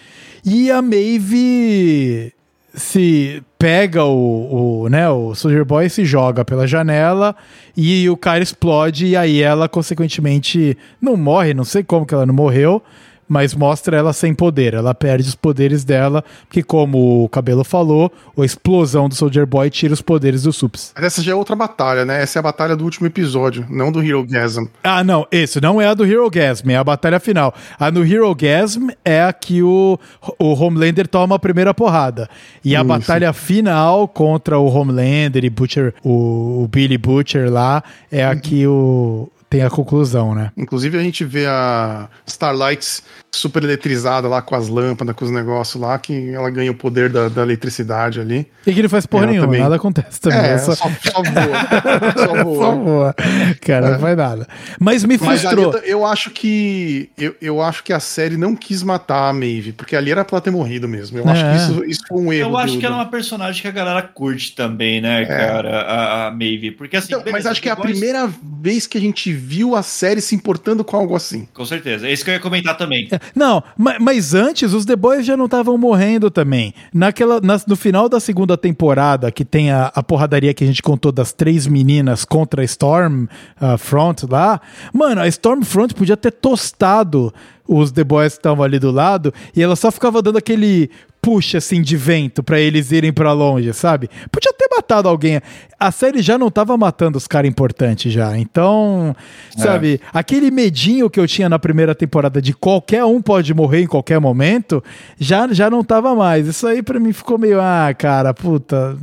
E 0.45 0.71
a 0.71 0.81
Maeve 0.81 2.33
se 2.75 3.43
pega 3.59 4.05
o, 4.05 4.85
o, 4.85 4.89
né, 4.89 5.09
o 5.11 5.35
Soldier 5.35 5.65
Boy 5.65 5.89
se 5.91 6.05
joga 6.05 6.45
pela 6.45 6.67
janela 6.67 7.35
e 7.77 8.09
o 8.09 8.17
cara 8.17 8.43
explode 8.43 9.07
e 9.07 9.17
aí 9.17 9.43
ela 9.43 9.69
consequentemente 9.69 10.79
não 11.01 11.17
morre, 11.17 11.53
não 11.53 11.65
sei 11.65 11.83
como 11.83 12.07
que 12.07 12.15
ela 12.15 12.25
não 12.25 12.35
morreu, 12.35 12.83
mas 13.31 13.55
mostra 13.55 13.97
ela 13.97 14.13
sem 14.13 14.35
poder, 14.35 14.75
ela 14.75 14.93
perde 14.93 15.29
os 15.29 15.37
poderes 15.37 15.85
dela, 15.85 16.25
porque 16.49 16.65
como 16.65 17.23
o 17.23 17.29
Cabelo 17.29 17.63
falou, 17.63 18.13
a 18.37 18.45
explosão 18.45 19.09
do 19.09 19.15
Soldier 19.15 19.47
Boy 19.47 19.71
tira 19.71 19.95
os 19.95 20.03
poderes 20.03 20.43
do 20.43 20.53
Sups. 20.53 20.91
Mas 20.97 21.05
essa 21.05 21.23
já 21.23 21.31
é 21.31 21.35
outra 21.37 21.55
batalha, 21.55 22.05
né? 22.05 22.21
Essa 22.21 22.39
é 22.39 22.41
a 22.41 22.43
batalha 22.43 22.75
do 22.75 22.83
último 22.83 23.07
episódio, 23.07 23.65
não 23.71 23.93
do 23.93 24.03
Hero 24.03 24.27
Gasm. 24.27 24.65
Ah, 24.83 25.05
não, 25.05 25.29
esse 25.31 25.61
não 25.61 25.81
é 25.81 25.87
a 25.87 25.95
do 25.95 26.05
Hero 26.05 26.29
Gasm, 26.29 26.71
é 26.71 26.77
a 26.77 26.83
batalha 26.83 27.21
final. 27.21 27.55
A 27.79 27.89
no 27.93 28.05
Hero 28.05 28.35
Gasm 28.35 28.89
é 29.05 29.23
a 29.23 29.33
que 29.33 29.63
o, 29.63 29.97
o 30.37 30.53
Homelander 30.55 31.07
toma 31.07 31.37
a 31.37 31.39
primeira 31.39 31.73
porrada. 31.73 32.29
E 32.65 32.75
a 32.75 32.81
Isso. 32.81 32.89
batalha 32.89 33.33
final 33.33 34.09
contra 34.09 34.59
o 34.59 34.67
Homelander 34.67 35.45
e 35.45 35.51
Butcher, 35.51 35.95
o, 36.03 36.65
o 36.65 36.69
Billy 36.69 36.99
Butcher 36.99 37.49
lá, 37.49 37.81
é 38.11 38.25
a 38.25 38.35
que 38.35 38.67
o, 38.67 39.31
tem 39.51 39.63
a 39.65 39.69
conclusão, 39.69 40.35
né? 40.35 40.53
Inclusive 40.57 40.97
a 40.97 41.03
gente 41.03 41.25
vê 41.25 41.45
a 41.47 42.09
Starlight 42.27 43.03
super 43.33 43.63
eletrizada 43.63 44.27
lá 44.29 44.41
com 44.43 44.55
as 44.55 44.69
lâmpadas, 44.69 45.15
com 45.15 45.25
os 45.25 45.31
negócios 45.31 45.81
lá, 45.81 45.99
que 45.99 46.31
ela 46.33 46.49
ganha 46.51 46.71
o 46.71 46.75
poder 46.75 47.11
da, 47.11 47.29
da 47.29 47.43
eletricidade 47.43 48.21
ali. 48.21 48.47
E 48.67 48.73
que 48.73 48.79
ele 48.79 48.89
faz 48.89 49.07
porra 49.07 49.25
Ela 49.25 49.33
nenhuma, 49.33 49.47
também. 49.49 49.61
nada 49.63 49.77
acontece 49.77 50.21
também. 50.21 50.39
É, 50.39 50.53
É, 50.53 50.59
só, 50.59 50.75
só, 50.75 50.89
só 50.89 51.23
voa. 51.23 52.13
Só 52.17 52.27
só 52.37 52.45
voa. 52.45 52.75
voa. 52.77 53.15
Cara, 53.61 53.91
não 53.93 53.99
faz 54.01 54.17
nada. 54.17 54.49
Mas 54.79 55.05
me 55.05 55.19
Mas 55.21 55.45
ali 55.45 55.57
frustrou. 55.63 55.83
eu, 55.85 56.05
acho 56.07 56.31
que 56.31 57.11
eu, 57.19 57.35
eu 57.43 57.61
acho 57.63 57.83
que 57.85 57.93
a 57.93 58.01
série 58.01 58.37
não 58.37 58.55
quis 58.57 58.83
matar 58.83 59.29
a 59.29 59.33
Maeve, 59.33 59.73
porque 59.73 59.95
ali 59.97 60.11
era 60.13 60.25
pra 60.25 60.37
ela 60.37 60.41
ter 60.43 60.51
morrido 60.51 60.89
mesmo. 60.89 61.19
Eu 61.19 61.29
acho 61.29 61.45
É. 61.45 61.51
que 61.51 61.57
isso, 61.57 61.85
isso 61.85 62.01
foi 62.09 62.19
um 62.21 62.33
erro. 62.33 62.51
Eu 62.51 62.57
acho 62.57 62.75
do- 62.75 62.81
que 62.81 62.87
ela 62.87 62.97
é 62.97 62.99
uma 62.99 63.11
personagem 63.11 63.63
que 63.63 63.69
a 63.69 63.73
galera 63.73 64.03
curte 64.03 64.55
também, 64.55 65.01
né, 65.01 65.25
cara? 65.27 65.81
A, 65.83 66.27
a 66.27 66.31
Maeve. 66.31 66.71
Porque 66.73 66.97
assim. 66.97 67.09
Então, 67.09 67.19
mas 67.21 67.33
beleza, 67.33 67.51
acho 67.51 67.63
que 67.63 67.69
é 67.69 67.73
a 67.73 67.77
Boys- 67.77 67.91
primeira 67.93 68.29
vez 68.61 68.87
que 68.87 68.97
a 68.99 69.01
gente 69.01 69.33
viu 69.41 69.75
a 69.75 69.83
série 69.83 70.21
se 70.21 70.35
importando 70.35 70.85
com 70.85 70.97
algo 70.97 71.17
assim. 71.17 71.49
Com 71.55 71.65
certeza. 71.65 72.07
É 72.07 72.13
isso 72.13 72.25
que 72.25 72.31
eu 72.31 72.35
ia 72.35 72.41
comentar 72.41 72.77
também. 72.77 73.09
Não, 73.35 73.63
ma- 73.77 73.97
mas 73.99 74.35
antes 74.35 74.73
os 74.73 74.85
The 74.85 74.95
Boys 74.97 75.25
já 75.25 75.37
não 75.37 75.47
estavam 75.47 75.77
morrendo 75.79 76.31
também. 76.31 76.75
Naquela, 76.93 77.41
nas- 77.41 77.67
no 77.67 77.77
final 77.77 78.09
da 78.09 78.21
segunda 78.21 78.57
temporada, 78.57 79.31
que 79.33 79.45
tem 79.45 79.71
a, 79.71 79.91
a 79.95 80.03
porradaria 80.03 80.53
que 80.55 80.63
a 80.65 80.67
gente 80.67 80.83
contou 80.83 81.11
das 81.11 81.33
três 81.33 81.67
meninas 81.67 82.25
contra 82.25 82.63
a 82.63 82.65
Storm 82.65 83.27
ah, 83.61 83.79
Front 83.79 84.25
lá, 84.31 84.61
mano, 84.93 85.21
a 85.21 85.29
Storm 85.29 85.63
Front 85.63 85.93
podia 85.95 86.17
ter 86.17 86.31
tostado 86.33 87.33
os 87.67 87.93
The 87.93 88.03
Boys 88.05 88.33
que 88.35 88.41
estavam 88.41 88.65
ali 88.65 88.79
do 88.81 88.91
lado 88.91 89.33
e 89.55 89.63
ela 89.63 89.77
só 89.77 89.91
ficava 89.93 90.21
dando 90.21 90.39
aquele 90.39 90.91
puxa 91.21 91.59
assim 91.59 91.83
de 91.83 91.97
vento 91.97 92.43
pra 92.43 92.59
eles 92.59 92.91
irem 92.93 93.13
pra 93.13 93.33
longe, 93.33 93.73
sabe? 93.73 94.09
Podia 94.31 94.53
ter 94.53 94.69
matado 94.71 95.09
alguém. 95.09 95.41
A 95.79 95.91
série 95.91 96.23
já 96.23 96.39
não 96.39 96.51
tava 96.51 96.77
matando 96.77 97.19
os 97.19 97.27
caras 97.27 97.49
importantes 97.49 98.13
já. 98.13 98.37
Então, 98.37 99.15
sabe, 99.57 100.01
aquele 100.13 100.51
medinho 100.51 101.11
que 101.11 101.21
eu 101.21 101.27
tinha 101.27 101.49
na 101.49 101.59
primeira 101.59 101.95
temporada 101.95 102.41
de 102.41 102.53
qualquer 102.53 103.05
um 103.05 103.21
pode 103.21 103.53
morrer 103.55 103.83
em 103.83 103.87
qualquer 103.87 104.21
momento, 104.21 104.83
já 105.19 105.47
já 105.53 105.71
não 105.71 105.83
tava 105.83 106.15
mais. 106.15 106.47
Isso 106.47 106.67
aí 106.67 106.83
pra 106.83 107.01
mim 107.01 107.13
ficou 107.13 107.39
meio, 107.39 107.61
ah, 107.61 107.93
cara, 107.97 108.35
puta. 108.35 108.97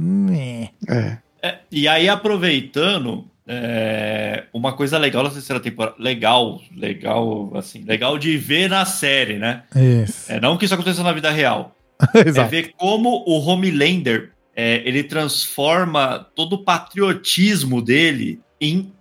É. 0.88 1.18
É, 1.42 1.56
e 1.72 1.88
aí, 1.88 2.10
aproveitando, 2.10 3.26
é, 3.48 4.44
uma 4.54 4.74
coisa 4.74 4.98
legal 4.98 5.24
da 5.24 5.30
terceira 5.30 5.60
temporada. 5.60 5.96
Legal, 5.98 6.60
legal, 6.76 7.52
assim, 7.56 7.84
legal 7.86 8.18
de 8.18 8.36
ver 8.38 8.70
na 8.70 8.84
série, 8.86 9.38
né? 9.38 9.64
Isso. 9.76 10.32
É, 10.32 10.40
não 10.40 10.58
que 10.58 10.66
isso 10.66 10.74
aconteça 10.74 11.04
na 11.04 11.14
vida 11.14 11.32
real. 11.32 11.77
É 12.14 12.48
ver 12.48 12.74
como 12.78 13.24
o 13.28 13.40
Homelander 13.40 14.32
é, 14.56 14.82
ele 14.86 15.04
transforma 15.04 16.28
todo 16.36 16.54
o 16.54 16.64
patriotismo 16.64 17.82
dele 17.82 18.40
em 18.60 18.92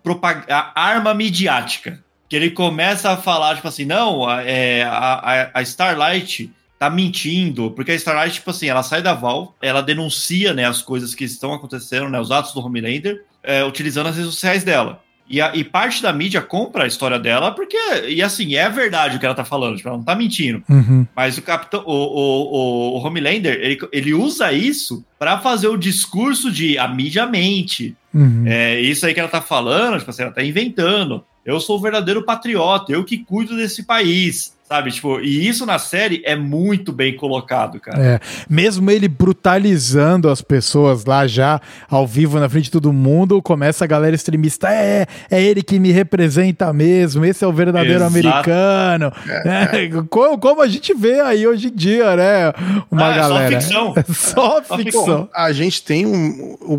arma 0.74 1.14
midiática. 1.14 2.04
Que 2.28 2.34
ele 2.36 2.50
começa 2.50 3.10
a 3.10 3.16
falar, 3.16 3.54
tipo 3.54 3.68
assim, 3.68 3.84
não, 3.84 4.28
a, 4.28 4.42
é, 4.42 4.82
a, 4.82 5.14
a- 5.14 5.50
a 5.54 5.62
Starlight 5.62 6.50
tá 6.78 6.90
mentindo, 6.90 7.70
porque 7.70 7.92
a 7.92 7.94
Starlight, 7.94 8.34
tipo 8.34 8.50
assim, 8.50 8.68
ela 8.68 8.82
sai 8.82 9.00
da 9.00 9.14
Val, 9.14 9.54
ela 9.62 9.80
denuncia, 9.80 10.52
né, 10.52 10.64
as 10.66 10.82
coisas 10.82 11.14
que 11.14 11.24
estão 11.24 11.54
acontecendo, 11.54 12.10
né, 12.10 12.20
os 12.20 12.30
atos 12.30 12.52
do 12.52 12.60
Homelander, 12.60 13.24
é, 13.42 13.64
utilizando 13.64 14.08
as 14.08 14.16
redes 14.16 14.30
sociais 14.34 14.62
dela. 14.64 15.00
E, 15.28 15.40
a- 15.40 15.52
e 15.56 15.64
parte 15.64 16.02
da 16.02 16.12
mídia 16.12 16.40
compra 16.40 16.84
a 16.84 16.86
história 16.86 17.18
dela, 17.18 17.50
porque, 17.50 17.76
e 18.08 18.22
assim, 18.22 18.54
é 18.54 18.68
verdade 18.70 19.16
o 19.16 19.18
que 19.20 19.26
ela 19.26 19.34
tá 19.34 19.44
falando, 19.44 19.76
tipo, 19.76 19.88
ela 19.88 19.98
não 19.98 20.04
tá 20.04 20.14
mentindo. 20.14 20.62
Uhum. 20.68 21.06
Mas 21.16 21.36
o 21.36 21.42
capitão, 21.42 21.82
o, 21.84 21.92
o, 21.92 22.94
o, 22.94 22.98
o 22.98 23.04
Homelander, 23.06 23.58
ele, 23.60 23.78
ele 23.92 24.14
usa 24.14 24.52
isso 24.52 25.04
pra 25.18 25.38
fazer 25.38 25.68
o 25.68 25.76
discurso 25.76 26.50
de 26.50 26.78
a 26.78 26.86
mídia 26.88 27.26
mente. 27.26 27.96
Uhum. 28.14 28.44
É 28.46 28.80
isso 28.80 29.04
aí 29.04 29.12
que 29.12 29.20
ela 29.20 29.28
tá 29.28 29.40
falando, 29.42 29.98
tipo 29.98 30.10
assim, 30.10 30.22
ela 30.22 30.32
tá 30.32 30.42
inventando. 30.44 31.24
Eu 31.44 31.60
sou 31.60 31.76
o 31.78 31.80
verdadeiro 31.82 32.24
patriota, 32.24 32.90
eu 32.92 33.04
que 33.04 33.18
cuido 33.18 33.56
desse 33.56 33.84
país, 33.84 34.55
sabe? 34.68 34.90
Tipo, 34.90 35.20
e 35.20 35.46
isso 35.48 35.64
na 35.64 35.78
série 35.78 36.22
é 36.24 36.34
muito 36.36 36.92
bem 36.92 37.14
colocado, 37.16 37.78
cara. 37.80 37.98
É, 38.02 38.20
mesmo 38.48 38.90
ele 38.90 39.08
brutalizando 39.08 40.28
as 40.28 40.42
pessoas 40.42 41.04
lá 41.04 41.26
já 41.26 41.60
ao 41.88 42.06
vivo 42.06 42.38
na 42.40 42.48
frente 42.48 42.64
de 42.64 42.70
todo 42.72 42.92
mundo, 42.92 43.40
começa 43.40 43.84
a 43.84 43.86
galera 43.86 44.14
extremista. 44.14 44.68
É, 44.70 45.06
é 45.30 45.42
ele 45.42 45.62
que 45.62 45.78
me 45.78 45.92
representa 45.92 46.72
mesmo. 46.72 47.24
Esse 47.24 47.44
é 47.44 47.46
o 47.46 47.52
verdadeiro 47.52 48.04
Exato. 48.04 48.10
americano. 48.12 49.12
né? 49.44 49.68
Como, 50.10 50.38
como 50.38 50.62
a 50.62 50.68
gente 50.68 50.92
vê 50.94 51.20
aí 51.20 51.46
hoje 51.46 51.68
em 51.68 51.74
dia, 51.74 52.16
né? 52.16 52.52
Uma 52.90 53.06
Ah, 53.06 53.10
é 53.16 53.22
só 53.22 53.28
galera. 53.28 53.60
ficção. 53.60 53.94
É 53.96 54.02
só 54.12 54.62
Só 54.62 54.76
ficção. 54.76 55.28
A 55.34 55.52
gente 55.52 55.82
tem 55.82 56.06
um, 56.06 56.56
um, 56.62 56.78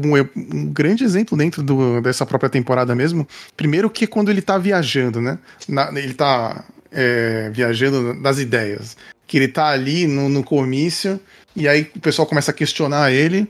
um 0.54 0.66
grande 0.72 1.04
exemplo 1.04 1.38
dentro 1.38 1.64
do- 1.64 2.02
dessa 2.02 2.26
própria 2.26 2.50
temporada 2.50 2.94
mesmo. 2.96 3.28
Primeiro 3.56 3.90
que 3.90 4.06
quando 4.06 4.30
ele 4.30 4.42
tá 4.42 4.58
viajando, 4.58 5.22
né? 5.22 5.38
Na- 5.68 5.90
ele 5.96 6.14
tá 6.14 6.64
é, 6.92 7.50
viajando 7.54 8.14
nas 8.14 8.40
ideias. 8.40 8.98
Que 9.26 9.38
ele 9.38 9.48
tá 9.48 9.68
ali 9.68 10.08
no, 10.08 10.30
no 10.30 10.44
comício, 10.44 11.20
e 11.56 11.68
aí 11.68 11.90
o 11.96 12.00
pessoal 12.00 12.26
começa 12.26 12.52
a 12.52 12.54
questionar 12.54 13.12
ele 13.12 13.48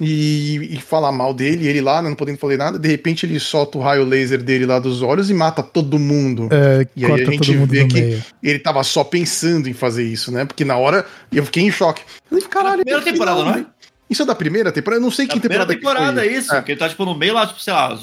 e, 0.00 0.76
e 0.76 0.80
falar 0.80 1.12
mal 1.12 1.34
dele, 1.34 1.66
e 1.66 1.68
ele 1.68 1.80
lá, 1.80 2.00
né, 2.00 2.08
não 2.08 2.16
podendo 2.16 2.38
falar 2.38 2.56
nada, 2.56 2.78
de 2.78 2.88
repente 2.88 3.26
ele 3.26 3.38
solta 3.38 3.76
o 3.76 3.80
raio 3.82 4.04
laser 4.04 4.42
dele 4.42 4.64
lá 4.64 4.78
dos 4.78 5.02
olhos 5.02 5.28
e 5.28 5.34
mata 5.34 5.62
todo 5.62 5.98
mundo. 5.98 6.48
É, 6.50 6.86
E 6.96 7.04
aí 7.04 7.12
a 7.12 7.30
gente 7.30 7.54
vê 7.66 7.86
que 7.86 8.00
meio. 8.00 8.24
ele 8.42 8.58
tava 8.58 8.82
só 8.82 9.04
pensando 9.04 9.68
em 9.68 9.74
fazer 9.74 10.04
isso, 10.04 10.32
né? 10.32 10.44
Porque 10.44 10.64
na 10.64 10.76
hora 10.76 11.04
eu 11.30 11.44
fiquei 11.44 11.62
em 11.62 11.70
choque. 11.70 12.02
Eu 12.30 12.38
falei, 12.38 12.44
caralho, 12.48 12.82
primeira 12.82 13.04
temporada, 13.04 13.38
final, 13.40 13.54
não 13.54 13.60
é? 13.60 13.66
Isso 14.10 14.22
é 14.22 14.26
da 14.26 14.34
primeira 14.34 14.72
temporada? 14.72 15.00
Eu 15.00 15.04
não 15.04 15.10
sei 15.10 15.26
Na 15.26 15.34
que 15.34 15.40
primeira 15.40 15.64
temporada, 15.64 16.00
temporada, 16.00 16.20
que 16.22 16.28
foi. 16.28 16.36
é 16.36 16.38
isso, 16.40 16.62
que 16.64 16.72
ele 16.72 16.78
tá, 16.80 16.88
tipo, 16.88 17.04
no 17.04 17.14
meio 17.16 17.32
lá, 17.32 17.46
tipo, 17.46 17.60
sei 17.60 17.72
lá, 17.72 17.96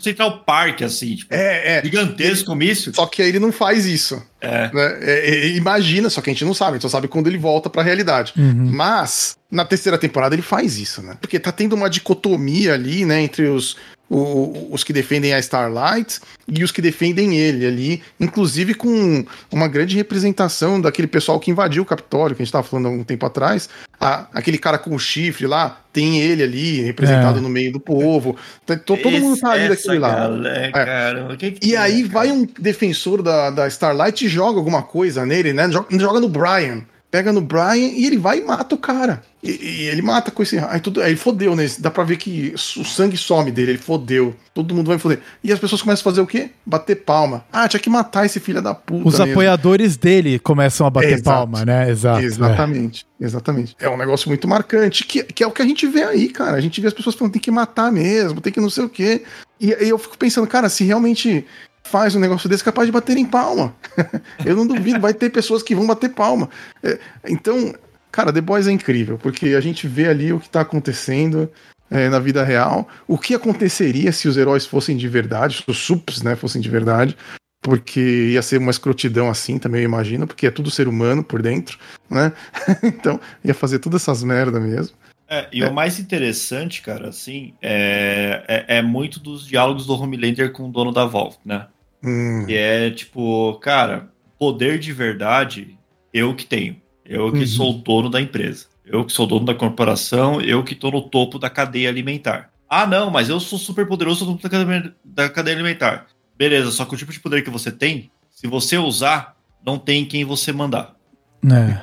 Central 0.00 0.40
Park, 0.40 0.82
assim, 0.82 1.14
tipo, 1.14 1.32
É, 1.32 1.78
é. 1.78 1.82
gigantesco 1.84 2.54
míssil. 2.54 2.92
Só 2.92 3.06
que 3.06 3.22
aí 3.22 3.28
ele 3.28 3.38
não 3.38 3.52
faz 3.52 3.86
isso. 3.86 4.20
É. 4.40 4.70
né? 4.74 4.98
É, 5.02 5.30
é, 5.30 5.48
imagina, 5.50 6.10
só 6.10 6.20
que 6.20 6.28
a 6.28 6.32
gente 6.32 6.44
não 6.44 6.52
sabe, 6.52 6.72
a 6.72 6.74
gente 6.74 6.82
só 6.82 6.88
sabe 6.88 7.06
quando 7.06 7.28
ele 7.28 7.38
volta 7.38 7.70
pra 7.70 7.80
realidade. 7.82 8.32
Uhum. 8.36 8.70
Mas, 8.72 9.36
na 9.48 9.64
terceira 9.64 9.96
temporada 9.96 10.34
ele 10.34 10.42
faz 10.42 10.78
isso, 10.78 11.00
né? 11.00 11.16
Porque 11.20 11.38
tá 11.38 11.52
tendo 11.52 11.74
uma 11.76 11.88
dicotomia 11.88 12.74
ali, 12.74 13.04
né, 13.04 13.22
entre 13.22 13.46
os, 13.46 13.76
o- 14.14 14.68
os 14.74 14.84
que 14.84 14.92
defendem 14.92 15.32
a 15.32 15.38
Starlight 15.38 16.20
e 16.46 16.62
os 16.62 16.70
que 16.70 16.82
defendem 16.82 17.36
ele 17.38 17.66
ali, 17.66 18.02
inclusive 18.20 18.74
com 18.74 19.24
uma 19.50 19.66
grande 19.68 19.96
representação 19.96 20.80
daquele 20.80 21.08
pessoal 21.08 21.40
que 21.40 21.50
invadiu 21.50 21.82
o 21.82 21.86
Capitólio, 21.86 22.36
que 22.36 22.42
a 22.42 22.44
gente 22.44 22.48
estava 22.50 22.64
falando 22.66 22.86
há 22.88 22.90
um 22.90 23.04
tempo 23.04 23.24
atrás. 23.24 23.68
A- 23.98 24.26
aquele 24.34 24.58
cara 24.58 24.78
com 24.78 24.94
o 24.94 24.98
chifre 24.98 25.46
lá, 25.46 25.80
tem 25.92 26.20
ele 26.20 26.42
ali, 26.42 26.80
representado 26.82 27.38
É. 27.38 27.40
no 27.40 27.48
meio 27.48 27.72
do 27.72 27.80
povo. 27.80 28.36
Tá- 28.66 28.76
to- 28.76 28.96
todo 28.96 29.10
mundo 29.20 29.38
tá 29.40 29.52
ali 29.52 29.68
daquele 29.68 29.98
lado. 29.98 30.34
galera, 30.42 30.66
É. 30.66 30.70
cara, 30.72 31.36
que 31.36 31.50
que 31.52 31.66
E 31.66 31.70
tem, 31.70 31.76
aí 31.76 32.02
cara? 32.02 32.12
vai 32.12 32.30
um 32.32 32.46
defensor 32.58 33.22
da, 33.22 33.50
da 33.50 33.66
Starlight 33.68 34.24
e 34.24 34.28
joga 34.28 34.58
alguma 34.58 34.82
coisa 34.82 35.24
nele, 35.24 35.52
né? 35.52 35.70
Joga, 35.70 35.98
joga 35.98 36.20
no 36.20 36.28
Brian. 36.28 36.82
Pega 37.12 37.30
no 37.30 37.42
Brian 37.42 37.76
e 37.76 38.06
ele 38.06 38.16
vai 38.16 38.38
e 38.38 38.42
mata 38.42 38.74
o 38.74 38.78
cara. 38.78 39.22
E, 39.42 39.50
e 39.50 39.82
ele 39.88 40.00
mata 40.00 40.30
com 40.30 40.42
esse. 40.42 40.58
Aí, 40.58 40.80
tudo, 40.80 41.02
aí 41.02 41.14
fodeu, 41.14 41.54
né? 41.54 41.66
Dá 41.78 41.90
pra 41.90 42.04
ver 42.04 42.16
que 42.16 42.54
o 42.54 42.84
sangue 42.86 43.18
some 43.18 43.50
dele, 43.50 43.72
ele 43.72 43.78
fodeu. 43.78 44.34
Todo 44.54 44.74
mundo 44.74 44.86
vai 44.86 44.98
foder. 44.98 45.20
E 45.44 45.52
as 45.52 45.58
pessoas 45.58 45.82
começam 45.82 46.00
a 46.00 46.04
fazer 46.04 46.22
o 46.22 46.26
quê? 46.26 46.52
Bater 46.64 46.96
palma. 47.04 47.44
Ah, 47.52 47.68
tinha 47.68 47.80
que 47.80 47.90
matar 47.90 48.24
esse 48.24 48.40
filho 48.40 48.62
da 48.62 48.74
puta. 48.74 49.06
Os 49.06 49.18
mesmo. 49.18 49.30
apoiadores 49.30 49.98
dele 49.98 50.38
começam 50.38 50.86
a 50.86 50.90
bater 50.90 51.18
Exato. 51.18 51.24
palma, 51.24 51.66
né? 51.66 51.90
Exato. 51.90 52.24
Exatamente, 52.24 53.06
exatamente. 53.20 53.76
É 53.78 53.90
um 53.90 53.98
negócio 53.98 54.26
muito 54.30 54.48
marcante, 54.48 55.04
que, 55.04 55.22
que 55.22 55.44
é 55.44 55.46
o 55.46 55.50
que 55.50 55.60
a 55.60 55.66
gente 55.66 55.86
vê 55.86 56.04
aí, 56.04 56.30
cara. 56.30 56.56
A 56.56 56.62
gente 56.62 56.80
vê 56.80 56.88
as 56.88 56.94
pessoas 56.94 57.14
falando 57.14 57.34
tem 57.34 57.42
que 57.42 57.50
matar 57.50 57.92
mesmo, 57.92 58.40
tem 58.40 58.50
que 58.50 58.60
não 58.60 58.70
sei 58.70 58.84
o 58.84 58.88
quê. 58.88 59.22
E 59.60 59.74
aí 59.74 59.90
eu 59.90 59.98
fico 59.98 60.16
pensando, 60.16 60.46
cara, 60.46 60.70
se 60.70 60.82
realmente 60.82 61.44
faz 61.82 62.14
um 62.14 62.20
negócio 62.20 62.48
desse, 62.48 62.64
capaz 62.64 62.86
de 62.86 62.92
bater 62.92 63.16
em 63.16 63.26
palma. 63.26 63.74
eu 64.44 64.56
não 64.56 64.66
duvido, 64.66 65.00
vai 65.00 65.14
ter 65.14 65.30
pessoas 65.30 65.62
que 65.62 65.74
vão 65.74 65.86
bater 65.86 66.10
palma. 66.10 66.48
É, 66.82 66.98
então, 67.28 67.74
cara, 68.10 68.32
The 68.32 68.40
Boys 68.40 68.66
é 68.66 68.72
incrível, 68.72 69.18
porque 69.18 69.48
a 69.48 69.60
gente 69.60 69.86
vê 69.86 70.08
ali 70.08 70.32
o 70.32 70.40
que 70.40 70.48
tá 70.48 70.60
acontecendo. 70.60 71.50
é, 71.90 72.08
na 72.08 72.18
vida 72.18 72.42
real, 72.42 72.88
o 73.06 73.18
que 73.18 73.34
aconteceria 73.34 74.12
se 74.12 74.26
os 74.26 74.38
heróis 74.38 74.64
fossem 74.64 74.96
de 74.96 75.06
verdade, 75.08 75.58
se 75.58 75.64
os 75.70 75.76
sups, 75.76 76.22
né, 76.22 76.34
fossem 76.34 76.62
de 76.62 76.70
verdade, 76.70 77.14
porque 77.62 78.30
ia 78.32 78.42
ser 78.42 78.58
uma 78.58 78.70
escrotidão 78.70 79.30
assim 79.30 79.58
também, 79.58 79.82
eu 79.82 79.84
imagino, 79.84 80.26
porque 80.26 80.46
é 80.46 80.50
tudo 80.50 80.70
ser 80.70 80.88
humano 80.88 81.22
por 81.22 81.40
dentro, 81.40 81.78
né? 82.10 82.32
então, 82.82 83.20
ia 83.44 83.54
fazer 83.54 83.78
todas 83.78 84.02
essas 84.02 84.22
merda 84.22 84.58
mesmo. 84.58 84.96
É, 85.32 85.48
e 85.50 85.64
o 85.64 85.72
mais 85.72 85.98
interessante, 85.98 86.82
cara, 86.82 87.08
assim, 87.08 87.54
é, 87.62 88.44
é, 88.68 88.76
é 88.78 88.82
muito 88.82 89.18
dos 89.18 89.46
diálogos 89.46 89.86
do 89.86 89.94
Homelander 89.98 90.52
com 90.52 90.68
o 90.68 90.70
dono 90.70 90.92
da 90.92 91.06
Valve, 91.06 91.38
né? 91.42 91.68
Hum, 92.04 92.44
Que 92.46 92.54
é 92.54 92.90
tipo, 92.90 93.54
cara, 93.54 94.10
poder 94.38 94.78
de 94.78 94.92
verdade, 94.92 95.78
eu 96.12 96.34
que 96.34 96.44
tenho. 96.44 96.76
Eu 97.04 97.32
que 97.32 97.38
Uhum. 97.40 97.46
sou 97.46 97.70
o 97.70 97.78
dono 97.78 98.10
da 98.10 98.20
empresa. 98.20 98.66
Eu 98.84 99.06
que 99.06 99.12
sou 99.12 99.26
dono 99.26 99.46
da 99.46 99.54
corporação, 99.54 100.38
eu 100.40 100.62
que 100.62 100.74
tô 100.74 100.90
no 100.90 101.00
topo 101.00 101.38
da 101.38 101.48
cadeia 101.48 101.88
alimentar. 101.88 102.50
Ah, 102.68 102.86
não, 102.86 103.10
mas 103.10 103.28
eu 103.30 103.40
sou 103.40 103.58
super 103.58 103.86
poderoso, 103.86 104.24
sou 104.26 104.28
topo 104.36 104.42
da 104.42 104.50
cadeia, 104.50 104.94
da 105.02 105.28
cadeia 105.30 105.56
alimentar. 105.56 106.06
Beleza, 106.36 106.70
só 106.70 106.84
que 106.84 106.94
o 106.94 106.98
tipo 106.98 107.10
de 107.12 107.20
poder 107.20 107.42
que 107.42 107.48
você 107.50 107.70
tem, 107.72 108.10
se 108.30 108.46
você 108.46 108.76
usar, 108.76 109.34
não 109.64 109.78
tem 109.78 110.04
quem 110.04 110.24
você 110.26 110.52
mandar. 110.52 110.94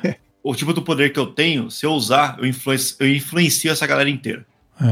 É, 0.04 0.16
O 0.50 0.56
tipo 0.56 0.74
do 0.74 0.82
poder 0.82 1.14
que 1.14 1.20
eu 1.20 1.28
tenho, 1.28 1.70
se 1.70 1.86
eu 1.86 1.92
usar, 1.92 2.36
eu, 2.40 2.46
influencio, 2.48 2.96
eu 3.00 3.08
influencio 3.08 3.72
essa 3.72 3.86
galera 3.86 4.10
inteira. 4.10 4.44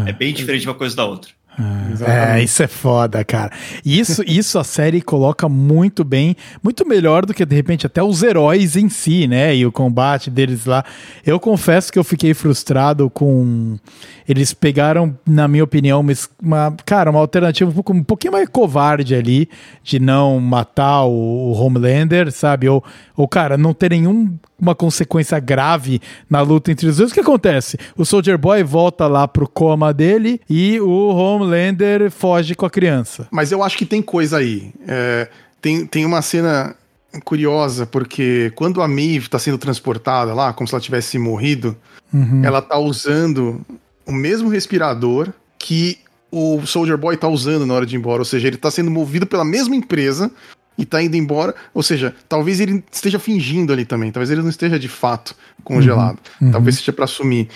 É 0.06 0.10
é, 0.12 0.14
bem 0.14 0.32
diferente 0.32 0.68
uma 0.68 0.76
coisa 0.76 0.96
da 0.96 1.04
outra. 1.04 1.32
é, 1.58 1.92
Exatamente. 1.94 2.46
isso 2.46 2.62
é 2.62 2.68
foda, 2.68 3.26
cara. 3.26 3.52
Isso, 3.84 4.22
isso 4.28 4.60
a 4.60 4.64
série 4.64 5.02
coloca 5.02 5.50
muito 5.50 6.04
bem, 6.04 6.36
muito 6.62 6.88
melhor 6.88 7.26
do 7.26 7.34
que 7.34 7.44
de 7.44 7.56
repente 7.56 7.88
até 7.88 8.04
os 8.04 8.22
heróis 8.22 8.76
em 8.76 8.88
si, 8.88 9.26
né? 9.26 9.56
E 9.56 9.66
o 9.66 9.72
combate 9.72 10.30
deles 10.30 10.66
lá. 10.68 10.86
Eu 11.26 11.40
confesso 11.40 11.92
que 11.92 11.98
eu 11.98 12.04
fiquei 12.04 12.36
frustrado 12.36 13.10
com. 13.10 13.80
Eles 14.28 14.54
pegaram, 14.54 15.18
na 15.26 15.48
minha 15.48 15.64
opinião, 15.64 16.06
uma, 16.42 16.76
cara, 16.86 17.10
uma 17.10 17.20
alternativa 17.20 17.70
um, 17.70 17.74
pouco, 17.74 17.94
um 17.94 18.04
pouquinho 18.04 18.34
mais 18.34 18.50
covarde 18.50 19.16
ali, 19.16 19.48
de 19.84 20.00
não 20.00 20.40
matar 20.40 21.04
o, 21.06 21.12
o 21.12 21.52
Homelander, 21.54 22.32
sabe? 22.32 22.68
Ou, 22.68 22.84
ou, 23.16 23.28
cara, 23.28 23.58
não 23.58 23.74
ter 23.74 23.92
nenhuma 23.92 24.76
consequência 24.78 25.40
grave 25.40 26.02
na 26.30 26.42
luta 26.42 26.72
entre 26.72 26.88
os 26.88 26.98
dois. 26.98 27.12
O 27.12 27.14
que 27.14 27.22
acontece? 27.22 27.78
O 27.96 28.04
Soldier 28.04 28.38
Boy 28.38 28.64
volta 28.64 29.08
lá 29.08 29.28
pro 29.28 29.48
coma 29.48 29.94
dele 29.94 30.42
e 30.50 30.80
o 30.82 31.08
Homelander 31.16 32.12
foge 32.12 32.54
com 32.54 32.66
a 32.66 32.70
criança. 32.70 33.28
Mas 33.32 33.52
eu 33.52 33.64
acho 33.64 33.78
que 33.78 33.86
tem 33.86 34.02
coisa 34.02 34.38
aí. 34.38 34.74
É, 34.88 35.30
tem, 35.62 35.86
tem 35.86 36.06
uma 36.06 36.22
cena 36.22 36.76
curiosa, 37.24 37.86
porque 37.86 38.52
quando 38.56 38.82
a 38.82 38.88
Maeve 38.88 39.30
tá 39.30 39.40
sendo 39.40 39.58
transportada 39.58 40.34
lá, 40.34 40.52
como 40.54 40.68
se 40.68 40.76
ela 40.76 40.82
tivesse 40.82 41.18
morrido, 41.18 41.76
Uhum. 42.14 42.42
ela 42.46 42.62
tá 42.62 42.78
usando 42.78 43.60
o 44.08 44.12
mesmo 44.12 44.50
respirador 44.50 45.32
que 45.60 46.00
o 46.32 46.66
Soldier 46.66 46.98
Boy 46.98 47.18
tá 47.18 47.28
usando 47.28 47.66
na 47.66 47.74
hora 47.74 47.86
de 47.86 47.96
ir 47.96 48.00
embora. 48.00 48.22
Ou 48.22 48.26
seja, 48.26 48.48
ele 48.48 48.58
tá 48.58 48.72
sendo 48.72 48.90
movido 48.90 49.26
pela 49.28 49.46
mesma 49.46 49.76
empresa 49.76 50.32
e 50.78 50.86
tá 50.86 51.02
indo 51.02 51.16
embora. 51.16 51.54
Ou 51.74 51.84
seja, 51.84 52.16
talvez 52.28 52.60
ele 52.60 52.84
esteja 52.92 53.20
fingindo 53.20 53.74
ali 53.74 53.86
também. 53.86 54.12
Talvez 54.12 54.30
ele 54.32 54.42
não 54.42 54.50
esteja 54.50 54.80
de 54.80 54.88
fato 54.88 55.36
congelado. 55.64 56.20
uhum. 56.42 56.52
Talvez 56.52 56.78
seja 56.78 56.94
pra 56.94 57.06
assumir. 57.06 57.50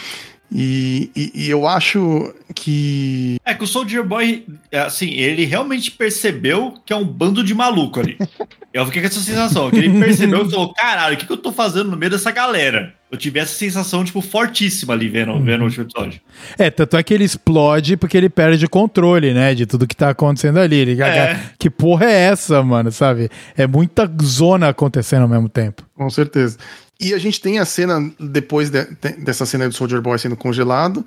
E, 0.53 1.09
e- 1.15 1.31
e 1.45 1.49
eu 1.49 1.65
acho 1.65 2.33
que. 2.53 3.37
É 3.45 3.53
que 3.53 3.63
o 3.63 3.67
Soldier 3.67 4.03
Boy, 4.03 4.45
é, 4.71 4.79
assim, 4.81 5.09
ele 5.11 5.45
realmente 5.45 5.89
percebeu 5.91 6.73
que 6.85 6.91
é 6.91 6.95
um 6.95 7.05
bando 7.05 7.41
de 7.43 7.53
maluco 7.53 7.99
ali. 7.99 8.17
Eu 8.73 8.85
fiquei 8.85 9.01
com 9.01 9.07
essa 9.09 9.19
sensação, 9.19 9.69
que 9.69 9.75
ele 9.75 9.99
percebeu 9.99 10.45
e 10.45 10.49
falou, 10.49 10.73
caralho, 10.73 11.15
o 11.15 11.17
que, 11.17 11.25
que 11.25 11.33
eu 11.33 11.35
tô 11.35 11.51
fazendo 11.51 11.91
no 11.91 11.97
meio 11.97 12.09
dessa 12.09 12.31
galera? 12.31 12.93
Eu 13.11 13.17
tive 13.17 13.37
essa 13.37 13.53
sensação, 13.53 14.01
tipo, 14.05 14.21
fortíssima 14.21 14.93
ali 14.93 15.09
vendo, 15.09 15.37
vendo 15.43 15.59
o 15.59 15.63
último 15.65 15.83
episódio. 15.83 16.21
É, 16.57 16.69
tanto 16.71 16.95
é 16.95 17.03
que 17.03 17.13
ele 17.13 17.25
explode 17.25 17.97
porque 17.97 18.15
ele 18.15 18.29
perde 18.29 18.63
o 18.63 18.69
controle, 18.69 19.33
né? 19.33 19.53
De 19.53 19.65
tudo 19.65 19.85
que 19.85 19.93
tá 19.93 20.11
acontecendo 20.11 20.57
ali. 20.57 20.77
Ele, 20.77 21.01
É. 21.01 21.37
Que 21.59 21.69
porra 21.69 22.05
é 22.05 22.13
essa, 22.13 22.63
mano? 22.63 22.93
Sabe? 22.93 23.29
É 23.57 23.67
muita 23.67 24.09
zona 24.23 24.69
acontecendo 24.69 25.23
ao 25.23 25.27
mesmo 25.27 25.49
tempo. 25.49 25.83
Com 25.93 26.09
certeza. 26.09 26.57
E 27.01 27.13
a 27.13 27.17
gente 27.17 27.41
tem 27.41 27.57
a 27.57 27.65
cena, 27.65 28.11
depois 28.19 28.69
de- 28.69 28.85
de- 28.85 29.13
dessa 29.23 29.45
cena 29.45 29.67
do 29.67 29.73
Soldier 29.73 30.01
Boy 30.01 30.19
sendo 30.19 30.37
congelado, 30.37 31.03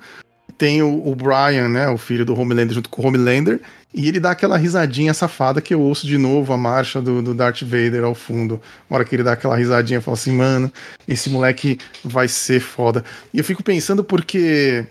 tem 0.57 0.81
o, 0.83 1.07
o 1.07 1.15
Brian, 1.15 1.69
né, 1.69 1.87
o 1.87 1.97
filho 1.97 2.25
do 2.25 2.37
Homelander, 2.37 2.75
junto 2.75 2.89
com 2.89 3.01
o 3.01 3.07
Homelander, 3.07 3.61
e 3.93 4.07
ele 4.09 4.19
dá 4.19 4.31
aquela 4.31 4.57
risadinha 4.57 5.13
safada 5.13 5.61
que 5.61 5.73
eu 5.73 5.79
ouço 5.79 6.05
de 6.05 6.17
novo 6.17 6.51
a 6.51 6.57
marcha 6.57 7.01
do, 7.01 7.21
do 7.21 7.33
Darth 7.33 7.61
Vader 7.61 8.03
ao 8.03 8.13
fundo. 8.13 8.61
Na 8.89 8.97
hora 8.97 9.05
que 9.05 9.15
ele 9.15 9.23
dá 9.23 9.31
aquela 9.31 9.55
risadinha, 9.55 9.97
eu 9.99 10.01
falo 10.01 10.15
assim, 10.15 10.33
mano, 10.35 10.71
esse 11.07 11.29
moleque 11.29 11.77
vai 12.03 12.27
ser 12.27 12.59
foda. 12.59 13.03
E 13.33 13.37
eu 13.37 13.43
fico 13.43 13.63
pensando 13.63 14.03
porque... 14.03 14.85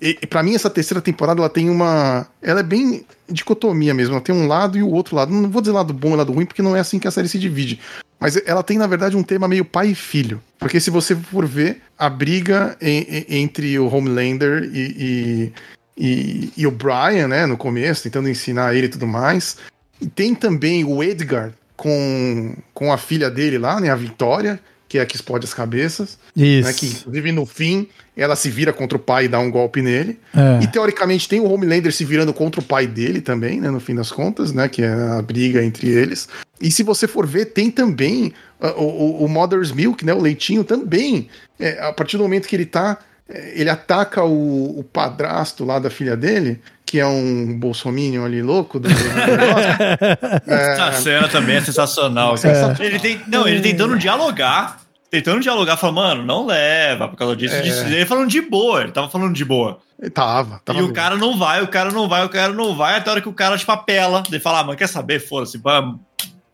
E, 0.00 0.18
e 0.20 0.26
para 0.26 0.42
mim 0.42 0.54
essa 0.54 0.68
terceira 0.68 1.00
temporada 1.00 1.40
ela 1.40 1.48
tem 1.48 1.70
uma, 1.70 2.26
ela 2.42 2.60
é 2.60 2.62
bem 2.62 3.04
dicotomia 3.28 3.94
mesmo, 3.94 4.14
ela 4.14 4.20
tem 4.22 4.34
um 4.34 4.46
lado 4.46 4.76
e 4.76 4.82
o 4.82 4.90
outro 4.90 5.16
lado. 5.16 5.32
Não 5.32 5.50
vou 5.50 5.62
dizer 5.62 5.72
lado 5.72 5.92
bom 5.92 6.12
e 6.12 6.16
lado 6.16 6.32
ruim 6.32 6.46
porque 6.46 6.62
não 6.62 6.76
é 6.76 6.80
assim 6.80 6.98
que 6.98 7.08
a 7.08 7.10
série 7.10 7.28
se 7.28 7.38
divide. 7.38 7.80
Mas 8.20 8.40
ela 8.46 8.62
tem, 8.62 8.78
na 8.78 8.86
verdade, 8.86 9.16
um 9.16 9.22
tema 9.22 9.46
meio 9.46 9.64
pai 9.64 9.88
e 9.88 9.94
filho. 9.94 10.40
Porque 10.58 10.80
se 10.80 10.90
você 10.90 11.14
for 11.14 11.46
ver 11.46 11.82
a 11.98 12.08
briga 12.08 12.76
em- 12.80 13.06
em- 13.28 13.42
entre 13.42 13.78
o 13.78 13.88
Homelander 13.94 14.64
e, 14.72 15.52
e, 15.98 16.04
e- 16.04 16.52
e 16.56 16.66
o 16.66 16.70
Brian, 16.70 17.28
né, 17.28 17.46
no 17.46 17.56
começo, 17.56 18.02
tentando 18.04 18.28
ensinar 18.28 18.74
ele 18.74 18.86
e 18.86 18.90
tudo 18.90 19.06
mais. 19.06 19.56
E 20.00 20.06
tem 20.06 20.34
também 20.34 20.84
o 20.84 21.02
Edgar 21.02 21.52
com, 21.76 22.54
com 22.72 22.92
a 22.92 22.96
filha 22.98 23.30
dele 23.30 23.58
lá, 23.58 23.80
né, 23.80 23.90
a 23.90 23.96
Vitória, 23.96 24.58
que 24.96 25.00
é 25.00 25.02
a 25.02 25.06
que 25.06 25.14
explode 25.16 25.44
as 25.44 25.52
cabeças. 25.52 26.18
Isso. 26.34 26.66
Né, 26.66 26.72
que, 26.74 26.86
inclusive, 26.86 27.32
no 27.32 27.44
fim, 27.44 27.86
ela 28.16 28.34
se 28.34 28.48
vira 28.50 28.72
contra 28.72 28.96
o 28.96 29.00
pai 29.00 29.26
e 29.26 29.28
dá 29.28 29.38
um 29.38 29.50
golpe 29.50 29.82
nele. 29.82 30.18
É. 30.34 30.62
E 30.64 30.66
teoricamente 30.66 31.28
tem 31.28 31.38
o 31.40 31.50
Homelander 31.50 31.92
se 31.92 32.04
virando 32.04 32.32
contra 32.32 32.60
o 32.60 32.64
pai 32.64 32.86
dele 32.86 33.20
também, 33.20 33.60
né? 33.60 33.70
No 33.70 33.78
fim 33.80 33.94
das 33.94 34.10
contas, 34.10 34.52
né? 34.52 34.68
Que 34.68 34.82
é 34.82 34.88
a 34.92 35.20
briga 35.20 35.62
entre 35.62 35.88
eles. 35.88 36.28
E 36.60 36.70
se 36.70 36.82
você 36.82 37.06
for 37.06 37.26
ver, 37.26 37.46
tem 37.46 37.70
também 37.70 38.32
uh, 38.60 38.68
o, 38.82 39.24
o- 39.24 39.28
Mother's 39.28 39.70
Milk, 39.72 40.04
né? 40.04 40.14
O 40.14 40.20
leitinho 40.22 40.64
também. 40.64 41.28
É, 41.60 41.78
a 41.86 41.92
partir 41.92 42.16
do 42.16 42.22
momento 42.22 42.48
que 42.48 42.56
ele 42.56 42.64
tá. 42.66 42.98
é, 43.28 43.52
Ele 43.60 43.68
ataca 43.68 44.24
o, 44.24 44.78
o 44.80 44.82
padrasto 44.84 45.64
lá 45.64 45.78
da 45.78 45.90
filha 45.90 46.16
dele, 46.16 46.60
que 46.86 46.98
é 47.00 47.06
um 47.06 47.58
bolsominion 47.58 48.24
ali 48.24 48.40
louco 48.40 48.78
do, 48.80 48.88
do 48.88 48.94
negócio. 48.94 50.40
Essa 50.46 50.92
cena 51.02 51.28
também 51.28 51.56
é 51.56 51.60
sensacional. 51.60 52.34
cara. 52.38 52.76
Ele 52.80 52.98
tem, 52.98 53.20
não, 53.28 53.46
ele 53.46 53.60
tentando 53.60 53.98
dialogar, 53.98 54.78
tentando 55.10 55.40
dialogar, 55.40 55.76
falando, 55.76 55.96
mano, 55.96 56.22
não 56.24 56.46
leva 56.46 57.08
por 57.08 57.16
causa 57.16 57.36
disso, 57.36 57.60
disso. 57.62 57.84
Ele 57.84 58.04
falando 58.06 58.28
de 58.28 58.40
boa, 58.40 58.82
ele 58.82 58.92
tava 58.92 59.08
falando 59.08 59.34
de 59.34 59.44
boa. 59.44 59.78
Ele 60.00 60.10
Tava, 60.10 60.60
tava. 60.64 60.78
e 60.78 60.82
o 60.82 60.92
cara 60.92 61.16
não 61.16 61.38
vai, 61.38 61.62
o 61.62 61.68
cara 61.68 61.90
não 61.90 62.06
vai, 62.08 62.24
o 62.24 62.28
cara 62.28 62.52
não 62.52 62.76
vai, 62.76 62.96
até 62.98 63.08
a 63.08 63.12
hora 63.14 63.22
que 63.22 63.28
o 63.28 63.32
cara, 63.32 63.56
tipo, 63.56 63.72
apela. 63.72 64.22
Ele 64.28 64.38
fala, 64.40 64.60
ah, 64.60 64.64
mano, 64.64 64.76
quer 64.76 64.88
saber? 64.88 65.20
Foda-se, 65.20 65.56
vai, 65.56 65.82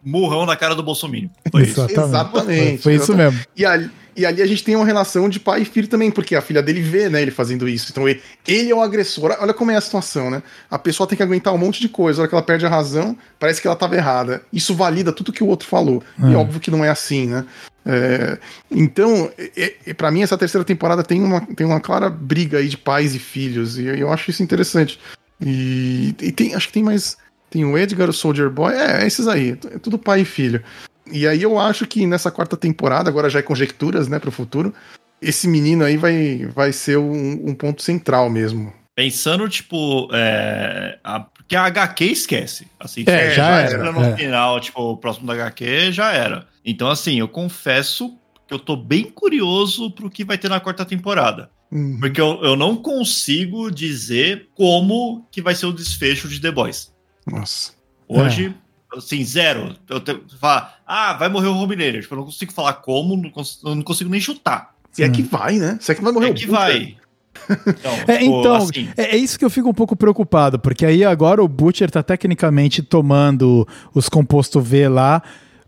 murrão 0.05 0.47
na 0.47 0.57
cara 0.57 0.75
do 0.75 0.83
Bolsonaro. 0.83 1.29
Foi 1.51 1.63
isso. 1.63 1.81
Exatamente, 1.91 2.83
Foi 2.83 2.95
isso 2.95 3.13
exatamente. 3.13 3.35
mesmo. 3.35 3.47
E 3.57 3.65
ali, 3.65 3.91
e 4.15 4.27
ali 4.27 4.43
a 4.43 4.47
gente 4.47 4.63
tem 4.63 4.77
uma 4.77 4.85
relação 4.85 5.29
de 5.29 5.41
pai 5.41 5.63
e 5.63 5.65
filho 5.65 5.89
também, 5.89 6.11
porque 6.11 6.37
a 6.37 6.43
filha 6.43 6.63
dele 6.63 6.81
vê, 6.83 7.09
né, 7.09 7.23
ele 7.23 7.31
fazendo 7.31 7.69
isso. 7.69 7.89
Então 7.91 8.09
ele, 8.09 8.21
ele 8.47 8.71
é 8.71 8.75
o 8.75 8.81
agressor. 8.83 9.37
Olha 9.41 9.55
como 9.55 9.71
é 9.71 9.77
a 9.77 9.81
situação, 9.81 10.31
né? 10.31 10.43
A 10.71 10.79
pessoa 10.79 11.07
tem 11.07 11.17
que 11.17 11.23
aguentar 11.23 11.53
um 11.55 11.59
monte 11.59 11.81
de 11.81 11.89
coisa. 11.89 12.21
A 12.21 12.23
hora 12.23 12.29
que 12.29 12.35
ela 12.35 12.43
perde 12.45 12.67
a 12.67 12.69
razão, 12.69 13.17
parece 13.41 13.61
que 13.61 13.67
ela 13.67 13.75
estava 13.75 13.97
errada. 13.97 14.43
Isso 14.53 14.75
valida 14.75 15.13
tudo 15.13 15.33
que 15.33 15.43
o 15.43 15.47
outro 15.49 15.67
falou. 15.67 16.03
E 16.29 16.33
É. 16.33 16.37
óbvio 16.37 16.61
que 16.61 16.71
não 16.71 16.85
é 16.85 16.91
assim, 16.91 17.27
né? 17.27 17.45
É, 17.85 18.39
então, 18.71 19.31
é, 19.37 19.75
é, 19.87 19.95
para 19.95 20.11
mim, 20.11 20.23
essa 20.23 20.39
terceira 20.39 20.65
temporada 20.65 21.03
tem 21.03 21.23
uma, 21.23 21.41
tem 21.41 21.67
uma 21.67 21.81
clara 21.81 22.09
briga 22.09 22.59
aí 22.59 22.69
de 22.69 22.77
pais 22.77 23.15
e 23.15 23.19
filhos. 23.19 23.79
E 23.79 23.87
eu 23.87 24.13
acho 24.13 24.31
isso 24.31 24.43
interessante. 24.43 24.99
E, 25.41 26.15
e 26.21 26.33
tem, 26.33 26.55
acho 26.55 26.69
que 26.69 26.75
tem 26.75 26.83
mais. 26.83 27.17
Tem 27.51 27.65
o 27.65 27.77
Edgar, 27.77 28.09
o 28.09 28.13
Soldier 28.13 28.51
Boy. 28.51 28.75
É, 28.75 29.03
é 29.03 29.07
esses 29.07 29.29
aí. 29.29 29.59
É 29.71 29.79
tudo 29.79 29.99
pai 29.99 30.21
e 30.21 30.25
filho. 30.25 30.63
E 31.11 31.27
aí 31.27 31.43
eu 31.43 31.59
acho 31.59 31.87
que 31.87 32.07
nessa 32.07 32.31
quarta 32.31 32.57
temporada, 32.57 33.11
agora 33.11 33.29
já 33.29 33.41
é 33.41 33.43
conjecturas, 33.43 34.09
né, 34.09 34.19
pro 34.19 34.31
futuro, 34.31 34.73
esse 35.21 35.49
menino 35.49 35.85
aí 35.85 35.97
vai, 35.97 36.47
vai 36.55 36.73
ser 36.73 36.97
um, 36.97 37.49
um 37.49 37.55
ponto 37.55 37.83
central 37.83 38.31
mesmo. 38.31 38.73
Pensando, 38.95 39.49
tipo, 39.49 40.09
é, 40.13 40.99
a, 41.03 41.21
porque 41.21 41.57
a 41.57 41.65
HQ 41.65 42.05
esquece. 42.05 42.67
Assim, 42.79 43.05
É, 43.07 43.31
se 43.31 43.37
já 43.37 43.67
chega 43.67 43.83
era, 43.83 43.93
No 43.93 44.05
é. 44.05 44.17
final, 44.17 44.61
tipo, 44.61 44.81
o 44.81 44.97
próximo 44.97 45.27
da 45.27 45.35
HQ 45.35 45.93
já 45.93 46.13
era. 46.13 46.47
Então, 46.65 46.89
assim, 46.91 47.19
eu 47.19 47.29
confesso 47.29 48.17
que 48.47 48.55
eu 48.55 48.59
tô 48.59 48.77
bem 48.77 49.05
curioso 49.05 49.91
pro 49.91 50.11
que 50.11 50.25
vai 50.25 50.39
ter 50.39 50.49
na 50.49 50.61
quarta 50.61 50.85
temporada. 50.85 51.51
Uhum. 51.71 51.99
Porque 51.99 52.21
eu, 52.21 52.39
eu 52.43 52.55
não 52.57 52.77
consigo 52.77 53.71
dizer 53.71 54.49
como 54.55 55.27
que 55.31 55.41
vai 55.41 55.55
ser 55.55 55.67
o 55.67 55.73
desfecho 55.73 56.29
de 56.29 56.41
The 56.41 56.51
Boys. 56.53 56.93
Nossa. 57.27 57.73
Hoje, 58.07 58.55
assim, 58.95 59.25
zero. 59.25 59.75
Eu 59.89 59.99
te, 60.01 60.21
falar, 60.39 60.81
ah, 60.87 61.15
vai 61.15 61.29
morrer 61.29 61.49
o 61.49 61.57
Homelander. 61.57 62.03
Tipo, 62.03 62.15
eu 62.15 62.19
não 62.19 62.25
consigo 62.27 62.53
falar 62.53 62.75
como, 62.75 63.17
não 63.17 63.31
cons- 63.31 63.61
eu 63.65 63.75
não 63.75 63.83
consigo 63.83 64.11
nem 64.11 64.21
chutar. 64.21 64.75
Se 64.91 65.03
é 65.03 65.09
que 65.09 65.23
vai, 65.23 65.57
né? 65.57 65.79
Se 65.81 65.93
é 65.93 65.95
que 65.95 66.03
vai 66.03 66.13
morrer 66.13 66.29
É 66.29 66.31
o 66.31 66.35
que 66.35 66.47
vai. 66.47 66.97
Então, 67.49 67.93
É, 68.07 68.19
tipo, 68.19 68.41
então, 68.41 68.55
assim, 68.57 68.89
é, 68.95 69.15
é 69.15 69.17
isso 69.17 69.39
que 69.39 69.45
eu 69.45 69.49
fico 69.49 69.67
um 69.67 69.73
pouco 69.73 69.97
preocupado, 69.97 70.59
porque 70.59 70.85
aí 70.85 71.03
agora 71.03 71.43
o 71.43 71.49
Butcher 71.49 71.91
tá 71.91 72.03
tecnicamente 72.03 72.83
tomando 72.83 73.67
os 73.95 74.07
composto 74.11 74.61
V 74.61 74.87
lá. 74.91 75.23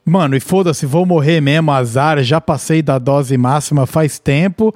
Mano, 0.04 0.36
e 0.36 0.40
foda-se, 0.40 0.84
vou 0.84 1.06
morrer 1.06 1.40
mesmo, 1.40 1.72
azar, 1.72 2.22
já 2.22 2.38
passei 2.40 2.82
da 2.82 2.98
dose 2.98 3.38
máxima 3.38 3.86
faz 3.86 4.18
tempo. 4.18 4.74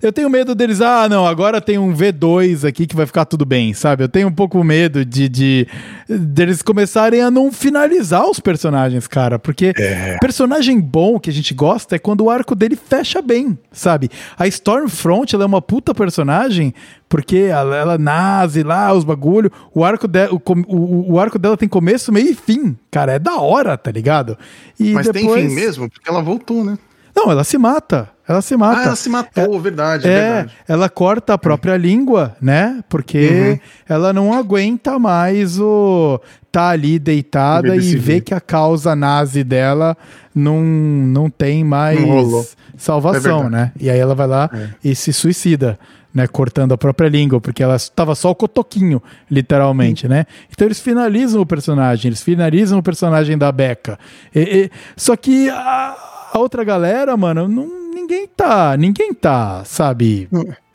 Eu 0.00 0.12
tenho 0.12 0.30
medo 0.30 0.54
deles, 0.54 0.80
ah, 0.80 1.08
não, 1.08 1.26
agora 1.26 1.60
tem 1.60 1.78
um 1.78 1.94
V2 1.94 2.66
aqui 2.66 2.86
que 2.86 2.94
vai 2.94 3.06
ficar 3.06 3.24
tudo 3.24 3.44
bem, 3.44 3.74
sabe? 3.74 4.04
Eu 4.04 4.08
tenho 4.08 4.28
um 4.28 4.32
pouco 4.32 4.62
medo 4.62 5.04
de, 5.04 5.28
de 5.28 5.66
deles 6.08 6.62
começarem 6.62 7.20
a 7.20 7.30
não 7.30 7.50
finalizar 7.50 8.28
os 8.28 8.38
personagens, 8.38 9.06
cara, 9.06 9.38
porque 9.38 9.74
personagem 10.20 10.80
bom 10.80 11.18
que 11.18 11.30
a 11.30 11.32
gente 11.32 11.52
gosta 11.52 11.96
é 11.96 11.98
quando 11.98 12.22
o 12.22 12.30
arco 12.30 12.54
dele 12.54 12.76
fecha 12.76 13.20
bem, 13.20 13.58
sabe? 13.72 14.08
A 14.38 14.46
Stormfront, 14.46 15.34
ela 15.34 15.44
é 15.44 15.46
uma 15.46 15.62
puta 15.62 15.94
personagem 15.94 16.72
porque 17.08 17.36
ela, 17.36 17.74
ela 17.74 17.98
nasce 17.98 18.62
lá, 18.62 18.92
os 18.92 19.02
bagulho, 19.02 19.50
o 19.74 19.82
arco, 19.82 20.06
de, 20.06 20.26
o, 20.26 20.40
o, 20.68 21.12
o 21.14 21.20
arco 21.20 21.38
dela 21.38 21.56
tem 21.56 21.68
começo, 21.68 22.12
meio 22.12 22.30
e 22.30 22.34
fim, 22.34 22.76
cara, 22.90 23.12
é 23.12 23.18
da 23.18 23.36
hora, 23.36 23.76
tá 23.76 23.90
ligado? 23.90 24.36
E 24.78 24.92
Mas 24.92 25.06
depois... 25.06 25.34
tem 25.34 25.48
fim 25.48 25.54
mesmo, 25.54 25.88
porque 25.88 26.08
ela 26.08 26.22
voltou, 26.22 26.64
né? 26.64 26.78
Não, 27.24 27.30
ela 27.32 27.44
se 27.44 27.58
mata, 27.58 28.08
ela 28.28 28.40
se 28.42 28.54
Ah, 28.54 28.58
mata. 28.58 28.82
ela 28.82 28.96
se 28.96 29.08
matou, 29.08 29.60
verdade, 29.60 30.06
é, 30.06 30.10
É, 30.10 30.20
verdade. 30.34 30.52
ela 30.68 30.88
corta 30.88 31.34
a 31.34 31.38
própria 31.38 31.76
língua, 31.76 32.36
né? 32.40 32.82
Porque 32.88 33.28
Uhum. 33.28 33.58
ela 33.88 34.12
não 34.12 34.32
aguenta 34.32 34.98
mais 34.98 35.58
o 35.58 36.20
tá 36.52 36.68
ali 36.70 36.98
deitada 36.98 37.76
e 37.76 37.96
vê 37.96 38.20
que 38.20 38.32
a 38.34 38.40
causa 38.40 38.94
nazi 38.96 39.44
dela 39.44 39.96
não, 40.34 40.60
não 40.62 41.28
tem 41.28 41.62
mais 41.64 42.00
Não. 42.00 42.40
É 42.40 42.44
salvação, 42.76 43.42
verdade. 43.42 43.50
né? 43.50 43.72
E 43.78 43.90
aí 43.90 43.98
ela 43.98 44.14
vai 44.14 44.26
lá 44.26 44.48
É. 44.52 44.68
e 44.84 44.94
se 44.94 45.12
suicida. 45.12 45.78
Né, 46.14 46.26
cortando 46.26 46.72
a 46.72 46.78
própria 46.78 47.06
língua, 47.06 47.38
porque 47.38 47.62
ela 47.62 47.76
estava 47.76 48.14
só 48.14 48.30
o 48.30 48.34
cotoquinho, 48.34 49.00
literalmente, 49.30 50.08
né? 50.08 50.24
Então 50.50 50.66
eles 50.66 50.80
finalizam 50.80 51.40
o 51.42 51.46
personagem, 51.46 52.08
eles 52.08 52.22
finalizam 52.22 52.78
o 52.78 52.82
personagem 52.82 53.36
da 53.36 53.52
Becca. 53.52 53.98
E- 54.34 54.40
e- 54.40 54.70
só 54.96 55.14
que 55.14 55.50
a, 55.50 55.94
a 56.32 56.38
outra 56.38 56.64
galera, 56.64 57.16
mano, 57.16 57.46
não, 57.48 57.66
ninguém 57.94 58.26
tá, 58.26 58.76
ninguém 58.76 59.12
tá, 59.14 59.62
sabe, 59.64 60.28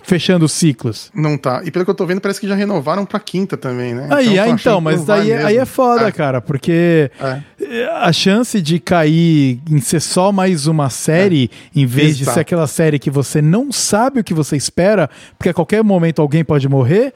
fechando 0.04 0.48
ciclos. 0.50 1.10
Não 1.16 1.38
tá. 1.38 1.62
E 1.64 1.72
pelo 1.72 1.86
que 1.86 1.92
eu 1.92 1.96
tô 1.96 2.06
vendo, 2.06 2.20
parece 2.20 2.40
que 2.40 2.48
já 2.48 2.56
renovaram 2.56 3.06
pra 3.06 3.20
quinta 3.20 3.56
também, 3.56 3.94
né? 3.94 4.10
Aí, 4.12 4.38
ah, 4.38 4.44
achando 4.44 4.60
então, 4.60 4.82
mas 4.82 5.10
aí, 5.10 5.32
aí 5.32 5.44
mesmo. 5.46 5.62
é 5.62 5.66
foda, 5.66 6.08
É. 6.08 6.12
cara, 6.12 6.42
porque 6.42 7.10
É. 7.62 7.90
a 8.02 8.12
chance 8.12 8.62
de 8.62 8.80
cair 8.80 9.60
em 9.70 9.80
ser 9.80 10.02
só 10.02 10.32
mais 10.32 10.68
uma 10.68 10.90
série, 10.90 11.50
em 11.76 11.86
vez 11.86 12.18
de 12.18 12.24
Exato. 12.24 12.36
ser 12.36 12.42
aquela 12.42 12.68
série 12.68 13.00
que 13.00 13.10
você 13.10 13.42
não 13.42 13.72
sabe 13.72 14.20
o 14.20 14.24
que 14.24 14.34
você 14.34 14.58
espera, 14.58 15.10
porque 15.38 15.50
a 15.50 15.54
qualquer 15.54 15.84
momento 15.84 16.22
alguém 16.22 16.44
pode 16.44 16.68
morrer, 16.68 17.14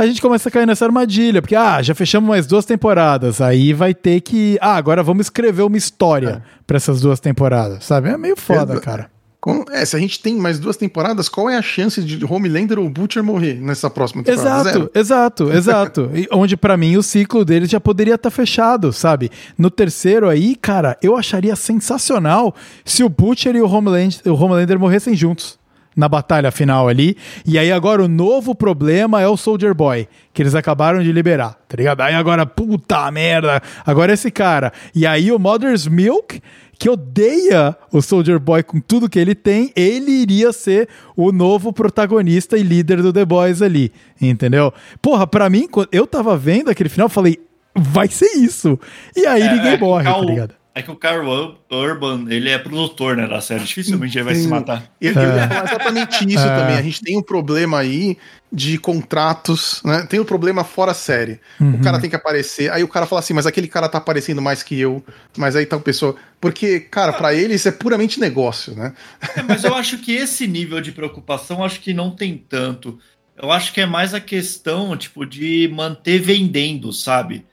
a 0.00 0.06
gente 0.06 0.20
começa 0.22 0.48
a 0.48 0.52
cair 0.52 0.66
nessa 0.66 0.84
armadilha, 0.84 1.40
porque, 1.42 1.54
ah, 1.56 1.80
já 1.82 1.94
fechamos 1.94 2.28
mais 2.28 2.46
duas 2.46 2.64
temporadas, 2.64 3.40
aí 3.40 3.72
vai 3.72 3.94
ter 3.94 4.20
que, 4.20 4.58
ah, 4.60 4.76
agora 4.76 5.02
vamos 5.02 5.26
escrever 5.26 5.62
uma 5.62 5.76
história 5.76 6.42
pra 6.66 6.76
essas 6.76 7.00
duas 7.00 7.20
temporadas, 7.20 7.84
sabe? 7.84 8.08
É 8.08 8.16
meio 8.16 8.36
foda, 8.36 8.72
Exa- 8.74 8.80
cara. 8.82 9.10
Como- 9.40 9.64
é, 9.70 9.82
se 9.86 9.96
a 9.96 9.98
gente 9.98 10.20
tem 10.20 10.36
mais 10.36 10.58
duas 10.58 10.76
temporadas, 10.76 11.26
qual 11.26 11.48
é 11.48 11.56
a 11.56 11.62
chance 11.62 12.02
de 12.04 12.22
Homelander 12.26 12.78
ou 12.78 12.90
Butcher 12.90 13.24
morrer 13.24 13.54
nessa 13.54 13.88
próxima 13.88 14.22
temporada? 14.22 14.50
Exato, 14.68 14.78
Zero. 14.78 14.90
exato, 14.94 15.44
exato. 15.56 16.10
E 16.14 16.28
onde 16.30 16.58
pra 16.58 16.76
mim 16.76 16.98
o 16.98 17.02
ciclo 17.02 17.42
deles 17.42 17.70
já 17.70 17.80
poderia 17.80 18.16
estar 18.16 18.30
fechado, 18.30 18.92
sabe? 18.92 19.30
No 19.56 19.70
terceiro 19.70 20.28
aí, 20.28 20.54
cara, 20.56 20.98
eu 21.02 21.16
acharia 21.16 21.56
sensacional 21.56 22.54
se 22.84 23.02
o 23.02 23.08
Butcher 23.08 23.56
e 23.56 23.62
o 23.62 23.66
Homelander, 23.70 24.20
o 24.26 24.34
Homelander 24.34 24.78
morressem 24.78 25.14
juntos 25.16 25.58
na 25.96 26.08
batalha 26.08 26.50
final 26.50 26.88
ali. 26.88 27.16
E 27.46 27.58
aí 27.58 27.70
agora 27.70 28.02
o 28.02 28.08
novo 28.08 28.54
problema 28.54 29.20
é 29.20 29.28
o 29.28 29.36
Soldier 29.36 29.74
Boy, 29.74 30.08
que 30.32 30.42
eles 30.42 30.54
acabaram 30.54 31.02
de 31.02 31.12
liberar, 31.12 31.58
tá 31.68 31.76
ligado? 31.76 32.00
Aí 32.00 32.14
agora, 32.14 32.46
puta 32.46 33.10
merda, 33.10 33.62
agora 33.84 34.12
esse 34.12 34.30
cara. 34.30 34.72
E 34.94 35.06
aí 35.06 35.30
o 35.32 35.38
Mother's 35.38 35.86
Milk 35.86 36.40
que 36.80 36.88
odeia 36.88 37.76
o 37.92 38.00
Soldier 38.00 38.40
Boy 38.40 38.62
com 38.62 38.80
tudo 38.80 39.06
que 39.06 39.18
ele 39.18 39.34
tem, 39.34 39.70
ele 39.76 40.10
iria 40.10 40.50
ser 40.50 40.88
o 41.14 41.30
novo 41.30 41.74
protagonista 41.74 42.56
e 42.56 42.62
líder 42.62 43.02
do 43.02 43.12
The 43.12 43.22
Boys 43.26 43.60
ali, 43.60 43.92
entendeu? 44.18 44.72
Porra, 45.02 45.26
pra 45.26 45.50
mim, 45.50 45.68
quando 45.68 45.90
eu 45.92 46.06
tava 46.06 46.38
vendo 46.38 46.70
aquele 46.70 46.88
final, 46.88 47.04
eu 47.04 47.10
falei, 47.10 47.38
vai 47.76 48.08
ser 48.08 48.30
isso. 48.34 48.80
E 49.14 49.26
aí 49.26 49.42
ninguém 49.42 49.72
é 49.72 49.76
que 49.76 49.84
o 49.84 49.86
morre, 49.86 50.04
tá 50.04 50.20
ligado? 50.20 50.54
É 50.72 50.82
que 50.82 50.90
o 50.90 50.94
Carl 50.96 51.26
Ur- 51.28 51.58
Urban, 51.70 52.26
ele 52.30 52.48
é 52.48 52.56
produtor, 52.56 53.16
né, 53.16 53.26
da 53.26 53.40
série. 53.40 53.64
Dificilmente 53.64 54.16
ele 54.16 54.24
vai 54.24 54.34
se 54.36 54.46
matar. 54.46 54.84
Eu, 55.00 55.12
eu 55.12 55.36
ia 55.36 55.48
falar 55.48 55.64
exatamente 55.64 56.24
isso 56.32 56.44
É. 56.46 56.56
também. 56.60 56.76
A 56.76 56.82
gente 56.82 57.00
tem 57.02 57.18
um 57.18 57.22
problema 57.22 57.78
aí 57.80 58.16
de 58.52 58.78
contratos, 58.78 59.82
né? 59.84 60.06
Tem 60.08 60.20
um 60.20 60.24
problema 60.24 60.62
fora 60.62 60.94
série. 60.94 61.40
Uhum. 61.60 61.74
O 61.74 61.80
cara 61.80 61.98
tem 62.00 62.08
que 62.08 62.14
aparecer, 62.16 62.70
aí 62.70 62.84
o 62.84 62.88
cara 62.88 63.04
fala 63.04 63.18
assim, 63.20 63.34
mas 63.34 63.46
aquele 63.46 63.66
cara 63.66 63.88
tá 63.88 63.98
aparecendo 63.98 64.40
mais 64.40 64.62
que 64.62 64.78
eu, 64.78 65.04
mas 65.36 65.56
aí 65.56 65.66
tal 65.66 65.80
pessoa. 65.80 66.14
Porque, 66.40 66.78
cara, 66.80 67.12
pra 67.12 67.34
eles 67.34 67.66
é 67.66 67.72
puramente 67.72 68.20
negócio, 68.20 68.74
né? 68.74 68.92
É, 69.36 69.42
mas 69.42 69.64
eu 69.64 69.74
acho 69.74 69.98
que 69.98 70.12
esse 70.12 70.46
nível 70.46 70.80
de 70.80 70.92
preocupação, 70.92 71.64
acho 71.64 71.80
que 71.80 71.92
não 71.92 72.12
tem 72.14 72.36
tanto. 72.38 72.96
Eu 73.36 73.50
acho 73.50 73.72
que 73.72 73.80
é 73.80 73.86
mais 73.86 74.14
a 74.14 74.20
questão, 74.20 74.96
tipo, 74.96 75.24
de 75.26 75.68
manter 75.72 76.20
vendendo, 76.20 76.92
sabe? 76.92 77.44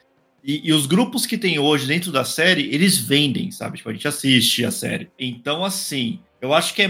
E, 0.47 0.69
e 0.69 0.71
os 0.73 0.85
grupos 0.85 1.25
que 1.25 1.37
tem 1.37 1.59
hoje 1.59 1.85
dentro 1.85 2.09
da 2.09 2.23
série, 2.23 2.73
eles 2.73 2.97
vendem, 2.97 3.51
sabe? 3.51 3.77
Tipo, 3.77 3.89
a 3.89 3.93
gente 3.93 4.07
assiste 4.07 4.63
a 4.63 4.71
série. 4.71 5.09
Então, 5.19 5.65
assim, 5.65 6.19
eu 6.41 6.53
acho 6.53 6.73
que 6.73 6.81
é 6.83 6.89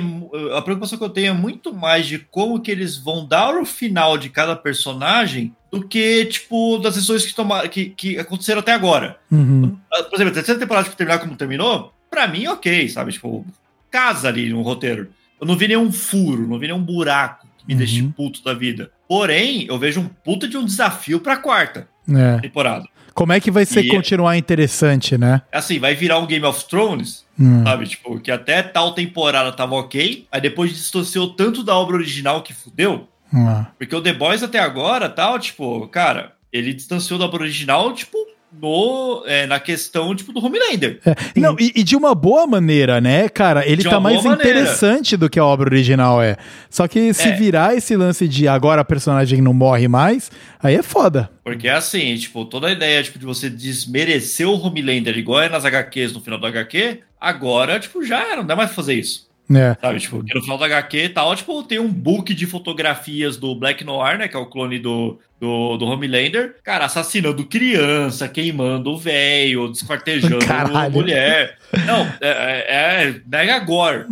a 0.55 0.61
preocupação 0.61 0.95
que 0.97 1.03
eu 1.03 1.09
tenho 1.09 1.29
é 1.31 1.33
muito 1.33 1.73
mais 1.73 2.05
de 2.05 2.19
como 2.19 2.59
que 2.61 2.69
eles 2.69 2.95
vão 2.97 3.25
dar 3.27 3.55
o 3.59 3.65
final 3.65 4.15
de 4.15 4.29
cada 4.29 4.55
personagem 4.55 5.55
do 5.71 5.81
que, 5.85 6.25
tipo, 6.25 6.77
das 6.77 6.93
decisões 6.93 7.25
que, 7.25 7.33
toma, 7.33 7.67
que, 7.67 7.89
que 7.89 8.19
aconteceram 8.19 8.59
até 8.59 8.73
agora. 8.73 9.17
Uhum. 9.31 9.75
Ah, 9.91 10.03
Por 10.03 10.13
exemplo, 10.15 10.31
a 10.31 10.35
terceira 10.35 10.59
temporada 10.59 10.87
que 10.89 10.95
terminar 10.95 11.17
como 11.19 11.35
terminou, 11.35 11.91
pra 12.11 12.27
mim, 12.27 12.45
ok, 12.47 12.87
sabe? 12.89 13.11
Tipo, 13.11 13.43
casa 13.89 14.27
ali 14.27 14.49
no 14.49 14.61
roteiro. 14.61 15.07
Eu 15.41 15.47
não 15.47 15.57
vi 15.57 15.67
nenhum 15.67 15.91
furo, 15.91 16.47
não 16.47 16.59
vi 16.59 16.67
nenhum 16.67 16.81
buraco 16.83 17.47
que 17.57 17.65
me 17.67 17.73
Uhum. 17.73 17.77
deixe 17.79 18.03
puto 18.15 18.43
da 18.43 18.53
vida. 18.53 18.91
Porém, 19.09 19.65
eu 19.67 19.79
vejo 19.79 19.99
um 19.99 20.07
puta 20.07 20.47
de 20.47 20.57
um 20.57 20.63
desafio 20.65 21.19
pra 21.19 21.37
quarta 21.37 21.87
É. 22.07 22.37
temporada. 22.39 22.85
Como 23.17 23.33
é 23.33 23.39
que 23.39 23.49
vai 23.49 23.65
ser 23.65 23.83
E- 23.83 23.89
continuar 23.89 24.37
interessante, 24.37 25.17
né? 25.17 25.41
Assim, 25.51 25.79
vai 25.79 25.95
virar 25.95 26.19
um 26.19 26.27
Game 26.27 26.45
of 26.45 26.63
Thrones, 26.67 27.25
Hum. 27.39 27.63
sabe? 27.63 27.87
Tipo, 27.87 28.19
que 28.19 28.29
até 28.31 28.61
tal 28.61 28.93
temporada 28.93 29.51
tava 29.51 29.73
ok, 29.75 30.27
aí 30.31 30.39
depois 30.39 30.69
distanciou 30.71 31.29
tanto 31.33 31.63
da 31.63 31.75
obra 31.75 31.95
original 31.95 32.43
que 32.43 32.53
fudeu. 32.53 33.07
Ah. 33.33 33.65
Porque 33.77 33.95
o 33.95 34.01
The 34.01 34.13
Boys 34.13 34.43
até 34.43 34.59
agora, 34.59 35.09
tal, 35.09 35.39
tipo, 35.39 35.87
cara, 35.87 36.33
ele 36.53 36.73
distanciou 36.73 37.17
da 37.17 37.25
obra 37.25 37.41
original, 37.41 37.91
tipo, 37.93 38.15
no, 38.61 39.23
é, 39.25 39.45
na 39.45 39.59
questão, 39.59 40.15
tipo, 40.15 40.31
do 40.33 40.43
Homelander. 40.43 40.99
Não, 41.35 41.55
e, 41.59 41.71
e 41.75 41.83
de 41.83 41.95
uma 41.95 42.13
boa 42.15 42.45
maneira, 42.47 42.99
né, 43.01 43.29
cara? 43.29 43.65
Ele 43.67 43.83
De 43.83 43.89
tá 43.89 43.99
mais 43.99 44.17
boa 44.21 44.35
maneira. 44.35 44.59
interessante 44.61 45.15
do 45.17 45.29
que 45.29 45.39
a 45.39 45.45
obra 45.45 45.69
original 45.69 46.21
é. 46.21 46.37
Só 46.69 46.87
que 46.87 47.13
se 47.13 47.29
É. 47.29 47.31
virar 47.33 47.75
esse 47.75 47.95
lance 47.95 48.27
de 48.27 48.47
agora 48.47 48.81
a 48.81 48.85
personagem 48.85 49.41
não 49.41 49.53
morre 49.53 49.87
mais, 49.87 50.31
aí 50.61 50.75
é 50.75 50.83
foda. 50.83 51.29
Porque 51.43 51.67
é 51.67 51.73
assim, 51.73 52.15
tipo, 52.15 52.43
toda 52.45 52.67
a 52.67 52.71
ideia 52.71 53.03
tipo, 53.03 53.19
de 53.19 53.25
você 53.25 53.49
desmerecer 53.49 54.47
o 54.47 54.59
Homelander 54.59 55.17
igual 55.17 55.41
é 55.41 55.49
nas 55.49 55.65
HQs 55.65 56.13
no 56.13 56.19
final 56.21 56.39
do 56.39 56.47
HQ, 56.47 56.99
agora, 57.19 57.79
tipo, 57.79 58.03
já 58.03 58.19
era, 58.21 58.37
não 58.37 58.45
dá 58.45 58.55
mais 58.55 58.69
pra 58.69 58.75
fazer 58.75 58.93
isso. 58.95 59.26
É. 59.49 59.77
Sabe, 59.79 59.99
tipo, 59.99 60.23
no 60.23 60.41
final 60.41 60.57
do 60.57 60.63
HQ 60.63 60.97
e 60.97 61.09
tal, 61.09 61.35
tipo, 61.35 61.63
tem 61.63 61.79
um 61.79 61.91
book 61.91 62.33
de 62.33 62.45
fotografias 62.45 63.37
do 63.37 63.55
Black 63.55 63.83
Noir, 63.83 64.17
né? 64.17 64.27
Que 64.27 64.35
é 64.35 64.39
o 64.39 64.45
clone 64.45 64.77
do, 64.77 65.17
do, 65.39 65.77
do 65.77 65.85
Homelander. 65.85 66.55
Cara, 66.63 66.85
assassinando 66.85 67.45
criança, 67.45 68.27
queimando 68.27 68.91
o 68.91 68.97
velho, 68.97 69.69
desquartejando 69.69 70.45
Caralho. 70.45 70.91
mulher. 70.91 71.57
Não, 71.85 72.01
é, 72.19 72.29
é, 72.29 73.03
é 73.09 73.21
mega 73.25 73.59
gore. 73.59 74.05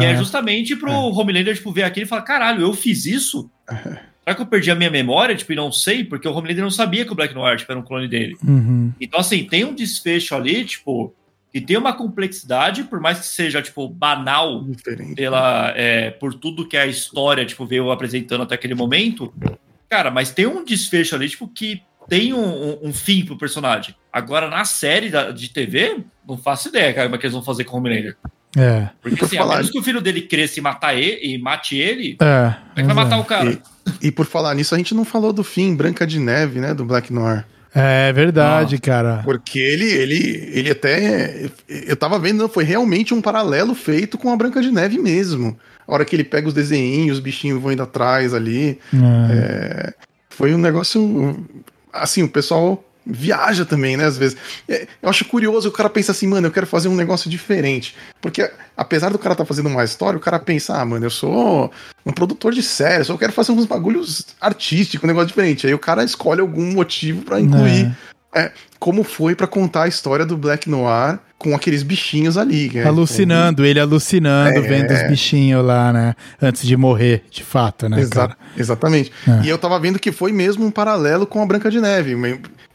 E 0.00 0.04
é 0.04 0.16
justamente 0.16 0.76
pro 0.76 0.92
Homelander, 0.92 1.54
tipo, 1.54 1.72
ver 1.72 1.84
aquilo 1.84 2.04
e 2.06 2.08
falar, 2.08 2.22
caralho, 2.22 2.62
eu 2.62 2.74
fiz 2.74 3.06
isso? 3.06 3.50
será 4.22 4.36
que 4.36 4.42
eu 4.42 4.46
perdi 4.46 4.70
a 4.70 4.74
minha 4.74 4.90
memória? 4.90 5.34
Tipo, 5.34 5.52
e 5.52 5.56
não 5.56 5.72
sei, 5.72 6.04
porque 6.04 6.28
o 6.28 6.32
Homelander 6.32 6.62
não 6.62 6.70
sabia 6.70 7.04
que 7.04 7.12
o 7.12 7.14
Black 7.14 7.34
Noir 7.34 7.56
tipo, 7.56 7.72
era 7.72 7.80
um 7.80 7.84
clone 7.84 8.08
dele. 8.08 8.36
Uhum. 8.46 8.92
Então, 9.00 9.20
assim, 9.20 9.44
tem 9.44 9.64
um 9.64 9.74
desfecho 9.74 10.34
ali, 10.34 10.64
tipo, 10.64 11.14
que 11.52 11.60
tem 11.60 11.76
uma 11.76 11.92
complexidade, 11.92 12.84
por 12.84 12.98
mais 13.00 13.18
que 13.18 13.26
seja, 13.26 13.60
tipo, 13.60 13.86
banal 13.88 14.64
Diferente. 14.64 15.14
pela, 15.14 15.72
é, 15.76 16.10
por 16.10 16.32
tudo 16.34 16.66
que 16.66 16.76
a 16.76 16.86
história, 16.86 17.44
tipo, 17.44 17.66
veio 17.66 17.90
apresentando 17.90 18.42
até 18.42 18.54
aquele 18.54 18.74
momento. 18.74 19.32
Cara, 19.88 20.10
mas 20.10 20.30
tem 20.30 20.46
um 20.46 20.64
desfecho 20.64 21.14
ali, 21.14 21.28
tipo, 21.28 21.46
que 21.46 21.82
tem 22.08 22.32
um, 22.32 22.38
um- 22.42 22.78
um 22.88 22.92
fim 22.92 23.24
pro 23.24 23.36
personagem. 23.36 23.94
Agora, 24.12 24.48
na 24.48 24.64
série 24.64 25.10
da- 25.10 25.30
de 25.30 25.48
TV, 25.50 25.98
não 26.26 26.36
faço 26.38 26.68
ideia, 26.68 26.92
cara, 26.94 27.06
como 27.06 27.16
é 27.16 27.18
que 27.18 27.26
eles 27.26 27.34
vão 27.34 27.42
fazer 27.42 27.64
com 27.64 27.76
o 27.76 27.80
Homelander. 27.80 28.16
É. 28.56 28.88
Porque, 29.00 29.16
Por 29.16 29.24
assim, 29.26 29.36
a 29.36 29.40
falar- 29.40 29.56
menos 29.56 29.70
que 29.70 29.78
o 29.78 29.82
filho 29.82 30.00
dele 30.00 30.22
cresça 30.22 30.58
e, 30.58 30.62
matar 30.62 30.94
ele, 30.94 31.20
e 31.34 31.38
mate 31.38 31.76
ele, 31.76 32.16
É. 32.20 32.50
como 32.50 32.72
é 32.76 32.80
que 32.80 32.82
vai 32.82 32.94
matar 32.94 33.16
é. 33.16 33.20
o 33.20 33.24
cara? 33.24 33.62
E 34.00 34.10
por 34.10 34.26
falar 34.26 34.54
nisso, 34.54 34.74
a 34.74 34.78
gente 34.78 34.94
não 34.94 35.04
falou 35.04 35.32
do 35.32 35.42
fim 35.44 35.74
Branca 35.74 36.06
de 36.06 36.18
Neve, 36.18 36.60
né? 36.60 36.72
Do 36.74 36.84
Black 36.84 37.12
Noir. 37.12 37.44
É 37.74 38.12
verdade, 38.12 38.78
cara. 38.78 39.22
Porque 39.24 39.58
ele, 39.58 39.90
ele, 39.90 40.50
ele 40.52 40.70
até. 40.70 41.50
Eu 41.68 41.96
tava 41.96 42.18
vendo, 42.18 42.48
foi 42.48 42.64
realmente 42.64 43.14
um 43.14 43.22
paralelo 43.22 43.74
feito 43.74 44.18
com 44.18 44.30
a 44.30 44.36
Branca 44.36 44.60
de 44.60 44.70
Neve 44.70 44.98
mesmo. 44.98 45.56
A 45.88 45.94
hora 45.94 46.04
que 46.04 46.14
ele 46.14 46.24
pega 46.24 46.48
os 46.48 46.54
desenhinhos, 46.54 47.16
os 47.16 47.22
bichinhos 47.22 47.60
vão 47.60 47.72
indo 47.72 47.82
atrás 47.82 48.34
ali. 48.34 48.78
É. 49.30 49.94
Foi 50.28 50.54
um 50.54 50.58
negócio. 50.58 51.46
Assim, 51.92 52.22
o 52.22 52.28
pessoal 52.28 52.84
viaja 53.04 53.64
também, 53.64 53.96
né? 53.96 54.04
Às 54.04 54.16
vezes. 54.16 54.36
É, 54.68 54.86
Eu 55.02 55.08
acho 55.08 55.24
curioso, 55.24 55.68
o 55.68 55.72
cara 55.72 55.90
pensa 55.90 56.12
assim, 56.12 56.26
mano, 56.26 56.46
eu 56.46 56.52
quero 56.52 56.66
fazer 56.66 56.88
um 56.88 56.94
negócio 56.94 57.30
diferente. 57.30 57.94
Porque 58.20 58.50
apesar 58.76 59.10
do 59.10 59.18
cara 59.18 59.34
estar 59.34 59.44
fazendo 59.44 59.68
uma 59.68 59.84
história, 59.84 60.16
o 60.16 60.20
cara 60.20 60.38
pensa, 60.38 60.74
ah, 60.74 60.84
mano, 60.84 61.06
eu 61.06 61.10
sou 61.10 61.70
um 62.04 62.12
produtor 62.12 62.52
de 62.52 62.62
série, 62.62 63.00
eu 63.00 63.04
só 63.04 63.16
quero 63.16 63.32
fazer 63.32 63.52
uns 63.52 63.66
bagulhos 63.66 64.26
artísticos, 64.40 65.04
um 65.04 65.08
negócio 65.08 65.28
diferente. 65.28 65.66
Aí 65.66 65.74
o 65.74 65.78
cara 65.78 66.04
escolhe 66.04 66.40
algum 66.40 66.72
motivo 66.72 67.22
pra 67.22 67.40
incluir. 67.40 67.86
É, 68.34 68.50
como 68.78 69.04
foi 69.04 69.34
pra 69.34 69.46
contar 69.46 69.82
a 69.82 69.88
história 69.88 70.24
do 70.24 70.38
Black 70.38 70.68
Noir 70.68 71.18
com 71.42 71.54
aqueles 71.56 71.82
bichinhos 71.82 72.38
ali. 72.38 72.70
né? 72.72 72.84
Alucinando, 72.84 73.64
ele 73.64 73.80
alucinando, 73.80 74.58
É. 74.58 74.60
vendo 74.60 74.92
os 74.92 75.02
bichinhos 75.08 75.64
lá, 75.64 75.92
né? 75.92 76.14
Antes 76.40 76.62
de 76.66 76.76
morrer, 76.76 77.24
de 77.30 77.42
fato, 77.42 77.88
né, 77.88 78.00
Exa- 78.00 78.10
cara? 78.14 78.36
Exatamente. 78.56 79.10
É. 79.26 79.46
E 79.46 79.48
eu 79.48 79.58
tava 79.58 79.78
vendo 79.80 79.98
que 79.98 80.12
foi 80.12 80.30
mesmo 80.32 80.64
um 80.64 80.70
paralelo 80.70 81.26
com 81.26 81.42
a 81.42 81.46
Branca 81.46 81.68
de 81.70 81.80
Neve. 81.80 82.16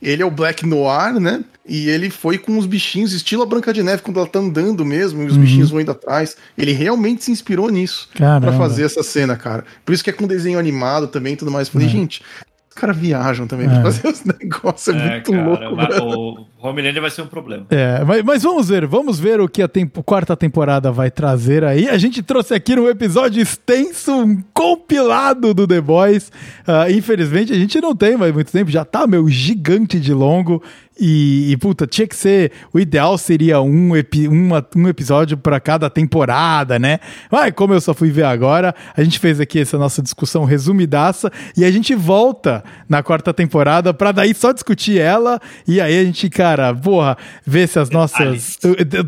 Ele 0.01 0.21
é 0.21 0.25
o 0.25 0.29
Black 0.31 0.65
Noir, 0.67 1.19
né? 1.19 1.43
E 1.69 1.89
ele 1.89 2.09
foi 2.09 2.37
com 2.37 2.57
os 2.57 2.65
bichinhos, 2.65 3.11
estilo 3.13 3.43
a 3.43 3.45
Branca 3.45 3.73
de 3.73 3.81
Neve, 3.83 4.01
quando 4.01 4.17
ela 4.19 4.27
tá 4.27 4.39
andando 4.39 4.85
mesmo, 4.85 5.23
e 5.23 5.25
os 5.27 5.33
Uhum. 5.35 5.41
bichinhos 5.41 5.69
vão 5.69 5.81
indo 5.81 5.91
atrás. 5.91 6.35
Ele 6.57 6.71
realmente 6.71 7.23
se 7.23 7.31
inspirou 7.31 7.69
nisso 7.69 8.09
pra 8.13 8.51
fazer 8.53 8.83
essa 8.83 9.03
cena, 9.03 9.35
cara. 9.35 9.63
Por 9.85 9.93
isso 9.93 10.03
que 10.03 10.09
é 10.09 10.13
com 10.13 10.27
desenho 10.27 10.59
animado 10.59 11.07
também 11.07 11.33
e 11.33 11.35
tudo 11.37 11.51
mais. 11.51 11.67
Eu 11.67 11.73
Falei, 11.73 11.89
gente, 11.89 12.21
os 12.69 12.75
caras 12.75 12.95
viajam 12.95 13.47
também 13.47 13.65
É. 13.67 13.69
pra 13.69 13.81
fazer 13.81 14.07
os 14.07 14.23
negócios. 14.39 14.95
É, 14.95 15.09
muito 15.11 15.31
cara, 15.31 16.03
louco, 16.03 16.41
o 16.56 16.56
Homelander 16.59 17.01
vai 17.01 17.11
ser 17.11 17.21
um 17.21 17.27
problema. 17.27 17.65
É, 17.69 18.03
mas, 18.03 18.23
mas 18.23 18.43
vamos 18.43 18.67
ver, 18.69 18.85
vamos 18.87 19.19
ver 19.19 19.39
o 19.39 19.47
que 19.47 19.61
a 19.61 19.67
tempo- 19.67 20.01
quarta 20.03 20.35
temporada 20.35 20.91
vai 20.91 21.11
trazer 21.11 21.63
aí. 21.63 21.87
A 21.87 21.97
gente 21.97 22.23
trouxe 22.23 22.53
aqui 22.53 22.75
num 22.75 22.87
episódio 22.89 23.41
extenso, 23.41 24.11
um 24.11 24.41
compilado 24.53 25.53
do 25.53 25.67
The 25.67 25.81
Boys. 25.81 26.31
Ah, 26.65 26.89
infelizmente 26.89 27.53
a 27.53 27.55
gente 27.55 27.79
não 27.79 27.95
tem 27.95 28.17
mais 28.17 28.33
muito 28.33 28.51
tempo, 28.51 28.71
já 28.71 28.83
tá, 28.83 29.05
meu, 29.05 29.27
gigante 29.29 29.99
de 29.99 30.13
longo. 30.13 30.61
E, 30.99 31.51
e, 31.51 31.57
puta, 31.57 31.85
tinha 31.85 32.07
que 32.07 32.15
ser. 32.15 32.51
O 32.73 32.79
ideal 32.79 33.19
seria 33.19 33.61
um, 33.61 33.95
epi- 33.95 34.27
uma- 34.27 34.65
um 34.75 34.87
episódio 34.87 35.37
para 35.37 35.59
cada 35.59 35.91
temporada, 35.91 36.79
né? 36.79 36.99
Mas 37.31 37.53
como 37.53 37.71
eu 37.75 37.79
só 37.79 37.93
fui 37.93 38.09
ver 38.09 38.23
agora, 38.23 38.73
a 38.95 39.03
gente 39.03 39.19
fez 39.19 39.39
aqui 39.39 39.59
essa 39.59 39.77
nossa 39.77 40.01
discussão 40.01 40.43
resumidaça 40.43 41.31
e 41.55 41.63
a 41.63 41.69
gente 41.69 41.93
volta 41.93 42.63
na 42.89 43.03
quarta 43.03 43.31
temporada 43.31 43.93
pra 43.93 44.11
daí 44.11 44.33
só 44.33 44.51
discutir 44.51 44.99
ela. 44.99 45.39
E 45.67 45.79
aí 45.79 45.99
a 45.99 46.03
gente, 46.03 46.27
cara, 46.31 46.46
porra, 46.81 47.17
ver 47.45 47.67
se 47.67 47.79
as 47.79 47.89
nossas. 47.89 48.57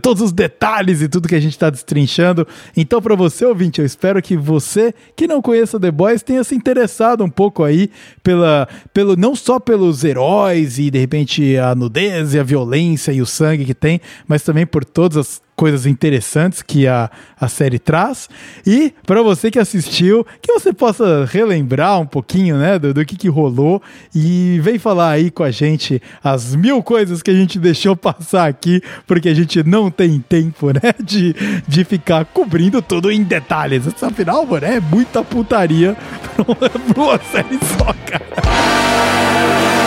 Todos 0.02 0.24
os 0.24 0.32
detalhes 0.32 1.02
e 1.02 1.08
tudo 1.08 1.28
que 1.28 1.36
a 1.36 1.40
gente 1.40 1.58
tá 1.58 1.70
destrinchando. 1.70 2.48
Então, 2.76 3.02
pra 3.02 3.16
você, 3.16 3.46
ouvinte, 3.46 3.80
eu 3.80 3.86
espero 3.86 4.22
que 4.22 4.36
você 4.36 4.94
que 5.16 5.28
não 5.28 5.42
conheça 5.42 5.80
The 5.80 5.92
Boys 5.92 6.24
tenha 6.24 6.44
se 6.44 6.56
interessado 6.56 7.24
um 7.24 7.30
pouco 7.30 7.64
aí 7.64 7.90
pela, 8.24 8.68
pelo, 8.94 9.16
não 9.16 9.36
só 9.36 9.60
pelos 9.60 10.04
heróis 10.04 10.80
e 10.80 10.90
de 10.90 11.00
repente 11.00 11.58
a 11.58 11.76
nudez 11.76 12.34
e 12.34 12.40
a 12.40 12.44
violência 12.44 13.12
e 13.12 13.22
o 13.22 13.26
sangue 13.26 13.66
que 13.66 13.74
tem, 13.74 14.02
mas 14.28 14.44
também 14.44 14.66
por 14.66 14.84
todas 14.84 15.18
as 15.18 15.49
coisas 15.60 15.86
interessantes 15.86 16.62
que 16.62 16.88
a, 16.88 17.12
a 17.38 17.50
série 17.50 17.78
traz. 17.78 18.30
E 18.66 18.94
para 19.06 19.22
você 19.22 19.52
que 19.52 19.60
assistiu, 19.60 20.26
que 20.42 20.54
você 20.54 20.72
possa 20.72 21.26
relembrar 21.26 22.00
um 22.00 22.06
pouquinho, 22.06 22.56
né, 22.56 22.80
do, 22.80 22.94
do 22.94 23.04
que, 23.04 23.18
que 23.18 23.28
rolou 23.28 23.84
e 24.16 24.58
vem 24.64 24.80
falar 24.80 25.10
aí 25.10 25.30
com 25.30 25.44
a 25.44 25.52
gente 25.52 26.02
as 26.24 26.56
mil 26.56 26.82
coisas 26.82 27.22
que 27.22 27.30
a 27.30 27.34
gente 27.34 27.60
deixou 27.60 27.94
passar 28.00 28.48
aqui, 28.48 28.82
porque 29.06 29.28
a 29.28 29.34
gente 29.34 29.62
não 29.64 29.92
tem 29.92 30.22
tempo, 30.22 30.68
né, 30.68 30.94
de, 31.04 31.36
de 31.68 31.84
ficar 31.84 32.24
cobrindo 32.24 32.82
tudo 32.82 33.12
em 33.12 33.22
detalhes. 33.22 33.84
Afinal, 34.02 34.46
mano, 34.46 34.66
é 34.66 34.80
muita 34.80 35.26
putaria 35.26 35.94
pra 36.40 37.04
uma 37.04 37.20
série 37.20 37.60
só, 37.78 37.94
cara. 38.10 39.79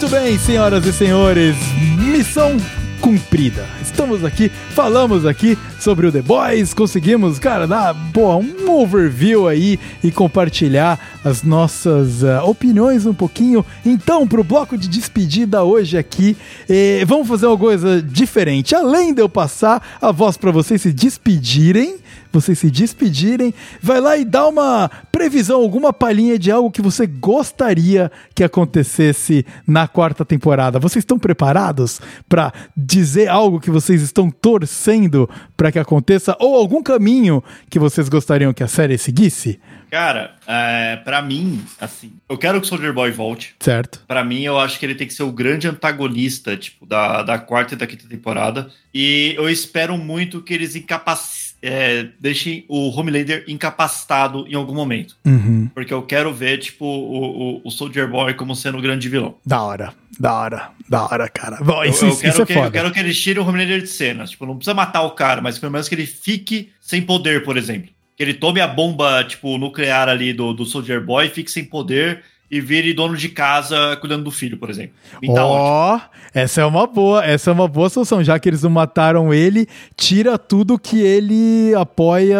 Muito 0.00 0.10
bem, 0.10 0.38
senhoras 0.38 0.86
e 0.86 0.92
senhores, 0.92 1.56
missão 1.98 2.56
cumprida. 3.00 3.66
Estamos 3.82 4.24
aqui, 4.24 4.48
falamos 4.70 5.26
aqui 5.26 5.58
sobre 5.80 6.06
o 6.06 6.12
The 6.12 6.22
Boys, 6.22 6.72
conseguimos, 6.72 7.40
cara, 7.40 7.66
dar 7.66 7.96
pô, 8.12 8.36
um 8.36 8.70
overview 8.70 9.48
aí 9.48 9.76
e 10.04 10.12
compartilhar 10.12 11.18
as 11.24 11.42
nossas 11.42 12.22
ah, 12.22 12.44
opiniões 12.44 13.06
um 13.06 13.12
pouquinho. 13.14 13.66
Então, 13.84 14.24
pro 14.24 14.44
bloco 14.44 14.78
de 14.78 14.86
despedida 14.86 15.64
hoje 15.64 15.98
aqui, 15.98 16.36
eh, 16.68 17.02
vamos 17.04 17.26
fazer 17.26 17.46
uma 17.46 17.58
coisa 17.58 18.00
diferente. 18.00 18.76
Além 18.76 19.12
de 19.12 19.20
eu 19.20 19.28
passar 19.28 19.98
a 20.00 20.12
voz 20.12 20.36
para 20.36 20.52
vocês 20.52 20.80
se 20.80 20.92
despedirem, 20.92 21.96
vocês 22.32 22.58
se 22.58 22.70
despedirem, 22.70 23.54
vai 23.82 24.00
lá 24.00 24.16
e 24.16 24.24
dá 24.24 24.46
uma 24.46 24.90
previsão, 25.10 25.60
alguma 25.60 25.92
palhinha 25.92 26.38
de 26.38 26.50
algo 26.50 26.70
que 26.70 26.82
você 26.82 27.06
gostaria 27.06 28.10
que 28.34 28.44
acontecesse 28.44 29.44
na 29.66 29.88
quarta 29.88 30.24
temporada. 30.24 30.78
Vocês 30.78 31.02
estão 31.02 31.18
preparados 31.18 32.00
para 32.28 32.52
dizer 32.76 33.28
algo 33.28 33.60
que 33.60 33.70
vocês 33.70 34.02
estão 34.02 34.30
torcendo 34.30 35.28
para 35.56 35.72
que 35.72 35.78
aconteça 35.78 36.36
ou 36.38 36.56
algum 36.56 36.82
caminho 36.82 37.42
que 37.68 37.78
vocês 37.78 38.08
gostariam 38.08 38.52
que 38.52 38.62
a 38.62 38.68
série 38.68 38.98
seguisse? 38.98 39.58
Cara, 39.90 40.34
é, 40.46 40.96
para 40.96 41.22
mim, 41.22 41.64
assim, 41.80 42.12
eu 42.28 42.36
quero 42.36 42.60
que 42.60 42.66
o 42.66 42.68
Soldier 42.68 42.92
Boy 42.92 43.10
volte. 43.10 43.54
Certo? 43.58 44.04
Pra 44.06 44.22
mim, 44.22 44.42
eu 44.42 44.58
acho 44.58 44.78
que 44.78 44.84
ele 44.84 44.94
tem 44.94 45.06
que 45.06 45.14
ser 45.14 45.22
o 45.22 45.32
grande 45.32 45.66
antagonista, 45.66 46.56
tipo, 46.56 46.84
da, 46.84 47.22
da 47.22 47.38
quarta 47.38 47.74
e 47.74 47.76
da 47.76 47.86
quinta 47.86 48.06
temporada. 48.06 48.70
E 48.92 49.34
eu 49.36 49.48
espero 49.48 49.96
muito 49.96 50.42
que 50.42 50.52
eles 50.52 50.76
incapac... 50.76 51.18
é, 51.62 52.06
deixem 52.20 52.64
o 52.68 52.90
Homelander 52.90 53.44
incapacitado 53.48 54.46
em 54.48 54.54
algum 54.54 54.74
momento. 54.74 55.16
Uhum. 55.24 55.68
Porque 55.74 55.92
eu 55.92 56.02
quero 56.02 56.32
ver, 56.32 56.58
tipo, 56.58 56.84
o, 56.84 57.56
o, 57.56 57.60
o 57.64 57.70
Soldier 57.70 58.08
Boy 58.08 58.34
como 58.34 58.54
sendo 58.54 58.78
o 58.78 58.82
grande 58.82 59.08
vilão. 59.08 59.34
Da 59.44 59.62
hora, 59.62 59.94
da 60.18 60.34
hora, 60.34 60.70
da 60.88 61.04
hora, 61.04 61.28
cara. 61.28 61.58
Bom, 61.62 61.82
Eu, 61.84 61.90
isso, 61.90 62.04
eu 62.04 62.10
isso 62.10 62.20
quero 62.22 62.42
é 62.42 62.46
que, 62.46 62.54
foda. 62.54 62.66
eu 62.66 62.72
quero 62.72 62.92
que 62.92 63.00
eles 63.00 63.20
tirem 63.20 63.42
o 63.42 63.46
Homelander 63.46 63.80
de 63.80 63.88
cena. 63.88 64.24
Tipo, 64.24 64.46
não 64.46 64.56
precisa 64.56 64.74
matar 64.74 65.02
o 65.02 65.10
cara, 65.12 65.40
mas 65.40 65.58
pelo 65.58 65.72
menos 65.72 65.88
que 65.88 65.94
ele 65.94 66.06
fique 66.06 66.70
sem 66.80 67.02
poder, 67.02 67.44
por 67.44 67.56
exemplo. 67.56 67.90
Que 68.16 68.22
ele 68.22 68.34
tome 68.34 68.60
a 68.60 68.66
bomba, 68.66 69.22
tipo, 69.24 69.58
nuclear 69.58 70.08
ali 70.08 70.32
do, 70.32 70.52
do 70.52 70.64
Soldier 70.64 71.04
Boy, 71.04 71.28
fique 71.28 71.50
sem 71.50 71.64
poder 71.64 72.22
e 72.50 72.60
vire 72.60 72.94
dono 72.94 73.16
de 73.16 73.28
casa 73.28 73.96
cuidando 74.00 74.24
do 74.24 74.30
filho, 74.30 74.56
por 74.56 74.70
exemplo. 74.70 74.92
Tá. 75.34 75.44
Ó, 75.44 76.00
essa 76.32 76.60
é 76.62 76.64
uma 76.64 76.86
boa, 76.86 77.24
essa 77.24 77.50
é 77.50 77.52
uma 77.52 77.68
boa 77.68 77.88
solução. 77.90 78.24
Já 78.24 78.38
que 78.38 78.48
eles 78.48 78.62
não 78.62 78.70
mataram 78.70 79.32
ele, 79.34 79.66
tira 79.96 80.38
tudo 80.38 80.78
que 80.78 80.98
ele 81.00 81.74
apoia 81.74 82.38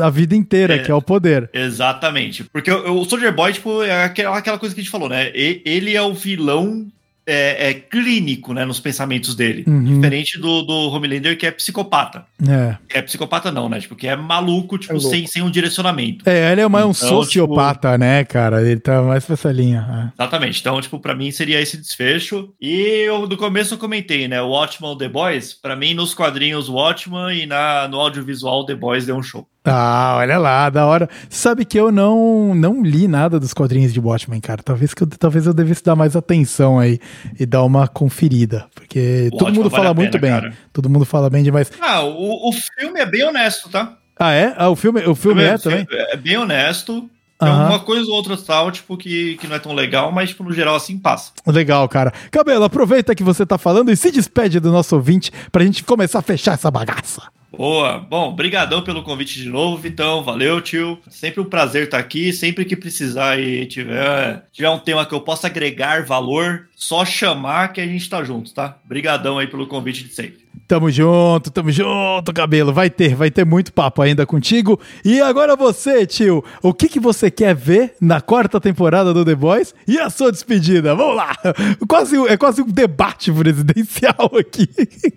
a 0.00 0.10
vida 0.10 0.36
inteira, 0.36 0.76
É. 0.76 0.78
que 0.78 0.90
é 0.90 0.94
o 0.94 1.02
poder. 1.02 1.50
Exatamente. 1.52 2.44
Porque 2.44 2.70
o, 2.70 3.00
o 3.00 3.04
Soldier 3.04 3.34
Boy, 3.34 3.52
tipo, 3.52 3.82
é 3.82 4.04
aquela, 4.04 4.38
aquela 4.38 4.58
coisa 4.58 4.74
que 4.74 4.80
a 4.80 4.84
gente 4.84 4.90
falou, 4.92 5.08
né? 5.08 5.30
E- 5.34 5.60
ele 5.64 5.94
é 5.96 6.02
o 6.02 6.12
vilão 6.14 6.86
é, 7.28 7.70
é 7.70 7.74
clínico, 7.74 8.54
né, 8.54 8.64
nos 8.64 8.80
pensamentos 8.80 9.34
dele. 9.34 9.64
Uhum. 9.66 9.84
Diferente 9.84 10.38
do, 10.38 10.62
do 10.62 10.90
Homelander, 10.90 11.36
que 11.36 11.46
é 11.46 11.50
psicopata. 11.50 12.24
É. 12.48 12.76
É 12.98 13.02
psicopata 13.02 13.52
não, 13.52 13.68
né? 13.68 13.80
Tipo, 13.80 13.94
que 13.94 14.08
é 14.08 14.16
maluco, 14.16 14.78
tipo, 14.78 14.96
É 14.96 15.00
sem, 15.00 15.26
sem 15.26 15.42
um 15.42 15.50
direcionamento. 15.50 16.28
É, 16.28 16.52
ele 16.52 16.62
é 16.62 16.68
mais 16.68 16.86
um 16.86 16.90
Então, 16.90 17.08
sociopata, 17.08 17.98
né, 17.98 18.24
cara? 18.24 18.62
Ele 18.62 18.80
tá 18.80 19.02
mais 19.02 19.24
pra 19.24 19.34
essa 19.34 19.52
linha. 19.52 20.12
Exatamente. 20.18 20.60
Então, 20.60 20.80
tipo, 20.80 20.98
pra 20.98 21.14
mim 21.14 21.30
seria 21.30 21.60
esse 21.60 21.76
desfecho. 21.76 22.52
E 22.60 23.04
eu, 23.06 23.26
do 23.26 23.36
começo 23.36 23.74
eu 23.74 23.78
comentei, 23.78 24.26
né? 24.26 24.40
O 24.40 24.48
Watchman 24.48 24.96
The 24.96 25.08
Boys, 25.08 25.52
pra 25.52 25.76
mim, 25.76 25.94
nos 25.94 26.14
quadrinhos 26.14 26.68
Watchman 26.68 27.42
e 27.42 27.46
na, 27.46 27.86
no 27.88 28.00
audiovisual 28.00 28.64
The 28.64 28.74
Boys 28.74 29.06
deu 29.06 29.16
um 29.16 29.22
show. 29.22 29.46
É. 29.68 29.72
Ah, 29.74 30.14
olha 30.18 30.38
lá, 30.38 30.70
da 30.70 30.86
hora. 30.86 31.08
Sabe 31.28 31.64
que 31.64 31.78
eu 31.78 31.90
não 31.92 32.54
não 32.54 32.82
li 32.82 33.06
nada 33.08 33.38
dos 33.38 33.52
quadrinhos 33.54 33.92
de 33.92 34.00
Watchmen, 34.00 34.40
cara. 34.40 34.62
Talvez 34.62 34.94
que 34.94 35.02
eu, 35.02 35.06
talvez 35.06 35.46
eu 35.46 35.54
devesse 35.54 35.82
dar 35.84 35.94
mais 35.96 36.16
atenção 36.16 36.78
aí. 36.78 36.98
e 37.38 37.46
dar 37.46 37.62
uma 37.64 37.86
conferida. 37.88 38.66
Porque 38.74 39.28
todo 39.32 39.42
Lógico, 39.42 39.56
mundo 39.58 39.70
vale 39.70 39.82
fala 39.84 39.94
pena, 39.94 40.02
muito 40.04 40.18
bem. 40.18 40.30
cara. 40.30 40.52
Todo 40.72 40.88
mundo 40.90 41.04
fala 41.04 41.30
bem 41.30 41.42
demais. 41.42 41.70
Ah, 41.80 42.02
o, 42.02 42.48
o 42.48 42.52
filme 42.52 43.00
é 43.00 43.06
bem 43.06 43.24
honesto, 43.24 43.68
tá? 43.68 43.94
Ah, 44.18 44.32
é? 44.32 44.54
Ah, 44.56 44.68
o 44.68 44.76
filme, 44.76 45.00
o 45.06 45.14
filme 45.14 45.42
é 45.42 45.56
também? 45.58 45.86
É 45.90 46.16
bem 46.16 46.36
honesto. 46.36 47.08
Tem 47.38 47.48
Aham. 47.48 47.68
uma 47.68 47.78
coisa 47.78 48.04
ou 48.10 48.16
outra 48.16 48.36
tal, 48.36 48.72
tipo, 48.72 48.96
que, 48.96 49.36
que 49.36 49.46
não 49.46 49.54
é 49.54 49.60
tão 49.60 49.72
legal, 49.72 50.10
mas, 50.10 50.30
tipo, 50.30 50.42
no 50.42 50.52
geral, 50.52 50.74
assim, 50.74 50.98
passa. 50.98 51.30
Legal, 51.46 51.88
cara. 51.88 52.12
Cabelo, 52.32 52.64
aproveita 52.64 53.14
que 53.14 53.22
você 53.22 53.46
tá 53.46 53.56
falando 53.56 53.92
e 53.92 53.96
se 53.96 54.10
despede 54.10 54.58
do 54.58 54.72
nosso 54.72 54.96
ouvinte 54.96 55.30
pra 55.52 55.64
gente 55.64 55.84
começar 55.84 56.18
a 56.18 56.22
fechar 56.22 56.54
essa 56.54 56.68
bagaça. 56.68 57.22
Boa. 57.50 57.98
Bom, 57.98 58.34
brigadão 58.34 58.82
pelo 58.82 59.02
convite 59.02 59.40
de 59.40 59.48
novo, 59.48 59.76
Vitão. 59.76 60.22
Valeu, 60.22 60.60
tio. 60.60 60.98
Sempre 61.08 61.40
um 61.40 61.46
prazer 61.46 61.84
estar 61.84 61.98
aqui. 61.98 62.32
Sempre 62.32 62.64
que 62.64 62.76
precisar 62.76 63.40
e 63.40 63.64
tiver, 63.66 64.46
tiver 64.52 64.68
um 64.70 64.78
tema 64.78 65.06
que 65.06 65.14
eu 65.14 65.20
possa 65.20 65.46
agregar 65.46 66.04
valor, 66.04 66.67
só 66.78 67.04
chamar 67.04 67.72
que 67.72 67.80
a 67.80 67.86
gente 67.86 68.08
tá 68.08 68.22
junto, 68.22 68.54
tá? 68.54 68.78
Brigadão 68.84 69.36
aí 69.36 69.48
pelo 69.48 69.66
convite 69.66 70.04
de 70.04 70.14
sempre. 70.14 70.46
Tamo 70.68 70.90
junto, 70.90 71.50
tamo 71.50 71.72
junto, 71.72 72.32
cabelo. 72.32 72.72
Vai 72.72 72.88
ter, 72.88 73.16
vai 73.16 73.30
ter 73.30 73.44
muito 73.44 73.72
papo 73.72 74.00
ainda 74.00 74.24
contigo. 74.24 74.78
E 75.04 75.20
agora 75.20 75.56
você, 75.56 76.06
tio, 76.06 76.44
o 76.62 76.72
que, 76.72 76.88
que 76.88 77.00
você 77.00 77.30
quer 77.30 77.54
ver 77.54 77.94
na 78.00 78.20
quarta 78.20 78.60
temporada 78.60 79.12
do 79.12 79.24
The 79.24 79.34
Boys 79.34 79.74
e 79.88 79.98
a 79.98 80.08
sua 80.08 80.30
despedida? 80.30 80.94
Vamos 80.94 81.16
lá! 81.16 81.36
Quase, 81.88 82.16
é 82.28 82.36
quase 82.36 82.62
um 82.62 82.66
debate 82.66 83.32
presidencial 83.32 84.30
aqui. 84.38 84.68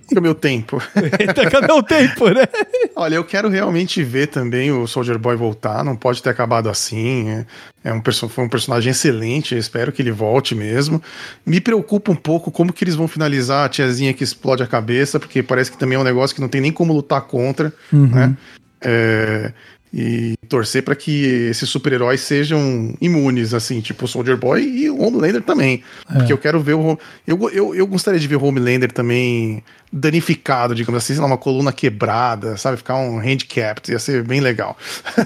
Fica 0.08 0.20
o 0.20 0.22
meu 0.22 0.34
tempo. 0.34 0.82
Eita, 1.20 1.48
cadê 1.50 1.74
o 1.74 1.84
tempo, 1.84 2.30
né? 2.30 2.48
Olha, 2.96 3.16
eu 3.16 3.24
quero 3.24 3.50
realmente 3.50 4.02
ver 4.04 4.28
também 4.28 4.72
o 4.72 4.88
Soldier 4.88 5.20
Boy 5.20 5.36
voltar. 5.36 5.84
Não 5.84 5.96
pode 5.96 6.24
ter 6.24 6.30
acabado 6.30 6.70
assim. 6.70 7.46
É, 7.84 7.90
é 7.90 7.94
um 7.94 8.02
foi 8.30 8.44
um 8.44 8.49
personagem 8.49 8.91
excelente. 8.91 9.58
Espero 9.58 9.91
que 9.91 10.02
ele 10.02 10.12
volte 10.12 10.56
mesmo. 10.56 11.02
Me 11.45 11.60
preocupa 11.60 12.12
um 12.12 12.16
pouco 12.16 12.52
como 12.52 12.74
que 12.74 12.84
eles 12.84 12.95
vão 12.95 13.08
finalizar 13.08 13.66
a 13.66 13.70
tiazinha 13.70 14.14
que 14.14 14.24
explode 14.24 14.64
a 14.64 14.68
cabeça, 14.68 15.20
porque 15.20 15.44
parece 15.44 15.72
que 15.72 15.78
também 15.78 15.95
é 15.95 15.99
um 15.99 16.03
negócio 16.03 16.36
que 16.36 16.41
não 16.41 16.49
tem 16.49 16.62
nem 16.62 16.72
como 16.72 16.94
lutar 16.94 17.22
contra, 17.22 17.74
né? 17.91 18.38
É, 18.84 19.53
e 19.94 20.36
torcer 20.48 20.84
para 20.84 20.95
que 20.95 21.26
esses 21.49 21.70
super-heróis 21.70 22.22
sejam 22.22 22.95
imunes, 23.02 23.53
assim, 23.53 23.82
tipo 23.82 24.06
o 24.06 24.08
Soldier 24.08 24.38
Boy 24.38 24.64
e 24.64 24.90
o 24.90 25.02
Homelander 25.02 25.41
também. 25.41 25.84
Porque 26.14 26.32
eu 26.32 26.38
quero 26.38 26.62
ver 26.62 26.76
o. 26.76 26.98
Eu, 27.28 27.49
eu, 27.52 27.76
eu 27.76 27.86
gostaria 27.86 28.20
de 28.20 28.28
ver 28.28 28.38
o 28.38 28.44
Homelander 28.44 28.91
também 28.91 29.62
danificado, 29.91 30.74
digamos 30.74 31.03
assim, 31.03 31.14
sei 31.14 31.22
lá, 31.22 31.28
uma 31.28 31.38
coluna 31.38 31.74
quebrada, 31.74 32.56
sabe? 32.56 32.78
Ficar 32.78 32.95
um 32.95 33.18
handicapped, 33.18 33.91
ia 33.91 33.99
ser 33.99 34.24
bem 34.24 34.40
legal. 34.40 34.78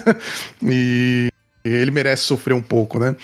e 0.64 1.30
ele 1.70 1.92
merece 1.92 2.24
sofrer 2.24 2.54
um 2.54 2.62
pouco, 2.62 3.00
né? 3.00 3.16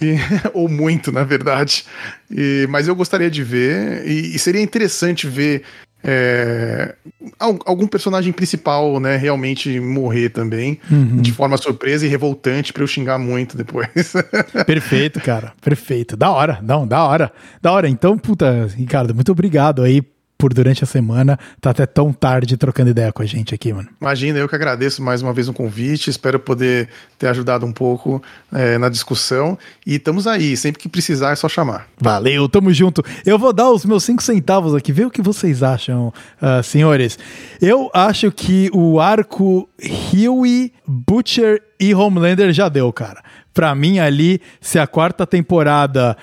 E- 0.00 0.16
ou 0.52 0.68
muito, 0.68 1.10
na 1.12 1.24
verdade. 1.24 1.84
E- 2.30 2.66
mas 2.68 2.88
eu 2.88 2.94
gostaria 2.96 3.30
de 3.30 3.42
ver, 3.44 4.06
e, 4.06 4.34
e 4.34 4.38
seria 4.38 4.60
interessante 4.62 5.26
ver 5.28 5.62
é, 6.06 6.94
al- 7.38 7.58
algum 7.64 7.86
personagem 7.86 8.30
principal, 8.30 9.00
né, 9.00 9.16
realmente 9.16 9.80
morrer 9.80 10.28
também, 10.28 10.78
de 11.22 11.32
forma 11.32 11.56
surpresa 11.56 12.04
e 12.04 12.08
revoltante 12.10 12.74
pra 12.74 12.82
eu 12.82 12.86
xingar 12.86 13.18
muito 13.18 13.56
depois. 13.56 13.88
Perfeito, 14.66 15.18
cara. 15.20 15.52
Perfeito. 15.62 16.14
Da 16.14 16.30
hora. 16.30 16.58
Não, 16.62 16.86
da 16.86 17.02
hora. 17.04 17.32
Da 17.62 17.72
hora. 17.72 17.88
Então, 17.88 18.18
puta, 18.18 18.66
Ricardo, 18.76 19.14
muito 19.14 19.32
obrigado 19.32 19.82
aí 19.82 20.02
por 20.44 20.52
durante 20.52 20.84
a 20.84 20.86
semana 20.86 21.38
tá 21.58 21.70
até 21.70 21.86
tão 21.86 22.12
tarde 22.12 22.58
trocando 22.58 22.90
ideia 22.90 23.10
com 23.10 23.22
a 23.22 23.24
gente 23.24 23.54
aqui, 23.54 23.72
mano. 23.72 23.88
Imagina, 23.98 24.38
eu 24.38 24.46
que 24.46 24.54
agradeço 24.54 25.02
mais 25.02 25.22
uma 25.22 25.32
vez 25.32 25.48
o 25.48 25.54
convite, 25.54 26.10
espero 26.10 26.38
poder 26.38 26.90
ter 27.18 27.28
ajudado 27.28 27.64
um 27.64 27.72
pouco 27.72 28.22
é, 28.52 28.76
na 28.76 28.90
discussão. 28.90 29.58
E 29.86 29.94
estamos 29.94 30.26
aí, 30.26 30.54
sempre 30.54 30.82
que 30.82 30.86
precisar 30.86 31.30
é 31.30 31.34
só 31.34 31.48
chamar. 31.48 31.88
Valeu, 31.98 32.46
tamo 32.46 32.70
junto. 32.74 33.02
Eu 33.24 33.38
vou 33.38 33.54
dar 33.54 33.70
os 33.70 33.86
meus 33.86 34.04
cinco 34.04 34.22
centavos 34.22 34.74
aqui, 34.74 34.92
ver 34.92 35.06
o 35.06 35.10
que 35.10 35.22
vocês 35.22 35.62
acham, 35.62 36.12
ah, 36.42 36.62
senhores. 36.62 37.18
Eu 37.58 37.90
acho 37.94 38.30
que 38.30 38.68
o 38.74 39.00
arco 39.00 39.66
Huey, 40.12 40.74
Butcher 40.86 41.62
e 41.80 41.94
Homelander 41.94 42.52
já 42.52 42.68
deu, 42.68 42.92
cara. 42.92 43.22
Pra 43.54 43.74
mim, 43.74 43.98
ali, 43.98 44.42
se 44.60 44.78
a 44.78 44.86
quarta 44.86 45.26
temporada 45.26 46.14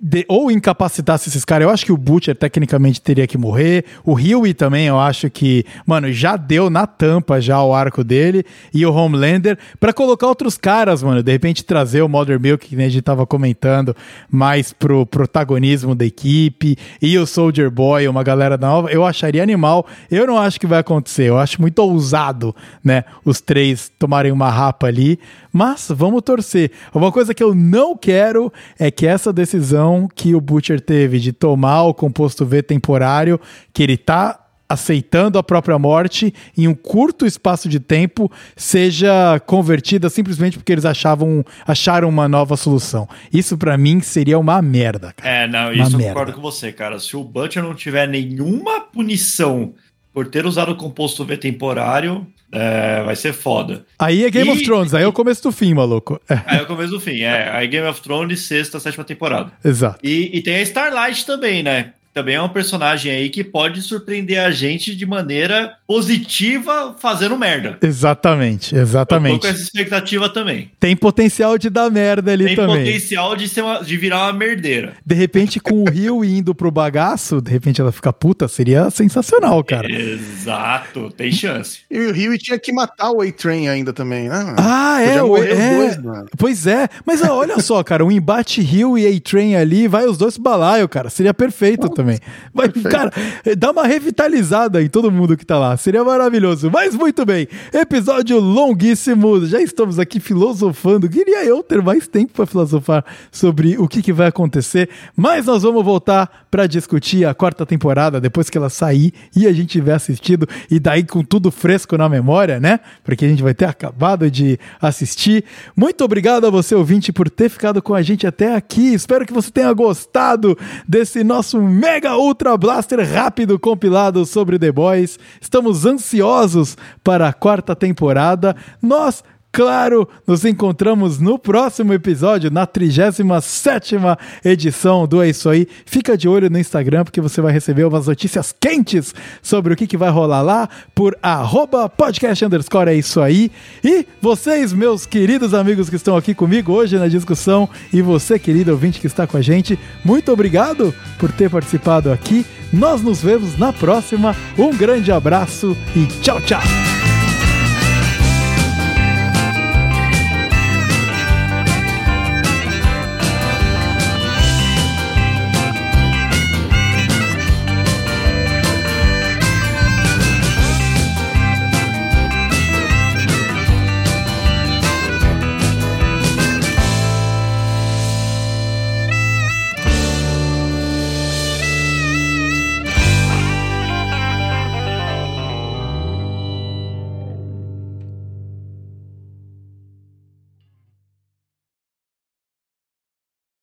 de- 0.00 0.24
ou 0.28 0.48
incapacitasse 0.50 1.28
esses 1.28 1.44
caras, 1.44 1.66
eu 1.66 1.74
acho 1.74 1.84
que 1.84 1.90
o 1.90 1.96
Butcher 1.96 2.36
tecnicamente 2.36 3.00
teria 3.00 3.26
que 3.26 3.36
morrer. 3.36 3.84
O 4.04 4.12
Huey 4.14 4.54
também, 4.54 4.86
eu 4.86 4.98
acho 4.98 5.28
que, 5.28 5.64
mano, 5.84 6.12
já 6.12 6.36
deu 6.36 6.70
na 6.70 6.86
tampa 6.86 7.40
já 7.40 7.60
o 7.62 7.74
arco 7.74 8.04
dele 8.04 8.44
e 8.72 8.86
o 8.86 8.92
Homelander 8.94 9.58
pra 9.80 9.92
colocar 9.92 10.28
outros 10.28 10.56
caras, 10.56 11.02
mano. 11.02 11.20
De 11.20 11.32
repente 11.32 11.64
trazer 11.64 12.02
o 12.02 12.08
Mother 12.08 12.38
Milk, 12.38 12.68
que 12.68 12.76
a 12.76 12.88
gente 12.88 13.02
tava 13.02 13.26
comentando, 13.26 13.94
mais 14.30 14.72
pro 14.72 15.04
protagonismo 15.04 15.96
da 15.96 16.04
equipe 16.04 16.76
e 17.02 17.18
o 17.18 17.26
Soldier 17.26 17.70
Boy, 17.70 18.06
uma 18.06 18.22
galera 18.22 18.56
nova. 18.56 18.90
Eu 18.92 19.04
acharia 19.04 19.42
animal. 19.42 19.84
Eu 20.08 20.26
não 20.28 20.38
acho 20.38 20.60
que 20.60 20.66
vai 20.66 20.78
acontecer. 20.78 21.24
Eu 21.24 21.38
acho 21.38 21.60
muito 21.60 21.80
ousado, 21.80 22.54
né? 22.84 23.02
Os 23.24 23.40
três 23.40 23.90
tomarem 23.98 24.30
uma 24.30 24.48
rapa 24.48 24.86
ali. 24.86 25.18
Mas 25.52 25.88
vamos 25.90 26.22
torcer. 26.22 26.70
Uma 26.94 27.10
coisa 27.10 27.34
que 27.34 27.42
eu 27.42 27.52
não 27.52 27.96
quero 27.96 28.52
é 28.78 28.90
que 28.92 29.06
essa 29.06 29.32
decisão 29.32 29.87
que 30.12 30.34
o 30.34 30.40
Butcher 30.40 30.80
teve 30.80 31.18
de 31.18 31.32
tomar 31.32 31.84
o 31.84 31.94
composto 31.94 32.44
V 32.44 32.62
temporário, 32.62 33.40
que 33.72 33.82
ele 33.82 33.96
tá 33.96 34.44
aceitando 34.68 35.38
a 35.38 35.42
própria 35.42 35.78
morte 35.78 36.34
em 36.56 36.68
um 36.68 36.74
curto 36.74 37.24
espaço 37.24 37.68
de 37.68 37.80
tempo 37.80 38.30
seja 38.54 39.40
convertida 39.46 40.10
simplesmente 40.10 40.58
porque 40.58 40.70
eles 40.70 40.84
achavam 40.84 41.42
acharam 41.66 42.08
uma 42.08 42.28
nova 42.28 42.56
solução. 42.56 43.08
Isso 43.32 43.56
pra 43.56 43.78
mim 43.78 44.00
seria 44.00 44.38
uma 44.38 44.60
merda, 44.60 45.14
cara. 45.16 45.30
É, 45.30 45.48
não, 45.48 45.72
Uma 45.72 45.72
isso 45.72 45.94
eu 45.94 45.98
merda. 45.98 46.12
concordo 46.12 46.32
com 46.34 46.42
você, 46.42 46.70
cara. 46.70 46.98
Se 46.98 47.16
o 47.16 47.24
Butcher 47.24 47.62
não 47.62 47.74
tiver 47.74 48.06
nenhuma 48.06 48.80
punição 48.80 49.72
por 50.12 50.26
ter 50.26 50.44
usado 50.44 50.72
o 50.72 50.76
composto 50.76 51.24
V 51.24 51.36
temporário, 51.38 52.26
é, 52.52 53.02
vai 53.04 53.14
ser 53.16 53.32
foda. 53.32 53.84
Aí 53.98 54.24
é 54.24 54.30
Game 54.30 54.48
E- 54.48 54.52
of 54.52 54.62
Thrones, 54.64 54.94
aí 54.94 55.02
é 55.02 55.06
o 55.06 55.12
começo 55.12 55.42
do 55.42 55.52
fim, 55.52 55.74
maluco. 55.74 56.20
É, 56.28 56.40
Aí 56.46 56.58
é 56.58 56.62
o 56.62 56.66
começo 56.66 56.90
do 56.92 57.00
fim, 57.00 57.20
é. 57.20 57.50
Aí 57.50 57.66
Game 57.68 57.86
of 57.86 58.00
Thrones, 58.00 58.40
sexta, 58.40 58.80
sétima 58.80 59.04
temporada. 59.04 59.52
exato. 59.64 59.98
E, 60.02 60.30
e 60.36 60.42
tem 60.42 60.56
a 60.56 60.62
Starlight 60.62 61.26
também, 61.26 61.62
né? 61.62 61.92
Também 62.18 62.34
é 62.34 62.42
um 62.42 62.48
personagem 62.48 63.12
aí 63.12 63.28
que 63.30 63.44
pode 63.44 63.80
surpreender 63.80 64.40
a 64.40 64.50
gente 64.50 64.94
de 64.96 65.06
maneira 65.06 65.74
positiva 65.86 66.96
fazendo 66.98 67.36
merda. 67.38 67.78
Exatamente, 67.82 68.74
Eu 68.74 68.78
tô 68.80 68.82
exatamente. 68.82 69.40
com 69.40 69.46
essa 69.46 69.62
expectativa 69.62 70.28
também. 70.28 70.70
Tem 70.80 70.96
potencial 70.96 71.56
de 71.58 71.70
dar 71.70 71.88
merda 71.90 72.32
ali 72.32 72.46
Tem 72.46 72.56
também. 72.56 72.84
potencial 72.84 73.36
de, 73.36 73.48
ser 73.48 73.62
uma- 73.62 73.82
de 73.84 73.96
virar 73.96 74.24
uma 74.24 74.32
merdeira. 74.32 74.94
De 75.06 75.14
repente, 75.14 75.60
com 75.60 75.82
o 75.84 75.88
Rio 75.88 76.24
indo 76.26 76.54
pro 76.54 76.70
bagaço, 76.70 77.40
de 77.40 77.50
repente 77.50 77.80
ela 77.80 77.92
fica 77.92 78.12
puta, 78.12 78.48
seria 78.48 78.90
sensacional, 78.90 79.62
cara. 79.62 79.88
Exato, 79.90 81.10
tem 81.16 81.30
chance. 81.30 81.80
E 81.90 81.98
o 81.98 82.12
Rio 82.12 82.36
tinha 82.38 82.58
que 82.58 82.72
matar 82.72 83.10
o 83.12 83.20
A-Train 83.22 83.68
ainda 83.68 83.92
também, 83.92 84.28
né? 84.28 84.54
Ah, 84.58 85.00
é, 85.02 85.22
o- 85.22 85.36
é. 85.36 85.76
dois, 85.76 86.02
mano. 86.02 86.26
Pois 86.36 86.66
é, 86.66 86.88
mas 87.06 87.22
ó, 87.22 87.36
olha 87.36 87.60
só, 87.60 87.82
cara, 87.84 88.04
o 88.04 88.10
embate 88.10 88.60
Rio 88.60 88.96
e 88.98 89.06
A-Train 89.06 89.54
ali, 89.56 89.86
vai 89.86 90.04
os 90.06 90.16
dois 90.18 90.34
pro 90.34 90.42
balaio, 90.44 90.88
cara, 90.88 91.10
seria 91.10 91.34
perfeito 91.34 91.88
também. 91.88 92.07
Vai, 92.54 92.68
perfeito. 92.68 92.88
cara, 92.90 93.12
dá 93.56 93.70
uma 93.70 93.86
revitalizada 93.86 94.82
em 94.82 94.88
todo 94.88 95.10
mundo 95.10 95.36
que 95.36 95.44
tá 95.44 95.58
lá, 95.58 95.76
seria 95.76 96.04
maravilhoso. 96.04 96.70
Mas 96.70 96.94
muito 96.94 97.24
bem, 97.24 97.48
episódio 97.72 98.38
longuíssimo, 98.38 99.46
já 99.46 99.60
estamos 99.60 99.98
aqui 99.98 100.20
filosofando, 100.20 101.08
queria 101.08 101.44
eu 101.44 101.62
ter 101.62 101.82
mais 101.82 102.06
tempo 102.06 102.32
pra 102.32 102.46
filosofar 102.46 103.04
sobre 103.30 103.76
o 103.78 103.88
que, 103.88 104.02
que 104.02 104.12
vai 104.12 104.28
acontecer, 104.28 104.88
mas 105.16 105.46
nós 105.46 105.62
vamos 105.62 105.84
voltar 105.84 106.46
pra 106.50 106.66
discutir 106.66 107.24
a 107.24 107.34
quarta 107.34 107.66
temporada 107.66 108.20
depois 108.20 108.48
que 108.48 108.56
ela 108.56 108.70
sair 108.70 109.12
e 109.34 109.46
a 109.46 109.52
gente 109.52 109.68
tiver 109.68 109.94
assistido, 109.94 110.48
e 110.70 110.78
daí 110.78 111.04
com 111.04 111.22
tudo 111.22 111.50
fresco 111.50 111.96
na 111.96 112.08
memória, 112.08 112.60
né? 112.60 112.80
Porque 113.04 113.24
a 113.24 113.28
gente 113.28 113.42
vai 113.42 113.54
ter 113.54 113.66
acabado 113.66 114.30
de 114.30 114.58
assistir. 114.80 115.44
Muito 115.76 116.04
obrigado 116.04 116.46
a 116.46 116.50
você, 116.50 116.74
ouvinte, 116.74 117.12
por 117.12 117.28
ter 117.28 117.48
ficado 117.48 117.82
com 117.82 117.94
a 117.94 118.02
gente 118.02 118.26
até 118.26 118.54
aqui. 118.54 118.94
Espero 118.94 119.26
que 119.26 119.32
você 119.32 119.50
tenha 119.50 119.72
gostado 119.72 120.56
desse 120.86 121.24
nosso 121.24 121.60
mega 121.60 121.97
ultra 122.06 122.56
blaster 122.56 123.00
rápido 123.00 123.58
compilado 123.58 124.24
sobre 124.24 124.58
The 124.58 124.70
Boys. 124.70 125.18
Estamos 125.40 125.84
ansiosos 125.84 126.76
para 127.02 127.28
a 127.28 127.32
quarta 127.32 127.74
temporada. 127.74 128.54
Nós 128.80 129.24
Claro, 129.50 130.08
nos 130.26 130.44
encontramos 130.44 131.18
no 131.18 131.38
próximo 131.38 131.92
episódio, 131.92 132.50
na 132.50 132.66
37ª 132.66 134.18
edição 134.44 135.06
do 135.06 135.22
É 135.22 135.30
Isso 135.30 135.48
Aí. 135.48 135.66
Fica 135.86 136.16
de 136.16 136.28
olho 136.28 136.50
no 136.50 136.58
Instagram, 136.58 137.04
porque 137.04 137.20
você 137.20 137.40
vai 137.40 137.52
receber 137.52 137.84
umas 137.84 138.06
notícias 138.06 138.54
quentes 138.58 139.14
sobre 139.42 139.72
o 139.72 139.76
que, 139.76 139.86
que 139.86 139.96
vai 139.96 140.10
rolar 140.10 140.42
lá 140.42 140.68
por 140.94 141.16
arroba 141.22 141.88
podcast 141.88 142.44
underscore 142.44 142.90
É 142.90 142.94
Isso 142.94 143.20
Aí. 143.20 143.50
E 143.82 144.06
vocês, 144.20 144.72
meus 144.72 145.06
queridos 145.06 145.54
amigos 145.54 145.88
que 145.88 145.96
estão 145.96 146.16
aqui 146.16 146.34
comigo 146.34 146.72
hoje 146.72 146.98
na 146.98 147.08
discussão, 147.08 147.68
e 147.92 148.02
você, 148.02 148.38
querido 148.38 148.70
ouvinte 148.72 149.00
que 149.00 149.06
está 149.06 149.26
com 149.26 149.38
a 149.38 149.42
gente, 149.42 149.78
muito 150.04 150.30
obrigado 150.30 150.94
por 151.18 151.32
ter 151.32 151.48
participado 151.50 152.12
aqui. 152.12 152.44
Nós 152.72 153.00
nos 153.02 153.22
vemos 153.22 153.58
na 153.58 153.72
próxima. 153.72 154.36
Um 154.58 154.76
grande 154.76 155.10
abraço 155.10 155.76
e 155.96 156.06
tchau, 156.20 156.40
tchau! 156.42 157.07